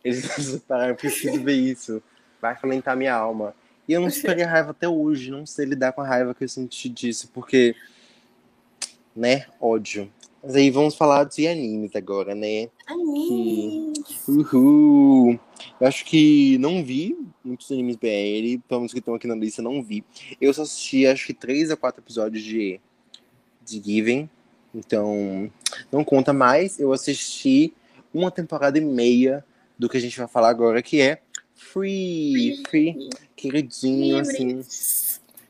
eles 0.05 0.25
se 0.33 0.43
separarem. 0.43 0.91
Eu 0.91 0.97
preciso 0.97 1.43
ver 1.43 1.55
isso. 1.55 2.03
Vai 2.41 2.53
acalentar 2.53 2.97
minha 2.97 3.15
alma. 3.15 3.55
E 3.89 3.93
eu 3.93 4.01
não 4.01 4.11
superei 4.11 4.45
a 4.45 4.51
raiva 4.51 4.71
até 4.73 4.89
hoje. 4.89 5.31
Não 5.31 5.47
sei 5.47 5.65
lidar 5.65 5.93
com 5.93 6.01
a 6.01 6.07
raiva 6.07 6.35
que 6.35 6.45
eu 6.45 6.49
senti 6.49 6.89
disso, 6.89 7.29
porque. 7.33 7.75
Né? 9.15 9.47
Ódio. 9.61 10.13
Mas 10.47 10.55
aí 10.55 10.71
vamos 10.71 10.95
falar 10.95 11.25
de 11.25 11.49
animes 11.49 11.97
agora, 11.97 12.33
né? 12.33 12.69
Anime. 12.87 13.93
Uhul! 14.29 15.41
Eu 15.81 15.89
acho 15.89 16.05
que 16.05 16.57
não 16.59 16.85
vi 16.85 17.19
muitos 17.45 17.69
animes 17.73 17.97
BL, 17.97 18.63
pelo 18.69 18.83
menos 18.83 18.93
que 18.93 19.01
estão 19.01 19.17
aqui 19.17 19.27
na 19.27 19.35
lista, 19.35 19.61
não 19.61 19.83
vi. 19.83 20.05
Eu 20.41 20.55
só 20.55 20.63
assisti 20.63 21.05
acho 21.05 21.27
que 21.27 21.35
três 21.35 21.69
a 21.73 21.77
quatro 21.77 22.01
episódios 22.01 22.45
de, 22.45 22.81
de 23.65 23.83
Given, 23.83 24.31
então 24.73 25.51
não 25.91 26.05
conta 26.05 26.33
mais. 26.33 26.79
Eu 26.79 26.93
assisti 26.93 27.75
uma 28.15 28.31
temporada 28.31 28.79
e 28.79 28.81
meia 28.81 29.45
do 29.77 29.89
que 29.89 29.97
a 29.97 30.01
gente 30.01 30.17
vai 30.17 30.29
falar 30.29 30.51
agora, 30.51 30.81
que 30.81 31.01
é 31.01 31.23
Free, 31.57 32.63
Free, 32.69 33.11
queridinho, 33.35 34.19
assim. 34.19 34.61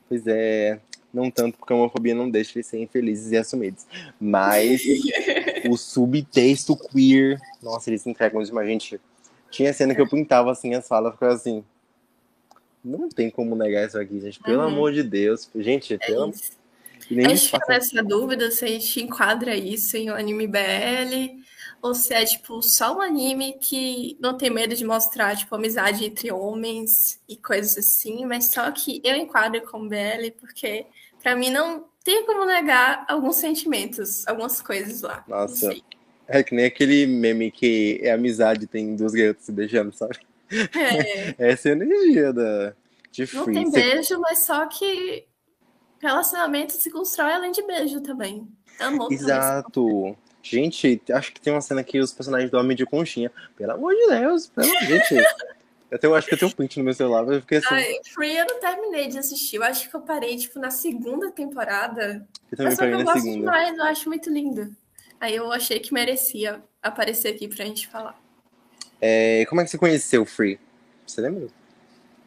Pois 0.09 0.27
é, 0.27 0.81
não 1.17 1.31
tanto 1.31 1.57
porque 1.57 1.73
a 1.73 1.77
homofobia 1.77 2.15
não 2.15 2.29
deixa 2.29 2.53
eles 2.57 2.67
serem 2.67 2.87
felizes 2.87 3.33
e 3.33 3.37
assumidos. 3.39 3.87
Mas 4.21 4.83
o 5.69 5.77
subtexto 5.77 6.77
queer, 6.77 7.41
nossa, 7.63 7.89
eles 7.89 8.07
entregam 8.07 8.43
demais, 8.43 8.69
gente. 8.69 9.01
Tinha 9.51 9.73
cena 9.73 9.95
que 9.95 10.01
eu 10.01 10.09
pintava 10.09 10.53
assim 10.53 10.75
as 10.75 10.87
falas, 10.87 11.15
ficava 11.15 11.33
assim. 11.33 11.65
Não 12.85 13.09
tem 13.09 13.31
como 13.31 13.57
negar 13.57 13.87
isso 13.87 13.99
aqui, 13.99 14.21
gente. 14.21 14.39
Pelo 14.41 14.61
Uhum. 14.61 14.69
amor 14.69 14.93
de 14.93 15.03
Deus. 15.03 15.49
Gente, 15.57 15.95
É 15.95 15.99
pelo 15.99 16.33
nem 17.11 17.27
A 17.27 17.29
gente 17.31 17.51
fica 17.51 17.67
nessa 17.69 18.03
dúvida 18.03 18.51
se 18.51 18.65
a 18.65 18.69
gente 18.69 19.03
enquadra 19.03 19.55
isso 19.57 19.97
em 19.97 20.11
um 20.11 20.15
anime 20.15 20.47
BL 20.47 21.41
ou 21.83 21.95
se 21.95 22.13
é 22.13 22.25
tipo 22.25 22.61
só 22.63 22.97
um 22.97 23.01
anime 23.01 23.55
que 23.61 24.17
não 24.21 24.37
tem 24.37 24.51
medo 24.51 24.75
de 24.75 24.85
mostrar 24.85 25.37
tipo 25.37 25.55
amizade 25.55 26.05
entre 26.05 26.33
homens 26.33 27.21
e 27.29 27.37
coisas 27.37 27.77
assim, 27.79 28.25
mas 28.25 28.47
só 28.47 28.71
que 28.73 29.01
eu 29.05 29.15
enquadro 29.15 29.61
como 29.63 29.89
BL 29.89 30.33
porque 30.39 30.87
pra 31.27 31.35
mim 31.35 31.51
não 31.51 31.85
tem 32.05 32.25
como 32.25 32.45
negar 32.45 33.05
alguns 33.09 33.35
sentimentos, 33.35 34.25
algumas 34.29 34.63
coisas 34.63 35.03
lá. 35.03 35.25
Nossa. 35.27 35.75
É 36.29 36.41
que 36.41 36.55
nem 36.55 36.67
aquele 36.67 37.05
meme 37.05 37.51
que 37.51 37.99
é 38.01 38.13
amizade, 38.13 38.69
tem 38.69 38.95
duas 38.95 39.13
garotas 39.13 39.45
se 39.45 39.51
beijando, 39.51 39.93
sabe? 39.93 40.21
É, 40.49 41.35
Essa 41.51 41.71
é 41.71 41.73
energia 41.73 42.33
da, 42.33 42.75
de 43.11 43.29
não 43.35 43.43
Free. 43.43 43.55
tem 43.55 43.71
beijo, 43.73 44.21
mas 44.21 44.45
só 44.45 44.67
que 44.67 45.27
relacionamento 45.99 46.75
se 46.75 46.93
constrói 46.93 47.33
além 47.33 47.51
de 47.51 47.63
beijo 47.63 48.01
também. 48.01 48.47
Amor 48.79 49.09
se 49.09 49.15
Exato. 49.15 50.17
Gente, 50.41 51.03
acho 51.11 51.33
que 51.33 51.41
tem 51.41 51.53
uma 51.53 51.61
cena 51.61 51.83
que 51.83 51.99
os 51.99 52.13
personagens 52.13 52.53
dormem 52.53 52.77
de 52.77 52.87
conchinha. 52.87 53.33
Pelo 53.57 53.73
amor 53.73 53.93
de 53.97 54.07
Deus, 54.07 54.47
pelo 54.47 54.69
gente. 54.69 55.17
Eu 55.91 55.99
tenho, 55.99 56.15
acho 56.15 56.27
que 56.27 56.35
eu 56.35 56.39
tenho 56.39 56.51
um 56.51 56.55
print 56.55 56.79
no 56.79 56.85
meu 56.85 56.95
celular, 56.95 57.25
mas 57.25 57.37
eu 57.37 57.41
fiquei 57.43 57.59
assim. 57.59 57.69
Ai, 57.71 57.99
Free 58.13 58.37
eu 58.37 58.47
não 58.49 58.59
terminei 58.61 59.09
de 59.09 59.19
assistir. 59.19 59.57
Eu 59.57 59.63
acho 59.63 59.89
que 59.89 59.95
eu 59.95 60.01
parei, 60.01 60.37
tipo, 60.37 60.59
na 60.59 60.71
segunda 60.71 61.31
temporada. 61.31 62.27
eu 62.51 62.57
também 62.57 62.71
Mas 62.71 62.75
só 62.75 62.83
que 62.85 62.89
parei 62.91 62.95
eu 62.95 62.99
na 62.99 63.05
gosto 63.05 63.23
segunda. 63.23 63.39
demais, 63.39 63.79
eu 63.79 63.85
acho 63.85 64.09
muito 64.09 64.31
lindo. 64.31 64.77
Aí 65.21 65.35
eu 65.37 65.51
achei 65.53 65.79
que 65.79 65.95
merecia 65.95 66.63
aparecer 66.83 67.29
aqui 67.35 67.47
pra 67.49 67.65
gente 67.65 67.87
falar. 67.89 68.21
É, 69.01 69.45
como 69.49 69.61
é 69.61 69.65
que 69.65 69.71
você 69.71 69.79
conheceu 69.79 70.23
o 70.23 70.27
Free? 70.27 70.59
Você 71.07 71.21
lembra? 71.21 71.49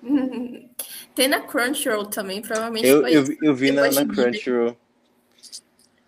Tem 1.13 1.27
na 1.27 1.41
Crunchyroll 1.41 2.05
também, 2.05 2.41
provavelmente 2.41 2.87
Eu, 2.87 3.05
eu, 3.07 3.23
vi- 3.25 3.37
eu 3.41 3.53
vi 3.55 3.71
na, 3.71 3.91
na. 3.91 4.05
Crunchyroll. 4.05 4.77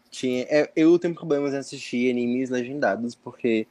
Tinha, 0.09 0.45
é, 0.49 0.71
eu 0.75 0.97
tenho 0.99 1.13
problemas 1.15 1.53
em 1.53 1.57
assistir 1.57 2.09
animes 2.11 2.49
legendados, 2.49 3.15
porque 3.15 3.67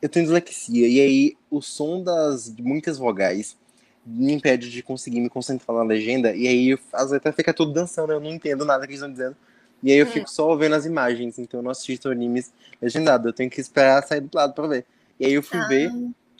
eu 0.00 0.08
tenho 0.08 0.24
dislexia, 0.26 0.86
e 0.88 1.00
aí 1.00 1.36
o 1.50 1.60
som 1.60 2.02
das 2.02 2.48
muitas 2.58 2.98
vogais 2.98 3.56
me 4.04 4.32
impede 4.32 4.70
de 4.70 4.82
conseguir 4.82 5.20
me 5.20 5.28
concentrar 5.28 5.76
na 5.76 5.82
legenda, 5.82 6.34
e 6.34 6.46
aí 6.48 6.78
às 6.92 7.10
vezes 7.10 7.34
fica 7.36 7.52
tudo 7.52 7.72
dançando, 7.72 8.12
eu 8.12 8.20
não 8.20 8.30
entendo 8.30 8.64
nada 8.64 8.86
que 8.86 8.92
eles 8.92 9.00
estão 9.00 9.10
dizendo. 9.12 9.36
E 9.82 9.92
aí 9.92 9.98
eu 9.98 10.06
Hum. 10.06 10.10
fico 10.10 10.30
só 10.30 10.54
vendo 10.56 10.74
as 10.74 10.86
imagens, 10.86 11.38
então 11.38 11.60
eu 11.60 11.64
não 11.64 11.70
assisto 11.70 12.08
animes 12.08 12.52
legendados, 12.80 13.26
eu 13.26 13.32
tenho 13.32 13.50
que 13.50 13.60
esperar 13.60 14.02
sair 14.06 14.20
do 14.20 14.30
lado 14.34 14.52
pra 14.54 14.66
ver. 14.66 14.84
E 15.20 15.26
aí 15.26 15.32
eu 15.32 15.42
fui 15.42 15.58
Ah. 15.58 15.66
ver 15.68 15.92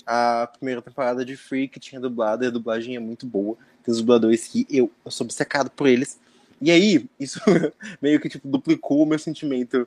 a 0.07 0.47
primeira 0.57 0.81
temporada 0.81 1.25
de 1.25 1.37
Free, 1.37 1.69
que 1.69 1.79
tinha 1.79 2.01
dublado, 2.01 2.43
e 2.43 2.47
a 2.47 2.51
dublagem 2.51 2.97
é 2.97 2.99
muito 2.99 3.27
boa. 3.27 3.57
Tem 3.85 3.93
os 3.93 3.99
dubladores 3.99 4.49
que 4.49 4.67
eu, 4.71 4.91
eu 5.05 5.11
sou 5.11 5.25
obcecado 5.25 5.71
por 5.71 5.87
eles. 5.87 6.19
E 6.61 6.71
aí, 6.71 7.07
isso 7.21 7.39
meio 8.01 8.19
que 8.19 8.29
tipo, 8.29 8.49
duplicou 8.49 9.03
o 9.03 9.07
meu 9.07 9.19
sentimento 9.19 9.87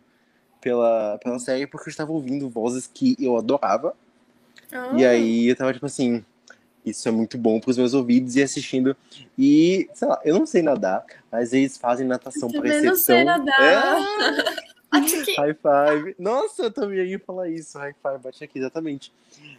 pela, 0.61 1.17
pela 1.23 1.39
série, 1.39 1.67
porque 1.67 1.89
eu 1.89 1.91
estava 1.91 2.11
ouvindo 2.11 2.49
vozes 2.49 2.87
que 2.91 3.15
eu 3.19 3.35
adorava. 3.37 3.93
Ah, 4.71 4.91
E 4.95 5.05
aí 5.05 5.47
eu 5.49 5.55
tava 5.55 5.73
tipo 5.73 5.85
assim, 5.85 6.23
isso 6.85 7.07
é 7.07 7.11
muito 7.11 7.37
bom 7.37 7.59
pros 7.59 7.77
meus 7.77 7.93
ouvidos 7.93 8.35
e 8.35 8.43
assistindo. 8.43 8.95
E, 9.37 9.89
sei 9.93 10.07
lá, 10.07 10.21
eu 10.23 10.37
não 10.39 10.45
sei 10.45 10.61
nadar, 10.61 11.03
mas 11.31 11.51
eles 11.53 11.77
fazem 11.77 12.07
natação 12.07 12.49
Eu 12.49 12.53
por 12.55 12.63
também 12.63 12.81
não 12.81 12.95
sei 12.95 13.15
exceção. 13.17 13.25
nadar. 13.25 13.61
É, 13.61 14.61
high 15.37 15.53
five. 15.55 16.15
Nossa, 16.19 16.63
eu 16.63 16.71
também 16.71 17.05
ia 17.07 17.19
falar 17.19 17.49
isso, 17.49 17.77
high 17.77 17.95
five, 18.01 18.17
bate 18.23 18.43
aqui, 18.43 18.59
exatamente. 18.59 19.11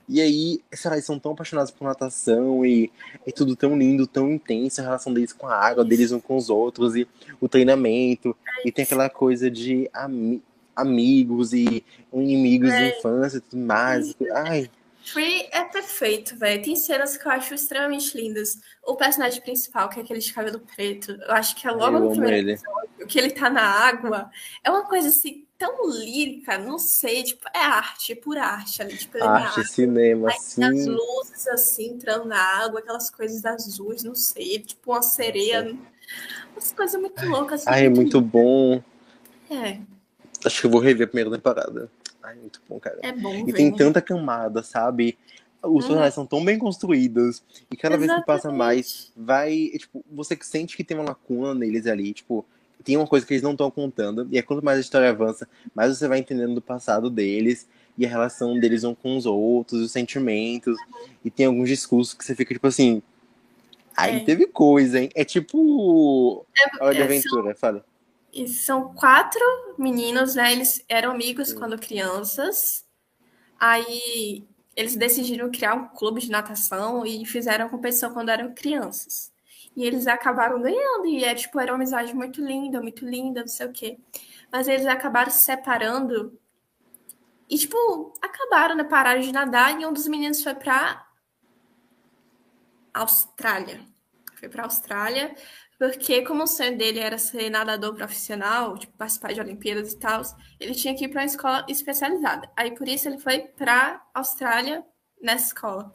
E 0.09 0.21
aí, 0.21 0.61
sei 0.73 0.89
lá, 0.91 0.97
eles 0.97 1.07
são 1.07 1.19
tão 1.19 1.33
apaixonados 1.33 1.71
por 1.71 1.85
natação 1.85 2.67
e 2.67 2.91
é 3.27 3.33
tudo 3.33 3.57
tão 3.57 3.77
lindo, 3.79 4.07
tão 4.07 4.31
intenso 4.31 4.81
a 4.81 4.85
relação 4.85 5.13
deles 5.15 5.33
com 5.33 5.47
a 5.47 5.55
água, 5.57 5.85
deles 5.85 6.13
uns 6.13 6.23
com 6.23 6.37
os 6.37 6.51
outros 6.51 6.95
e 6.97 7.09
o 7.41 7.49
treinamento. 7.49 8.37
E 8.65 8.71
tem 8.71 8.85
aquela 8.85 9.09
coisa 9.09 9.51
de 9.51 9.89
ami- 9.93 10.43
amigos 10.83 11.53
e 11.53 11.85
inimigos 12.13 12.71
de 12.71 12.77
É. 12.77 12.99
infância 12.99 13.39
e 13.39 13.41
tudo 13.41 13.63
mais. 13.65 14.15
Ai, 14.47 14.71
Free 15.05 15.49
é 15.51 15.65
perfeito, 15.65 16.37
velho. 16.37 16.63
Tem 16.63 16.77
cenas 16.77 17.17
que 17.17 17.27
eu 17.27 17.33
acho 17.33 17.55
extremamente 17.55 18.17
lindas. 18.17 18.61
O 18.87 18.95
personagem 18.95 19.43
principal, 19.43 19.89
que 19.89 19.99
é 19.99 20.03
aquele 20.03 20.21
de 20.21 20.33
cabelo 20.33 20.61
preto, 20.61 21.11
eu 21.13 21.33
acho 21.33 21.57
que 21.57 21.67
é 21.67 21.71
logo 21.73 21.97
eu 21.97 22.01
no 22.01 22.11
primeiro 22.13 22.37
ele. 22.37 22.53
episódio, 22.53 23.07
que 23.09 23.19
ele 23.19 23.31
tá 23.31 23.51
na 23.51 23.63
água. 23.63 24.31
É 24.63 24.71
uma 24.71 24.85
coisa 24.85 25.09
assim 25.09 25.45
tão 25.59 25.89
lírica, 25.91 26.59
não 26.59 26.79
sei, 26.79 27.23
tipo, 27.25 27.45
é 27.55 27.59
arte, 27.59 28.13
é 28.13 28.17
por 28.17 28.37
arte 28.37 28.83
ali, 28.83 28.97
tipo, 28.97 29.23
arte, 29.23 29.61
arte. 29.61 29.73
cinema, 29.73 30.29
Aí, 30.31 30.37
sim. 30.41 30.65
As 30.65 30.87
luzes 30.87 31.47
assim, 31.49 31.91
entrando 31.95 32.25
na 32.25 32.41
água, 32.41 32.81
aquelas 32.81 33.11
coisas 33.11 33.45
azuis, 33.45 34.03
não 34.03 34.15
sei, 34.15 34.59
tipo 34.61 34.93
uma 34.93 35.03
sereia, 35.03 35.77
umas 36.53 36.73
coisas 36.73 37.01
muito 37.01 37.25
loucas. 37.27 37.61
Assim, 37.63 37.71
Ai, 37.71 37.87
é 37.87 37.89
muito 37.89 38.21
bom. 38.21 38.83
É. 39.51 39.79
Acho 40.45 40.61
que 40.61 40.67
eu 40.67 40.71
vou 40.71 40.81
rever 40.81 41.07
a 41.07 41.09
primeira 41.09 41.31
temporada. 41.31 41.91
Ai, 42.23 42.37
muito 42.37 42.61
bom, 42.69 42.79
cara. 42.79 42.99
É 43.03 43.13
bom. 43.13 43.35
E 43.35 43.45
ver, 43.45 43.53
tem 43.53 43.73
tanta 43.73 44.01
camada, 44.01 44.63
sabe? 44.63 45.19
Os 45.63 45.85
personagens 45.85 46.15
são 46.15 46.27
tão 46.27 46.45
bem 46.45 46.59
construídos. 46.59 47.43
E 47.71 47.77
cada 47.77 47.95
Exatamente. 47.95 48.09
vez 48.09 48.21
que 48.21 48.27
passa 48.27 48.51
mais, 48.51 49.13
vai. 49.17 49.71
Tipo, 49.77 50.05
você 50.11 50.37
sente 50.41 50.77
que 50.77 50.83
tem 50.83 50.97
uma 50.97 51.11
lacuna 51.11 51.55
neles 51.55 51.87
ali. 51.87 52.13
Tipo, 52.13 52.45
tem 52.83 52.97
uma 52.97 53.07
coisa 53.07 53.25
que 53.25 53.33
eles 53.33 53.43
não 53.43 53.53
estão 53.53 53.71
contando. 53.71 54.27
E 54.31 54.39
é 54.39 54.43
quanto 54.43 54.65
mais 54.65 54.79
a 54.79 54.81
história 54.81 55.11
avança, 55.11 55.49
mais 55.75 55.97
você 55.97 56.09
vai 56.09 56.19
entendendo 56.19 56.55
do 56.55 56.63
passado 56.63 57.09
deles. 57.09 57.69
E 57.97 58.07
a 58.07 58.09
relação 58.09 58.59
deles 58.59 58.85
um 58.85 58.95
com 58.95 59.17
os 59.17 59.27
outros, 59.27 59.81
os 59.81 59.93
sentimentos. 59.93 60.77
E 61.25 61.31
tem 61.31 61.47
alguns 61.47 61.69
discursos 61.69 62.15
que 62.15 62.25
você 62.25 62.35
fica, 62.35 62.55
tipo 62.55 62.67
assim. 62.67 63.03
Aí 63.97 64.17
é. 64.17 64.21
teve 64.21 64.47
coisa, 64.47 65.01
hein? 65.01 65.11
É 65.15 65.25
tipo. 65.25 66.45
É, 66.59 66.85
Hora 66.85 66.95
de 66.95 67.03
Aventura, 67.03 67.51
são, 67.51 67.55
fala. 67.57 67.85
São 68.47 68.95
quatro 68.95 69.43
meninos, 69.79 70.35
né? 70.35 70.53
Eles 70.53 70.85
eram 70.89 71.11
amigos 71.13 71.53
quando 71.53 71.79
crianças. 71.79 72.87
Aí 73.61 74.47
eles 74.75 74.97
decidiram 74.97 75.51
criar 75.51 75.75
um 75.75 75.89
clube 75.89 76.21
de 76.21 76.31
natação 76.31 77.05
e 77.05 77.27
fizeram 77.27 77.69
competição 77.69 78.13
quando 78.13 78.31
eram 78.31 78.55
crianças. 78.55 79.33
E 79.77 79.85
eles 79.85 80.07
acabaram 80.07 80.61
ganhando, 80.61 81.07
e 81.07 81.25
é 81.25 81.35
tipo, 81.35 81.59
era 81.61 81.73
uma 81.73 81.77
amizade 81.77 82.15
muito 82.15 82.45
linda, 82.45 82.81
muito 82.81 83.07
linda, 83.07 83.41
não 83.41 83.49
sei 83.49 83.67
o 83.67 83.73
quê. 83.73 83.99
Mas 84.51 84.69
eles 84.69 84.87
acabaram 84.87 85.31
se 85.31 85.43
separando 85.43 86.39
e, 87.49 87.59
tipo, 87.59 88.15
acabaram, 88.23 88.75
né? 88.75 88.85
Pararam 88.85 89.21
de 89.21 89.33
nadar 89.33 89.79
e 89.79 89.85
um 89.85 89.93
dos 89.93 90.09
meninos 90.09 90.43
foi 90.43 90.55
pra 90.55 91.07
Austrália. 92.95 93.81
Foi 94.37 94.49
pra 94.49 94.65
Austrália 94.65 95.35
porque 95.83 96.23
como 96.23 96.45
o 96.45 96.47
sonho 96.47 96.79
dele 96.79 97.01
era 97.01 97.19
ser 97.19 97.51
nadador 97.51 97.93
profissional, 97.97 98.79
tipo, 98.79 98.97
participar 98.97 99.33
de 99.33 99.41
Olimpíadas 99.41 99.93
e 99.93 99.99
tal, 99.99 100.23
ele 100.61 100.77
tinha 100.77 100.95
que 100.95 101.07
ir 101.07 101.09
para 101.09 101.23
uma 101.23 101.27
escola 101.27 101.67
especializada. 101.69 102.49
Aí 102.57 102.73
por 102.73 102.87
isso 102.87 103.09
ele 103.09 103.19
foi 103.19 103.41
para 103.41 104.01
Austrália 104.15 104.85
nessa 105.21 105.47
escola. 105.47 105.93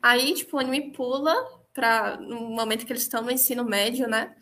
Aí, 0.00 0.32
tipo, 0.32 0.56
o 0.56 0.60
anime 0.60 0.92
pula 0.92 1.34
para 1.74 2.16
no 2.18 2.50
momento 2.50 2.86
que 2.86 2.92
eles 2.92 3.02
estão 3.02 3.20
no 3.20 3.32
ensino 3.32 3.64
médio, 3.64 4.06
né? 4.06 4.32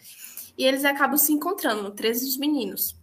E 0.58 0.66
eles 0.66 0.84
acabam 0.84 1.16
se 1.16 1.32
encontrando, 1.32 1.90
13 1.90 2.26
dos 2.26 2.36
meninos. 2.36 2.94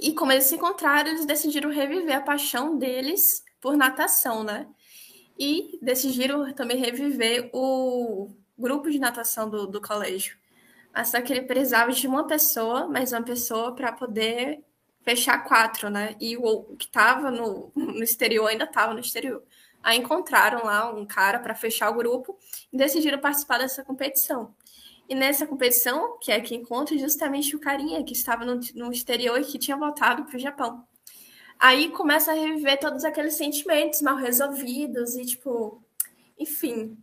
E 0.00 0.14
como 0.14 0.32
eles 0.32 0.44
se 0.44 0.54
encontraram, 0.54 1.10
eles 1.10 1.26
decidiram 1.26 1.68
reviver 1.68 2.16
a 2.16 2.22
paixão 2.22 2.78
deles 2.78 3.44
por 3.60 3.76
natação, 3.76 4.42
né? 4.42 4.66
E 5.38 5.78
decidiram 5.82 6.50
também 6.54 6.78
reviver 6.78 7.50
o 7.52 8.34
grupo 8.56 8.90
de 8.90 8.98
natação 8.98 9.50
do, 9.50 9.66
do 9.66 9.82
colégio. 9.82 10.42
Só 11.04 11.20
que 11.20 11.32
ele 11.32 11.42
precisava 11.42 11.90
de 11.92 12.06
uma 12.06 12.26
pessoa, 12.26 12.86
mais 12.86 13.12
uma 13.12 13.22
pessoa, 13.22 13.74
para 13.74 13.92
poder 13.92 14.62
fechar 15.02 15.44
quatro, 15.44 15.90
né? 15.90 16.14
E 16.20 16.36
o, 16.36 16.62
que 16.76 16.86
estava 16.86 17.30
no, 17.30 17.72
no 17.74 18.02
exterior 18.02 18.46
ainda 18.46 18.64
estava 18.64 18.94
no 18.94 19.00
exterior. 19.00 19.42
Aí 19.82 19.98
encontraram 19.98 20.64
lá 20.64 20.90
um 20.90 21.04
cara 21.04 21.38
para 21.38 21.54
fechar 21.54 21.90
o 21.90 21.94
grupo 21.94 22.38
e 22.72 22.76
decidiram 22.76 23.18
participar 23.18 23.58
dessa 23.58 23.84
competição. 23.84 24.54
E 25.06 25.14
nessa 25.14 25.46
competição, 25.46 26.18
que 26.18 26.32
é 26.32 26.40
que 26.40 26.54
encontra 26.54 26.96
justamente 26.96 27.54
o 27.54 27.60
carinha 27.60 28.02
que 28.02 28.14
estava 28.14 28.44
no, 28.44 28.58
no 28.74 28.90
exterior 28.90 29.38
e 29.38 29.44
que 29.44 29.58
tinha 29.58 29.76
voltado 29.76 30.24
para 30.24 30.36
o 30.36 30.40
Japão. 30.40 30.86
Aí 31.58 31.90
começa 31.90 32.32
a 32.32 32.34
reviver 32.34 32.80
todos 32.80 33.04
aqueles 33.04 33.34
sentimentos 33.34 34.00
mal 34.00 34.16
resolvidos 34.16 35.14
e, 35.16 35.26
tipo, 35.26 35.82
enfim, 36.38 36.96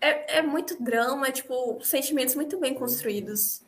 é, 0.00 0.38
é 0.38 0.42
muito 0.42 0.82
drama, 0.82 1.28
é, 1.28 1.32
tipo, 1.32 1.78
sentimentos 1.82 2.34
muito 2.34 2.58
bem 2.58 2.74
construídos. 2.74 3.62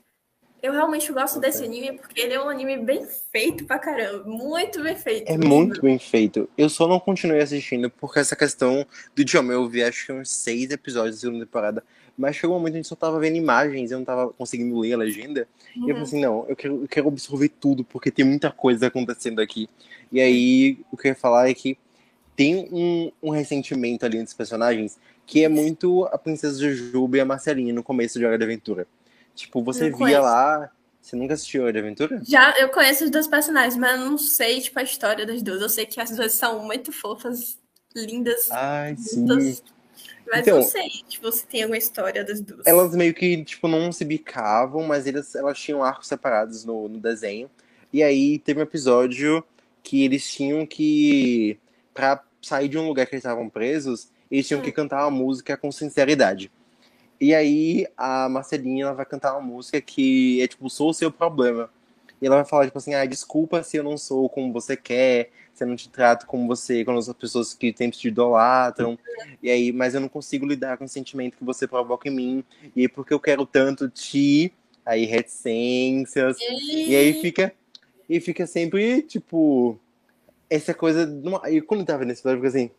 Eu 0.62 0.72
realmente 0.72 1.10
gosto 1.10 1.40
desse 1.40 1.64
anime 1.64 1.96
porque 1.96 2.20
ele 2.20 2.34
é 2.34 2.42
um 2.42 2.48
anime 2.48 2.76
bem 2.76 3.06
feito 3.32 3.64
pra 3.64 3.78
caramba. 3.78 4.24
Muito 4.28 4.82
bem 4.82 4.94
feito. 4.94 5.30
É 5.30 5.38
muito 5.38 5.80
bem 5.80 5.98
feito. 5.98 6.48
Eu 6.56 6.68
só 6.68 6.86
não 6.86 7.00
continuei 7.00 7.40
assistindo 7.40 7.88
porque 7.88 8.18
essa 8.18 8.36
questão 8.36 8.86
do 9.14 9.22
idioma. 9.22 9.54
Eu 9.54 9.66
vi 9.66 9.82
acho 9.82 10.04
que 10.04 10.12
uns 10.12 10.30
seis 10.30 10.70
episódios 10.70 11.16
da 11.16 11.20
segunda 11.22 11.46
temporada. 11.46 11.82
Mas 12.16 12.36
chegou 12.36 12.56
um 12.56 12.58
momento 12.58 12.72
que 12.72 12.78
a 12.78 12.82
gente 12.82 12.88
só 12.88 12.96
tava 12.96 13.18
vendo 13.18 13.36
imagens, 13.36 13.90
eu 13.90 13.98
não 13.98 14.04
tava 14.04 14.30
conseguindo 14.34 14.78
ler 14.78 14.92
a 14.92 14.98
legenda. 14.98 15.48
Uhum. 15.74 15.86
E 15.86 15.90
eu 15.90 15.94
falei 15.94 16.02
assim, 16.02 16.20
não, 16.20 16.44
eu 16.46 16.54
quero, 16.54 16.82
eu 16.82 16.88
quero 16.88 17.08
absorver 17.08 17.48
tudo, 17.48 17.82
porque 17.82 18.10
tem 18.10 18.26
muita 18.26 18.50
coisa 18.50 18.88
acontecendo 18.88 19.40
aqui. 19.40 19.70
E 20.12 20.20
aí, 20.20 20.78
o 20.92 20.96
que 20.98 21.08
eu 21.08 21.12
ia 21.12 21.14
falar 21.14 21.48
é 21.48 21.54
que 21.54 21.78
tem 22.36 22.68
um, 22.70 23.10
um 23.22 23.30
ressentimento 23.30 24.04
ali 24.04 24.18
entre 24.18 24.28
os 24.28 24.34
personagens 24.34 24.98
que 25.30 25.44
é 25.44 25.48
muito 25.48 26.06
a 26.06 26.18
Princesa 26.18 26.58
Jujuba 26.58 27.16
e 27.16 27.20
a 27.20 27.24
Marcelinha 27.24 27.72
no 27.72 27.84
começo 27.84 28.18
de 28.18 28.26
Hora 28.26 28.36
de 28.36 28.42
Aventura. 28.42 28.84
Tipo, 29.32 29.62
você 29.62 29.88
não 29.88 29.90
via 29.90 29.96
conheço. 29.96 30.22
lá. 30.22 30.72
Você 31.00 31.14
nunca 31.14 31.34
assistiu 31.34 31.62
Hora 31.62 31.72
de 31.72 31.78
Aventura? 31.78 32.20
Já, 32.26 32.58
eu 32.58 32.68
conheço 32.70 33.04
os 33.04 33.10
dois 33.10 33.28
personagens, 33.28 33.76
mas 33.76 33.92
eu 33.92 34.10
não 34.10 34.18
sei, 34.18 34.60
tipo, 34.60 34.76
a 34.80 34.82
história 34.82 35.24
das 35.24 35.40
duas. 35.40 35.62
Eu 35.62 35.68
sei 35.68 35.86
que 35.86 36.00
as 36.00 36.10
duas 36.10 36.32
são 36.32 36.64
muito 36.64 36.90
fofas, 36.90 37.56
lindas. 37.94 38.50
Ai, 38.50 38.96
sim. 38.96 39.24
Mas 39.24 40.40
então, 40.40 40.56
não 40.56 40.64
sei, 40.64 40.88
tipo, 41.08 41.30
se 41.30 41.46
tem 41.46 41.62
alguma 41.62 41.78
história 41.78 42.24
das 42.24 42.40
duas. 42.40 42.66
Elas 42.66 42.92
meio 42.96 43.14
que, 43.14 43.44
tipo, 43.44 43.68
não 43.68 43.92
se 43.92 44.04
bicavam, 44.04 44.82
mas 44.82 45.06
elas, 45.06 45.36
elas 45.36 45.56
tinham 45.60 45.84
arcos 45.84 46.08
separados 46.08 46.64
no, 46.64 46.88
no 46.88 46.98
desenho. 46.98 47.48
E 47.92 48.02
aí 48.02 48.36
teve 48.40 48.58
um 48.58 48.64
episódio 48.64 49.44
que 49.80 50.04
eles 50.04 50.28
tinham 50.28 50.66
que. 50.66 51.56
Pra 51.94 52.20
sair 52.42 52.68
de 52.68 52.76
um 52.76 52.88
lugar 52.88 53.06
que 53.06 53.14
eles 53.14 53.24
estavam 53.24 53.48
presos, 53.48 54.08
eles 54.30 54.46
tinham 54.46 54.62
que 54.62 54.72
cantar 54.72 55.04
uma 55.04 55.10
música 55.10 55.56
com 55.56 55.72
sinceridade. 55.72 56.50
E 57.20 57.34
aí 57.34 57.86
a 57.96 58.28
Marcelinha 58.28 58.84
ela 58.84 58.94
vai 58.94 59.04
cantar 59.04 59.32
uma 59.32 59.42
música 59.42 59.80
que 59.80 60.40
é 60.40 60.46
tipo, 60.46 60.70
sou 60.70 60.90
o 60.90 60.94
seu 60.94 61.10
problema. 61.12 61.68
E 62.20 62.26
ela 62.26 62.36
vai 62.36 62.44
falar, 62.44 62.66
tipo 62.66 62.78
assim, 62.78 62.94
ah, 62.94 63.04
desculpa 63.04 63.62
se 63.62 63.76
eu 63.76 63.82
não 63.82 63.96
sou 63.96 64.28
como 64.28 64.52
você 64.52 64.76
quer, 64.76 65.30
se 65.54 65.64
eu 65.64 65.68
não 65.68 65.76
te 65.76 65.88
trato 65.88 66.26
como 66.26 66.46
você, 66.46 66.84
com 66.84 66.96
as 66.96 67.10
pessoas 67.14 67.54
que 67.54 67.74
sempre 67.76 67.98
te 67.98 68.08
idolatram. 68.08 68.98
E 69.42 69.50
aí, 69.50 69.72
mas 69.72 69.94
eu 69.94 70.00
não 70.00 70.08
consigo 70.08 70.46
lidar 70.46 70.76
com 70.76 70.84
o 70.84 70.88
sentimento 70.88 71.36
que 71.36 71.44
você 71.44 71.66
provoca 71.66 72.08
em 72.08 72.14
mim. 72.14 72.44
E 72.76 72.82
aí, 72.82 72.88
porque 72.88 73.14
eu 73.14 73.20
quero 73.20 73.46
tanto 73.46 73.88
te. 73.88 74.52
Aí, 74.84 75.04
reticências. 75.06 76.36
E 76.40 76.94
aí 76.94 77.20
fica. 77.20 77.54
E 78.08 78.20
fica 78.20 78.46
sempre, 78.46 79.02
tipo. 79.02 79.78
Essa 80.48 80.74
coisa. 80.74 81.08
E 81.50 81.60
quando 81.62 81.80
eu 81.80 81.86
tava 81.86 82.04
nesse 82.04 82.20
episódio, 82.20 82.38
fica 82.38 82.48
assim. 82.48 82.70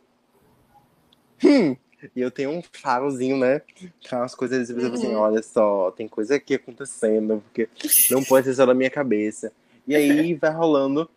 Hum. 1.44 1.76
E 2.16 2.20
eu 2.20 2.30
tenho 2.30 2.50
um 2.50 2.62
farozinho, 2.62 3.36
né? 3.36 3.62
Com 4.08 4.16
as 4.16 4.34
coisas 4.34 4.68
assim, 4.68 4.80
uhum. 4.80 4.92
assim, 4.92 5.14
olha 5.14 5.42
só, 5.42 5.90
tem 5.92 6.08
coisa 6.08 6.34
aqui 6.34 6.54
acontecendo, 6.54 7.42
porque 7.44 7.68
não 8.10 8.22
pode 8.24 8.46
ser 8.46 8.54
só 8.54 8.66
na 8.66 8.74
minha 8.74 8.90
cabeça. 8.90 9.52
E 9.86 9.94
aí 9.94 10.34
vai 10.34 10.50
rolando 10.50 11.08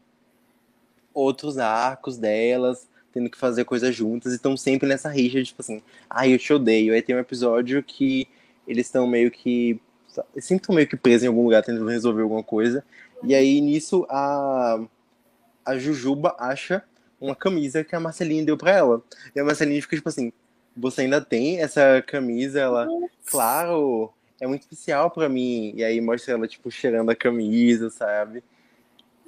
outros 1.14 1.57
arcos 1.57 2.18
delas, 2.18 2.88
tendo 3.11 3.30
que 3.30 3.38
fazer 3.38 3.64
coisas 3.65 3.95
juntas, 3.95 4.34
e 4.34 4.35
estão 4.35 4.56
sempre 4.56 4.88
nessa 4.88 5.10
rixa, 5.10 5.41
tipo 5.43 5.61
assim, 5.61 5.81
ai, 6.10 6.34
eu 6.34 6.38
te 6.38 6.53
odeio. 6.53 6.93
Aí 6.93 7.02
tem 7.02 7.15
um 7.15 7.19
episódio 7.19 7.81
que 7.81 8.27
eles 8.68 8.85
estão 8.85 9.07
meio 9.07 9.31
que. 9.31 9.80
Sempre 10.38 10.64
estão 10.64 10.76
meio 10.76 10.88
que 10.88 10.95
presos 10.95 11.23
em 11.23 11.27
algum 11.27 11.43
lugar 11.43 11.64
tentando 11.64 11.89
resolver 11.89 12.22
alguma 12.22 12.43
coisa. 12.43 12.84
E 13.23 13.34
aí 13.34 13.60
nisso 13.60 14.06
a, 14.10 14.80
a 15.65 15.77
Jujuba 15.77 16.35
acha 16.38 16.84
uma 17.19 17.35
camisa 17.35 17.83
que 17.83 17.95
a 17.95 17.99
Marcelinha 17.99 18.45
deu 18.45 18.57
pra 18.57 18.71
ela. 18.71 19.03
E 19.35 19.39
a 19.39 19.43
Marcelinha 19.43 19.81
fica 19.81 19.95
tipo 19.95 20.09
assim: 20.09 20.31
Você 20.75 21.01
ainda 21.01 21.21
tem 21.21 21.59
essa 21.61 22.03
camisa? 22.05 22.59
Ela, 22.59 22.87
claro, 23.25 24.13
é 24.39 24.47
muito 24.47 24.61
especial 24.61 25.09
pra 25.11 25.29
mim. 25.29 25.73
E 25.75 25.83
aí 25.83 25.99
mostra 26.01 26.33
ela, 26.33 26.47
tipo, 26.47 26.69
cheirando 26.69 27.09
a 27.09 27.15
camisa, 27.15 27.89
sabe? 27.89 28.43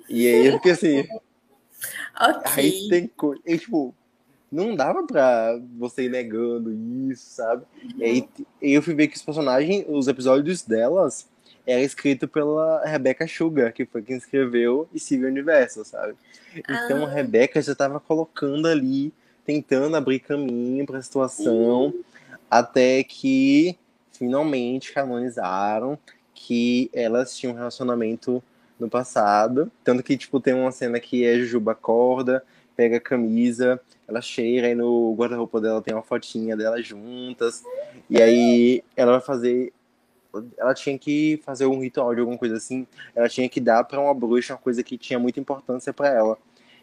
E 0.09 0.27
aí 0.27 0.47
eu 0.47 0.53
fiquei 0.53 0.71
assim. 0.71 0.99
okay. 2.19 2.51
Aí 2.55 2.89
tem 2.89 3.07
coisa. 3.07 3.41
E, 3.45 3.57
tipo, 3.57 3.93
não 4.51 4.75
dava 4.75 5.05
pra 5.05 5.59
você 5.77 6.03
ir 6.03 6.09
negando 6.09 6.73
isso, 7.11 7.29
sabe? 7.29 7.65
Uhum. 7.83 7.99
E 7.99 8.03
aí 8.03 8.29
eu 8.61 8.81
fui 8.81 8.93
ver 8.93 9.07
que 9.07 9.17
os 9.17 9.23
personagens, 9.23 9.85
os 9.87 10.07
episódios 10.07 10.61
delas 10.63 11.27
era 11.67 11.81
escrito 11.81 12.29
pela 12.29 12.81
Rebecca 12.85 13.27
Sugar, 13.27 13.73
que 13.73 13.85
foi 13.85 14.01
quem 14.01 14.15
escreveu 14.15 14.87
e 14.93 14.99
Steven 14.99 15.29
Universo, 15.29 15.83
sabe? 15.83 16.15
Então 16.55 17.03
ah. 17.03 17.07
a 17.07 17.09
Rebecca 17.09 17.61
já 17.61 17.73
estava 17.73 17.99
colocando 17.99 18.67
ali, 18.69 19.13
tentando 19.45 19.97
abrir 19.97 20.19
caminho 20.19 20.85
para 20.85 20.99
a 20.99 21.01
situação, 21.01 21.87
uhum. 21.87 22.03
até 22.49 23.03
que 23.03 23.77
finalmente 24.13 24.93
canonizaram 24.93 25.99
que 26.33 26.89
elas 26.93 27.35
tinham 27.35 27.53
um 27.53 27.57
relacionamento 27.57 28.41
no 28.79 28.89
passado. 28.89 29.69
Tanto 29.83 30.01
que, 30.01 30.15
tipo, 30.15 30.39
tem 30.39 30.53
uma 30.53 30.71
cena 30.71 30.99
que 30.99 31.27
a 31.27 31.37
Jujuba 31.37 31.73
acorda, 31.73 32.43
pega 32.77 32.97
a 32.97 33.01
camisa, 33.01 33.79
ela 34.07 34.21
cheira, 34.21 34.69
e 34.69 34.75
no 34.75 35.13
guarda-roupa 35.15 35.59
dela 35.59 35.81
tem 35.81 35.93
uma 35.93 36.03
fotinha 36.03 36.55
delas 36.55 36.85
juntas. 36.85 37.63
E 38.09 38.21
aí 38.21 38.83
ela 38.95 39.13
vai 39.13 39.21
fazer 39.21 39.73
ela 40.57 40.73
tinha 40.73 40.97
que 40.97 41.41
fazer 41.45 41.65
um 41.65 41.79
ritual 41.79 42.13
de 42.13 42.21
alguma 42.21 42.37
coisa 42.37 42.57
assim. 42.57 42.87
Ela 43.15 43.29
tinha 43.29 43.47
que 43.47 43.59
dar 43.59 43.83
para 43.83 43.99
uma 43.99 44.13
bruxa 44.13 44.53
uma 44.53 44.59
coisa 44.59 44.83
que 44.83 44.97
tinha 44.97 45.19
muita 45.19 45.39
importância 45.39 45.93
para 45.93 46.09
ela. 46.09 46.37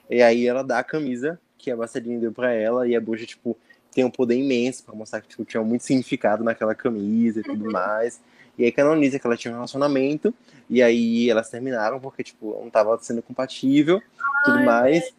E 0.09 0.23
aí 0.23 0.47
ela 0.47 0.63
dá 0.63 0.79
a 0.79 0.85
camisa 0.85 1.41
que 1.57 1.71
a 1.71 1.77
Marceline 1.77 2.21
deu 2.21 2.33
para 2.33 2.53
ela 2.53 2.87
e 2.87 2.95
a 2.95 3.01
bruxa, 3.01 3.25
tipo, 3.25 3.57
tem 3.93 4.05
um 4.05 4.11
poder 4.11 4.37
imenso 4.37 4.85
para 4.85 4.95
mostrar 4.95 5.21
que 5.21 5.29
tipo, 5.29 5.45
tinha 5.45 5.63
muito 5.63 5.85
significado 5.85 6.43
naquela 6.43 6.75
camisa 6.75 7.41
e 7.41 7.43
tudo 7.43 7.67
uhum. 7.67 7.73
mais. 7.73 8.21
E 8.59 8.65
aí 8.65 8.73
canoniza 8.73 9.19
que 9.19 9.27
ela 9.27 9.37
tinha 9.37 9.53
um 9.53 9.57
relacionamento, 9.57 10.33
e 10.71 10.83
aí 10.83 11.29
elas 11.29 11.51
terminaram 11.51 11.99
porque, 12.01 12.23
tipo, 12.23 12.59
não 12.63 12.71
tava 12.71 12.97
sendo 13.03 13.23
compatível 13.23 14.01
tudo 14.45 14.59
Ai, 14.59 14.65
mais. 14.65 15.13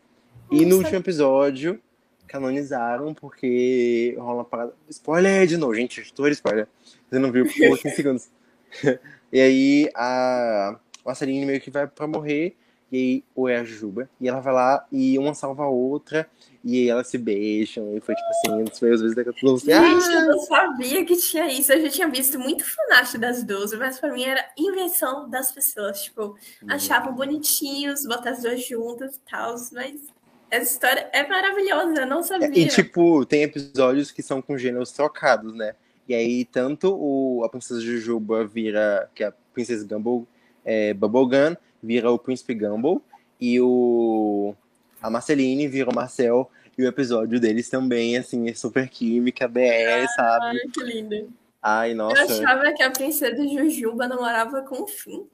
E 0.52 0.66
no 0.66 0.78
último 0.78 0.98
episódio, 0.98 1.80
canonizaram 2.28 3.14
porque 3.14 4.16
rola 4.18 4.36
uma 4.36 4.46
parada. 4.46 4.74
Spoiler 4.90 5.48
de 5.48 5.58
novo, 5.58 5.74
gente, 5.74 6.02
estou 6.02 6.28
spoiler. 6.30 6.68
Você 7.10 7.20
não 7.20 7.32
viu 7.32 7.46
por 7.70 7.80
15 7.80 7.96
segundos. 7.96 8.30
e 9.32 9.40
aí 9.40 9.90
a 9.96 10.80
Marceline 11.06 11.46
meio 11.46 11.62
que 11.62 11.72
vai 11.72 11.88
pra 11.88 12.08
morrer, 12.08 12.56
e 12.92 12.98
aí, 12.98 13.24
ou 13.36 13.50
é 13.50 13.58
a 13.58 13.64
Juba, 13.64 14.10
e 14.22 14.28
ela 14.28 14.40
vai 14.40 14.54
lá 14.54 14.86
e 14.92 15.18
uma 15.18 15.34
salva 15.34 15.64
a 15.64 15.70
outra, 15.70 16.30
e 16.64 16.78
aí 16.78 16.90
elas 16.90 17.08
se 17.08 17.18
beijam, 17.18 17.96
e 17.96 18.00
foi 18.00 18.16
tipo 18.16 18.30
assim, 18.30 18.62
um 18.62 18.64
dos 18.64 18.80
primeiros 18.80 19.02
vezes 19.02 19.16
da 19.16 19.24
Gente, 19.24 19.68
assim, 19.68 19.72
ah! 19.72 20.20
eu 20.22 20.26
não 20.28 20.40
sabia 20.40 21.06
que 21.06 21.16
tinha 21.18 21.48
isso. 21.48 21.74
Eu 21.74 21.82
já 21.82 21.90
tinha 21.90 22.08
visto 22.10 22.40
muito 22.40 22.64
fanático 22.64 23.18
das 23.18 23.44
12, 23.44 23.78
mas 23.78 24.00
pra 24.00 24.14
mim 24.14 24.24
era 24.24 24.46
invenção 24.58 25.30
das 25.30 25.52
pessoas. 25.52 26.04
Tipo, 26.04 26.22
uhum. 26.24 26.38
achavam 26.70 27.14
bonitinhos, 27.14 28.06
botar 28.06 28.32
as 28.32 28.42
duas 28.42 28.66
juntas 28.66 29.16
e 29.16 29.20
tal, 29.30 29.56
mas 29.74 30.02
essa 30.50 30.72
história 30.72 31.10
é 31.12 31.28
maravilhosa, 31.28 32.02
eu 32.02 32.08
não 32.08 32.24
sabia. 32.24 32.48
E, 32.48 32.68
tipo, 32.68 33.26
tem 33.26 33.44
episódios 33.44 34.12
que 34.12 34.24
são 34.24 34.42
com 34.42 34.58
gêneros 34.58 34.92
trocados, 34.92 35.54
né? 35.54 35.76
E 36.08 36.14
aí, 36.14 36.46
tanto 36.46 36.96
o, 36.96 37.44
a 37.44 37.50
Princesa 37.50 37.82
Jujuba 37.82 38.46
vira, 38.46 39.10
que 39.16 39.24
é 39.24 39.28
a 39.28 39.34
Princesa 39.54 39.86
Gumball, 39.88 40.28
é, 40.64 40.94
Bubblegum, 40.94 41.56
vira 41.82 42.12
o 42.12 42.20
Príncipe 42.20 42.54
Gumball, 42.54 43.02
e 43.40 43.60
o 43.60 44.56
a 45.02 45.10
Marceline 45.10 45.68
vira 45.68 45.90
o 45.90 45.96
Marcel, 45.96 46.50
e 46.78 46.84
o 46.84 46.88
episódio 46.88 47.40
deles 47.40 47.70
também, 47.70 48.18
assim, 48.18 48.50
é 48.50 48.54
super 48.54 48.90
química, 48.90 49.48
BR, 49.48 50.08
sabe? 50.16 50.46
Ai, 50.46 50.72
que 50.74 50.84
lindo. 50.84 51.30
Ai, 51.62 51.94
nossa. 51.94 52.22
Eu 52.22 52.44
achava 52.44 52.74
que 52.74 52.84
a 52.84 52.92
Princesa 52.92 53.48
Jujuba 53.48 54.08
namorava 54.08 54.62
com 54.62 54.84
o 54.84 54.88
Finn. 54.88 55.26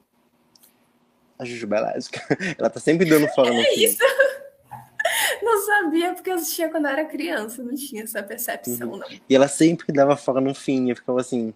A 1.38 1.44
Jujuba 1.44 1.76
é 1.76 1.80
lésbica. 1.80 2.22
Ela 2.58 2.70
tá 2.70 2.78
sempre 2.78 3.04
dando 3.04 3.26
fora 3.28 3.50
no 3.50 3.60
é 3.60 3.74
isso. 3.74 3.98
Não 5.42 5.66
sabia, 5.66 6.14
porque 6.14 6.30
eu 6.30 6.34
assistia 6.34 6.70
quando 6.70 6.84
eu 6.84 6.92
era 6.92 7.04
criança, 7.04 7.62
não 7.62 7.74
tinha 7.74 8.04
essa 8.04 8.22
percepção, 8.22 8.92
uhum. 8.92 8.98
não. 8.98 9.08
E 9.28 9.34
ela 9.34 9.48
sempre 9.48 9.92
dava 9.92 10.16
fora 10.16 10.40
no 10.40 10.54
fim, 10.54 10.90
eu 10.90 10.96
ficava 10.96 11.20
assim. 11.20 11.52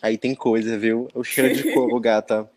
Aí 0.00 0.16
tem 0.16 0.34
coisa, 0.34 0.78
viu? 0.78 1.08
O 1.14 1.22
cheiro 1.22 1.54
de 1.54 1.74
couro, 1.74 1.98
gata. 2.00 2.50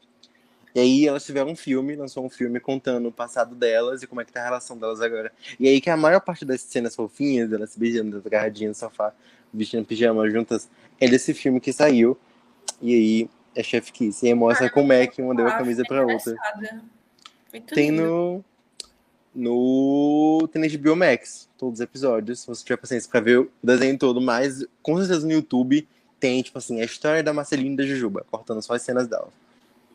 E 0.74 0.80
aí 0.80 1.08
elas 1.08 1.26
tiveram 1.26 1.52
um 1.52 1.56
filme, 1.56 1.96
lançou 1.96 2.26
um 2.26 2.30
filme 2.30 2.60
contando 2.60 3.10
o 3.10 3.12
passado 3.12 3.54
delas 3.54 4.02
e 4.02 4.08
como 4.08 4.22
é 4.22 4.26
que 4.26 4.32
tá 4.32 4.42
a 4.42 4.46
relação 4.46 4.78
delas 4.78 5.02
agora. 5.02 5.32
E 5.60 5.68
aí 5.68 5.80
que 5.80 5.90
a 5.90 5.98
maior 5.98 6.22
parte 6.22 6.46
das 6.46 6.62
cenas 6.62 6.96
fofinhas, 6.96 7.52
elas 7.52 7.72
se 7.72 7.80
beijando, 7.80 8.24
agarradinhas 8.26 8.70
no 8.82 8.90
sofá, 8.90 9.14
vestindo 9.54 9.86
pijama 9.86 10.28
juntas, 10.30 10.70
é 11.00 11.08
desse 11.08 11.34
filme 11.34 11.60
que 11.60 11.72
saiu. 11.72 12.18
E 12.82 12.94
aí 12.94 13.30
é 13.56 13.62
Chef 13.62 13.92
Kiss. 13.92 14.26
E 14.26 14.30
aí 14.30 14.34
mostra 14.34 14.68
ah, 14.68 14.70
como 14.70 14.94
é 14.94 15.06
que 15.06 15.22
uma 15.22 15.36
deu 15.36 15.46
a 15.46 15.52
camisa 15.52 15.84
pra 15.88 16.06
outra. 16.06 16.36
Muito 17.52 17.76
Tem 17.76 17.92
no 17.92 18.44
no 19.36 20.48
de 20.54 20.78
Biomax, 20.78 21.50
todos 21.58 21.76
os 21.76 21.82
episódios. 21.82 22.42
Se 22.42 22.48
você 22.48 22.64
tiver 22.64 22.78
paciência 22.78 23.10
pra 23.10 23.20
ver 23.20 23.40
o 23.40 23.50
desenho 23.62 23.98
todo, 23.98 24.22
mas 24.22 24.66
com 24.82 24.98
certeza 24.98 25.26
no 25.26 25.34
YouTube 25.34 25.88
tem, 26.20 26.42
tipo 26.42 26.58
assim, 26.58 26.82
a 26.82 26.86
história 26.86 27.24
da 27.24 27.34
Marceline 27.34 27.74
e 27.74 27.78
da 27.78 27.84
Jujuba, 27.84 28.26
cortando 28.32 28.62
só 28.62 28.74
as 28.74 28.82
cenas 28.82 29.08
dela. 29.08 29.30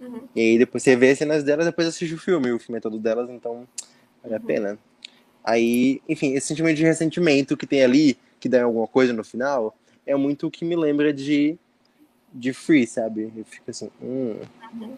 Uhum. 0.01 0.23
E 0.35 0.41
aí 0.41 0.59
depois 0.59 0.83
você 0.83 0.95
vê 0.97 1.11
as 1.11 1.19
cenas 1.19 1.43
delas, 1.43 1.67
depois 1.67 1.89
assiste 1.89 2.15
o 2.15 2.19
filme. 2.19 2.53
O 2.53 2.59
filme 2.59 2.79
é 2.79 2.81
todo 2.81 2.99
delas, 2.99 3.31
então 3.31 3.67
vale 4.23 4.35
a 4.35 4.39
uhum. 4.39 4.45
pena. 4.45 4.79
Aí, 5.43 6.03
enfim, 6.09 6.35
esse 6.35 6.49
sentimento 6.49 6.77
de 6.77 6.85
ressentimento 6.85 7.57
que 7.57 7.67
tem 7.67 7.83
ali, 7.83 8.19
que 8.39 8.49
dá 8.49 8.65
alguma 8.65 8.87
coisa 8.87 9.13
no 9.13 9.25
final, 9.25 9.75
é 10.05 10.15
muito 10.15 10.47
o 10.47 10.51
que 10.51 10.65
me 10.65 10.77
lembra 10.77 11.13
de, 11.13 11.57
de 12.33 12.53
Free, 12.53 12.87
sabe? 12.87 13.33
Eu 13.35 13.45
fico 13.45 13.71
assim, 13.71 13.91
hum. 14.03 14.37
Uhum. 14.75 14.97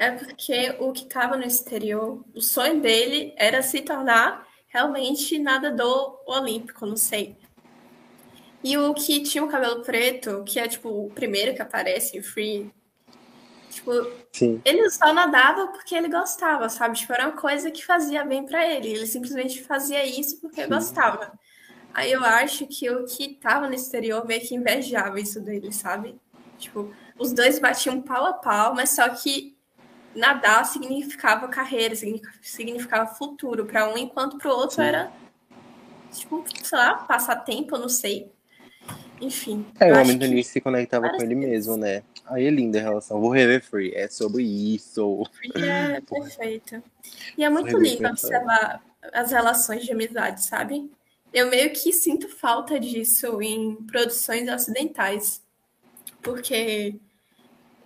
É 0.00 0.10
porque 0.12 0.74
o 0.78 0.92
que 0.92 1.02
estava 1.02 1.36
no 1.36 1.44
exterior, 1.44 2.24
o 2.34 2.40
sonho 2.40 2.80
dele 2.80 3.34
era 3.36 3.60
se 3.60 3.82
tornar 3.82 4.48
realmente 4.68 5.38
nadador 5.38 6.22
olímpico, 6.26 6.86
não 6.86 6.96
sei. 6.96 7.36
E 8.64 8.78
o 8.78 8.94
que 8.94 9.22
tinha 9.22 9.44
o 9.44 9.48
cabelo 9.48 9.82
preto, 9.82 10.42
que 10.46 10.58
é 10.58 10.66
tipo 10.66 10.88
o 10.88 11.10
primeiro 11.10 11.54
que 11.54 11.60
aparece 11.60 12.16
em 12.16 12.22
Free, 12.22 12.72
tipo, 13.68 13.92
Sim. 14.32 14.62
ele 14.64 14.88
só 14.88 15.12
nadava 15.12 15.66
porque 15.66 15.94
ele 15.94 16.08
gostava, 16.08 16.70
sabe? 16.70 16.96
Tipo, 16.96 17.12
era 17.12 17.28
uma 17.28 17.36
coisa 17.36 17.70
que 17.70 17.84
fazia 17.84 18.24
bem 18.24 18.46
para 18.46 18.66
ele. 18.66 18.88
Ele 18.88 19.06
simplesmente 19.06 19.62
fazia 19.62 20.02
isso 20.06 20.40
porque 20.40 20.62
Sim. 20.62 20.70
gostava. 20.70 21.38
Aí 21.92 22.10
eu 22.10 22.24
acho 22.24 22.66
que 22.66 22.88
o 22.88 23.04
que 23.04 23.34
tava 23.34 23.68
no 23.68 23.74
exterior 23.74 24.26
meio 24.26 24.40
que 24.40 24.54
invejava 24.54 25.20
isso 25.20 25.42
dele, 25.42 25.70
sabe? 25.70 26.18
Tipo, 26.56 26.90
os 27.18 27.34
dois 27.34 27.58
batiam 27.58 28.00
pau 28.00 28.24
a 28.24 28.32
pau, 28.32 28.74
mas 28.74 28.90
só 28.90 29.06
que 29.10 29.59
nadar 30.14 30.64
significava 30.64 31.48
carreira, 31.48 31.94
significava 32.42 33.14
futuro 33.14 33.66
para 33.66 33.92
um, 33.92 33.96
enquanto 33.96 34.38
para 34.38 34.50
o 34.50 34.56
outro 34.56 34.76
Sim. 34.76 34.82
era, 34.82 35.12
tipo, 36.12 36.44
sei 36.62 36.78
lá, 36.78 36.94
passatempo, 36.94 37.76
eu 37.76 37.80
não 37.80 37.88
sei. 37.88 38.30
Enfim. 39.20 39.66
É, 39.78 39.92
o 39.92 40.00
homem 40.00 40.16
do 40.16 40.24
início 40.24 40.54
se 40.54 40.60
conectava 40.60 41.10
com 41.10 41.22
ele 41.22 41.34
mesmo, 41.34 41.76
né? 41.76 42.02
Aí 42.24 42.46
é 42.46 42.50
linda 42.50 42.78
a 42.78 42.82
relação. 42.82 43.20
Vou 43.20 43.30
rever 43.30 43.62
Free, 43.62 43.92
é 43.94 44.08
sobre 44.08 44.42
isso. 44.42 45.24
Free 45.32 45.52
é 45.62 46.00
perfeito. 46.08 46.82
E 47.36 47.44
é 47.44 47.50
muito 47.50 47.76
lindo 47.76 48.08
observar 48.08 48.82
as 49.12 49.30
relações 49.30 49.84
de 49.84 49.92
amizade, 49.92 50.42
sabe? 50.42 50.90
Eu 51.32 51.50
meio 51.50 51.70
que 51.72 51.92
sinto 51.92 52.28
falta 52.28 52.80
disso 52.80 53.42
em 53.42 53.74
produções 53.86 54.48
ocidentais. 54.48 55.42
Porque 56.22 56.98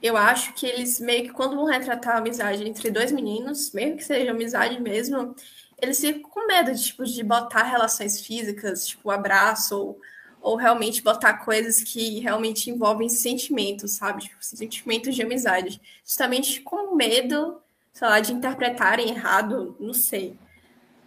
eu 0.05 0.19
acho 0.19 0.53
que 0.53 0.67
eles 0.67 1.01
meio 1.01 1.23
que 1.25 1.31
quando 1.31 1.57
vão 1.57 1.65
retratar 1.65 2.17
a 2.17 2.19
amizade 2.19 2.69
entre 2.69 2.91
dois 2.91 3.11
meninos, 3.11 3.73
mesmo 3.73 3.97
que 3.97 4.05
seja 4.05 4.33
amizade 4.33 4.79
mesmo, 4.79 5.35
eles 5.81 5.99
ficam 5.99 6.29
com 6.29 6.47
medo 6.47 6.75
de, 6.75 6.85
tipo, 6.85 7.07
de 7.07 7.23
botar 7.25 7.63
relações 7.63 8.21
físicas, 8.21 8.87
tipo 8.87 9.11
abraço, 9.11 9.75
ou, 9.75 10.01
ou 10.43 10.57
realmente 10.57 11.03
botar 11.03 11.39
coisas 11.39 11.83
que 11.83 12.21
realmente 12.21 12.71
envolvem 12.71 13.09
sentimentos, 13.09 13.93
sabe? 13.93 14.25
Tipo, 14.25 14.37
sentimentos 14.45 15.15
de 15.15 15.23
amizade. 15.23 15.81
Justamente 16.05 16.61
com 16.61 16.95
medo, 16.95 17.63
sei 17.91 18.07
lá, 18.07 18.21
de 18.21 18.35
interpretarem 18.35 19.09
errado, 19.09 19.75
não 19.81 19.95
sei. 19.95 20.37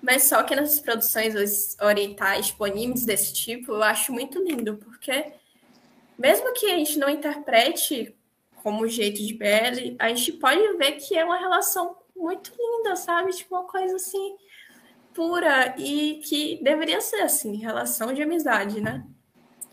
Mas 0.02 0.24
só 0.24 0.41
que 0.41 0.56
nessas 0.56 0.80
produções 0.80 1.78
orientais, 1.80 2.48
tipo, 2.48 2.64
animes 2.65 3.06
desse 3.06 3.32
tipo, 3.32 3.74
eu 3.74 3.84
acho 3.84 4.11
muito 4.11 4.44
lindo, 4.44 4.78
porque 4.78 5.34
mesmo 6.18 6.52
que 6.53 6.65
a 6.65 6.78
gente 6.78 6.98
não 6.98 7.10
interprete 7.10 8.15
como 8.63 8.88
jeito 8.88 9.25
de 9.25 9.34
BL, 9.34 9.95
a 9.99 10.09
gente 10.09 10.34
pode 10.34 10.77
ver 10.77 10.93
que 10.93 11.15
é 11.15 11.23
uma 11.23 11.38
relação 11.38 11.95
muito 12.15 12.51
linda, 12.57 12.95
sabe? 12.95 13.31
Tipo, 13.31 13.55
uma 13.55 13.63
coisa 13.63 13.95
assim 13.95 14.35
pura 15.13 15.73
e 15.79 16.21
que 16.23 16.59
deveria 16.63 17.01
ser 17.01 17.21
assim, 17.21 17.55
relação 17.57 18.13
de 18.13 18.21
amizade, 18.21 18.79
né? 18.79 19.03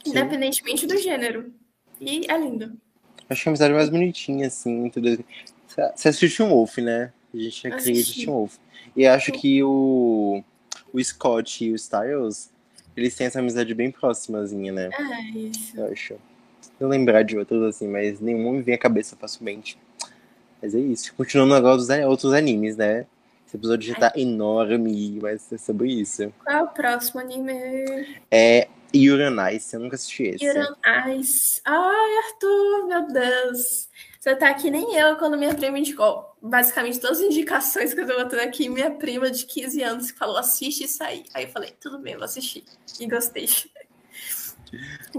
Sim. 0.02 0.11
Independentemente 0.11 0.86
do 0.86 0.97
gênero. 0.97 1.52
E 2.01 2.23
é 2.28 2.39
lindo. 2.39 2.78
Acho 3.28 3.43
que 3.43 3.48
a 3.48 3.51
amizade 3.51 3.74
mais 3.74 3.89
bonitinha, 3.89 4.47
assim, 4.47 4.89
tudo. 4.89 5.23
Você 5.94 6.09
assistiu 6.09 6.47
um 6.47 6.51
Wolf, 6.51 6.78
né? 6.78 7.12
A 7.32 7.36
gente 7.36 7.62
já 7.62 7.77
queria 7.77 8.01
assistir 8.01 8.31
um 8.31 8.32
Wolf. 8.32 8.56
E 8.97 9.06
acho 9.06 9.32
que 9.32 9.62
o, 9.62 10.43
o 10.93 11.05
Scott 11.05 11.65
e 11.65 11.73
o 11.73 11.77
Styles, 11.77 12.51
eles 12.97 13.15
têm 13.15 13.27
essa 13.27 13.40
amizade 13.40 13.74
bem 13.74 13.90
próximazinha, 13.90 14.73
né? 14.73 14.90
É, 14.93 15.39
isso. 15.39 15.78
Eu 15.78 15.93
acho 15.93 16.16
eu 16.85 16.89
lembrar 16.89 17.23
de 17.23 17.36
outros 17.36 17.62
assim, 17.62 17.89
mas 17.89 18.20
nenhum 18.20 18.52
me 18.52 18.62
vem 18.62 18.74
à 18.74 18.78
cabeça 18.78 19.16
facilmente. 19.16 19.78
Mas 20.62 20.74
é 20.74 20.78
isso. 20.78 21.15
Continuando 21.15 21.55
agora 21.55 21.77
os 21.77 21.89
outros 21.89 22.32
animes, 22.32 22.77
né? 22.77 23.06
Esse 23.47 23.56
episódio 23.56 23.89
já 23.89 23.98
tá 23.98 24.12
enorme, 24.16 25.19
vai 25.20 25.39
ser 25.39 25.59
sobre 25.59 25.93
isso. 25.93 26.32
Qual 26.44 26.56
é 26.56 26.62
o 26.62 26.69
próximo 26.69 27.20
anime? 27.20 28.19
É 28.31 28.69
Yuri 28.94 29.24
on 29.24 29.48
Ice, 29.48 29.74
eu 29.74 29.81
nunca 29.81 29.97
assisti 29.97 30.24
esse. 30.24 30.44
Yuri 30.44 30.61
on 30.61 31.19
Ice. 31.19 31.61
Ai, 31.65 32.16
Arthur, 32.24 32.86
meu 32.86 33.06
Deus. 33.09 33.89
Você 34.19 34.35
tá 34.36 34.48
aqui 34.48 34.70
nem 34.70 34.97
eu 34.97 35.16
quando 35.16 35.36
minha 35.36 35.55
prima 35.55 35.78
indicou. 35.78 36.35
Basicamente, 36.40 36.98
todas 36.98 37.19
as 37.19 37.24
indicações 37.24 37.93
que 37.93 38.01
eu 38.01 38.06
tô 38.06 38.16
botando 38.16 38.40
aqui, 38.40 38.70
minha 38.70 38.90
prima 38.90 39.31
de 39.31 39.44
15 39.44 39.82
anos 39.82 40.11
que 40.11 40.19
falou, 40.19 40.39
assiste 40.39 40.85
isso 40.85 41.05
aí. 41.05 41.24
Aí 41.35 41.44
eu 41.44 41.51
falei, 41.51 41.74
tudo 41.78 41.98
bem, 41.98 42.15
vou 42.15 42.24
assistir. 42.24 42.65
E 42.98 43.06
gostei. 43.06 43.47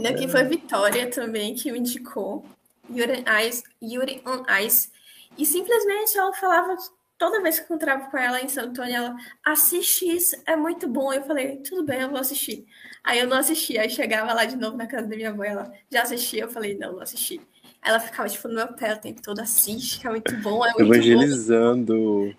Daqui 0.01 0.27
foi 0.27 0.43
Vitória 0.43 1.09
também 1.09 1.55
que 1.55 1.71
me 1.71 1.79
indicou. 1.79 2.45
Yuri, 2.89 3.23
Ice, 3.47 3.63
Yuri 3.81 4.21
on 4.25 4.43
Ice. 4.63 4.89
E 5.37 5.45
simplesmente 5.45 6.17
ela 6.17 6.33
falava, 6.33 6.75
toda 7.17 7.41
vez 7.41 7.59
que 7.59 7.63
eu 7.63 7.65
encontrava 7.65 8.09
com 8.09 8.17
ela 8.17 8.41
em 8.41 8.47
São 8.47 8.65
Antônio, 8.65 8.95
ela 8.95 9.15
assiste 9.45 10.05
isso, 10.05 10.35
é 10.45 10.55
muito 10.55 10.87
bom. 10.87 11.11
Eu 11.11 11.23
falei, 11.23 11.57
tudo 11.57 11.83
bem, 11.83 12.01
eu 12.01 12.09
vou 12.09 12.19
assistir. 12.19 12.65
Aí 13.03 13.19
eu 13.19 13.27
não 13.27 13.37
assisti, 13.37 13.77
aí 13.77 13.89
chegava 13.89 14.33
lá 14.33 14.45
de 14.45 14.55
novo 14.55 14.77
na 14.77 14.87
casa 14.87 15.07
da 15.07 15.15
minha 15.15 15.29
avó, 15.29 15.43
ela 15.43 15.71
já 15.91 16.03
assistia, 16.03 16.43
eu 16.43 16.49
falei, 16.49 16.77
não, 16.77 16.93
não 16.93 17.01
assisti. 17.01 17.41
ela 17.83 17.99
ficava, 17.99 18.27
tipo, 18.29 18.47
no 18.47 18.55
meu 18.55 18.67
pé 18.73 18.93
o 18.93 18.99
tempo 18.99 19.21
todo, 19.21 19.39
assiste, 19.39 19.99
que 19.99 20.07
é 20.07 20.09
muito 20.09 20.35
bom. 20.37 20.65
É 20.65 20.73
muito 20.73 20.93
evangelizando. 20.93 21.93
Bom. 21.93 22.33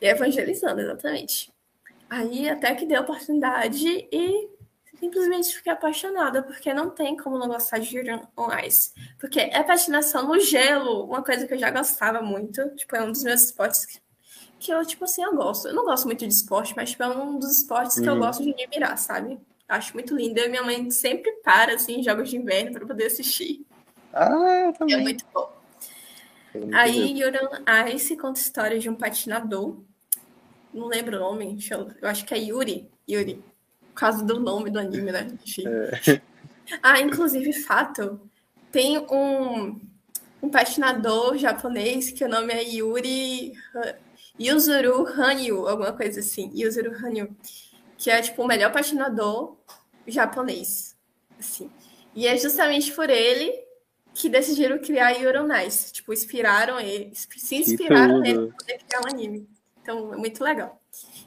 Evangelizando, 0.00 0.80
exatamente. 0.80 1.52
Aí 2.08 2.48
até 2.48 2.74
que 2.74 2.86
deu 2.86 2.98
a 2.98 3.02
oportunidade 3.02 3.86
e 4.12 4.48
simplesmente 5.00 5.54
fiquei 5.54 5.72
apaixonada, 5.72 6.42
porque 6.42 6.72
não 6.74 6.90
tem 6.90 7.16
como 7.16 7.38
não 7.38 7.48
gostar 7.48 7.78
de 7.78 7.96
Yuri 7.96 8.20
on 8.36 8.48
Ice. 8.64 8.92
Porque 9.18 9.40
é 9.40 9.62
patinação 9.62 10.28
no 10.28 10.38
gelo, 10.38 11.04
uma 11.04 11.24
coisa 11.24 11.46
que 11.46 11.54
eu 11.54 11.58
já 11.58 11.70
gostava 11.70 12.20
muito. 12.20 12.68
Tipo, 12.76 12.96
é 12.96 13.02
um 13.02 13.10
dos 13.10 13.24
meus 13.24 13.42
esportes 13.44 14.00
que, 14.58 14.70
eu, 14.70 14.84
tipo 14.84 15.04
assim, 15.04 15.24
eu 15.24 15.34
gosto. 15.34 15.68
Eu 15.68 15.74
não 15.74 15.84
gosto 15.84 16.04
muito 16.04 16.26
de 16.26 16.32
esporte, 16.32 16.74
mas 16.76 16.90
tipo, 16.90 17.02
é 17.02 17.08
um 17.08 17.38
dos 17.38 17.58
esportes 17.58 17.98
que 17.98 18.06
eu 18.06 18.12
uhum. 18.12 18.20
gosto 18.20 18.44
de 18.44 18.50
admirar, 18.52 18.96
sabe? 18.98 19.40
Acho 19.66 19.94
muito 19.94 20.14
lindo. 20.14 20.38
Eu 20.38 20.46
e 20.46 20.48
minha 20.50 20.62
mãe 20.62 20.90
sempre 20.90 21.32
para, 21.42 21.74
assim, 21.74 22.00
em 22.00 22.02
jogos 22.02 22.28
de 22.28 22.36
inverno 22.36 22.72
para 22.72 22.86
poder 22.86 23.06
assistir. 23.06 23.64
Ah, 24.12 24.64
eu 24.66 24.72
também. 24.74 24.96
É 24.96 24.98
muito 24.98 25.24
bom. 25.32 25.50
Aí, 26.74 27.18
Yuri 27.18 27.38
on 27.38 27.94
Ice 27.94 28.16
conta 28.16 28.38
a 28.38 28.42
história 28.42 28.78
de 28.78 28.90
um 28.90 28.94
patinador. 28.94 29.80
Não 30.74 30.86
lembro 30.86 31.16
o 31.16 31.20
nome, 31.20 31.58
eu, 31.70 31.90
eu 32.02 32.08
acho 32.08 32.24
que 32.24 32.34
é 32.34 32.38
Yuri. 32.38 32.90
Yuri 33.08 33.42
causa 34.00 34.24
do 34.24 34.40
nome 34.40 34.70
do 34.70 34.78
anime, 34.78 35.12
né? 35.12 35.28
É. 35.66 36.20
Ah, 36.82 37.00
inclusive, 37.00 37.52
fato, 37.52 38.20
tem 38.72 38.98
um, 38.98 39.80
um 40.42 40.48
patinador 40.48 41.36
japonês 41.36 42.10
que 42.10 42.24
o 42.24 42.28
nome 42.28 42.52
é 42.52 42.62
Yuri 42.62 43.52
Yuzuru 44.38 45.06
Hanyu, 45.06 45.68
alguma 45.68 45.92
coisa 45.92 46.20
assim, 46.20 46.50
Yuzuru 46.54 46.94
Hanyu, 46.94 47.36
que 47.98 48.10
é 48.10 48.22
tipo 48.22 48.42
o 48.42 48.46
melhor 48.46 48.72
patinador 48.72 49.56
japonês, 50.06 50.96
assim. 51.38 51.70
E 52.14 52.26
é 52.26 52.36
justamente 52.36 52.92
por 52.92 53.10
ele 53.10 53.52
que 54.14 54.28
decidiram 54.28 54.78
criar 54.78 55.12
Nice, 55.46 55.92
tipo, 55.92 56.12
inspiraram 56.12 56.80
ele, 56.80 57.12
se 57.14 57.56
inspiraram 57.56 58.18
nele 58.18 58.48
para 58.48 58.56
poder 58.56 58.78
criar 58.84 59.00
um 59.02 59.08
anime. 59.08 59.48
Então, 59.82 60.14
é 60.14 60.16
muito 60.16 60.42
legal. 60.42 60.80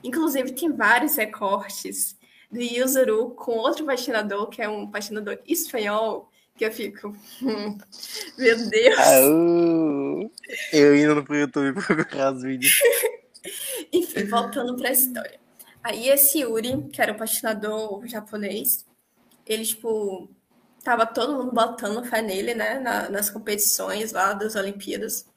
Inclusive, 0.03 0.51
tem 0.51 0.71
vários 0.71 1.15
recortes 1.15 2.17
do 2.53 2.61
Yuzuru 2.61 3.31
com 3.31 3.53
outro 3.53 3.85
patinador, 3.85 4.47
que 4.47 4.61
é 4.61 4.69
um 4.69 4.89
patinador 4.89 5.39
espanhol, 5.47 6.30
que 6.55 6.63
eu 6.63 6.71
fico. 6.71 7.09
Hum, 7.41 7.77
meu 8.38 8.69
Deus! 8.69 8.99
Au, 8.99 10.31
eu 10.71 10.95
indo 10.95 11.23
pro 11.23 11.35
YouTube 11.35 11.81
procurar 11.81 12.34
os 12.34 12.43
vídeos. 12.43 12.73
Enfim, 13.91 14.25
voltando 14.25 14.75
para 14.75 14.89
a 14.89 14.91
história. 14.91 15.39
Aí 15.84 16.07
esse 16.07 16.39
Yuri, 16.39 16.89
que 16.93 17.01
era 17.01 17.11
um 17.11 17.17
patinador 17.17 18.07
japonês, 18.07 18.85
ele, 19.45 19.65
tipo, 19.65 20.30
tava 20.84 21.05
todo 21.05 21.38
mundo 21.38 21.51
botando 21.51 22.05
fé 22.05 22.21
nele, 22.21 22.53
né, 22.53 22.80
na, 22.80 23.09
nas 23.09 23.30
competições 23.30 24.13
lá 24.13 24.34
das 24.34 24.55
Olimpíadas. 24.55 25.27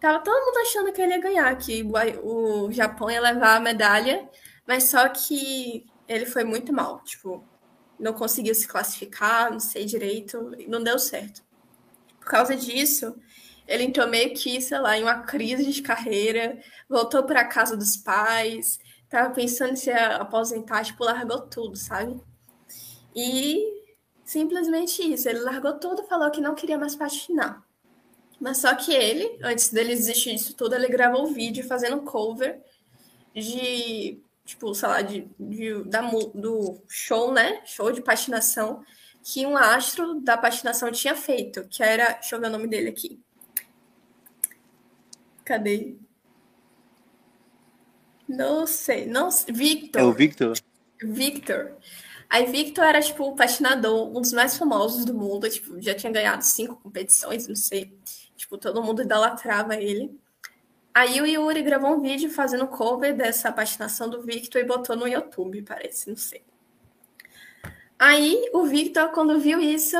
Tava 0.00 0.20
todo 0.20 0.46
mundo 0.46 0.58
achando 0.58 0.92
que 0.92 1.02
ele 1.02 1.12
ia 1.12 1.20
ganhar, 1.20 1.56
que 1.58 1.82
o, 1.82 2.66
o 2.66 2.72
Japão 2.72 3.10
ia 3.10 3.20
levar 3.20 3.56
a 3.56 3.60
medalha, 3.60 4.28
mas 4.66 4.84
só 4.84 5.08
que 5.08 5.86
ele 6.12 6.26
foi 6.26 6.44
muito 6.44 6.72
mal, 6.72 7.02
tipo, 7.04 7.44
não 7.98 8.12
conseguiu 8.12 8.54
se 8.54 8.66
classificar, 8.66 9.50
não 9.50 9.60
sei 9.60 9.84
direito, 9.84 10.52
não 10.68 10.82
deu 10.82 10.98
certo. 10.98 11.42
Por 12.18 12.26
causa 12.26 12.54
disso, 12.54 13.16
ele 13.66 13.84
entrou 13.84 14.08
meio 14.08 14.34
que, 14.34 14.60
sei 14.60 14.78
lá, 14.78 14.98
em 14.98 15.02
uma 15.02 15.22
crise 15.22 15.70
de 15.70 15.82
carreira, 15.82 16.60
voltou 16.88 17.22
para 17.24 17.40
a 17.40 17.48
casa 17.48 17.76
dos 17.76 17.96
pais, 17.96 18.78
tava 19.08 19.32
pensando 19.32 19.72
em 19.72 19.76
se 19.76 19.90
aposentar, 19.90 20.84
tipo, 20.84 21.04
largou 21.04 21.40
tudo, 21.42 21.76
sabe? 21.76 22.20
E 23.14 23.82
simplesmente 24.24 25.02
isso, 25.02 25.28
ele 25.28 25.40
largou 25.40 25.74
tudo, 25.78 26.04
falou 26.04 26.30
que 26.30 26.40
não 26.40 26.54
queria 26.54 26.78
mais 26.78 26.96
patinar. 26.96 27.62
Mas 28.40 28.58
só 28.58 28.74
que 28.74 28.92
ele, 28.92 29.38
antes 29.42 29.68
dele 29.68 29.94
desistir 29.94 30.34
disso 30.34 30.54
tudo, 30.54 30.74
ele 30.74 30.88
gravou 30.88 31.28
um 31.28 31.32
vídeo 31.32 31.64
fazendo 31.64 32.02
cover 32.02 32.60
de 33.34 34.20
tipo, 34.44 34.74
sei 34.74 34.88
lá, 34.88 35.02
de, 35.02 35.28
de, 35.38 35.84
da, 35.84 36.02
do 36.02 36.82
show, 36.88 37.32
né? 37.32 37.62
Show 37.64 37.92
de 37.92 38.02
patinação 38.02 38.84
que 39.22 39.46
um 39.46 39.56
astro 39.56 40.20
da 40.20 40.36
patinação 40.36 40.90
tinha 40.90 41.14
feito, 41.14 41.66
que 41.68 41.82
era. 41.82 42.12
Deixa 42.14 42.34
eu 42.34 42.40
ver 42.40 42.48
o 42.48 42.50
nome 42.50 42.66
dele 42.66 42.88
aqui. 42.88 43.20
Cadê? 45.44 45.96
Não 48.28 48.66
sei, 48.66 49.06
não 49.06 49.28
Victor. 49.48 50.00
É 50.00 50.04
o 50.04 50.12
Victor? 50.12 50.58
Victor. 51.02 51.76
Aí 52.30 52.46
Victor 52.46 52.84
era, 52.84 53.02
tipo, 53.02 53.24
o 53.24 53.36
patinador, 53.36 54.08
um 54.08 54.20
dos 54.20 54.32
mais 54.32 54.56
famosos 54.56 55.04
do 55.04 55.12
mundo, 55.12 55.48
tipo, 55.50 55.80
já 55.80 55.94
tinha 55.94 56.10
ganhado 56.10 56.42
cinco 56.42 56.76
competições, 56.76 57.46
não 57.46 57.54
sei. 57.54 57.94
Tipo, 58.34 58.56
todo 58.56 58.82
mundo 58.82 59.02
idolatrava 59.02 59.76
ele. 59.76 60.18
Aí 60.94 61.20
o 61.20 61.26
Yuri 61.26 61.62
gravou 61.62 61.94
um 61.96 62.00
vídeo 62.00 62.30
fazendo 62.30 62.66
cover 62.66 63.16
dessa 63.16 63.50
patinação 63.50 64.10
do 64.10 64.22
Victor 64.22 64.60
e 64.60 64.64
botou 64.64 64.94
no 64.94 65.08
YouTube, 65.08 65.62
parece, 65.62 66.10
não 66.10 66.16
sei. 66.16 66.42
Aí 67.98 68.50
o 68.52 68.64
Victor, 68.64 69.10
quando 69.10 69.38
viu 69.38 69.60
isso, 69.60 69.96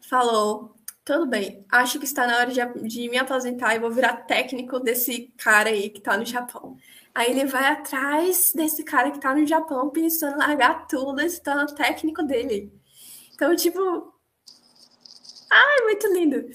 falou: 0.00 0.76
tudo 1.04 1.26
bem, 1.26 1.64
acho 1.70 1.98
que 1.98 2.04
está 2.04 2.26
na 2.26 2.36
hora 2.36 2.50
de, 2.52 2.60
de, 2.86 3.08
me 3.08 3.16
aposentar 3.16 3.74
e 3.74 3.78
vou 3.78 3.90
virar 3.90 4.14
técnico 4.26 4.78
desse 4.78 5.32
cara 5.38 5.70
aí 5.70 5.88
que 5.88 5.98
está 5.98 6.16
no 6.16 6.24
Japão. 6.26 6.76
Aí 7.14 7.30
ele 7.30 7.46
vai 7.46 7.64
atrás 7.72 8.52
desse 8.54 8.84
cara 8.84 9.10
que 9.10 9.16
está 9.16 9.34
no 9.34 9.46
Japão, 9.46 9.90
pensando 9.90 10.34
em 10.34 10.38
largar 10.38 10.86
tudo 10.86 11.20
e 11.20 11.30
se 11.30 11.42
torna 11.42 11.66
técnico 11.66 12.22
dele. 12.22 12.72
Então, 13.34 13.56
tipo. 13.56 14.12
Ai, 15.50 15.82
muito 15.84 16.06
lindo. 16.12 16.50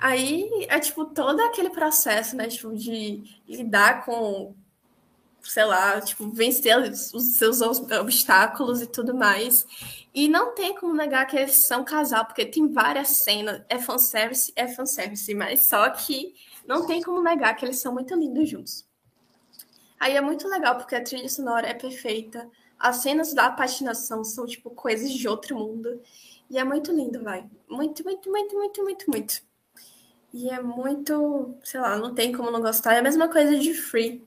Aí 0.00 0.48
é 0.68 0.80
tipo 0.80 1.04
todo 1.04 1.40
aquele 1.40 1.68
processo, 1.70 2.34
né? 2.34 2.48
Tipo, 2.48 2.74
de 2.74 3.22
lidar 3.46 4.04
com, 4.04 4.54
sei 5.42 5.64
lá, 5.64 6.00
tipo, 6.00 6.30
vencer 6.30 6.74
os 6.78 7.36
seus 7.36 7.60
obstáculos 7.60 8.80
e 8.80 8.86
tudo 8.86 9.14
mais. 9.14 9.66
E 10.14 10.26
não 10.26 10.54
tem 10.54 10.74
como 10.74 10.94
negar 10.94 11.26
que 11.26 11.36
eles 11.36 11.56
são 11.66 11.84
casal, 11.84 12.24
porque 12.24 12.46
tem 12.46 12.72
várias 12.72 13.08
cenas. 13.08 13.62
É 13.68 13.78
fanservice, 13.78 14.50
é 14.56 14.66
fanservice, 14.68 15.34
mas 15.34 15.68
só 15.68 15.90
que 15.90 16.34
não 16.66 16.86
tem 16.86 17.02
como 17.02 17.22
negar 17.22 17.54
que 17.54 17.66
eles 17.66 17.78
são 17.78 17.92
muito 17.92 18.14
lindos 18.14 18.48
juntos. 18.48 18.88
Aí 19.98 20.16
é 20.16 20.20
muito 20.22 20.48
legal, 20.48 20.76
porque 20.78 20.94
a 20.94 21.04
trilha 21.04 21.28
sonora 21.28 21.68
é 21.68 21.74
perfeita. 21.74 22.48
As 22.78 22.96
cenas 22.96 23.34
da 23.34 23.50
patinação 23.50 24.24
são, 24.24 24.46
tipo, 24.46 24.70
coisas 24.70 25.10
de 25.10 25.28
outro 25.28 25.58
mundo. 25.58 26.00
E 26.48 26.56
é 26.56 26.64
muito 26.64 26.90
lindo, 26.90 27.22
vai. 27.22 27.46
Muito, 27.68 28.02
muito, 28.02 28.30
muito, 28.30 28.56
muito, 28.56 28.82
muito, 28.82 29.10
muito. 29.10 29.49
E 30.32 30.48
é 30.48 30.62
muito, 30.62 31.54
sei 31.64 31.80
lá, 31.80 31.96
não 31.96 32.14
tem 32.14 32.32
como 32.32 32.50
não 32.50 32.60
gostar. 32.60 32.94
É 32.94 32.98
a 32.98 33.02
mesma 33.02 33.28
coisa 33.28 33.58
de 33.58 33.74
Free. 33.74 34.22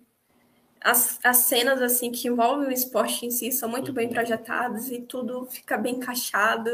As, 0.82 1.18
as 1.24 1.38
cenas 1.38 1.82
assim 1.82 2.12
que 2.12 2.28
envolvem 2.28 2.68
o 2.68 2.72
esporte 2.72 3.26
em 3.26 3.32
si 3.32 3.52
são 3.54 3.70
muito 3.70 3.94
bem 3.94 4.08
uhum. 4.08 4.14
projetadas 4.14 4.90
e 4.90 5.00
tudo 5.00 5.48
fica 5.50 5.78
bem 5.78 5.96
encaixado. 5.96 6.70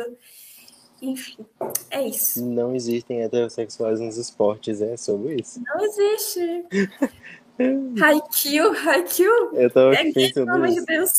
Enfim, 1.01 1.45
é 1.91 2.07
isso. 2.07 2.43
Não 2.43 2.76
existem 2.76 3.22
heterossexuais 3.22 3.99
nos 3.99 4.18
esportes, 4.18 4.81
é 4.81 4.97
sobre 4.97 5.35
isso. 5.35 5.61
Não 5.64 5.80
existe. 5.85 6.65
Haikyuu, 8.01 8.72
Haikyuu. 8.72 9.53
Eu 9.53 9.69
tava 9.69 9.93
é 9.93 10.11
gay, 10.11 10.34
pelo 10.34 10.49
amor 10.49 10.69
de 10.69 10.85
Deus. 10.85 11.11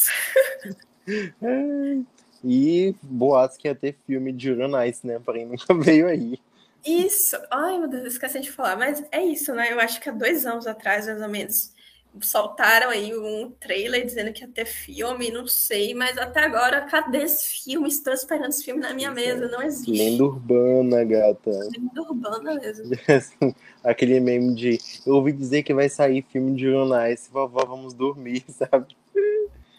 e 2.45 2.95
boatos 3.03 3.57
que 3.57 3.69
ia 3.69 3.75
ter 3.75 3.97
filme 4.07 4.33
de 4.33 4.55
Nice, 4.55 5.07
né? 5.07 5.21
Porém, 5.25 5.47
nunca 5.47 5.75
veio 5.75 6.09
aí. 6.09 6.39
Isso. 6.85 7.37
Ai, 7.51 7.79
meu 7.79 7.89
Deus, 7.89 8.13
esqueci 8.13 8.41
de 8.41 8.51
falar. 8.51 8.77
Mas 8.77 9.05
é 9.13 9.23
isso, 9.23 9.55
né? 9.55 9.73
Eu 9.73 9.81
acho 9.81 10.01
que 10.01 10.09
há 10.09 10.13
dois 10.13 10.47
anos 10.47 10.67
atrás, 10.67 11.07
mais 11.07 11.21
ou 11.21 11.29
menos, 11.29 11.73
soltaram 12.21 12.91
aí 12.91 13.17
um 13.17 13.51
trailer 13.61 14.05
dizendo 14.05 14.33
que 14.33 14.43
ia 14.43 14.49
ter 14.49 14.65
filme, 14.65 15.31
não 15.31 15.47
sei, 15.47 15.95
mas 15.95 16.19
até 16.19 16.41
agora, 16.41 16.81
cadê 16.83 17.23
esse 17.23 17.63
filme? 17.65 17.89
Estou 17.89 18.13
esperando 18.13 18.49
esse 18.49 18.65
filme 18.65 18.81
na 18.81 18.93
minha 18.93 19.11
mesa, 19.11 19.49
não 19.49 19.63
existe. 19.63 19.93
Lenda 19.93 20.25
urbana, 20.25 21.05
gata. 21.05 21.51
Lenda 21.51 22.03
urbana 22.03 22.55
mesmo. 22.55 22.91
Aquele 23.85 24.19
meme 24.19 24.55
de 24.55 24.79
eu 25.07 25.15
ouvi 25.15 25.33
dizer 25.33 25.63
que 25.63 25.73
vai 25.73 25.89
sair 25.89 26.25
filme 26.31 26.55
de 26.57 26.65
jornais, 26.65 27.29
vovó, 27.33 27.65
vamos 27.65 27.95
dormir, 27.95 28.45
sabe? 28.51 28.97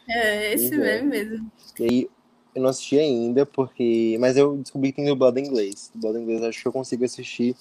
É, 0.07 0.53
esse 0.53 0.75
meme 0.75 1.07
mesmo. 1.07 1.51
E 1.79 1.83
aí, 1.83 2.09
eu 2.53 2.61
não 2.61 2.69
assisti 2.69 2.99
ainda, 2.99 3.45
porque. 3.45 4.17
Mas 4.19 4.37
eu 4.37 4.57
descobri 4.57 4.91
que 4.91 4.97
tem 4.97 5.05
dublado 5.05 5.39
em 5.39 5.45
inglês. 5.45 5.89
Dublado 5.93 6.17
em 6.17 6.23
inglês 6.23 6.43
acho 6.43 6.61
que 6.61 6.67
eu 6.67 6.71
consigo 6.71 7.05
assistir. 7.05 7.55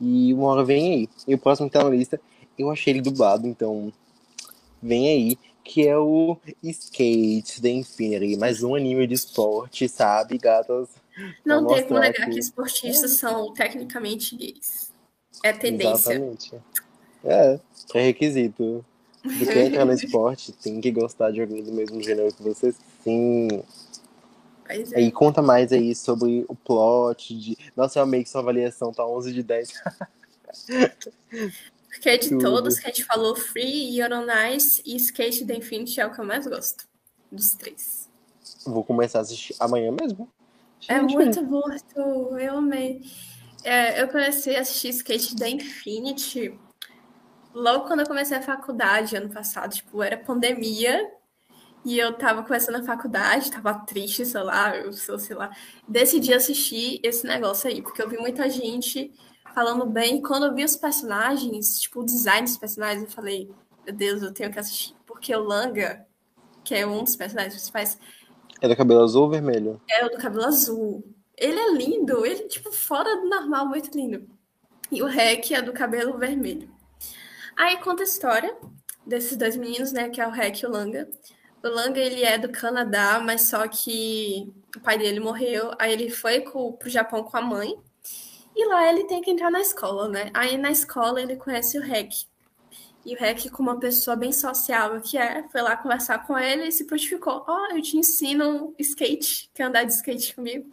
E 0.00 0.32
uma 0.34 0.48
hora 0.48 0.64
vem 0.64 0.92
aí. 0.92 1.08
E 1.26 1.34
o 1.34 1.38
próximo 1.38 1.68
que 1.68 1.72
tá 1.72 1.84
na 1.84 1.90
lista, 1.90 2.20
eu 2.58 2.70
achei 2.70 2.92
ele 2.92 3.00
dublado, 3.00 3.46
então. 3.46 3.92
Vem 4.82 5.08
aí. 5.08 5.38
Que 5.62 5.88
é 5.88 5.96
o 5.96 6.36
Skate 6.62 7.62
The 7.62 7.70
Infinity. 7.70 8.36
Mais 8.36 8.62
um 8.62 8.74
anime 8.74 9.06
de 9.06 9.14
esporte, 9.14 9.88
sabe, 9.88 10.36
gatas? 10.36 10.90
Não 11.44 11.66
tem 11.66 11.84
como 11.84 12.00
negar 12.00 12.28
que... 12.28 12.38
esportistas 12.38 13.12
são 13.12 13.52
tecnicamente 13.54 14.36
gays. 14.36 14.92
É 15.42 15.52
tendência. 15.52 16.12
Exatamente. 16.12 16.54
É, 17.24 17.58
é 17.94 18.02
requisito. 18.02 18.84
De 19.24 19.46
quem 19.46 19.68
entrar 19.68 19.86
no 19.86 19.92
esporte 19.94 20.52
tem 20.52 20.80
que 20.82 20.90
gostar 20.90 21.30
de 21.30 21.40
alguém 21.40 21.62
do 21.62 21.72
mesmo 21.72 22.02
gênero 22.02 22.32
que 22.34 22.42
você, 22.42 22.74
sim. 23.02 23.48
Pois 24.66 24.92
é. 24.92 24.98
Aí 24.98 25.12
conta 25.12 25.42
mais 25.42 25.72
aí 25.72 25.94
sobre 25.94 26.44
o 26.48 26.54
plot 26.54 27.38
de. 27.38 27.56
Nossa, 27.76 27.98
eu 27.98 28.02
amei 28.02 28.22
que 28.22 28.30
sua 28.30 28.40
avaliação 28.40 28.92
tá 28.92 29.06
11 29.06 29.32
de 29.32 29.42
10. 29.42 29.72
Porque 31.88 32.18
de 32.18 32.28
Tudo. 32.30 32.42
todos 32.42 32.78
que 32.78 32.86
a 32.86 32.88
gente 32.88 33.04
falou, 33.04 33.36
Free, 33.36 33.96
You're 33.96 34.14
on 34.14 34.26
Ice 34.54 34.82
e 34.84 34.96
Skate 34.96 35.46
the 35.46 35.54
Infinity 35.54 36.00
é 36.00 36.06
o 36.06 36.12
que 36.12 36.20
eu 36.20 36.24
mais 36.24 36.46
gosto. 36.46 36.86
Dos 37.30 37.50
três. 37.54 38.08
Vou 38.66 38.82
começar 38.82 39.18
a 39.18 39.22
assistir 39.22 39.54
amanhã 39.60 39.92
mesmo. 39.92 40.28
É 40.88 40.98
Gente, 41.00 41.14
muito 41.14 41.42
bom, 41.44 41.62
Arthur. 41.66 42.40
Eu 42.40 42.58
amei. 42.58 43.02
É, 43.62 44.02
eu 44.02 44.08
comecei 44.08 44.56
a 44.56 44.60
assistir 44.60 44.88
Skate 44.88 45.36
da 45.36 45.48
Infinity 45.48 46.58
logo 47.54 47.86
quando 47.86 48.00
eu 48.00 48.06
comecei 48.06 48.36
a 48.36 48.42
faculdade, 48.42 49.16
ano 49.16 49.30
passado. 49.30 49.74
Tipo, 49.74 50.02
era 50.02 50.16
pandemia 50.16 51.10
e 51.84 51.98
eu 51.98 52.12
tava 52.14 52.42
começando 52.42 52.76
a 52.76 52.82
faculdade, 52.82 53.50
tava 53.50 53.74
triste, 53.86 54.24
sei 54.24 54.42
lá, 54.42 54.76
eu 54.76 54.92
sou, 54.92 55.18
sei 55.18 55.36
lá. 55.36 55.50
Decidi 55.86 56.32
assistir 56.32 57.00
esse 57.02 57.26
negócio 57.26 57.68
aí, 57.68 57.82
porque 57.82 58.00
eu 58.02 58.08
vi 58.08 58.16
muita 58.16 58.48
gente 58.48 59.12
falando 59.54 59.84
bem. 59.86 60.22
Quando 60.22 60.46
eu 60.46 60.54
vi 60.54 60.64
os 60.64 60.76
personagens, 60.76 61.80
tipo, 61.80 62.00
o 62.00 62.04
design 62.04 62.42
dos 62.46 62.56
personagens, 62.56 63.04
eu 63.04 63.10
falei, 63.10 63.50
meu 63.84 63.94
Deus, 63.94 64.22
eu 64.22 64.32
tenho 64.32 64.50
que 64.50 64.58
assistir. 64.58 64.94
Porque 65.06 65.34
o 65.34 65.40
Langa, 65.42 66.06
que 66.64 66.74
é 66.74 66.86
um 66.86 67.04
dos 67.04 67.16
personagens 67.16 67.54
principais, 67.54 67.98
É 68.62 68.68
do 68.68 68.76
cabelo 68.76 69.02
azul 69.02 69.24
ou 69.24 69.30
vermelho? 69.30 69.80
é 69.88 70.04
o 70.06 70.08
do 70.08 70.16
cabelo 70.16 70.44
azul. 70.46 71.04
Ele 71.36 71.58
é 71.58 71.72
lindo, 71.72 72.24
ele, 72.24 72.44
tipo, 72.48 72.72
fora 72.72 73.16
do 73.20 73.28
normal, 73.28 73.66
muito 73.68 73.94
lindo. 73.96 74.26
E 74.90 75.02
o 75.02 75.06
Rec 75.06 75.50
é 75.50 75.60
do 75.60 75.72
cabelo 75.72 76.16
vermelho. 76.16 76.72
Aí 77.56 77.76
conta 77.78 78.02
a 78.02 78.06
história 78.06 78.56
desses 79.06 79.36
dois 79.36 79.56
meninos, 79.56 79.92
né, 79.92 80.08
que 80.08 80.20
é 80.20 80.26
o 80.26 80.30
Rec 80.30 80.60
e 80.62 80.66
o 80.66 80.70
Langa. 80.70 81.08
Langa, 81.70 82.00
ele 82.00 82.22
é 82.24 82.38
do 82.38 82.50
Canadá, 82.50 83.20
mas 83.20 83.42
só 83.42 83.66
que 83.68 84.52
o 84.76 84.80
pai 84.80 84.98
dele 84.98 85.20
morreu. 85.20 85.72
Aí 85.78 85.92
ele 85.92 86.10
foi 86.10 86.40
co- 86.40 86.72
pro 86.74 86.88
Japão 86.90 87.24
com 87.24 87.36
a 87.36 87.42
mãe. 87.42 87.74
E 88.56 88.66
lá 88.68 88.88
ele 88.90 89.04
tem 89.06 89.22
que 89.22 89.30
entrar 89.30 89.50
na 89.50 89.60
escola, 89.60 90.08
né? 90.08 90.30
Aí 90.34 90.56
na 90.58 90.70
escola 90.70 91.20
ele 91.22 91.36
conhece 91.36 91.78
o 91.78 91.82
Rec. 91.82 92.12
E 93.04 93.14
o 93.14 93.18
Rec, 93.18 93.50
como 93.50 93.70
uma 93.70 93.78
pessoa 93.80 94.16
bem 94.16 94.32
sociável 94.32 95.00
que 95.00 95.18
é, 95.18 95.46
foi 95.50 95.62
lá 95.62 95.76
conversar 95.76 96.26
com 96.26 96.38
ele 96.38 96.68
e 96.68 96.72
se 96.72 96.86
prontificou. 96.86 97.44
Ó, 97.46 97.66
eu 97.72 97.82
te 97.82 97.98
ensino 97.98 98.74
skate, 98.78 99.50
quer 99.54 99.64
andar 99.64 99.84
de 99.84 99.92
skate 99.92 100.34
comigo? 100.34 100.70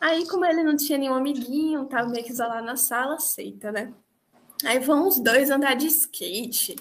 Aí, 0.00 0.26
como 0.28 0.44
ele 0.44 0.62
não 0.62 0.76
tinha 0.76 0.98
nenhum 0.98 1.14
amiguinho, 1.14 1.86
tava 1.86 2.08
meio 2.08 2.24
que 2.24 2.32
isolado 2.32 2.66
na 2.66 2.76
sala, 2.76 3.16
aceita, 3.16 3.72
né? 3.72 3.92
Aí 4.64 4.78
vão 4.80 5.08
os 5.08 5.20
dois 5.20 5.50
andar 5.50 5.74
de 5.74 5.86
skate. 5.86 6.76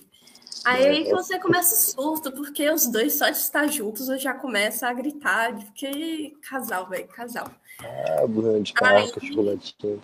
Aí, 0.65 1.05
que 1.05 1.11
você 1.11 1.39
começa 1.39 1.73
o 1.73 1.77
surto, 1.77 2.31
porque 2.31 2.69
os 2.69 2.87
dois 2.87 3.13
só 3.13 3.29
de 3.29 3.37
estar 3.37 3.67
juntos 3.67 4.09
eu 4.09 4.17
já 4.17 4.33
começo 4.33 4.85
a 4.85 4.93
gritar, 4.93 5.55
porque 5.55 6.35
casal, 6.41 6.87
velho, 6.89 7.07
casal. 7.07 7.49
Ah, 7.79 8.27
burrão 8.27 8.61
de 8.61 8.73
casca, 8.73 9.19
chocolatinho. 9.25 10.01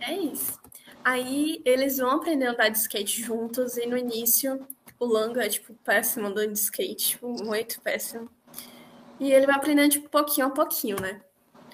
É 0.00 0.12
isso. 0.14 0.58
Aí 1.04 1.60
eles 1.64 1.98
vão 1.98 2.10
aprender 2.10 2.46
a 2.46 2.52
andar 2.52 2.68
de 2.68 2.78
skate 2.78 3.22
juntos, 3.22 3.76
e 3.76 3.86
no 3.86 3.96
início 3.96 4.66
o 4.98 5.04
Langa 5.04 5.44
é, 5.44 5.48
tipo, 5.48 5.74
péssimo 5.84 6.26
andando 6.26 6.52
de 6.52 6.58
skate, 6.58 7.10
tipo, 7.10 7.28
muito 7.44 7.80
péssimo. 7.80 8.28
E 9.20 9.32
ele 9.32 9.46
vai 9.46 9.56
aprendendo, 9.56 9.90
tipo, 9.90 10.08
pouquinho 10.08 10.46
a 10.46 10.50
pouquinho, 10.50 11.00
né? 11.00 11.20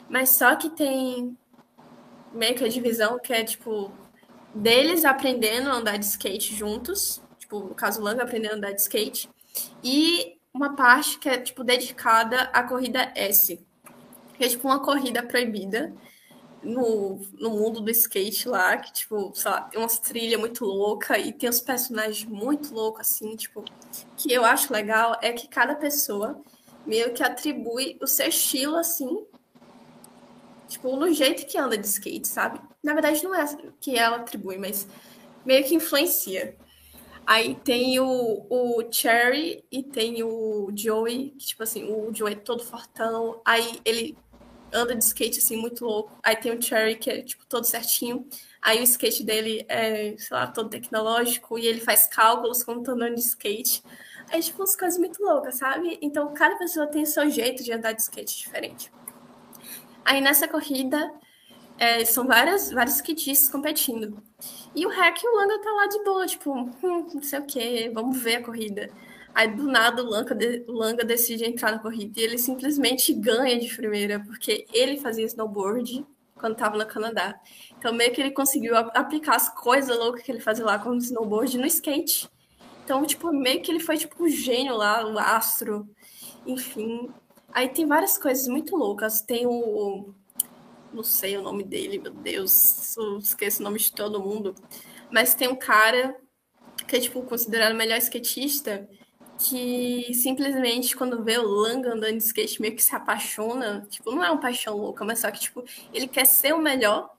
Mas 0.08 0.30
só 0.30 0.54
que 0.56 0.70
tem 0.70 1.36
meio 2.32 2.54
que 2.54 2.64
a 2.64 2.68
divisão 2.68 3.18
que 3.18 3.32
é, 3.32 3.44
tipo, 3.44 3.92
deles 4.54 5.04
aprendendo 5.04 5.70
a 5.70 5.74
andar 5.74 5.96
de 5.96 6.04
skate 6.04 6.54
juntos, 6.54 7.22
tipo, 7.52 7.60
no 7.60 7.74
caso 7.74 8.00
o 8.00 8.04
Langa 8.04 8.22
aprendendo 8.22 8.54
a 8.54 8.56
andar 8.56 8.72
de 8.72 8.80
skate, 8.80 9.28
e 9.84 10.38
uma 10.54 10.74
parte 10.74 11.18
que 11.18 11.28
é, 11.28 11.38
tipo, 11.38 11.62
dedicada 11.62 12.42
à 12.52 12.62
corrida 12.62 13.12
S, 13.14 13.60
que 14.34 14.44
é, 14.44 14.48
tipo, 14.48 14.66
uma 14.66 14.80
corrida 14.80 15.22
proibida, 15.22 15.92
no, 16.62 17.20
no 17.40 17.50
mundo 17.50 17.80
do 17.80 17.90
skate 17.90 18.48
lá, 18.48 18.76
que, 18.76 18.92
tipo, 18.92 19.32
sei 19.34 19.50
lá, 19.50 19.62
tem 19.62 19.80
umas 19.80 19.98
trilhas 19.98 20.38
muito 20.38 20.64
loucas 20.64 21.26
e 21.26 21.32
tem 21.32 21.48
uns 21.48 21.60
personagens 21.60 22.24
muito 22.24 22.72
loucos, 22.72 23.00
assim, 23.00 23.34
tipo, 23.34 23.64
que 24.16 24.32
eu 24.32 24.44
acho 24.44 24.72
legal 24.72 25.18
é 25.20 25.32
que 25.32 25.48
cada 25.48 25.74
pessoa 25.74 26.40
meio 26.86 27.12
que 27.12 27.22
atribui 27.22 27.98
o 28.00 28.06
seu 28.06 28.28
estilo, 28.28 28.76
assim, 28.76 29.26
tipo, 30.68 30.94
no 30.96 31.12
jeito 31.12 31.46
que 31.46 31.58
anda 31.58 31.76
de 31.76 31.86
skate, 31.86 32.28
sabe? 32.28 32.60
Na 32.80 32.94
verdade, 32.94 33.24
não 33.24 33.34
é 33.34 33.44
que 33.80 33.98
ela 33.98 34.18
atribui, 34.18 34.56
mas 34.56 34.86
meio 35.44 35.64
que 35.64 35.74
influencia. 35.74 36.56
Aí 37.26 37.54
tem 37.54 38.00
o, 38.00 38.46
o 38.50 38.92
Cherry 38.92 39.64
e 39.70 39.82
tem 39.82 40.22
o 40.22 40.70
Joey, 40.74 41.30
que, 41.38 41.46
tipo 41.46 41.62
assim, 41.62 41.84
o 41.84 42.12
Joey 42.12 42.34
é 42.34 42.36
todo 42.36 42.64
fortão, 42.64 43.40
aí 43.44 43.80
ele 43.84 44.18
anda 44.72 44.94
de 44.96 45.04
skate 45.04 45.38
assim 45.38 45.56
muito 45.56 45.84
louco. 45.84 46.18
Aí 46.22 46.34
tem 46.34 46.52
o 46.52 46.60
Cherry 46.60 46.96
que 46.96 47.10
é 47.10 47.22
tipo 47.22 47.44
todo 47.46 47.64
certinho. 47.64 48.26
Aí 48.60 48.80
o 48.80 48.82
skate 48.84 49.22
dele 49.22 49.64
é, 49.68 50.16
sei 50.16 50.36
lá, 50.36 50.46
todo 50.46 50.70
tecnológico 50.70 51.58
e 51.58 51.66
ele 51.66 51.80
faz 51.80 52.06
cálculos 52.06 52.64
quando 52.64 52.82
tá 52.82 52.92
andando 52.92 53.14
de 53.14 53.20
skate. 53.20 53.82
Aí 54.30 54.42
tipo 54.42 54.60
umas 54.60 54.74
coisas 54.74 54.98
muito 54.98 55.22
loucas, 55.22 55.56
sabe? 55.56 55.98
Então 56.00 56.32
cada 56.32 56.56
pessoa 56.56 56.86
tem 56.86 57.02
o 57.02 57.06
seu 57.06 57.28
jeito 57.28 57.62
de 57.62 57.72
andar 57.72 57.92
de 57.92 58.02
skate 58.02 58.38
diferente. 58.38 58.90
Aí 60.04 60.20
nessa 60.20 60.48
corrida 60.48 61.12
é, 61.78 62.04
são 62.04 62.26
várias, 62.26 62.70
vários 62.70 62.96
skatistas 62.96 63.50
competindo. 63.50 64.22
E 64.74 64.86
o 64.86 64.88
Hack 64.88 65.22
e 65.22 65.28
o 65.28 65.36
Langa 65.36 65.58
tá 65.60 65.70
lá 65.70 65.86
de 65.86 66.02
boa, 66.02 66.26
tipo, 66.26 66.52
hum, 66.52 67.06
não 67.14 67.22
sei 67.22 67.38
o 67.38 67.46
que, 67.46 67.90
vamos 67.90 68.22
ver 68.22 68.36
a 68.36 68.42
corrida. 68.42 68.90
Aí 69.34 69.48
do 69.48 69.64
nada 69.64 70.02
o 70.02 70.06
Langa, 70.06 70.36
o 70.66 70.72
Langa 70.72 71.04
decide 71.04 71.44
entrar 71.44 71.72
na 71.72 71.78
corrida 71.78 72.20
e 72.20 72.22
ele 72.24 72.38
simplesmente 72.38 73.12
ganha 73.12 73.58
de 73.58 73.74
primeira, 73.74 74.20
porque 74.20 74.66
ele 74.72 74.98
fazia 74.98 75.24
snowboard 75.26 76.06
quando 76.34 76.52
estava 76.52 76.76
no 76.76 76.86
Canadá. 76.86 77.38
Então 77.78 77.92
meio 77.92 78.12
que 78.12 78.20
ele 78.20 78.30
conseguiu 78.30 78.76
aplicar 78.76 79.36
as 79.36 79.48
coisas 79.48 79.96
loucas 79.96 80.22
que 80.22 80.32
ele 80.32 80.40
fazia 80.40 80.64
lá 80.64 80.78
com 80.78 80.90
o 80.90 80.98
snowboard 80.98 81.56
no 81.58 81.66
skate. 81.66 82.28
Então, 82.84 83.04
tipo, 83.06 83.32
meio 83.32 83.62
que 83.62 83.70
ele 83.70 83.80
foi 83.80 83.96
tipo 83.96 84.24
o 84.24 84.28
gênio 84.28 84.76
lá, 84.76 85.06
o 85.06 85.18
astro, 85.18 85.88
enfim. 86.44 87.10
Aí 87.52 87.68
tem 87.68 87.86
várias 87.86 88.18
coisas 88.18 88.48
muito 88.48 88.76
loucas. 88.76 89.22
Tem 89.22 89.46
o. 89.46 90.12
Não 90.92 91.02
sei 91.02 91.36
o 91.36 91.42
nome 91.42 91.64
dele, 91.64 91.98
meu 91.98 92.12
Deus. 92.12 92.96
Eu 92.96 93.18
esqueço 93.18 93.60
o 93.60 93.64
nome 93.64 93.78
de 93.78 93.92
todo 93.92 94.20
mundo. 94.20 94.54
Mas 95.10 95.34
tem 95.34 95.48
um 95.48 95.56
cara 95.56 96.16
que 96.86 96.96
é, 96.96 97.00
tipo, 97.00 97.22
considerado 97.22 97.72
o 97.72 97.76
melhor 97.76 97.98
skatista 97.98 98.88
que 99.38 100.12
simplesmente 100.14 100.96
quando 100.96 101.22
vê 101.22 101.38
o 101.38 101.46
Langa 101.46 101.94
andando 101.94 102.16
de 102.16 102.24
skate 102.24 102.60
meio 102.60 102.76
que 102.76 102.82
se 102.82 102.94
apaixona, 102.94 103.86
tipo, 103.90 104.10
não 104.12 104.22
é 104.22 104.30
uma 104.30 104.40
paixão 104.40 104.76
louca, 104.76 105.04
mas 105.04 105.20
só 105.20 105.30
que 105.30 105.40
tipo, 105.40 105.64
ele 105.92 106.06
quer 106.06 106.24
ser 106.24 106.52
o 106.54 106.58
melhor 106.58 107.10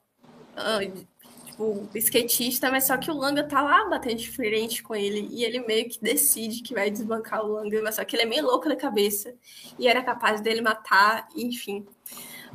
uh, 0.55 1.87
skatista, 1.95 2.71
mas 2.71 2.85
só 2.85 2.97
que 2.97 3.11
o 3.11 3.13
Langa 3.13 3.43
tá 3.43 3.61
lá 3.61 3.89
batendo 3.89 4.17
de 4.17 4.29
frente 4.29 4.81
com 4.81 4.95
ele 4.95 5.27
e 5.31 5.43
ele 5.43 5.59
meio 5.65 5.89
que 5.89 6.01
decide 6.01 6.63
que 6.63 6.73
vai 6.73 6.89
desbancar 6.89 7.43
o 7.43 7.53
Langa, 7.53 7.81
mas 7.81 7.95
só 7.95 8.05
que 8.05 8.15
ele 8.15 8.23
é 8.23 8.27
meio 8.27 8.45
louco 8.45 8.69
da 8.69 8.75
cabeça 8.75 9.35
e 9.77 9.87
era 9.87 10.01
capaz 10.01 10.41
dele 10.41 10.61
matar, 10.61 11.27
enfim. 11.35 11.85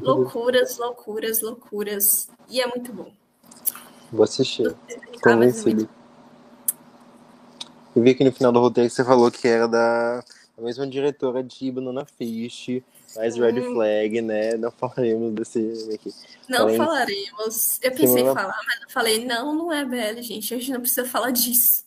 Loucuras, 0.01 0.79
loucuras, 0.79 1.41
loucuras. 1.41 2.29
E 2.49 2.61
é 2.61 2.67
muito 2.67 2.93
bom. 2.93 3.11
Vou 4.13 4.25
assistir. 4.25 4.75
Convencido. 5.23 5.89
Eu 7.95 8.03
vi 8.03 8.11
aqui 8.11 8.25
no 8.25 8.33
final 8.33 8.53
do 8.53 8.61
roteiro 8.61 8.89
que 8.89 8.95
você 8.95 9.05
falou 9.05 9.31
que 9.31 9.47
era 9.49 9.67
da 9.67 10.23
a 10.57 10.61
mesma 10.61 10.87
diretora 10.87 11.43
de 11.43 11.71
Banana 11.71 12.05
Fish, 12.05 12.83
mais 13.15 13.37
Red 13.37 13.61
Hum. 13.61 13.75
Flag, 13.75 14.21
né? 14.23 14.57
Não 14.57 14.71
falaremos 14.73 15.33
desse 15.35 15.89
aqui. 15.95 16.13
Não 16.49 16.59
Falei- 16.61 16.77
falaremos. 16.77 17.79
Eu 17.83 17.91
pensei 17.93 18.07
em 18.07 18.17
Semana- 18.27 18.41
falar, 18.41 18.61
mas 18.67 18.81
eu 18.83 18.91
falei, 18.91 19.25
não, 19.25 19.55
não 19.55 19.73
é 19.73 19.85
BL, 19.85 20.21
gente. 20.23 20.53
A 20.55 20.59
gente 20.59 20.73
não 20.73 20.81
precisa 20.81 21.05
falar 21.07 21.31
disso. 21.31 21.85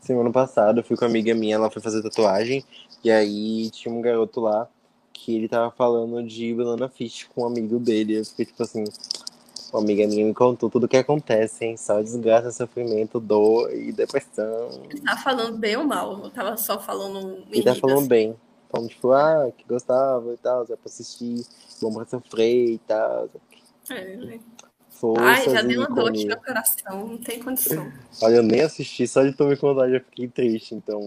Semana 0.00 0.30
passada 0.32 0.80
eu 0.80 0.84
fui 0.84 0.96
com 0.96 1.04
uma 1.04 1.10
amiga 1.10 1.32
minha, 1.34 1.54
ela 1.56 1.70
foi 1.70 1.80
fazer 1.80 2.02
tatuagem, 2.02 2.64
e 3.04 3.10
aí 3.10 3.70
tinha 3.70 3.94
um 3.94 4.00
garoto 4.00 4.40
lá 4.40 4.68
que 5.24 5.36
ele 5.36 5.48
tava 5.48 5.70
falando 5.70 6.22
de 6.22 6.54
Banana 6.54 6.88
Fish 6.88 7.24
com 7.34 7.42
um 7.42 7.46
amigo 7.46 7.78
dele. 7.78 8.18
Eu 8.18 8.24
fiquei 8.24 8.46
tipo 8.46 8.62
assim, 8.62 8.84
uma 9.72 9.82
amiga 9.82 10.06
minha 10.06 10.24
me 10.24 10.34
contou 10.34 10.70
tudo 10.70 10.84
o 10.84 10.88
que 10.88 10.96
acontece, 10.96 11.64
hein? 11.64 11.76
Só 11.76 12.00
desgraça, 12.00 12.50
sofrimento, 12.50 13.20
dor 13.20 13.72
e 13.74 13.92
depressão. 13.92 14.70
Ele 14.88 15.00
tava 15.02 15.20
falando 15.20 15.58
bem 15.58 15.76
ou 15.76 15.84
mal. 15.84 16.24
Eu 16.24 16.30
tava 16.30 16.56
só 16.56 16.80
falando 16.80 17.44
E 17.52 17.62
tá 17.62 17.72
em 17.72 17.80
falando 17.80 17.98
assim. 17.98 18.08
bem. 18.08 18.36
Falando, 18.70 18.88
tipo, 18.88 19.12
ah, 19.12 19.50
que 19.56 19.64
gostava 19.68 20.32
e 20.32 20.36
tal, 20.36 20.62
é 20.62 20.66
pra 20.66 20.78
assistir, 20.86 21.44
pra 21.80 22.06
sofrer 22.06 22.74
e 22.74 22.78
tal. 22.78 23.28
É, 23.90 24.16
né? 24.16 24.40
Forças 25.00 25.26
Ai, 25.26 25.44
já 25.48 25.62
deu 25.62 25.80
uma 25.80 25.88
dor 25.88 26.10
aqui 26.10 26.26
no 26.26 26.36
coração. 26.36 27.06
Não 27.06 27.16
tem 27.16 27.42
condição. 27.42 27.90
Olha, 28.20 28.36
eu 28.36 28.42
nem 28.42 28.60
assisti, 28.60 29.08
só 29.08 29.22
de 29.22 29.32
tomar 29.32 29.56
conta 29.56 29.88
já 29.88 29.98
fiquei 29.98 30.28
triste. 30.28 30.74
Então, 30.74 31.00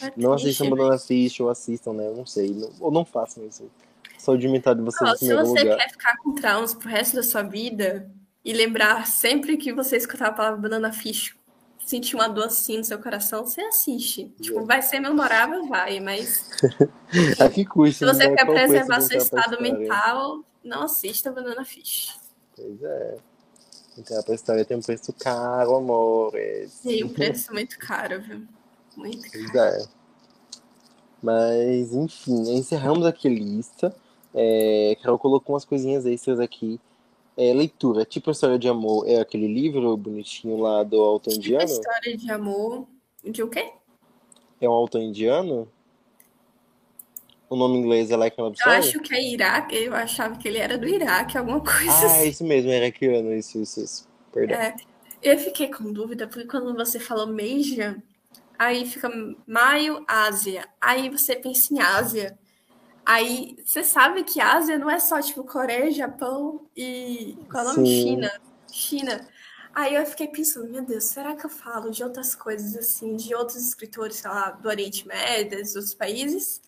É 0.00 0.10
não 0.16 0.30
triste, 0.32 0.46
assistam 0.46 0.64
né? 0.64 0.70
Banana 0.70 0.98
Fish 0.98 1.40
ou 1.40 1.50
assistam, 1.50 1.92
né? 1.92 2.06
Eu 2.06 2.16
não 2.16 2.24
sei. 2.24 2.50
Não- 2.54 2.72
ou 2.80 2.90
não 2.90 3.04
façam 3.04 3.46
isso. 3.46 3.70
Saúde 4.16 4.48
mental 4.48 4.74
de 4.74 4.80
vocês 4.80 5.22
em 5.22 5.26
se 5.26 5.34
você 5.34 5.62
lugar. 5.62 5.76
quer 5.76 5.90
ficar 5.90 6.16
com 6.16 6.34
traumas 6.34 6.72
pro 6.72 6.88
resto 6.88 7.16
da 7.16 7.22
sua 7.22 7.42
vida 7.42 8.10
e 8.42 8.54
lembrar 8.54 9.06
sempre 9.06 9.58
que 9.58 9.70
você 9.70 9.98
escutava 9.98 10.30
a 10.30 10.34
palavra 10.34 10.60
banana 10.60 10.90
fish, 10.90 11.36
sentir 11.84 12.16
uma 12.16 12.28
dor 12.28 12.46
assim 12.46 12.78
no 12.78 12.84
seu 12.84 12.98
coração, 12.98 13.44
você 13.44 13.60
assiste. 13.60 14.32
Tipo, 14.40 14.64
vai 14.64 14.80
ser 14.80 14.98
memorável, 14.98 15.66
vai, 15.68 16.00
mas. 16.00 16.48
a 17.38 17.48
que 17.50 17.66
custa? 17.66 18.06
Se 18.06 18.14
você 18.14 18.34
quer 18.34 18.46
preservar 18.46 19.02
seu 19.02 19.18
estado 19.18 19.60
mental, 19.60 20.42
não 20.64 20.84
assista 20.84 21.30
Banana 21.30 21.64
Fish. 21.64 22.24
Pois 22.56 22.82
é. 22.82 23.18
Então 23.98 24.22
a 24.26 24.34
história 24.34 24.64
tem 24.64 24.76
um 24.76 24.82
preço 24.82 25.12
caro, 25.12 25.76
amores. 25.76 26.80
Tem 26.82 27.04
um 27.04 27.08
preço 27.08 27.52
muito 27.52 27.78
caro, 27.78 28.20
viu? 28.20 28.42
Muito 28.96 29.30
caro. 29.30 29.46
Pois 29.52 29.54
é. 29.54 29.86
Mas, 31.22 31.94
enfim, 31.94 32.56
encerramos 32.56 33.06
aqui 33.06 33.28
a 33.28 33.30
lista. 33.30 33.94
É, 34.34 34.96
Carol 35.02 35.18
colocou 35.18 35.54
umas 35.54 35.64
coisinhas 35.64 36.04
extras 36.04 36.38
aqui. 36.38 36.78
É, 37.36 37.52
leitura, 37.52 38.04
tipo 38.04 38.30
a 38.30 38.32
história 38.32 38.58
de 38.58 38.68
amor, 38.68 39.06
é 39.06 39.20
aquele 39.20 39.46
livro 39.46 39.94
bonitinho 39.96 40.56
lá 40.58 40.82
do 40.82 41.00
autor 41.02 41.32
tipo 41.32 41.44
indiano? 41.44 41.64
História 41.64 42.16
de 42.16 42.30
amor. 42.30 42.86
De 43.22 43.42
o 43.42 43.48
quê? 43.48 43.72
É 44.60 44.68
um 44.68 44.72
autor 44.72 45.02
indiano? 45.02 45.68
O 47.48 47.56
nome 47.56 47.78
inglês 47.78 48.10
é 48.10 48.16
Like 48.16 48.40
an 48.40 48.52
Eu 48.64 48.72
acho 48.72 49.00
que 49.00 49.14
é 49.14 49.22
Iraque, 49.22 49.76
eu 49.76 49.94
achava 49.94 50.36
que 50.36 50.48
ele 50.48 50.58
era 50.58 50.76
do 50.76 50.88
Iraque, 50.88 51.38
alguma 51.38 51.60
coisa 51.60 51.90
ah, 51.90 52.06
assim. 52.06 52.18
Ah, 52.18 52.24
isso 52.24 52.44
mesmo, 52.44 52.70
é 52.70 52.78
iraquiano, 52.78 53.32
isso, 53.34 53.60
isso, 53.60 53.80
isso. 53.82 54.08
Perdão. 54.32 54.58
É, 54.58 54.74
eu 55.22 55.38
fiquei 55.38 55.68
com 55.68 55.92
dúvida, 55.92 56.26
porque 56.26 56.46
quando 56.46 56.74
você 56.74 56.98
falou 56.98 57.26
Meija, 57.26 58.02
aí 58.58 58.84
fica 58.84 59.08
maio, 59.46 60.04
Ásia. 60.08 60.68
Aí 60.80 61.08
você 61.08 61.36
pensa 61.36 61.72
em 61.72 61.80
Ásia. 61.80 62.38
Aí 63.04 63.56
você 63.64 63.84
sabe 63.84 64.24
que 64.24 64.40
Ásia 64.40 64.78
não 64.78 64.90
é 64.90 64.98
só 64.98 65.20
tipo 65.22 65.44
Coreia, 65.44 65.92
Japão 65.92 66.68
e. 66.76 67.38
Qual 67.48 67.64
é 67.64 67.72
o 67.72 67.76
nome? 67.76 67.88
China. 67.88 68.32
China. 68.70 69.28
Aí 69.72 69.94
eu 69.94 70.04
fiquei 70.06 70.26
pensando, 70.26 70.70
meu 70.70 70.82
Deus, 70.82 71.04
será 71.04 71.36
que 71.36 71.44
eu 71.44 71.50
falo 71.50 71.90
de 71.90 72.02
outras 72.02 72.34
coisas 72.34 72.74
assim, 72.76 73.14
de 73.14 73.34
outros 73.34 73.58
escritores, 73.58 74.16
sei 74.16 74.30
lá, 74.30 74.50
do 74.50 74.68
Oriente 74.68 75.06
Médio, 75.06 75.60
dos 75.60 75.76
outros 75.76 75.94
países? 75.94 76.62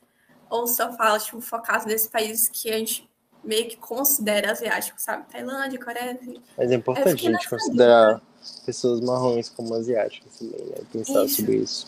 Ou 0.51 0.67
só 0.67 0.93
fala, 0.93 1.19
tipo, 1.19 1.41
focado 1.41 1.87
nesses 1.87 2.07
países 2.07 2.49
que 2.49 2.71
a 2.71 2.79
gente 2.79 3.09
meio 3.45 3.69
que 3.69 3.77
considera 3.77 4.53
asiáticos, 4.53 5.03
sabe? 5.03 5.31
Tailândia, 5.31 5.79
Coreia. 5.83 6.19
Mas 6.57 6.71
é 6.71 6.75
importante 6.75 7.29
a 7.29 7.31
gente 7.31 7.49
considerar 7.49 8.15
dúvida. 8.15 8.27
pessoas 8.67 9.01
marrons 9.01 9.49
como 9.49 9.75
asiáticas 9.75 10.39
também, 10.39 10.65
né? 10.67 10.77
Pensar 10.93 11.25
isso. 11.25 11.37
sobre 11.37 11.57
isso. 11.57 11.87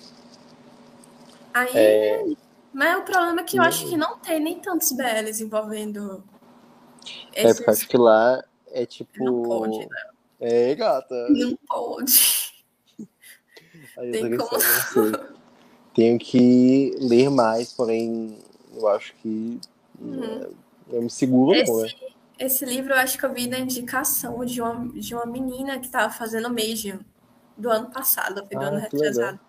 Aí. 1.53 1.71
É... 1.75 2.25
Mas 2.73 2.99
o 2.99 3.03
problema 3.03 3.41
é 3.41 3.45
que 3.45 3.59
eu 3.59 3.63
acho 3.63 3.89
que 3.89 3.97
não 3.97 4.19
tem 4.19 4.39
nem 4.39 4.61
tantos 4.61 4.93
BLs 4.93 5.43
envolvendo. 5.43 6.23
Esses... 7.35 7.51
É, 7.51 7.55
porque 7.55 7.71
acho 7.71 7.89
que 7.89 7.97
lá 7.97 8.45
é 8.69 8.87
tipo. 8.87 9.25
Não 9.25 9.43
pode, 9.43 9.79
né? 9.79 9.87
É, 10.41 10.75
gata. 10.75 11.15
Não 11.29 11.57
pode. 11.69 12.53
Aí 13.99 14.13
tem 14.13 14.37
como... 14.37 15.31
Tenho 15.93 16.19
que 16.19 16.97
ler 17.01 17.29
mais, 17.29 17.73
porém, 17.73 18.39
eu 18.83 18.89
acho 18.89 19.15
que 19.17 19.61
uhum. 20.01 20.53
eu 20.91 21.03
me 21.03 21.11
seguro, 21.11 21.55
esse, 21.57 21.71
não, 21.71 21.83
né? 21.83 21.89
Esse 22.39 22.65
livro 22.65 22.93
eu 22.93 22.97
acho 22.97 23.19
que 23.19 23.25
eu 23.25 23.33
vi 23.33 23.47
na 23.47 23.59
indicação 23.59 24.45
de 24.45 24.61
uma, 24.61 24.89
de 24.93 25.15
uma 25.15 25.27
menina 25.27 25.79
que 25.79 25.87
estava 25.87 26.13
fazendo 26.13 26.49
Medium 26.51 27.01
do 27.57 27.71
ano 27.71 27.91
passado, 27.91 28.47
foi 28.47 28.57
do 28.57 28.65
ah, 28.65 28.69
ano 28.69 28.79
retrasado. 28.79 29.41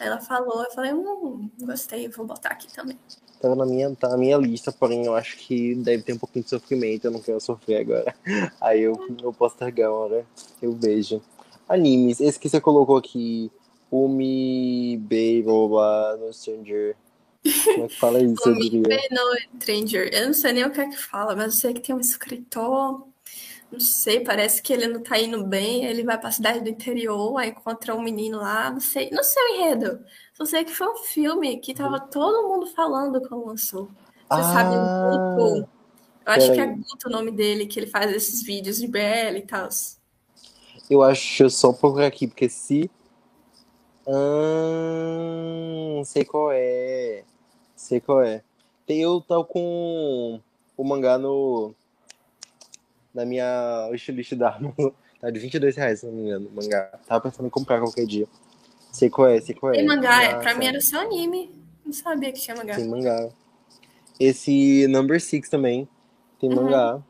Ela 0.00 0.20
falou, 0.20 0.62
eu 0.62 0.70
falei, 0.70 0.92
hum, 0.94 1.50
gostei, 1.60 2.08
vou 2.08 2.24
botar 2.24 2.50
aqui 2.50 2.72
também. 2.72 2.98
Tá 3.40 3.54
na 3.54 3.66
minha, 3.66 3.94
tá 3.96 4.08
na 4.08 4.16
minha 4.16 4.36
lista, 4.36 4.70
porém 4.70 5.06
eu 5.06 5.14
acho 5.14 5.36
que 5.38 5.74
deve 5.74 6.02
ter 6.02 6.12
um 6.12 6.18
pouquinho 6.18 6.44
de 6.44 6.50
sofrimento, 6.50 7.06
eu 7.06 7.10
não 7.10 7.20
quero 7.20 7.40
sofrer 7.40 7.80
agora. 7.80 8.14
Aí 8.60 8.82
eu, 8.82 8.94
eu 9.22 9.32
posso 9.32 9.56
largar 9.60 9.90
uma 9.90 9.98
hora, 9.98 10.26
eu 10.62 10.72
vejo. 10.72 11.20
Animes, 11.68 12.20
esse 12.20 12.38
que 12.38 12.48
você 12.48 12.60
colocou 12.60 12.96
aqui, 12.96 13.50
Umi 13.90 14.96
blá, 14.98 16.16
no 16.16 16.32
Stranger. 16.32 16.96
Como 17.42 17.84
é 17.84 17.88
que 17.88 17.96
fala 17.96 18.22
isso? 18.22 18.48
Umi 18.48 18.82
Bay 18.82 19.08
no 19.10 19.60
Stranger. 19.60 20.10
Eu 20.12 20.26
não 20.26 20.34
sei 20.34 20.52
nem 20.52 20.64
o 20.64 20.70
que 20.70 20.80
é 20.80 20.88
que 20.88 20.96
fala, 20.96 21.34
mas 21.34 21.54
eu 21.54 21.60
sei 21.60 21.74
que 21.74 21.80
tem 21.80 21.94
um 21.94 22.00
escritor 22.00 23.10
não 23.70 23.78
sei, 23.78 24.20
parece 24.20 24.60
que 24.60 24.72
ele 24.72 24.88
não 24.88 25.00
tá 25.00 25.16
indo 25.18 25.44
bem, 25.44 25.84
ele 25.84 26.02
vai 26.02 26.18
pra 26.18 26.32
cidade 26.32 26.60
do 26.60 26.68
interior, 26.68 27.38
aí 27.38 27.50
encontra 27.50 27.94
um 27.94 28.02
menino 28.02 28.38
lá, 28.38 28.68
não 28.68 28.80
sei, 28.80 29.10
não 29.12 29.22
sei 29.22 29.42
o 29.42 29.54
enredo. 29.54 30.04
Só 30.34 30.44
sei 30.44 30.64
que 30.64 30.74
foi 30.74 30.88
um 30.88 30.96
filme 30.96 31.56
que 31.58 31.72
tava 31.72 32.00
todo 32.00 32.48
mundo 32.48 32.66
falando 32.66 33.20
quando 33.28 33.46
lançou. 33.46 33.86
Você 33.86 34.40
ah, 34.40 34.42
sabe 34.42 34.74
o 34.74 35.36
Guto? 35.36 35.68
Eu 36.26 36.32
acho 36.32 36.52
que 36.52 36.60
é 36.60 36.66
Guto 36.66 37.06
o 37.06 37.10
nome 37.10 37.30
dele, 37.30 37.66
que 37.66 37.78
ele 37.78 37.86
faz 37.86 38.12
esses 38.12 38.42
vídeos 38.42 38.78
de 38.78 38.88
BL 38.88 39.36
e 39.36 39.42
tal. 39.42 39.68
Eu 40.88 41.02
acho, 41.04 41.44
eu 41.44 41.50
só 41.50 41.72
procurar 41.72 42.06
aqui, 42.06 42.26
porque 42.26 42.48
se. 42.48 42.90
Ah, 44.08 46.02
sei 46.04 46.24
qual 46.24 46.50
é. 46.50 47.22
Sei 47.80 47.98
qual 47.98 48.22
é. 48.22 48.42
Eu 48.86 49.22
tava 49.22 49.42
com 49.42 50.38
o 50.76 50.84
mangá 50.84 51.16
no 51.16 51.74
na 53.14 53.24
minha 53.24 53.88
wishlist 53.90 54.34
da 54.34 54.50
Amazon. 54.54 54.90
Tá 55.20 55.28
de 55.28 55.38
22 55.38 55.76
reais, 55.76 56.00
se 56.00 56.06
não 56.06 56.14
me 56.14 56.22
engano, 56.22 56.50
mangá. 56.54 56.98
Tava 57.06 57.20
pensando 57.20 57.46
em 57.46 57.50
comprar 57.50 57.78
qualquer 57.78 58.06
dia. 58.06 58.26
Sei 58.90 59.10
qual 59.10 59.28
é, 59.28 59.38
sei 59.38 59.54
qual 59.54 59.70
é. 59.70 59.76
Tem 59.76 59.86
mangá, 59.86 60.22
é, 60.22 60.38
pra 60.38 60.54
mim 60.54 60.64
era 60.64 60.80
só 60.80 61.02
anime. 61.02 61.54
Não 61.84 61.92
sabia 61.92 62.32
que 62.32 62.40
tinha 62.40 62.56
mangá. 62.56 62.74
Tem 62.74 62.88
mangá. 62.88 63.28
Esse 64.18 64.86
Number 64.88 65.20
Six 65.20 65.50
também 65.50 65.86
tem 66.40 66.48
uhum. 66.48 66.56
mangá. 66.56 67.02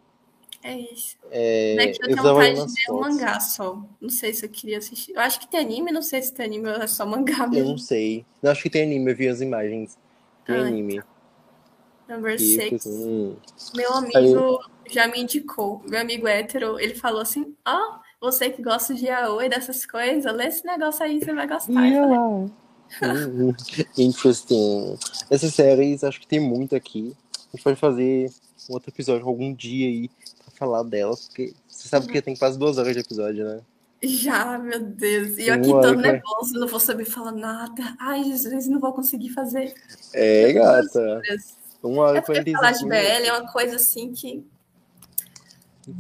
É 0.61 0.77
isso. 0.77 1.17
É, 1.31 1.77
é 1.77 1.87
que 1.93 2.03
eu 2.03 2.09
tenho 2.09 2.21
vontade 2.21 2.67
de 2.67 2.73
ver 2.73 2.93
um 2.93 3.01
mangá 3.01 3.39
só. 3.39 3.81
Não 4.01 4.11
sei 4.11 4.35
se 4.35 4.45
eu 4.45 4.51
queria 4.51 4.79
assistir. 4.79 5.13
Eu 5.13 5.21
acho 5.21 5.39
que 5.39 5.47
tem 5.47 5.61
anime, 5.61 5.93
não 5.93 6.03
sei 6.03 6.21
se 6.21 6.35
tem 6.35 6.47
anime 6.47 6.69
ou 6.69 6.83
é 6.83 6.89
só 6.89 7.07
mangá 7.07 7.47
mesmo. 7.47 7.65
Eu 7.65 7.71
não 7.71 7.79
sei. 7.79 8.27
Não, 8.43 8.51
acho 8.51 8.63
que 8.63 8.71
tem 8.71 8.83
anime, 8.83 9.13
eu 9.13 9.17
vi 9.17 9.29
as 9.29 9.41
imagens. 9.41 9.97
Ah, 10.52 10.66
anime. 10.66 10.97
Então. 10.97 12.16
Number 12.16 12.39
Six. 12.39 12.86
Meu 13.74 13.93
amigo. 13.94 14.16
Aí 14.16 14.93
já 14.93 15.06
me 15.06 15.20
indicou. 15.20 15.82
Meu 15.86 16.01
amigo 16.01 16.27
hétero, 16.27 16.78
ele 16.78 16.94
falou 16.94 17.20
assim: 17.20 17.55
Ó, 17.66 17.77
oh, 18.20 18.28
você 18.28 18.51
que 18.51 18.62
gosta 18.62 18.94
de 18.94 19.06
yaoi, 19.06 19.48
dessas 19.48 19.86
coisas, 19.86 20.32
lê 20.35 20.47
esse 20.47 20.66
negócio 20.66 21.05
aí, 21.05 21.20
você 21.20 21.32
vai 21.32 21.47
gostar. 21.47 21.86
Yeah. 21.86 22.48
Falei, 22.98 23.24
hum, 23.27 23.55
Interesting. 23.97 24.98
Essas 25.31 25.55
séries, 25.55 26.02
acho 26.02 26.20
que 26.20 26.27
tem 26.27 26.40
muito 26.40 26.74
aqui. 26.74 27.16
A 27.52 27.56
gente 27.56 27.62
pode 27.62 27.78
fazer 27.78 28.31
um 28.68 28.74
outro 28.74 28.90
episódio 28.90 29.27
algum 29.27 29.55
dia 29.55 29.86
aí 29.86 30.09
pra 30.09 30.51
falar 30.55 30.82
delas, 30.82 31.28
porque 31.28 31.55
você 31.68 31.89
sabe 31.89 32.06
uhum. 32.06 32.12
que 32.12 32.22
tem 32.22 32.36
quase 32.36 32.59
duas 32.59 32.78
horas 32.78 32.93
de 32.93 33.01
episódio, 33.01 33.44
né? 33.44 33.60
Já, 34.02 34.59
meu 34.59 34.81
Deus. 34.81 35.36
E 35.36 35.48
eu 35.48 35.55
aqui 35.55 35.68
todo 35.68 35.97
nervoso, 35.97 36.55
não 36.55 36.66
vou 36.66 36.81
saber 36.81 37.05
falar 37.05 37.32
nada. 37.32 37.97
Ai, 37.98 38.24
Jesus, 38.24 38.66
não 38.66 38.81
vou 38.81 38.93
conseguir 38.93 39.31
fazer. 39.31 39.74
É, 40.14 40.52
gata. 40.52 41.22
Uma 41.82 42.02
hora 42.02 42.18
é 42.18 42.20
porque 42.20 42.52
falar 42.52 42.72
de 42.72 42.85
BL 42.85 42.94
é 42.94 43.32
uma 43.32 43.51
coisa 43.51 43.77
assim 43.77 44.12
que 44.12 44.44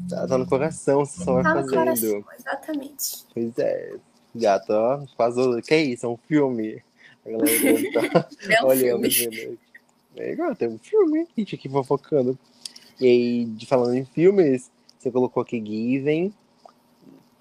Tá, 0.08 0.26
tá 0.26 0.38
no 0.38 0.46
coração, 0.46 1.04
você 1.04 1.24
só 1.24 1.34
vai 1.34 1.42
tá 1.42 1.54
fazendo. 1.54 1.74
Coração, 1.74 2.24
exatamente. 2.38 3.24
Pois 3.32 3.58
é. 3.58 3.94
Gato, 4.34 4.70
ó, 4.70 5.04
quase. 5.16 5.62
Que 5.62 5.74
é 5.74 5.82
isso? 5.82 6.06
É 6.06 6.08
um 6.08 6.16
filme? 6.16 6.82
A 7.26 7.30
galera 7.30 7.48
tá 8.20 8.28
é 8.48 8.62
um 8.62 8.66
olhando. 8.66 9.10
Filme. 9.10 9.58
É 10.16 10.32
igual, 10.32 10.54
tem 10.54 10.68
um 10.68 10.78
filme, 10.78 11.20
a 11.20 11.40
gente 11.40 11.54
aqui 11.54 11.68
fofocando. 11.68 12.38
E 13.00 13.06
aí, 13.06 13.44
de, 13.46 13.66
falando 13.66 13.94
em 13.94 14.04
filmes, 14.04 14.70
você 14.98 15.10
colocou 15.10 15.42
aqui 15.42 15.58
Given. 15.58 16.32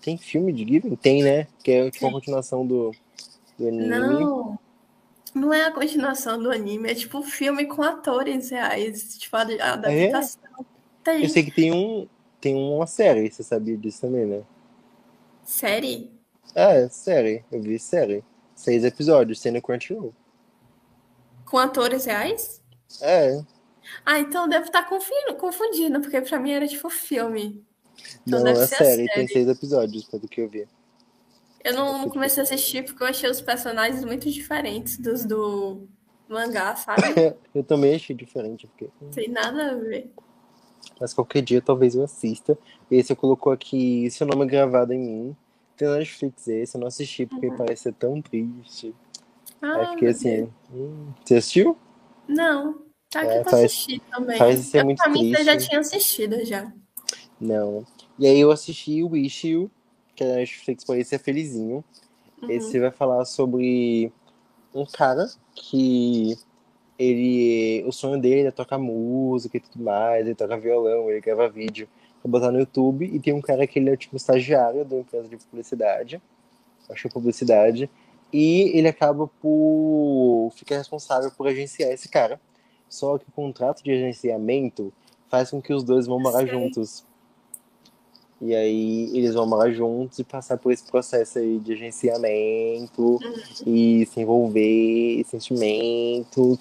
Tem 0.01 0.17
filme 0.17 0.53
de 0.53 0.65
Given? 0.65 0.95
Tem, 0.95 1.23
né? 1.23 1.47
Que 1.63 1.71
é 1.71 1.91
tipo 1.91 2.07
a 2.07 2.11
continuação 2.11 2.65
do, 2.65 2.91
do 3.57 3.67
anime. 3.67 3.87
Não, 3.87 4.59
não 5.35 5.53
é 5.53 5.65
a 5.65 5.71
continuação 5.71 6.41
do 6.41 6.51
anime, 6.51 6.89
é 6.89 6.95
tipo 6.95 7.19
um 7.19 7.23
filme 7.23 7.65
com 7.65 7.83
atores 7.83 8.49
reais, 8.49 9.17
tipo 9.17 9.35
a 9.35 9.41
adaptação. 9.41 10.41
É? 10.59 10.63
Tem. 11.03 11.23
Eu 11.23 11.29
sei 11.29 11.43
que 11.43 11.51
tem 11.51 11.71
um, 11.71 12.07
tem 12.39 12.55
uma 12.55 12.87
série, 12.87 13.29
você 13.29 13.43
sabia 13.43 13.77
disso 13.77 14.01
também, 14.01 14.25
né? 14.25 14.43
Série? 15.43 16.11
É, 16.55 16.87
série. 16.89 17.43
Eu 17.51 17.61
vi 17.61 17.79
série. 17.79 18.23
Seis 18.55 18.83
episódios, 18.83 19.39
sendo 19.39 19.61
Crunchyroll. 19.61 20.13
Com 21.45 21.57
atores 21.57 22.05
reais? 22.05 22.61
É. 23.01 23.41
Ah, 24.05 24.19
então 24.19 24.47
deve 24.47 24.65
estar 24.65 24.83
confundindo, 24.83 26.01
porque 26.01 26.21
pra 26.21 26.39
mim 26.39 26.51
era 26.51 26.67
tipo 26.67 26.89
filme. 26.89 27.65
Então 28.25 28.43
não, 28.43 28.51
é 28.51 28.67
série, 28.67 29.07
tem 29.07 29.27
seis 29.27 29.47
episódios, 29.47 30.03
pelo 30.05 30.27
que 30.27 30.41
eu 30.41 30.49
vi. 30.49 30.67
Eu 31.63 31.73
não, 31.73 31.99
não 31.99 32.09
comecei 32.09 32.41
a 32.41 32.43
assistir 32.43 32.85
porque 32.85 33.03
eu 33.03 33.07
achei 33.07 33.29
os 33.29 33.41
personagens 33.41 34.03
muito 34.05 34.29
diferentes 34.29 34.97
dos 34.97 35.25
do 35.25 35.87
mangá, 36.27 36.75
sabe? 36.75 37.01
eu 37.53 37.63
também 37.63 37.95
achei 37.95 38.15
diferente, 38.15 38.67
porque. 38.67 38.89
Tem 39.13 39.27
nada 39.27 39.71
a 39.71 39.75
ver 39.75 40.11
mas 40.99 41.13
qualquer 41.13 41.41
dia 41.41 41.61
talvez 41.61 41.95
eu 41.95 42.03
assista. 42.03 42.57
Esse 42.91 43.13
eu 43.13 43.15
colocou 43.17 43.51
aqui 43.51 44.09
Seu 44.11 44.27
Nome 44.27 44.43
é 44.43 44.47
Gravado 44.47 44.93
em 44.93 44.99
Mim. 44.99 45.37
Tem 45.77 45.87
na 45.87 45.97
Netflix 45.97 46.47
esse, 46.47 46.75
eu 46.75 46.81
não 46.81 46.87
assisti 46.87 47.25
porque 47.25 47.47
uhum. 47.47 47.55
parece 47.55 47.83
ser 47.83 47.93
tão 47.93 48.21
triste. 48.21 48.93
Ah, 49.61 49.75
Aí 49.75 49.87
fiquei 49.87 50.09
assim. 50.09 50.51
Hum. 50.73 51.13
Você 51.23 51.35
assistiu? 51.35 51.77
Não. 52.27 52.81
Tá 53.09 53.21
aqui 53.21 53.31
é, 53.31 53.41
pra 53.41 53.51
faz, 53.51 53.65
assistir 53.65 54.01
também. 54.11 54.37
Faz 54.37 54.59
ser 54.59 54.79
eu, 54.79 54.85
muito 54.85 54.97
pra 54.97 55.09
mim 55.09 55.33
você 55.33 55.43
já 55.43 55.57
tinha 55.57 55.79
assistido 55.79 56.45
já. 56.45 56.71
Não. 57.39 57.85
E 58.17 58.27
aí 58.27 58.39
eu 58.39 58.51
assisti 58.51 59.01
o 59.01 59.09
Wish 59.09 59.47
You, 59.47 59.71
que 60.15 60.23
é 60.23 60.27
na 60.27 60.35
Netflix 60.35 60.83
parece 60.83 61.09
ser 61.09 61.19
felizinho. 61.19 61.83
Uhum. 62.41 62.51
Esse 62.51 62.79
vai 62.79 62.91
falar 62.91 63.25
sobre 63.25 64.11
um 64.73 64.85
cara 64.85 65.29
que 65.55 66.37
ele. 66.97 67.83
O 67.87 67.91
sonho 67.91 68.19
dele 68.19 68.47
é 68.47 68.51
tocar 68.51 68.77
música 68.77 69.57
e 69.57 69.59
tudo 69.59 69.83
mais, 69.83 70.25
ele 70.25 70.35
toca 70.35 70.57
violão, 70.57 71.09
ele 71.09 71.21
grava 71.21 71.47
vídeo 71.49 71.87
pra 72.21 72.29
botar 72.29 72.51
no 72.51 72.59
YouTube, 72.59 73.05
e 73.05 73.19
tem 73.19 73.33
um 73.33 73.41
cara 73.41 73.65
que 73.65 73.79
ele 73.79 73.89
é 73.89 73.95
tipo 73.95 74.17
estagiário 74.17 74.83
de 74.83 74.93
uma 74.93 75.01
empresa 75.01 75.29
de 75.29 75.37
publicidade, 75.37 76.21
acho 76.89 77.01
que 77.03 77.07
é 77.07 77.11
publicidade, 77.11 77.89
e 78.33 78.77
ele 78.77 78.89
acaba 78.89 79.27
por 79.41 80.51
ficar 80.53 80.77
responsável 80.77 81.31
por 81.31 81.47
agenciar 81.47 81.91
esse 81.91 82.09
cara. 82.09 82.39
Só 82.89 83.17
que 83.17 83.25
o 83.29 83.31
contrato 83.31 83.83
de 83.83 83.91
agenciamento 83.91 84.91
faz 85.29 85.51
com 85.51 85.61
que 85.61 85.71
os 85.73 85.83
dois 85.83 86.07
vão 86.07 86.19
morar 86.19 86.45
juntos. 86.45 87.05
E 88.41 88.55
aí 88.55 89.09
eles 89.13 89.33
vão 89.33 89.45
morar 89.45 89.69
juntos 89.71 90.19
e 90.19 90.23
passar 90.23 90.57
por 90.57 90.71
esse 90.71 90.83
processo 90.89 91.39
aí 91.39 91.59
de 91.59 91.73
agenciamento 91.73 93.01
uhum. 93.01 93.19
e 93.67 94.05
se 94.05 94.21
envolver, 94.21 95.23
sentimento. 95.25 96.57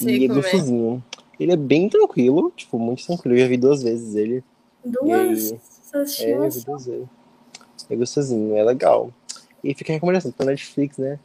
E 0.00 0.24
é 0.24 0.28
gostosinho. 0.28 1.02
É. 1.18 1.42
Ele 1.42 1.52
é 1.52 1.56
bem 1.56 1.88
tranquilo, 1.88 2.52
tipo, 2.54 2.78
muito 2.78 3.04
tranquilo. 3.04 3.34
Eu 3.34 3.40
já 3.40 3.48
vi 3.48 3.56
duas 3.56 3.82
vezes 3.82 4.14
ele. 4.14 4.44
Duas? 4.84 5.52
Aí, 5.52 5.58
é, 6.20 6.34
eu 6.34 6.50
vi 6.50 6.60
duas 6.60 6.86
vezes. 6.86 7.08
É 7.90 7.96
gostosinho, 7.96 8.56
é 8.56 8.62
legal. 8.62 9.12
E 9.62 9.74
fica 9.74 9.92
a 9.92 9.94
recomendação 9.94 10.30
pra 10.30 10.46
Netflix, 10.46 10.98
né? 10.98 11.18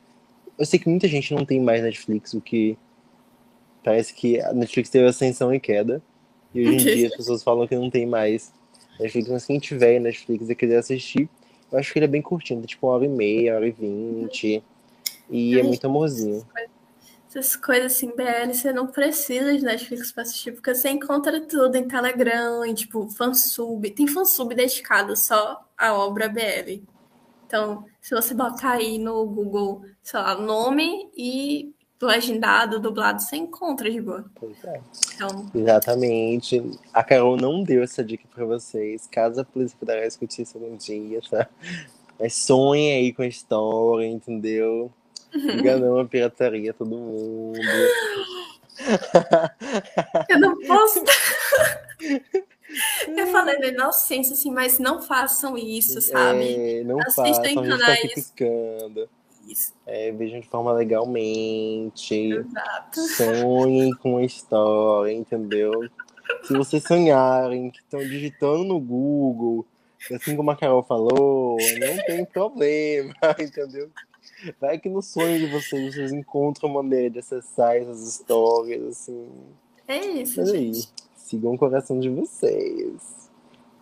Eu 0.57 0.65
sei 0.65 0.79
que 0.79 0.89
muita 0.89 1.07
gente 1.07 1.33
não 1.33 1.45
tem 1.45 1.61
mais 1.61 1.83
Netflix, 1.83 2.33
o 2.33 2.41
que 2.41 2.77
parece 3.83 4.13
que 4.13 4.41
a 4.41 4.53
Netflix 4.53 4.89
teve 4.89 5.05
ascensão 5.05 5.53
e 5.53 5.59
queda. 5.59 6.01
E 6.53 6.67
hoje 6.67 6.89
em 6.89 6.95
dia 6.95 7.07
as 7.07 7.15
pessoas 7.15 7.43
falam 7.43 7.67
que 7.67 7.75
não 7.75 7.89
tem 7.89 8.05
mais. 8.05 8.51
Netflix, 8.99 9.29
mas 9.29 9.45
quem 9.45 9.59
tiver 9.59 9.99
Netflix 9.99 10.49
e 10.49 10.55
quiser 10.55 10.77
assistir, 10.77 11.29
eu 11.71 11.77
acho 11.77 11.91
que 11.91 11.99
ele 11.99 12.05
é 12.05 12.09
bem 12.09 12.21
curtinho, 12.21 12.61
tipo 12.65 12.87
uma 12.87 12.93
hora 12.93 13.05
e 13.05 13.09
meia, 13.09 13.53
uma 13.53 13.57
hora 13.57 13.67
e 13.67 13.71
vinte. 13.71 14.63
E 15.29 15.59
é 15.59 15.63
muito 15.63 15.85
amorzinho. 15.85 16.45
Essas 17.29 17.55
coisas 17.55 17.93
assim, 17.93 18.07
BL, 18.15 18.53
você 18.53 18.71
não 18.71 18.87
precisa 18.87 19.55
de 19.55 19.63
Netflix 19.63 20.11
pra 20.11 20.23
assistir, 20.23 20.53
porque 20.53 20.73
você 20.73 20.89
encontra 20.89 21.41
tudo 21.41 21.75
em 21.75 21.87
Telegram, 21.87 22.65
em 22.65 22.73
tipo, 22.73 23.07
fansub. 23.09 23.89
Tem 23.91 24.07
fansub 24.07 24.55
dedicado 24.55 25.15
só 25.15 25.63
à 25.77 25.93
obra 25.93 26.29
BL. 26.29 26.81
Então, 27.45 27.85
se 28.01 28.15
você 28.15 28.33
botar 28.33 28.73
aí 28.73 28.97
no 28.97 29.25
Google, 29.25 29.81
sei 30.01 30.19
lá, 30.19 30.35
nome 30.35 31.09
e 31.15 31.73
legendado, 32.01 32.79
dublado, 32.79 33.21
você 33.21 33.35
encontra 33.35 33.89
de 33.89 34.01
boa. 34.01 34.25
Pois 34.35 34.63
é. 34.63 34.81
Então... 35.15 35.51
Exatamente. 35.53 36.63
A 36.93 37.03
Carol 37.03 37.37
não 37.37 37.63
deu 37.63 37.83
essa 37.83 38.03
dica 38.03 38.27
pra 38.33 38.45
vocês. 38.45 39.07
Caso 39.11 39.41
a 39.41 39.45
polícia 39.45 39.77
puder 39.79 40.05
discutir 40.05 40.43
isso 40.43 40.57
algum 40.57 40.75
dia, 40.77 41.19
tá? 41.29 41.47
Mas 42.19 42.35
sonhem 42.35 42.93
aí 42.93 43.13
com 43.13 43.21
a 43.21 43.27
história, 43.27 44.05
entendeu? 44.05 44.91
Enganou 45.33 45.99
a 45.99 46.05
pirataria 46.05 46.73
todo 46.73 46.89
mundo. 46.89 47.57
Eu 50.29 50.39
não 50.39 50.59
posso. 50.61 51.03
Eu 53.07 53.27
falei 53.27 53.59
da 53.59 53.67
inocência, 53.67 54.33
assim, 54.33 54.51
mas 54.51 54.77
não 54.77 55.01
façam 55.01 55.57
isso, 55.57 56.01
sabe? 56.01 56.79
É, 56.79 56.83
não 56.83 56.99
Assistam 56.99 57.33
façam, 57.33 57.45
em 57.45 57.55
canais. 57.55 58.01
Tá 58.01 58.07
piscando. 58.13 59.09
Isso. 59.47 59.73
É, 59.85 60.11
vejam 60.11 60.39
de 60.39 60.47
forma 60.47 60.73
legalmente. 60.73 62.15
Exato. 62.15 63.01
Sonhem 63.15 63.93
com 63.95 64.17
a 64.17 64.23
história, 64.23 65.13
entendeu? 65.13 65.71
Se 66.43 66.53
vocês 66.53 66.83
sonharem 66.83 67.71
que 67.71 67.79
estão 67.79 67.99
digitando 68.01 68.65
no 68.65 68.79
Google, 68.79 69.65
assim 70.13 70.35
como 70.35 70.51
a 70.51 70.55
Carol 70.55 70.83
falou, 70.83 71.57
não 71.79 72.05
tem 72.05 72.25
problema, 72.25 73.13
entendeu? 73.39 73.89
Vai 74.59 74.77
que 74.77 74.89
no 74.89 75.01
sonho 75.01 75.39
de 75.39 75.47
vocês 75.47 75.95
vocês 75.95 76.11
encontram 76.11 76.69
maneira 76.69 77.09
de 77.09 77.19
acessar 77.19 77.77
essas 77.77 78.07
histórias, 78.07 78.83
assim. 78.83 79.29
É 79.87 80.05
isso, 80.05 80.41
Mas 80.41 80.51
aí, 80.51 80.71
sigam 81.15 81.53
o 81.53 81.57
coração 81.57 81.99
de 81.99 82.09
vocês. 82.09 83.26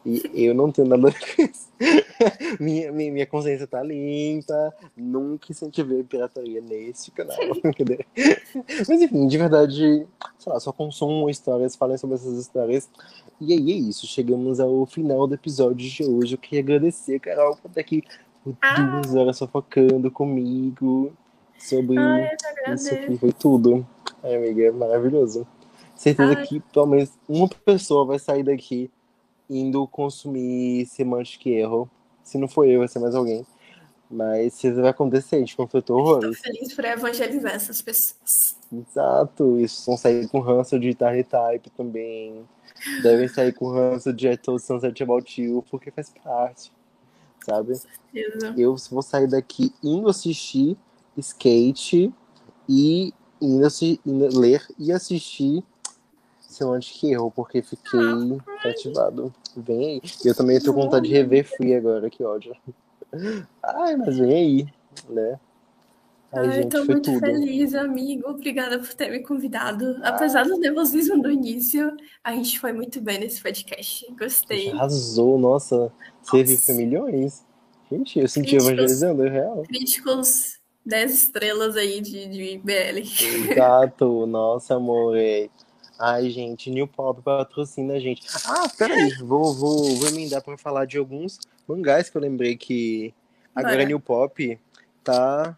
E 0.06 0.46
eu 0.46 0.54
não 0.54 0.72
tenho 0.72 0.88
nada 0.88 1.12
com 1.12 1.42
isso. 1.42 1.68
minha, 2.60 2.92
minha, 2.92 3.12
minha 3.12 3.26
consciência 3.26 3.66
tá 3.66 3.82
limpa. 3.82 4.72
Nunca 4.96 5.52
incentivei 5.52 6.04
pirataria 6.04 6.62
nesse 6.62 7.10
canal. 7.10 7.36
Mas 8.88 9.02
enfim, 9.02 9.28
de 9.28 9.38
verdade, 9.38 10.06
sei 10.38 10.54
lá, 10.54 10.60
só 10.60 10.72
consumo 10.72 11.28
histórias, 11.28 11.76
falem 11.76 11.98
sobre 11.98 12.18
essas 12.18 12.38
histórias. 12.38 12.88
E 13.42 13.52
aí 13.52 13.72
é 13.72 13.76
isso. 13.76 14.06
Chegamos 14.06 14.60
ao 14.60 14.86
final 14.86 15.26
do 15.26 15.34
episódio 15.34 15.90
de 15.90 16.04
hoje. 16.04 16.36
Eu 16.36 16.38
queria 16.38 16.60
agradecer, 16.60 17.20
Carol, 17.20 17.58
por 17.58 17.70
estar 17.70 17.82
aqui 17.82 18.04
por 18.44 18.56
ah. 18.62 18.76
duas 18.76 19.16
horas 19.16 19.38
sofocando 19.38 20.12
comigo 20.12 21.12
sobre 21.58 21.98
Ai, 21.98 22.30
isso 22.76 22.94
aqui. 22.94 23.18
Foi 23.18 23.34
tudo. 23.34 23.86
Ai, 24.24 24.36
amiga, 24.36 24.66
é 24.66 24.72
maravilhoso. 24.72 25.48
Certeza 25.96 26.38
Ai. 26.38 26.46
que 26.46 26.60
pelo 26.60 26.86
menos 26.86 27.12
uma 27.28 27.50
pessoa 27.50 28.06
vai 28.06 28.20
sair 28.20 28.44
daqui 28.44 28.92
indo 29.50 29.88
consumir 29.88 30.86
Semantic 30.86 31.46
Erro. 31.46 31.90
Se 32.24 32.38
não 32.38 32.48
for 32.48 32.68
eu, 32.68 32.80
vai 32.80 32.88
ser 32.88 33.00
mais 33.00 33.16
alguém. 33.16 33.46
Mas 34.10 34.64
isso 34.64 34.82
vai 34.82 34.92
acontecer, 34.92 35.38
a 35.38 35.40
gente 35.40 35.56
horrores. 35.94 36.36
Estou 36.36 36.54
feliz 36.54 36.74
por 36.74 36.86
evangelizar 36.86 37.54
essas 37.54 37.82
pessoas. 37.82 38.56
Exato, 38.72 39.60
isso 39.60 39.86
vão 39.86 39.98
sair 39.98 40.28
com 40.28 40.40
ranço 40.40 40.80
de 40.80 40.94
Tiny 40.94 41.24
Type 41.24 41.70
também. 41.72 42.46
Devem 43.02 43.28
sair 43.28 43.54
com 43.54 43.70
ranço 43.70 44.14
de 44.14 44.36
Told 44.38 44.62
Sunset 44.62 45.02
About 45.02 45.42
You, 45.42 45.64
porque 45.70 45.92
faz 45.92 46.12
parte, 46.24 46.72
sabe? 47.44 47.74
Eu 48.58 48.76
vou 48.92 49.02
sair 49.02 49.28
daqui 49.28 49.74
indo 49.84 50.08
assistir 50.08 50.78
skate 51.18 52.14
e 52.70 53.14
indo, 53.42 53.68
indo 54.06 54.40
ler 54.40 54.66
e 54.78 54.92
assistir 54.92 55.64
seu 56.56 56.78
que 56.80 57.12
erro, 57.12 57.32
porque 57.32 57.62
fiquei 57.62 58.00
cativado. 58.62 59.34
Vem 59.56 59.86
aí. 59.86 60.02
Eu 60.24 60.36
também 60.36 60.60
tô 60.60 60.74
com 60.74 60.84
vontade 60.84 61.08
de 61.08 61.14
rever 61.14 61.46
Free 61.46 61.76
agora, 61.76 62.10
que 62.10 62.24
ódio. 62.24 62.56
Ai, 63.64 63.96
mas 63.96 64.18
vem 64.18 64.34
aí, 64.34 64.68
né? 65.10 65.40
Ai, 66.32 66.48
Ai 66.48 66.52
gente, 66.52 66.72
tô 66.72 66.84
muito 66.86 67.12
tudo. 67.12 67.20
feliz, 67.20 67.74
amigo. 67.74 68.30
Obrigada 68.30 68.78
por 68.78 68.94
ter 68.94 69.10
me 69.10 69.20
convidado. 69.20 69.98
Apesar 70.04 70.44
do 70.44 70.58
nervosismo 70.58 71.22
do 71.22 71.32
início, 71.32 71.96
a 72.24 72.34
gente 72.34 72.60
foi 72.60 72.74
muito 72.74 73.00
bem 73.02 73.20
nesse 73.20 73.42
podcast. 73.42 74.06
Gostei. 74.18 74.72
Arrasou, 74.72 75.40
nossa. 75.40 75.92
Você 76.22 76.44
viu 76.44 76.76
milhões. 76.76 77.46
Gente, 77.90 78.20
eu 78.20 78.28
senti 78.28 78.50
críticos, 78.50 78.68
evangelizando, 78.68 79.26
é 79.26 79.30
real. 79.30 79.64
Críticos 79.68 80.60
10 80.86 81.14
estrelas 81.14 81.78
aí 81.78 82.02
de, 82.02 82.28
de 82.28 82.58
BL. 82.58 83.00
Exato, 83.52 84.26
nossa, 84.26 84.76
amor. 84.76 85.16
Ai, 86.00 86.30
gente, 86.30 86.70
New 86.70 86.88
Pop 86.88 87.22
patrocina 87.22 87.94
a 87.94 88.00
gente. 88.00 88.24
Ah, 88.46 88.68
peraí, 88.78 89.14
vou, 89.20 89.54
vou, 89.54 89.96
vou 89.96 90.08
emendar 90.10 90.42
pra 90.42 90.58
falar 90.58 90.86
de 90.86 90.98
alguns 90.98 91.40
mangás 91.68 92.10
que 92.10 92.18
eu 92.18 92.22
lembrei 92.22 92.56
que 92.56 93.14
agora 93.56 93.78
Vai. 93.78 93.86
New 93.86 94.00
Pop 94.00 94.60
tá 95.04 95.58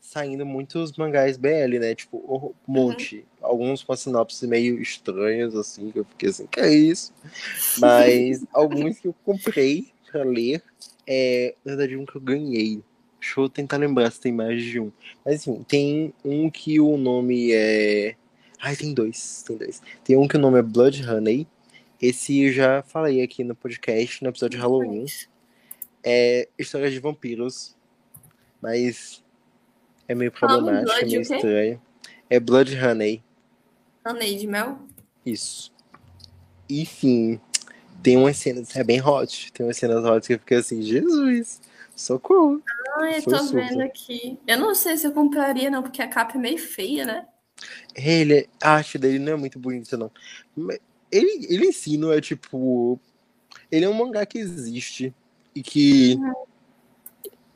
saindo 0.00 0.46
muitos 0.46 0.92
mangás 0.92 1.36
BL, 1.36 1.78
né? 1.80 1.94
Tipo, 1.94 2.16
um 2.18 2.72
monte. 2.72 3.16
Uhum. 3.16 3.24
Alguns 3.42 3.82
com 3.82 3.94
sinopses 3.96 4.48
meio 4.48 4.80
estranhas, 4.80 5.54
assim, 5.54 5.90
que 5.90 5.98
eu 5.98 6.04
fiquei 6.04 6.28
assim, 6.28 6.46
que 6.46 6.60
é 6.60 6.72
isso? 6.72 7.12
Mas 7.78 8.44
alguns 8.52 8.98
que 8.98 9.08
eu 9.08 9.14
comprei 9.24 9.88
pra 10.10 10.22
ler, 10.22 10.62
é, 11.06 11.54
na 11.64 11.72
verdade, 11.72 11.96
um 11.96 12.06
que 12.06 12.16
eu 12.16 12.20
ganhei. 12.20 12.82
Deixa 13.20 13.40
eu 13.40 13.48
tentar 13.48 13.76
lembrar 13.78 14.10
se 14.10 14.20
tem 14.20 14.32
mais 14.32 14.62
de 14.62 14.78
um. 14.78 14.92
Mas, 15.24 15.46
enfim, 15.46 15.64
tem 15.66 16.14
um 16.24 16.48
que 16.50 16.78
o 16.78 16.96
nome 16.96 17.52
é 17.52 18.14
Ai, 18.66 18.74
tem 18.74 18.92
dois, 18.92 19.44
tem 19.46 19.56
dois. 19.56 19.80
Tem 20.02 20.16
um 20.16 20.26
que 20.26 20.36
o 20.36 20.40
nome 20.40 20.58
é 20.58 20.62
Blood 20.62 21.08
Honey. 21.08 21.46
Esse 22.02 22.46
eu 22.46 22.52
já 22.52 22.82
falei 22.82 23.22
aqui 23.22 23.44
no 23.44 23.54
podcast, 23.54 24.20
no 24.24 24.28
episódio 24.28 24.58
de 24.58 24.60
Halloween. 24.60 25.06
É 26.02 26.48
história 26.58 26.90
de 26.90 26.98
vampiros. 26.98 27.76
Mas 28.60 29.22
é 30.08 30.16
meio 30.16 30.32
problemático, 30.32 30.98
é 30.98 31.04
meio 31.04 31.20
estranho. 31.20 31.80
É 32.28 32.40
Blood 32.40 32.76
Honey. 32.76 33.22
Honey 34.04 34.36
de 34.36 34.48
mel? 34.48 34.80
Isso. 35.24 35.72
Enfim, 36.68 37.40
tem 38.02 38.16
umas 38.16 38.36
cenas, 38.36 38.74
é 38.74 38.82
bem 38.82 39.00
hot. 39.00 39.52
Tem 39.52 39.64
umas 39.64 39.76
cenas 39.76 40.04
hot 40.04 40.26
que 40.26 40.34
eu 40.34 40.38
fiquei 40.40 40.56
assim, 40.56 40.82
Jesus, 40.82 41.62
socorro. 41.94 42.60
Ah, 42.96 43.12
eu 43.12 43.22
tô 43.22 43.44
vendo 43.44 43.82
aqui. 43.82 44.36
Eu 44.44 44.58
não 44.58 44.74
sei 44.74 44.96
se 44.96 45.06
eu 45.06 45.12
compraria, 45.12 45.70
não, 45.70 45.84
porque 45.84 46.02
a 46.02 46.08
capa 46.08 46.36
é 46.36 46.40
meio 46.40 46.58
feia, 46.58 47.06
né? 47.06 47.26
Ele, 47.94 48.48
a 48.60 48.72
arte 48.72 48.98
dele 48.98 49.18
não 49.18 49.32
é 49.32 49.36
muito 49.36 49.58
bonita, 49.58 49.96
não. 49.96 50.10
Ele, 51.10 51.46
ele 51.48 51.66
ensina, 51.66 52.14
é 52.14 52.20
tipo. 52.20 53.00
Ele 53.70 53.84
é 53.84 53.88
um 53.88 53.94
mangá 53.94 54.24
que 54.26 54.38
existe 54.38 55.14
e 55.54 55.62
que. 55.62 56.16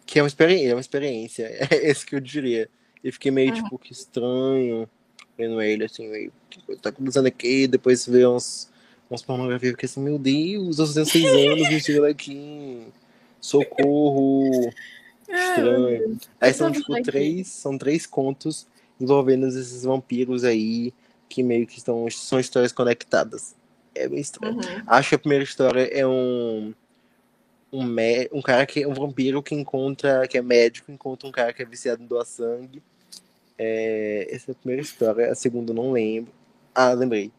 Que 0.07 0.19
é 0.19 0.23
uma 0.23 0.29
experiência, 0.29 0.71
é 0.71 0.75
uma 0.75 0.81
experiência. 0.81 1.47
É 1.71 1.91
esse 1.91 2.05
que 2.07 2.15
eu 2.15 2.21
diria. 2.21 2.69
Eu 3.03 3.13
fiquei 3.13 3.31
meio, 3.31 3.55
tipo, 3.55 3.79
que 3.79 3.93
estranho 3.93 4.89
vendo 5.37 5.61
ele, 5.61 5.85
assim, 5.85 6.09
meio. 6.09 6.33
Que 6.49 6.77
tá 6.77 6.91
começando 6.91 7.27
aqui, 7.27 7.67
depois 7.67 8.07
vê 8.07 8.27
uns. 8.27 8.71
Uns 9.11 9.23
pornografias, 9.23 9.73
fiquei 9.73 9.89
assim, 9.89 10.01
meu 10.01 10.21
Deus, 10.21 10.79
eu 10.79 10.95
tenho 10.95 11.05
seis 11.05 11.27
anos, 11.27 11.69
me 11.69 11.81
tira 11.81 12.03
daqui. 12.03 12.87
Socorro. 13.41 14.71
Estranho. 15.29 16.19
Aí 16.41 16.55
são, 16.55 16.71
tipo, 16.71 17.03
três, 17.03 17.49
são 17.49 17.77
três 17.77 18.07
contos 18.07 18.69
envolvendo 19.01 19.47
esses 19.47 19.83
vampiros 19.83 20.45
aí, 20.45 20.93
que 21.29 21.43
meio 21.43 21.67
que 21.67 21.79
estão, 21.79 22.09
são 22.11 22.39
histórias 22.39 22.73
conectadas. 22.73 23.55
É 23.95 24.09
bem 24.09 24.21
estranho. 24.21 24.57
Uhum. 24.57 24.83
Acho 24.87 25.11
que 25.11 25.15
a 25.15 25.19
primeira 25.19 25.45
história 25.45 25.83
é 25.83 26.07
um 26.07 26.75
um, 27.73 27.87
um 28.33 28.43
cara 28.43 28.67
que 28.67 28.83
é 28.83 28.89
um 28.89 28.95
vampiro 28.95 29.43
que 29.43 29.55
encontra, 29.55 30.27
que 30.27 30.37
é 30.37 30.43
médico, 30.43 30.91
encontra 30.91 31.29
um 31.29 31.33
cara 31.33 31.53
que 31.53 31.63
é 31.63 31.65
viciado 31.65 32.03
em 32.03 32.07
doar 32.07 32.25
sangue. 32.25 32.83
É, 33.57 34.27
essa 34.31 34.51
é 34.51 34.53
a 34.53 34.55
primeira 34.55 34.83
história, 34.83 35.31
a 35.31 35.35
segunda 35.35 35.71
eu 35.71 35.77
não 35.77 35.93
lembro. 35.93 36.33
Ah, 36.75 36.93
lembrei. 36.93 37.31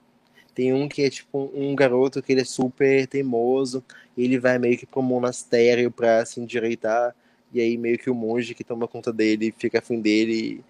Tem 0.54 0.74
um 0.74 0.88
que 0.88 1.04
é 1.04 1.10
tipo 1.10 1.52
um 1.54 1.76
garoto 1.76 2.22
que 2.22 2.32
ele 2.32 2.42
é 2.42 2.46
super 2.46 3.08
teimoso, 3.08 3.84
e 4.16 4.24
ele 4.24 4.38
vai 4.38 4.58
meio 4.60 4.78
que 4.78 4.86
pro 4.86 5.02
monastério 5.02 5.90
pra 5.90 6.26
se 6.26 6.40
endireitar, 6.40 7.16
e 7.54 7.60
aí 7.60 7.78
meio 7.78 7.98
que 7.98 8.10
o 8.10 8.16
monge 8.16 8.54
que 8.54 8.64
toma 8.64 8.88
conta 8.88 9.12
dele 9.12 9.54
fica 9.58 9.80
afim 9.80 10.00
dele, 10.00 10.64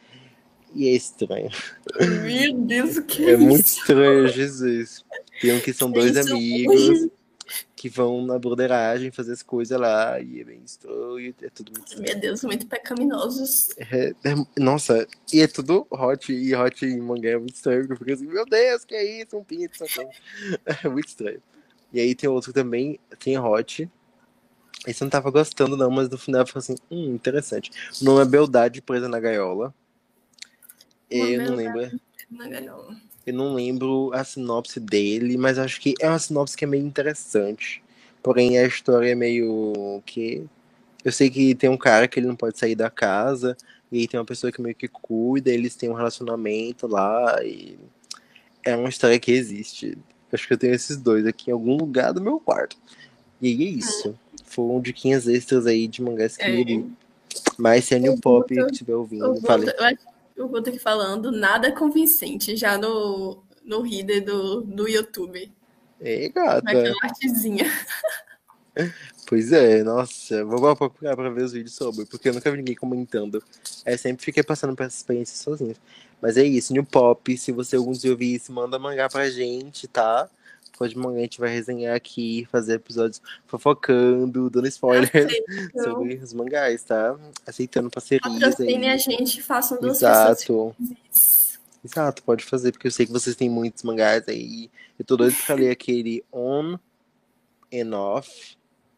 e 0.74 0.88
é 0.88 0.92
estranho. 0.92 1.50
Meu 2.24 2.54
Deus, 2.54 2.98
o 2.98 3.04
que 3.04 3.26
é, 3.26 3.32
é 3.32 3.38
muito 3.38 3.66
estranho, 3.66 4.28
Jesus. 4.28 5.04
Tem 5.42 5.54
um 5.54 5.60
que 5.60 5.74
são 5.74 5.92
dois 5.92 6.16
amigos 6.18 7.10
que 7.76 7.90
vão 7.90 8.24
na 8.24 8.38
broderagem 8.38 9.12
fazer 9.12 9.34
as 9.34 9.42
coisas 9.42 9.78
lá 9.78 10.20
e 10.20 10.40
é 10.40 10.44
bem 10.44 10.62
estranho, 10.64 11.34
é 11.42 11.50
tudo 11.50 11.72
muito 11.72 11.88
estranho. 11.88 12.12
Meu 12.12 12.20
Deus, 12.20 12.44
muito 12.44 12.68
pecaminosos. 12.68 13.70
É, 13.78 14.14
é, 14.24 14.36
nossa, 14.60 15.08
e 15.34 15.42
é 15.42 15.48
tudo 15.48 15.88
hot, 15.90 16.32
e 16.32 16.56
hot 16.56 16.86
em 16.86 17.02
mangá 17.02 17.30
é 17.30 17.38
muito 17.38 17.56
estranho, 17.56 17.88
eu 17.90 17.98
fico 17.98 18.12
assim, 18.12 18.28
meu 18.28 18.46
Deus, 18.46 18.86
que 18.86 18.94
é 18.94 19.22
isso, 19.22 19.36
um 19.36 19.44
pinto, 19.44 19.84
é 20.84 20.88
muito 20.88 21.08
estranho. 21.08 21.42
E 21.92 22.00
aí 22.00 22.16
tem 22.16 22.30
outro 22.30 22.54
também, 22.54 23.00
tem 23.20 23.38
hot, 23.38 23.90
esse 24.88 25.04
eu 25.04 25.06
não 25.06 25.10
tava 25.12 25.30
gostando 25.30 25.78
não, 25.78 25.92
mas 25.92 26.10
no 26.10 26.18
final 26.18 26.42
eu 26.42 26.48
falei 26.48 26.60
assim, 26.60 26.76
hum, 26.90 27.14
interessante. 27.14 27.72
O 28.02 28.06
nome 28.06 28.22
é 28.22 28.26
Beldade 28.26 28.82
Presa 28.82 29.08
na 29.08 29.20
Gaiola. 29.20 29.74
Eu 31.12 31.44
não 31.44 31.56
lembro. 31.56 32.00
Eu 33.26 33.34
não 33.34 33.54
lembro 33.54 34.12
a 34.14 34.24
sinopse 34.24 34.80
dele, 34.80 35.38
mas 35.38 35.60
acho 35.60 35.80
que 35.80 35.94
é 36.00 36.08
uma 36.08 36.18
sinopse 36.18 36.58
que 36.58 36.64
é 36.64 36.68
meio 36.68 36.86
interessante. 36.86 37.84
Porém, 38.24 38.58
a 38.58 38.66
história 38.66 39.12
é 39.12 39.16
meio 39.16 40.02
que. 40.06 40.44
Eu 41.04 41.12
sei 41.12 41.30
que 41.30 41.54
tem 41.56 41.70
um 41.70 41.78
cara 41.78 42.08
que 42.08 42.20
ele 42.20 42.28
não 42.28 42.36
pode 42.36 42.58
sair 42.58 42.76
da 42.76 42.90
casa, 42.90 43.58
e 43.92 44.08
tem 44.08 44.20
uma 44.20 44.26
pessoa 44.26 44.52
que 44.52 44.62
meio 44.62 44.76
que 44.76 44.88
cuida, 44.88 45.52
eles 45.52 45.76
têm 45.76 45.90
um 45.90 45.94
relacionamento 45.94 46.88
lá, 46.88 47.44
e. 47.44 47.78
É 48.64 48.76
uma 48.76 48.90
história 48.90 49.20
que 49.20 49.32
existe. 49.32 49.98
Acho 50.32 50.48
que 50.48 50.54
eu 50.54 50.58
tenho 50.58 50.74
esses 50.74 50.98
dois 50.98 51.26
aqui 51.26 51.50
em 51.50 51.54
algum 51.54 51.76
lugar 51.76 52.14
do 52.14 52.22
meu 52.22 52.40
quarto. 52.40 52.78
E 53.42 53.48
aí 53.48 53.68
é 53.68 53.70
isso. 53.70 54.18
Foram 54.46 54.80
diquinhas 54.80 55.28
extras 55.28 55.66
aí 55.66 55.88
de 55.88 56.02
mangás 56.02 56.38
que 56.38 56.44
é. 56.44 56.84
Mas 57.58 57.86
se 57.86 57.96
a 57.96 58.00
New 58.00 58.20
Pop 58.20 58.54
estiver 58.54 58.96
ouvindo, 58.96 59.42
falei. 59.42 59.70
Eu 59.70 59.84
acho 59.84 60.11
eu 60.36 60.48
vou 60.48 60.62
ter 60.62 60.72
que 60.72 60.80
falando 60.80 61.32
nada 61.32 61.72
convincente 61.72 62.56
já 62.56 62.78
no, 62.78 63.44
no 63.64 63.82
reader 63.82 64.24
do, 64.24 64.62
do 64.62 64.88
YouTube. 64.88 65.52
Ei, 66.00 66.30
gata. 66.30 66.62
Naquela 66.62 66.96
artezinha. 67.04 67.66
Pois 69.28 69.52
é, 69.52 69.84
nossa, 69.84 70.44
vou 70.44 70.76
procurar 70.76 71.16
pra 71.16 71.30
ver 71.30 71.44
os 71.44 71.54
vídeos 71.54 71.76
sobre, 71.76 72.06
porque 72.06 72.30
eu 72.30 72.34
nunca 72.34 72.50
vi 72.52 72.58
ninguém 72.58 72.76
comentando. 72.76 73.42
É, 73.86 73.96
sempre 73.96 74.26
fiquei 74.26 74.44
passando 74.44 74.76
por 74.76 74.86
essa 74.86 74.98
experiência 74.98 75.38
sozinho. 75.38 75.76
Mas 76.22 76.38
é 76.38 76.44
isso, 76.44 76.74
New 76.74 76.84
Pop, 76.84 77.38
se 77.38 77.52
você 77.52 77.76
algum 77.76 77.92
dia 77.92 78.12
ouvir 78.12 78.36
isso, 78.36 78.52
manda 78.52 78.78
mangá 78.78 79.10
pra 79.10 79.30
gente, 79.30 79.88
tá? 79.88 80.30
Pode 80.82 80.98
mandar, 80.98 81.20
a 81.20 81.22
gente 81.22 81.40
vai 81.40 81.52
resenhar 81.52 81.96
aqui, 81.96 82.48
fazer 82.52 82.74
episódios 82.74 83.22
fofocando, 83.46 84.50
dando 84.50 84.68
spoilers 84.68 85.32
sobre 85.84 86.16
os 86.16 86.34
mangás, 86.34 86.82
tá? 86.82 87.16
Aceitando 87.46 87.88
parcerias 87.88 88.24
Patrocine 88.24 88.90
a 88.90 88.98
gente, 88.98 89.44
façam 89.44 89.80
duas 89.80 89.98
Exato. 89.98 90.76
Exato, 91.86 92.24
pode 92.24 92.44
fazer, 92.44 92.72
porque 92.72 92.88
eu 92.88 92.92
sei 92.92 93.06
que 93.06 93.12
vocês 93.12 93.36
têm 93.36 93.48
muitos 93.48 93.84
mangás 93.84 94.28
aí. 94.28 94.72
Eu 94.98 95.06
tô 95.06 95.16
doido 95.16 95.36
pra 95.46 95.54
ler 95.54 95.70
aquele 95.70 96.26
On 96.34 96.80
and 97.72 97.96
Off. 97.96 98.58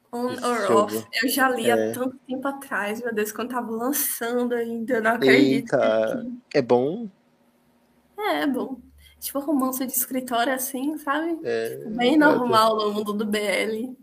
On 0.09 0.27
or 0.27 0.71
Off. 0.71 1.05
Eu 1.21 1.27
já 1.27 1.49
li 1.49 1.69
é. 1.69 1.73
há 1.73 1.93
tanto 1.93 2.17
tempo 2.25 2.47
atrás, 2.47 3.01
meu 3.01 3.13
Deus, 3.13 3.33
quando 3.33 3.49
tava 3.49 3.69
lançando 3.69 4.55
ainda, 4.55 4.93
eu 4.93 5.03
não 5.03 5.11
acredito. 5.11 5.75
Eita, 5.75 6.31
é 6.53 6.61
bom? 6.61 7.09
É, 8.17 8.43
é 8.43 8.47
bom 8.47 8.79
tipo 9.23 9.39
romance 9.39 9.85
de 9.85 9.93
escritório 9.93 10.53
assim, 10.53 10.97
sabe? 10.97 11.39
É, 11.43 11.85
Bem 11.87 12.17
normal 12.17 12.77
no 12.77 12.93
mundo 12.93 13.13
do 13.13 13.25
BL. 13.25 13.95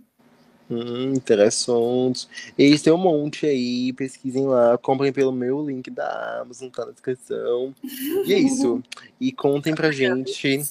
Hum, 0.70 1.12
interessante. 1.14 2.28
Eles 2.56 2.80
têm 2.80 2.92
um 2.92 2.96
monte 2.96 3.44
aí, 3.44 3.92
pesquisem 3.92 4.46
lá, 4.46 4.78
comprem 4.78 5.12
pelo 5.12 5.32
meu 5.32 5.64
link 5.66 5.90
da 5.90 6.40
Amazon, 6.40 6.70
tá 6.70 6.86
na 6.86 6.92
descrição. 6.92 7.74
E 8.24 8.32
é 8.32 8.38
isso. 8.38 8.82
E 9.20 9.30
contem 9.32 9.74
pra 9.74 9.90
gente 9.92 10.62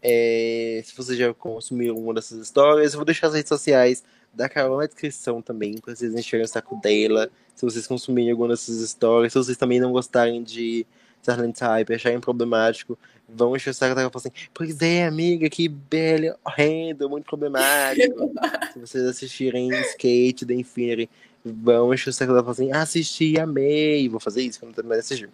é, 0.00 0.80
se 0.84 0.96
vocês 0.96 1.18
já 1.18 1.34
consumiram 1.34 1.96
uma 1.96 2.14
dessas 2.14 2.38
histórias. 2.38 2.92
Eu 2.92 2.98
vou 2.98 3.04
deixar 3.04 3.26
as 3.26 3.34
redes 3.34 3.48
sociais 3.48 4.04
da 4.32 4.48
Carol 4.48 4.78
na 4.78 4.86
descrição 4.86 5.42
também, 5.42 5.78
pra 5.78 5.94
vocês 5.94 6.14
encherem 6.14 6.44
o 6.44 6.48
saco 6.48 6.80
dela. 6.80 7.28
Se 7.54 7.64
vocês 7.64 7.86
consumirem 7.86 8.30
alguma 8.30 8.50
dessas 8.50 8.80
histórias, 8.80 9.32
se 9.32 9.38
vocês 9.38 9.56
também 9.58 9.80
não 9.80 9.90
gostarem 9.90 10.42
de 10.42 10.86
Silent 11.22 11.56
Type, 11.56 11.92
acharem 11.92 12.20
problemático, 12.20 12.96
vão 13.28 13.56
encher 13.56 13.70
o 13.70 13.74
saco 13.74 13.94
dela 13.94 14.08
e 14.08 14.12
falar 14.12 14.20
assim: 14.20 14.48
Pois 14.54 14.80
é, 14.80 15.06
amiga, 15.06 15.48
que 15.48 15.68
belo, 15.68 16.36
horrendo, 16.44 17.08
muito 17.08 17.24
problemático. 17.24 18.32
Se 18.72 18.78
vocês 18.78 19.04
assistirem 19.04 19.70
Skate 19.90 20.44
da 20.44 20.54
Infinity, 20.54 21.10
vão 21.44 21.92
encher 21.92 22.10
o 22.10 22.12
saco 22.12 22.32
dela 22.32 22.40
e 22.40 22.44
falar 22.44 22.52
assim: 22.52 22.72
Assisti, 22.72 23.38
amei. 23.38 24.08
Vou 24.08 24.20
fazer 24.20 24.42
isso 24.42 24.60
quando 24.60 24.74
terminar 24.74 24.96
de 24.96 25.00
assistir. 25.00 25.30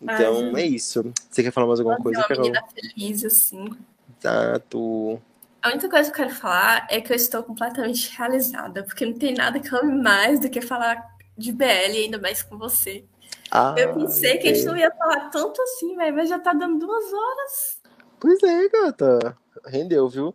Então 0.00 0.52
Ai, 0.54 0.62
é 0.62 0.66
isso. 0.66 1.12
Você 1.30 1.42
quer 1.42 1.52
falar 1.52 1.66
mais 1.66 1.80
alguma 1.80 1.96
coisa, 1.96 2.22
Carol? 2.24 2.48
Uma 2.48 2.64
feliz, 2.68 3.24
assim. 3.24 3.70
Exato. 4.20 5.20
A 5.62 5.68
única 5.68 5.88
coisa 5.88 6.10
que 6.10 6.20
eu 6.20 6.24
quero 6.24 6.36
falar 6.36 6.88
é 6.90 7.00
que 7.00 7.12
eu 7.12 7.16
estou 7.16 7.42
completamente 7.44 8.10
realizada, 8.16 8.82
porque 8.82 9.06
não 9.06 9.14
tem 9.14 9.32
nada 9.32 9.60
que 9.60 9.72
eu 9.72 9.78
ame 9.78 10.02
mais 10.02 10.40
do 10.40 10.50
que 10.50 10.60
falar 10.60 11.00
de 11.38 11.52
BL, 11.52 11.64
ainda 11.64 12.18
mais 12.18 12.42
com 12.42 12.58
você. 12.58 13.04
Ah, 13.54 13.74
eu 13.76 13.92
pensei 13.92 14.38
que 14.38 14.48
a 14.48 14.54
gente 14.54 14.64
não 14.64 14.74
ia 14.74 14.90
falar 14.90 15.28
tanto 15.28 15.60
assim, 15.60 15.94
velho, 15.94 16.16
mas 16.16 16.30
já 16.30 16.38
tá 16.38 16.54
dando 16.54 16.78
duas 16.78 17.04
horas. 17.12 17.82
Pois 18.18 18.42
é, 18.42 18.68
gata. 18.70 19.36
Rendeu, 19.66 20.08
viu? 20.08 20.34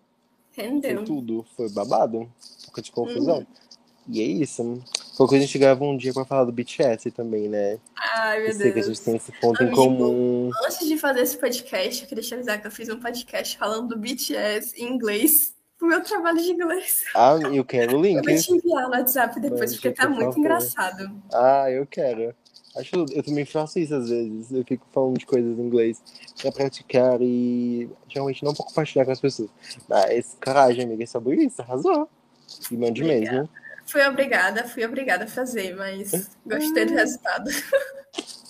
Rendeu. 0.52 0.98
Foi 0.98 1.06
tudo. 1.06 1.46
Foi 1.56 1.68
babado. 1.70 2.20
Um 2.20 2.30
pouco 2.66 2.80
de 2.80 2.92
confusão. 2.92 3.40
Uhum. 3.40 3.46
E 4.08 4.22
é 4.22 4.24
isso. 4.24 4.84
Foi 5.16 5.28
que 5.28 5.36
a 5.36 5.40
gente 5.40 5.58
grava 5.58 5.84
um 5.84 5.98
dia 5.98 6.14
pra 6.14 6.26
falar 6.26 6.46
do 6.46 6.52
BTS 6.52 7.10
também, 7.10 7.50
né? 7.50 7.80
Ai, 7.96 8.38
meu 8.40 8.52
eu 8.52 8.58
Deus. 8.58 8.74
que 8.74 8.80
a 8.80 8.84
gente 8.84 9.02
tem 9.02 9.16
esse 9.16 9.32
ponto 9.42 9.64
Amigo, 9.64 9.74
em 9.74 9.76
comum. 9.76 10.52
Antes 10.64 10.88
de 10.88 10.96
fazer 10.96 11.22
esse 11.22 11.38
podcast, 11.38 12.04
eu 12.04 12.08
queria 12.08 12.24
te 12.24 12.34
avisar 12.36 12.62
que 12.62 12.68
eu 12.68 12.72
fiz 12.72 12.88
um 12.88 13.00
podcast 13.00 13.58
falando 13.58 13.96
do 13.96 13.98
BTS 13.98 14.80
em 14.80 14.94
inglês 14.94 15.56
pro 15.76 15.88
meu 15.88 16.04
trabalho 16.04 16.38
de 16.38 16.52
inglês. 16.52 17.04
Ah, 17.16 17.36
eu 17.52 17.66
quero 17.66 17.98
o 17.98 18.02
link. 18.02 18.18
Eu 18.24 18.24
vou 18.24 18.44
te 18.44 18.54
enviar 18.54 18.84
no 18.84 18.92
WhatsApp 18.92 19.40
depois, 19.40 19.74
porque 19.74 19.92
tá 19.92 20.08
muito 20.08 20.26
favor. 20.26 20.40
engraçado. 20.40 21.24
Ah, 21.34 21.72
eu 21.72 21.86
quero. 21.88 22.36
Acho 22.78 23.06
eu 23.12 23.24
também 23.24 23.44
faço 23.44 23.80
isso 23.80 23.96
às 23.96 24.10
vezes. 24.10 24.52
Eu 24.52 24.64
fico 24.64 24.86
falando 24.94 25.18
de 25.18 25.26
coisas 25.26 25.58
em 25.58 25.62
inglês 25.62 26.02
pra 26.40 26.52
praticar 26.52 27.20
e 27.22 27.90
geralmente 28.08 28.44
não 28.44 28.54
pra 28.54 28.66
compartilhar 28.66 29.06
com 29.06 29.12
as 29.12 29.20
pessoas. 29.20 29.50
Mas, 29.90 30.38
coragem, 30.44 30.84
amiga, 30.84 31.04
é 31.04 31.08
sobre 31.08 31.44
isso, 31.44 31.62
arrasou. 31.62 32.08
E 32.72 32.78
mande 32.78 33.04
mesmo. 33.04 33.50
Fui 33.86 34.06
obrigada, 34.06 34.64
fui 34.66 34.86
obrigada 34.86 35.24
a 35.24 35.28
fazer, 35.28 35.76
mas 35.76 36.30
gostei 36.46 36.86
do 36.86 36.94
resultado. 36.94 37.50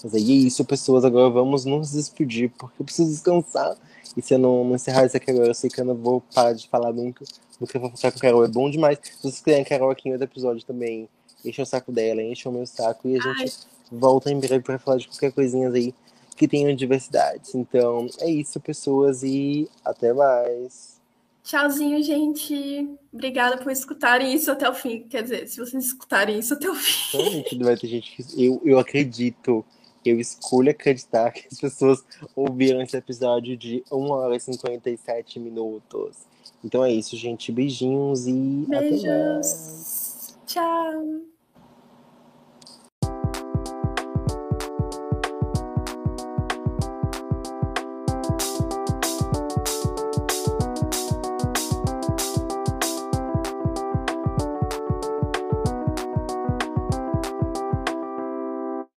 Mas 0.03 0.13
é 0.13 0.19
isso, 0.19 0.63
pessoas. 0.63 1.03
Agora 1.03 1.27
vamos 1.27 1.65
nos 1.65 1.91
despedir, 1.91 2.51
porque 2.51 2.79
eu 2.79 2.85
preciso 2.85 3.09
descansar. 3.09 3.75
E 4.15 4.21
se 4.21 4.35
eu 4.35 4.37
não, 4.37 4.63
não 4.63 4.75
encerrar 4.75 5.05
isso 5.05 5.17
aqui 5.17 5.31
agora, 5.31 5.47
eu 5.47 5.55
sei 5.55 5.71
que 5.71 5.81
eu 5.81 5.85
não 5.85 5.95
vou 5.95 6.21
parar 6.21 6.53
de 6.53 6.69
falar 6.69 6.93
nunca. 6.93 7.25
Porque 7.57 7.77
eu 7.77 7.81
vou 7.81 7.89
ficar 7.89 8.11
com 8.11 8.19
a 8.19 8.21
Carol 8.21 8.45
é 8.45 8.47
bom 8.47 8.69
demais. 8.69 8.99
Se 9.01 9.19
vocês 9.19 9.41
quiserem 9.41 9.63
a 9.63 9.67
Carol 9.67 9.89
aqui 9.89 10.07
em 10.07 10.11
outro 10.11 10.27
episódio 10.27 10.63
também, 10.63 11.09
enche 11.43 11.59
o 11.59 11.65
saco 11.65 11.91
dela, 11.91 12.21
enche 12.21 12.47
o 12.47 12.51
meu 12.51 12.65
saco 12.67 13.07
e 13.07 13.17
a 13.17 13.21
gente. 13.21 13.41
Ai 13.41 13.76
volta 13.91 14.31
em 14.31 14.39
breve 14.39 14.61
para 14.61 14.79
falar 14.79 14.97
de 14.97 15.07
qualquer 15.07 15.31
coisinha 15.31 15.69
aí 15.69 15.93
que 16.35 16.47
tenham 16.47 16.73
diversidades. 16.75 17.55
Então 17.55 18.07
é 18.19 18.29
isso, 18.29 18.59
pessoas, 18.59 19.23
e 19.23 19.69
até 19.83 20.13
mais. 20.13 20.97
Tchauzinho, 21.43 22.03
gente. 22.03 22.89
Obrigada 23.11 23.57
por 23.57 23.71
escutarem 23.71 24.33
isso 24.33 24.51
até 24.51 24.69
o 24.69 24.73
fim. 24.73 25.07
Quer 25.07 25.23
dizer, 25.23 25.47
se 25.47 25.59
vocês 25.59 25.85
escutarem 25.85 26.37
isso 26.37 26.53
até 26.53 26.69
o 26.69 26.75
fim. 26.75 27.17
Realmente 27.17 27.57
vai 27.63 27.77
ter 27.77 27.87
gente 27.87 28.15
que. 28.15 28.45
Eu, 28.45 28.61
eu 28.63 28.77
acredito. 28.77 29.65
Eu 30.05 30.19
escolho 30.19 30.71
acreditar 30.71 31.31
que 31.31 31.47
as 31.51 31.59
pessoas 31.59 32.03
ouviram 32.35 32.81
esse 32.81 32.95
episódio 32.95 33.57
de 33.57 33.83
1 33.91 34.09
hora 34.09 34.35
e 34.35 34.39
57 34.39 35.39
minutos. 35.39 36.17
Então 36.63 36.83
é 36.83 36.91
isso, 36.91 37.17
gente. 37.17 37.51
Beijinhos 37.51 38.27
e 38.27 38.65
Beijos. 38.67 39.03
até 39.03 39.33
mais. 39.33 40.37
Tchau. 40.45 41.36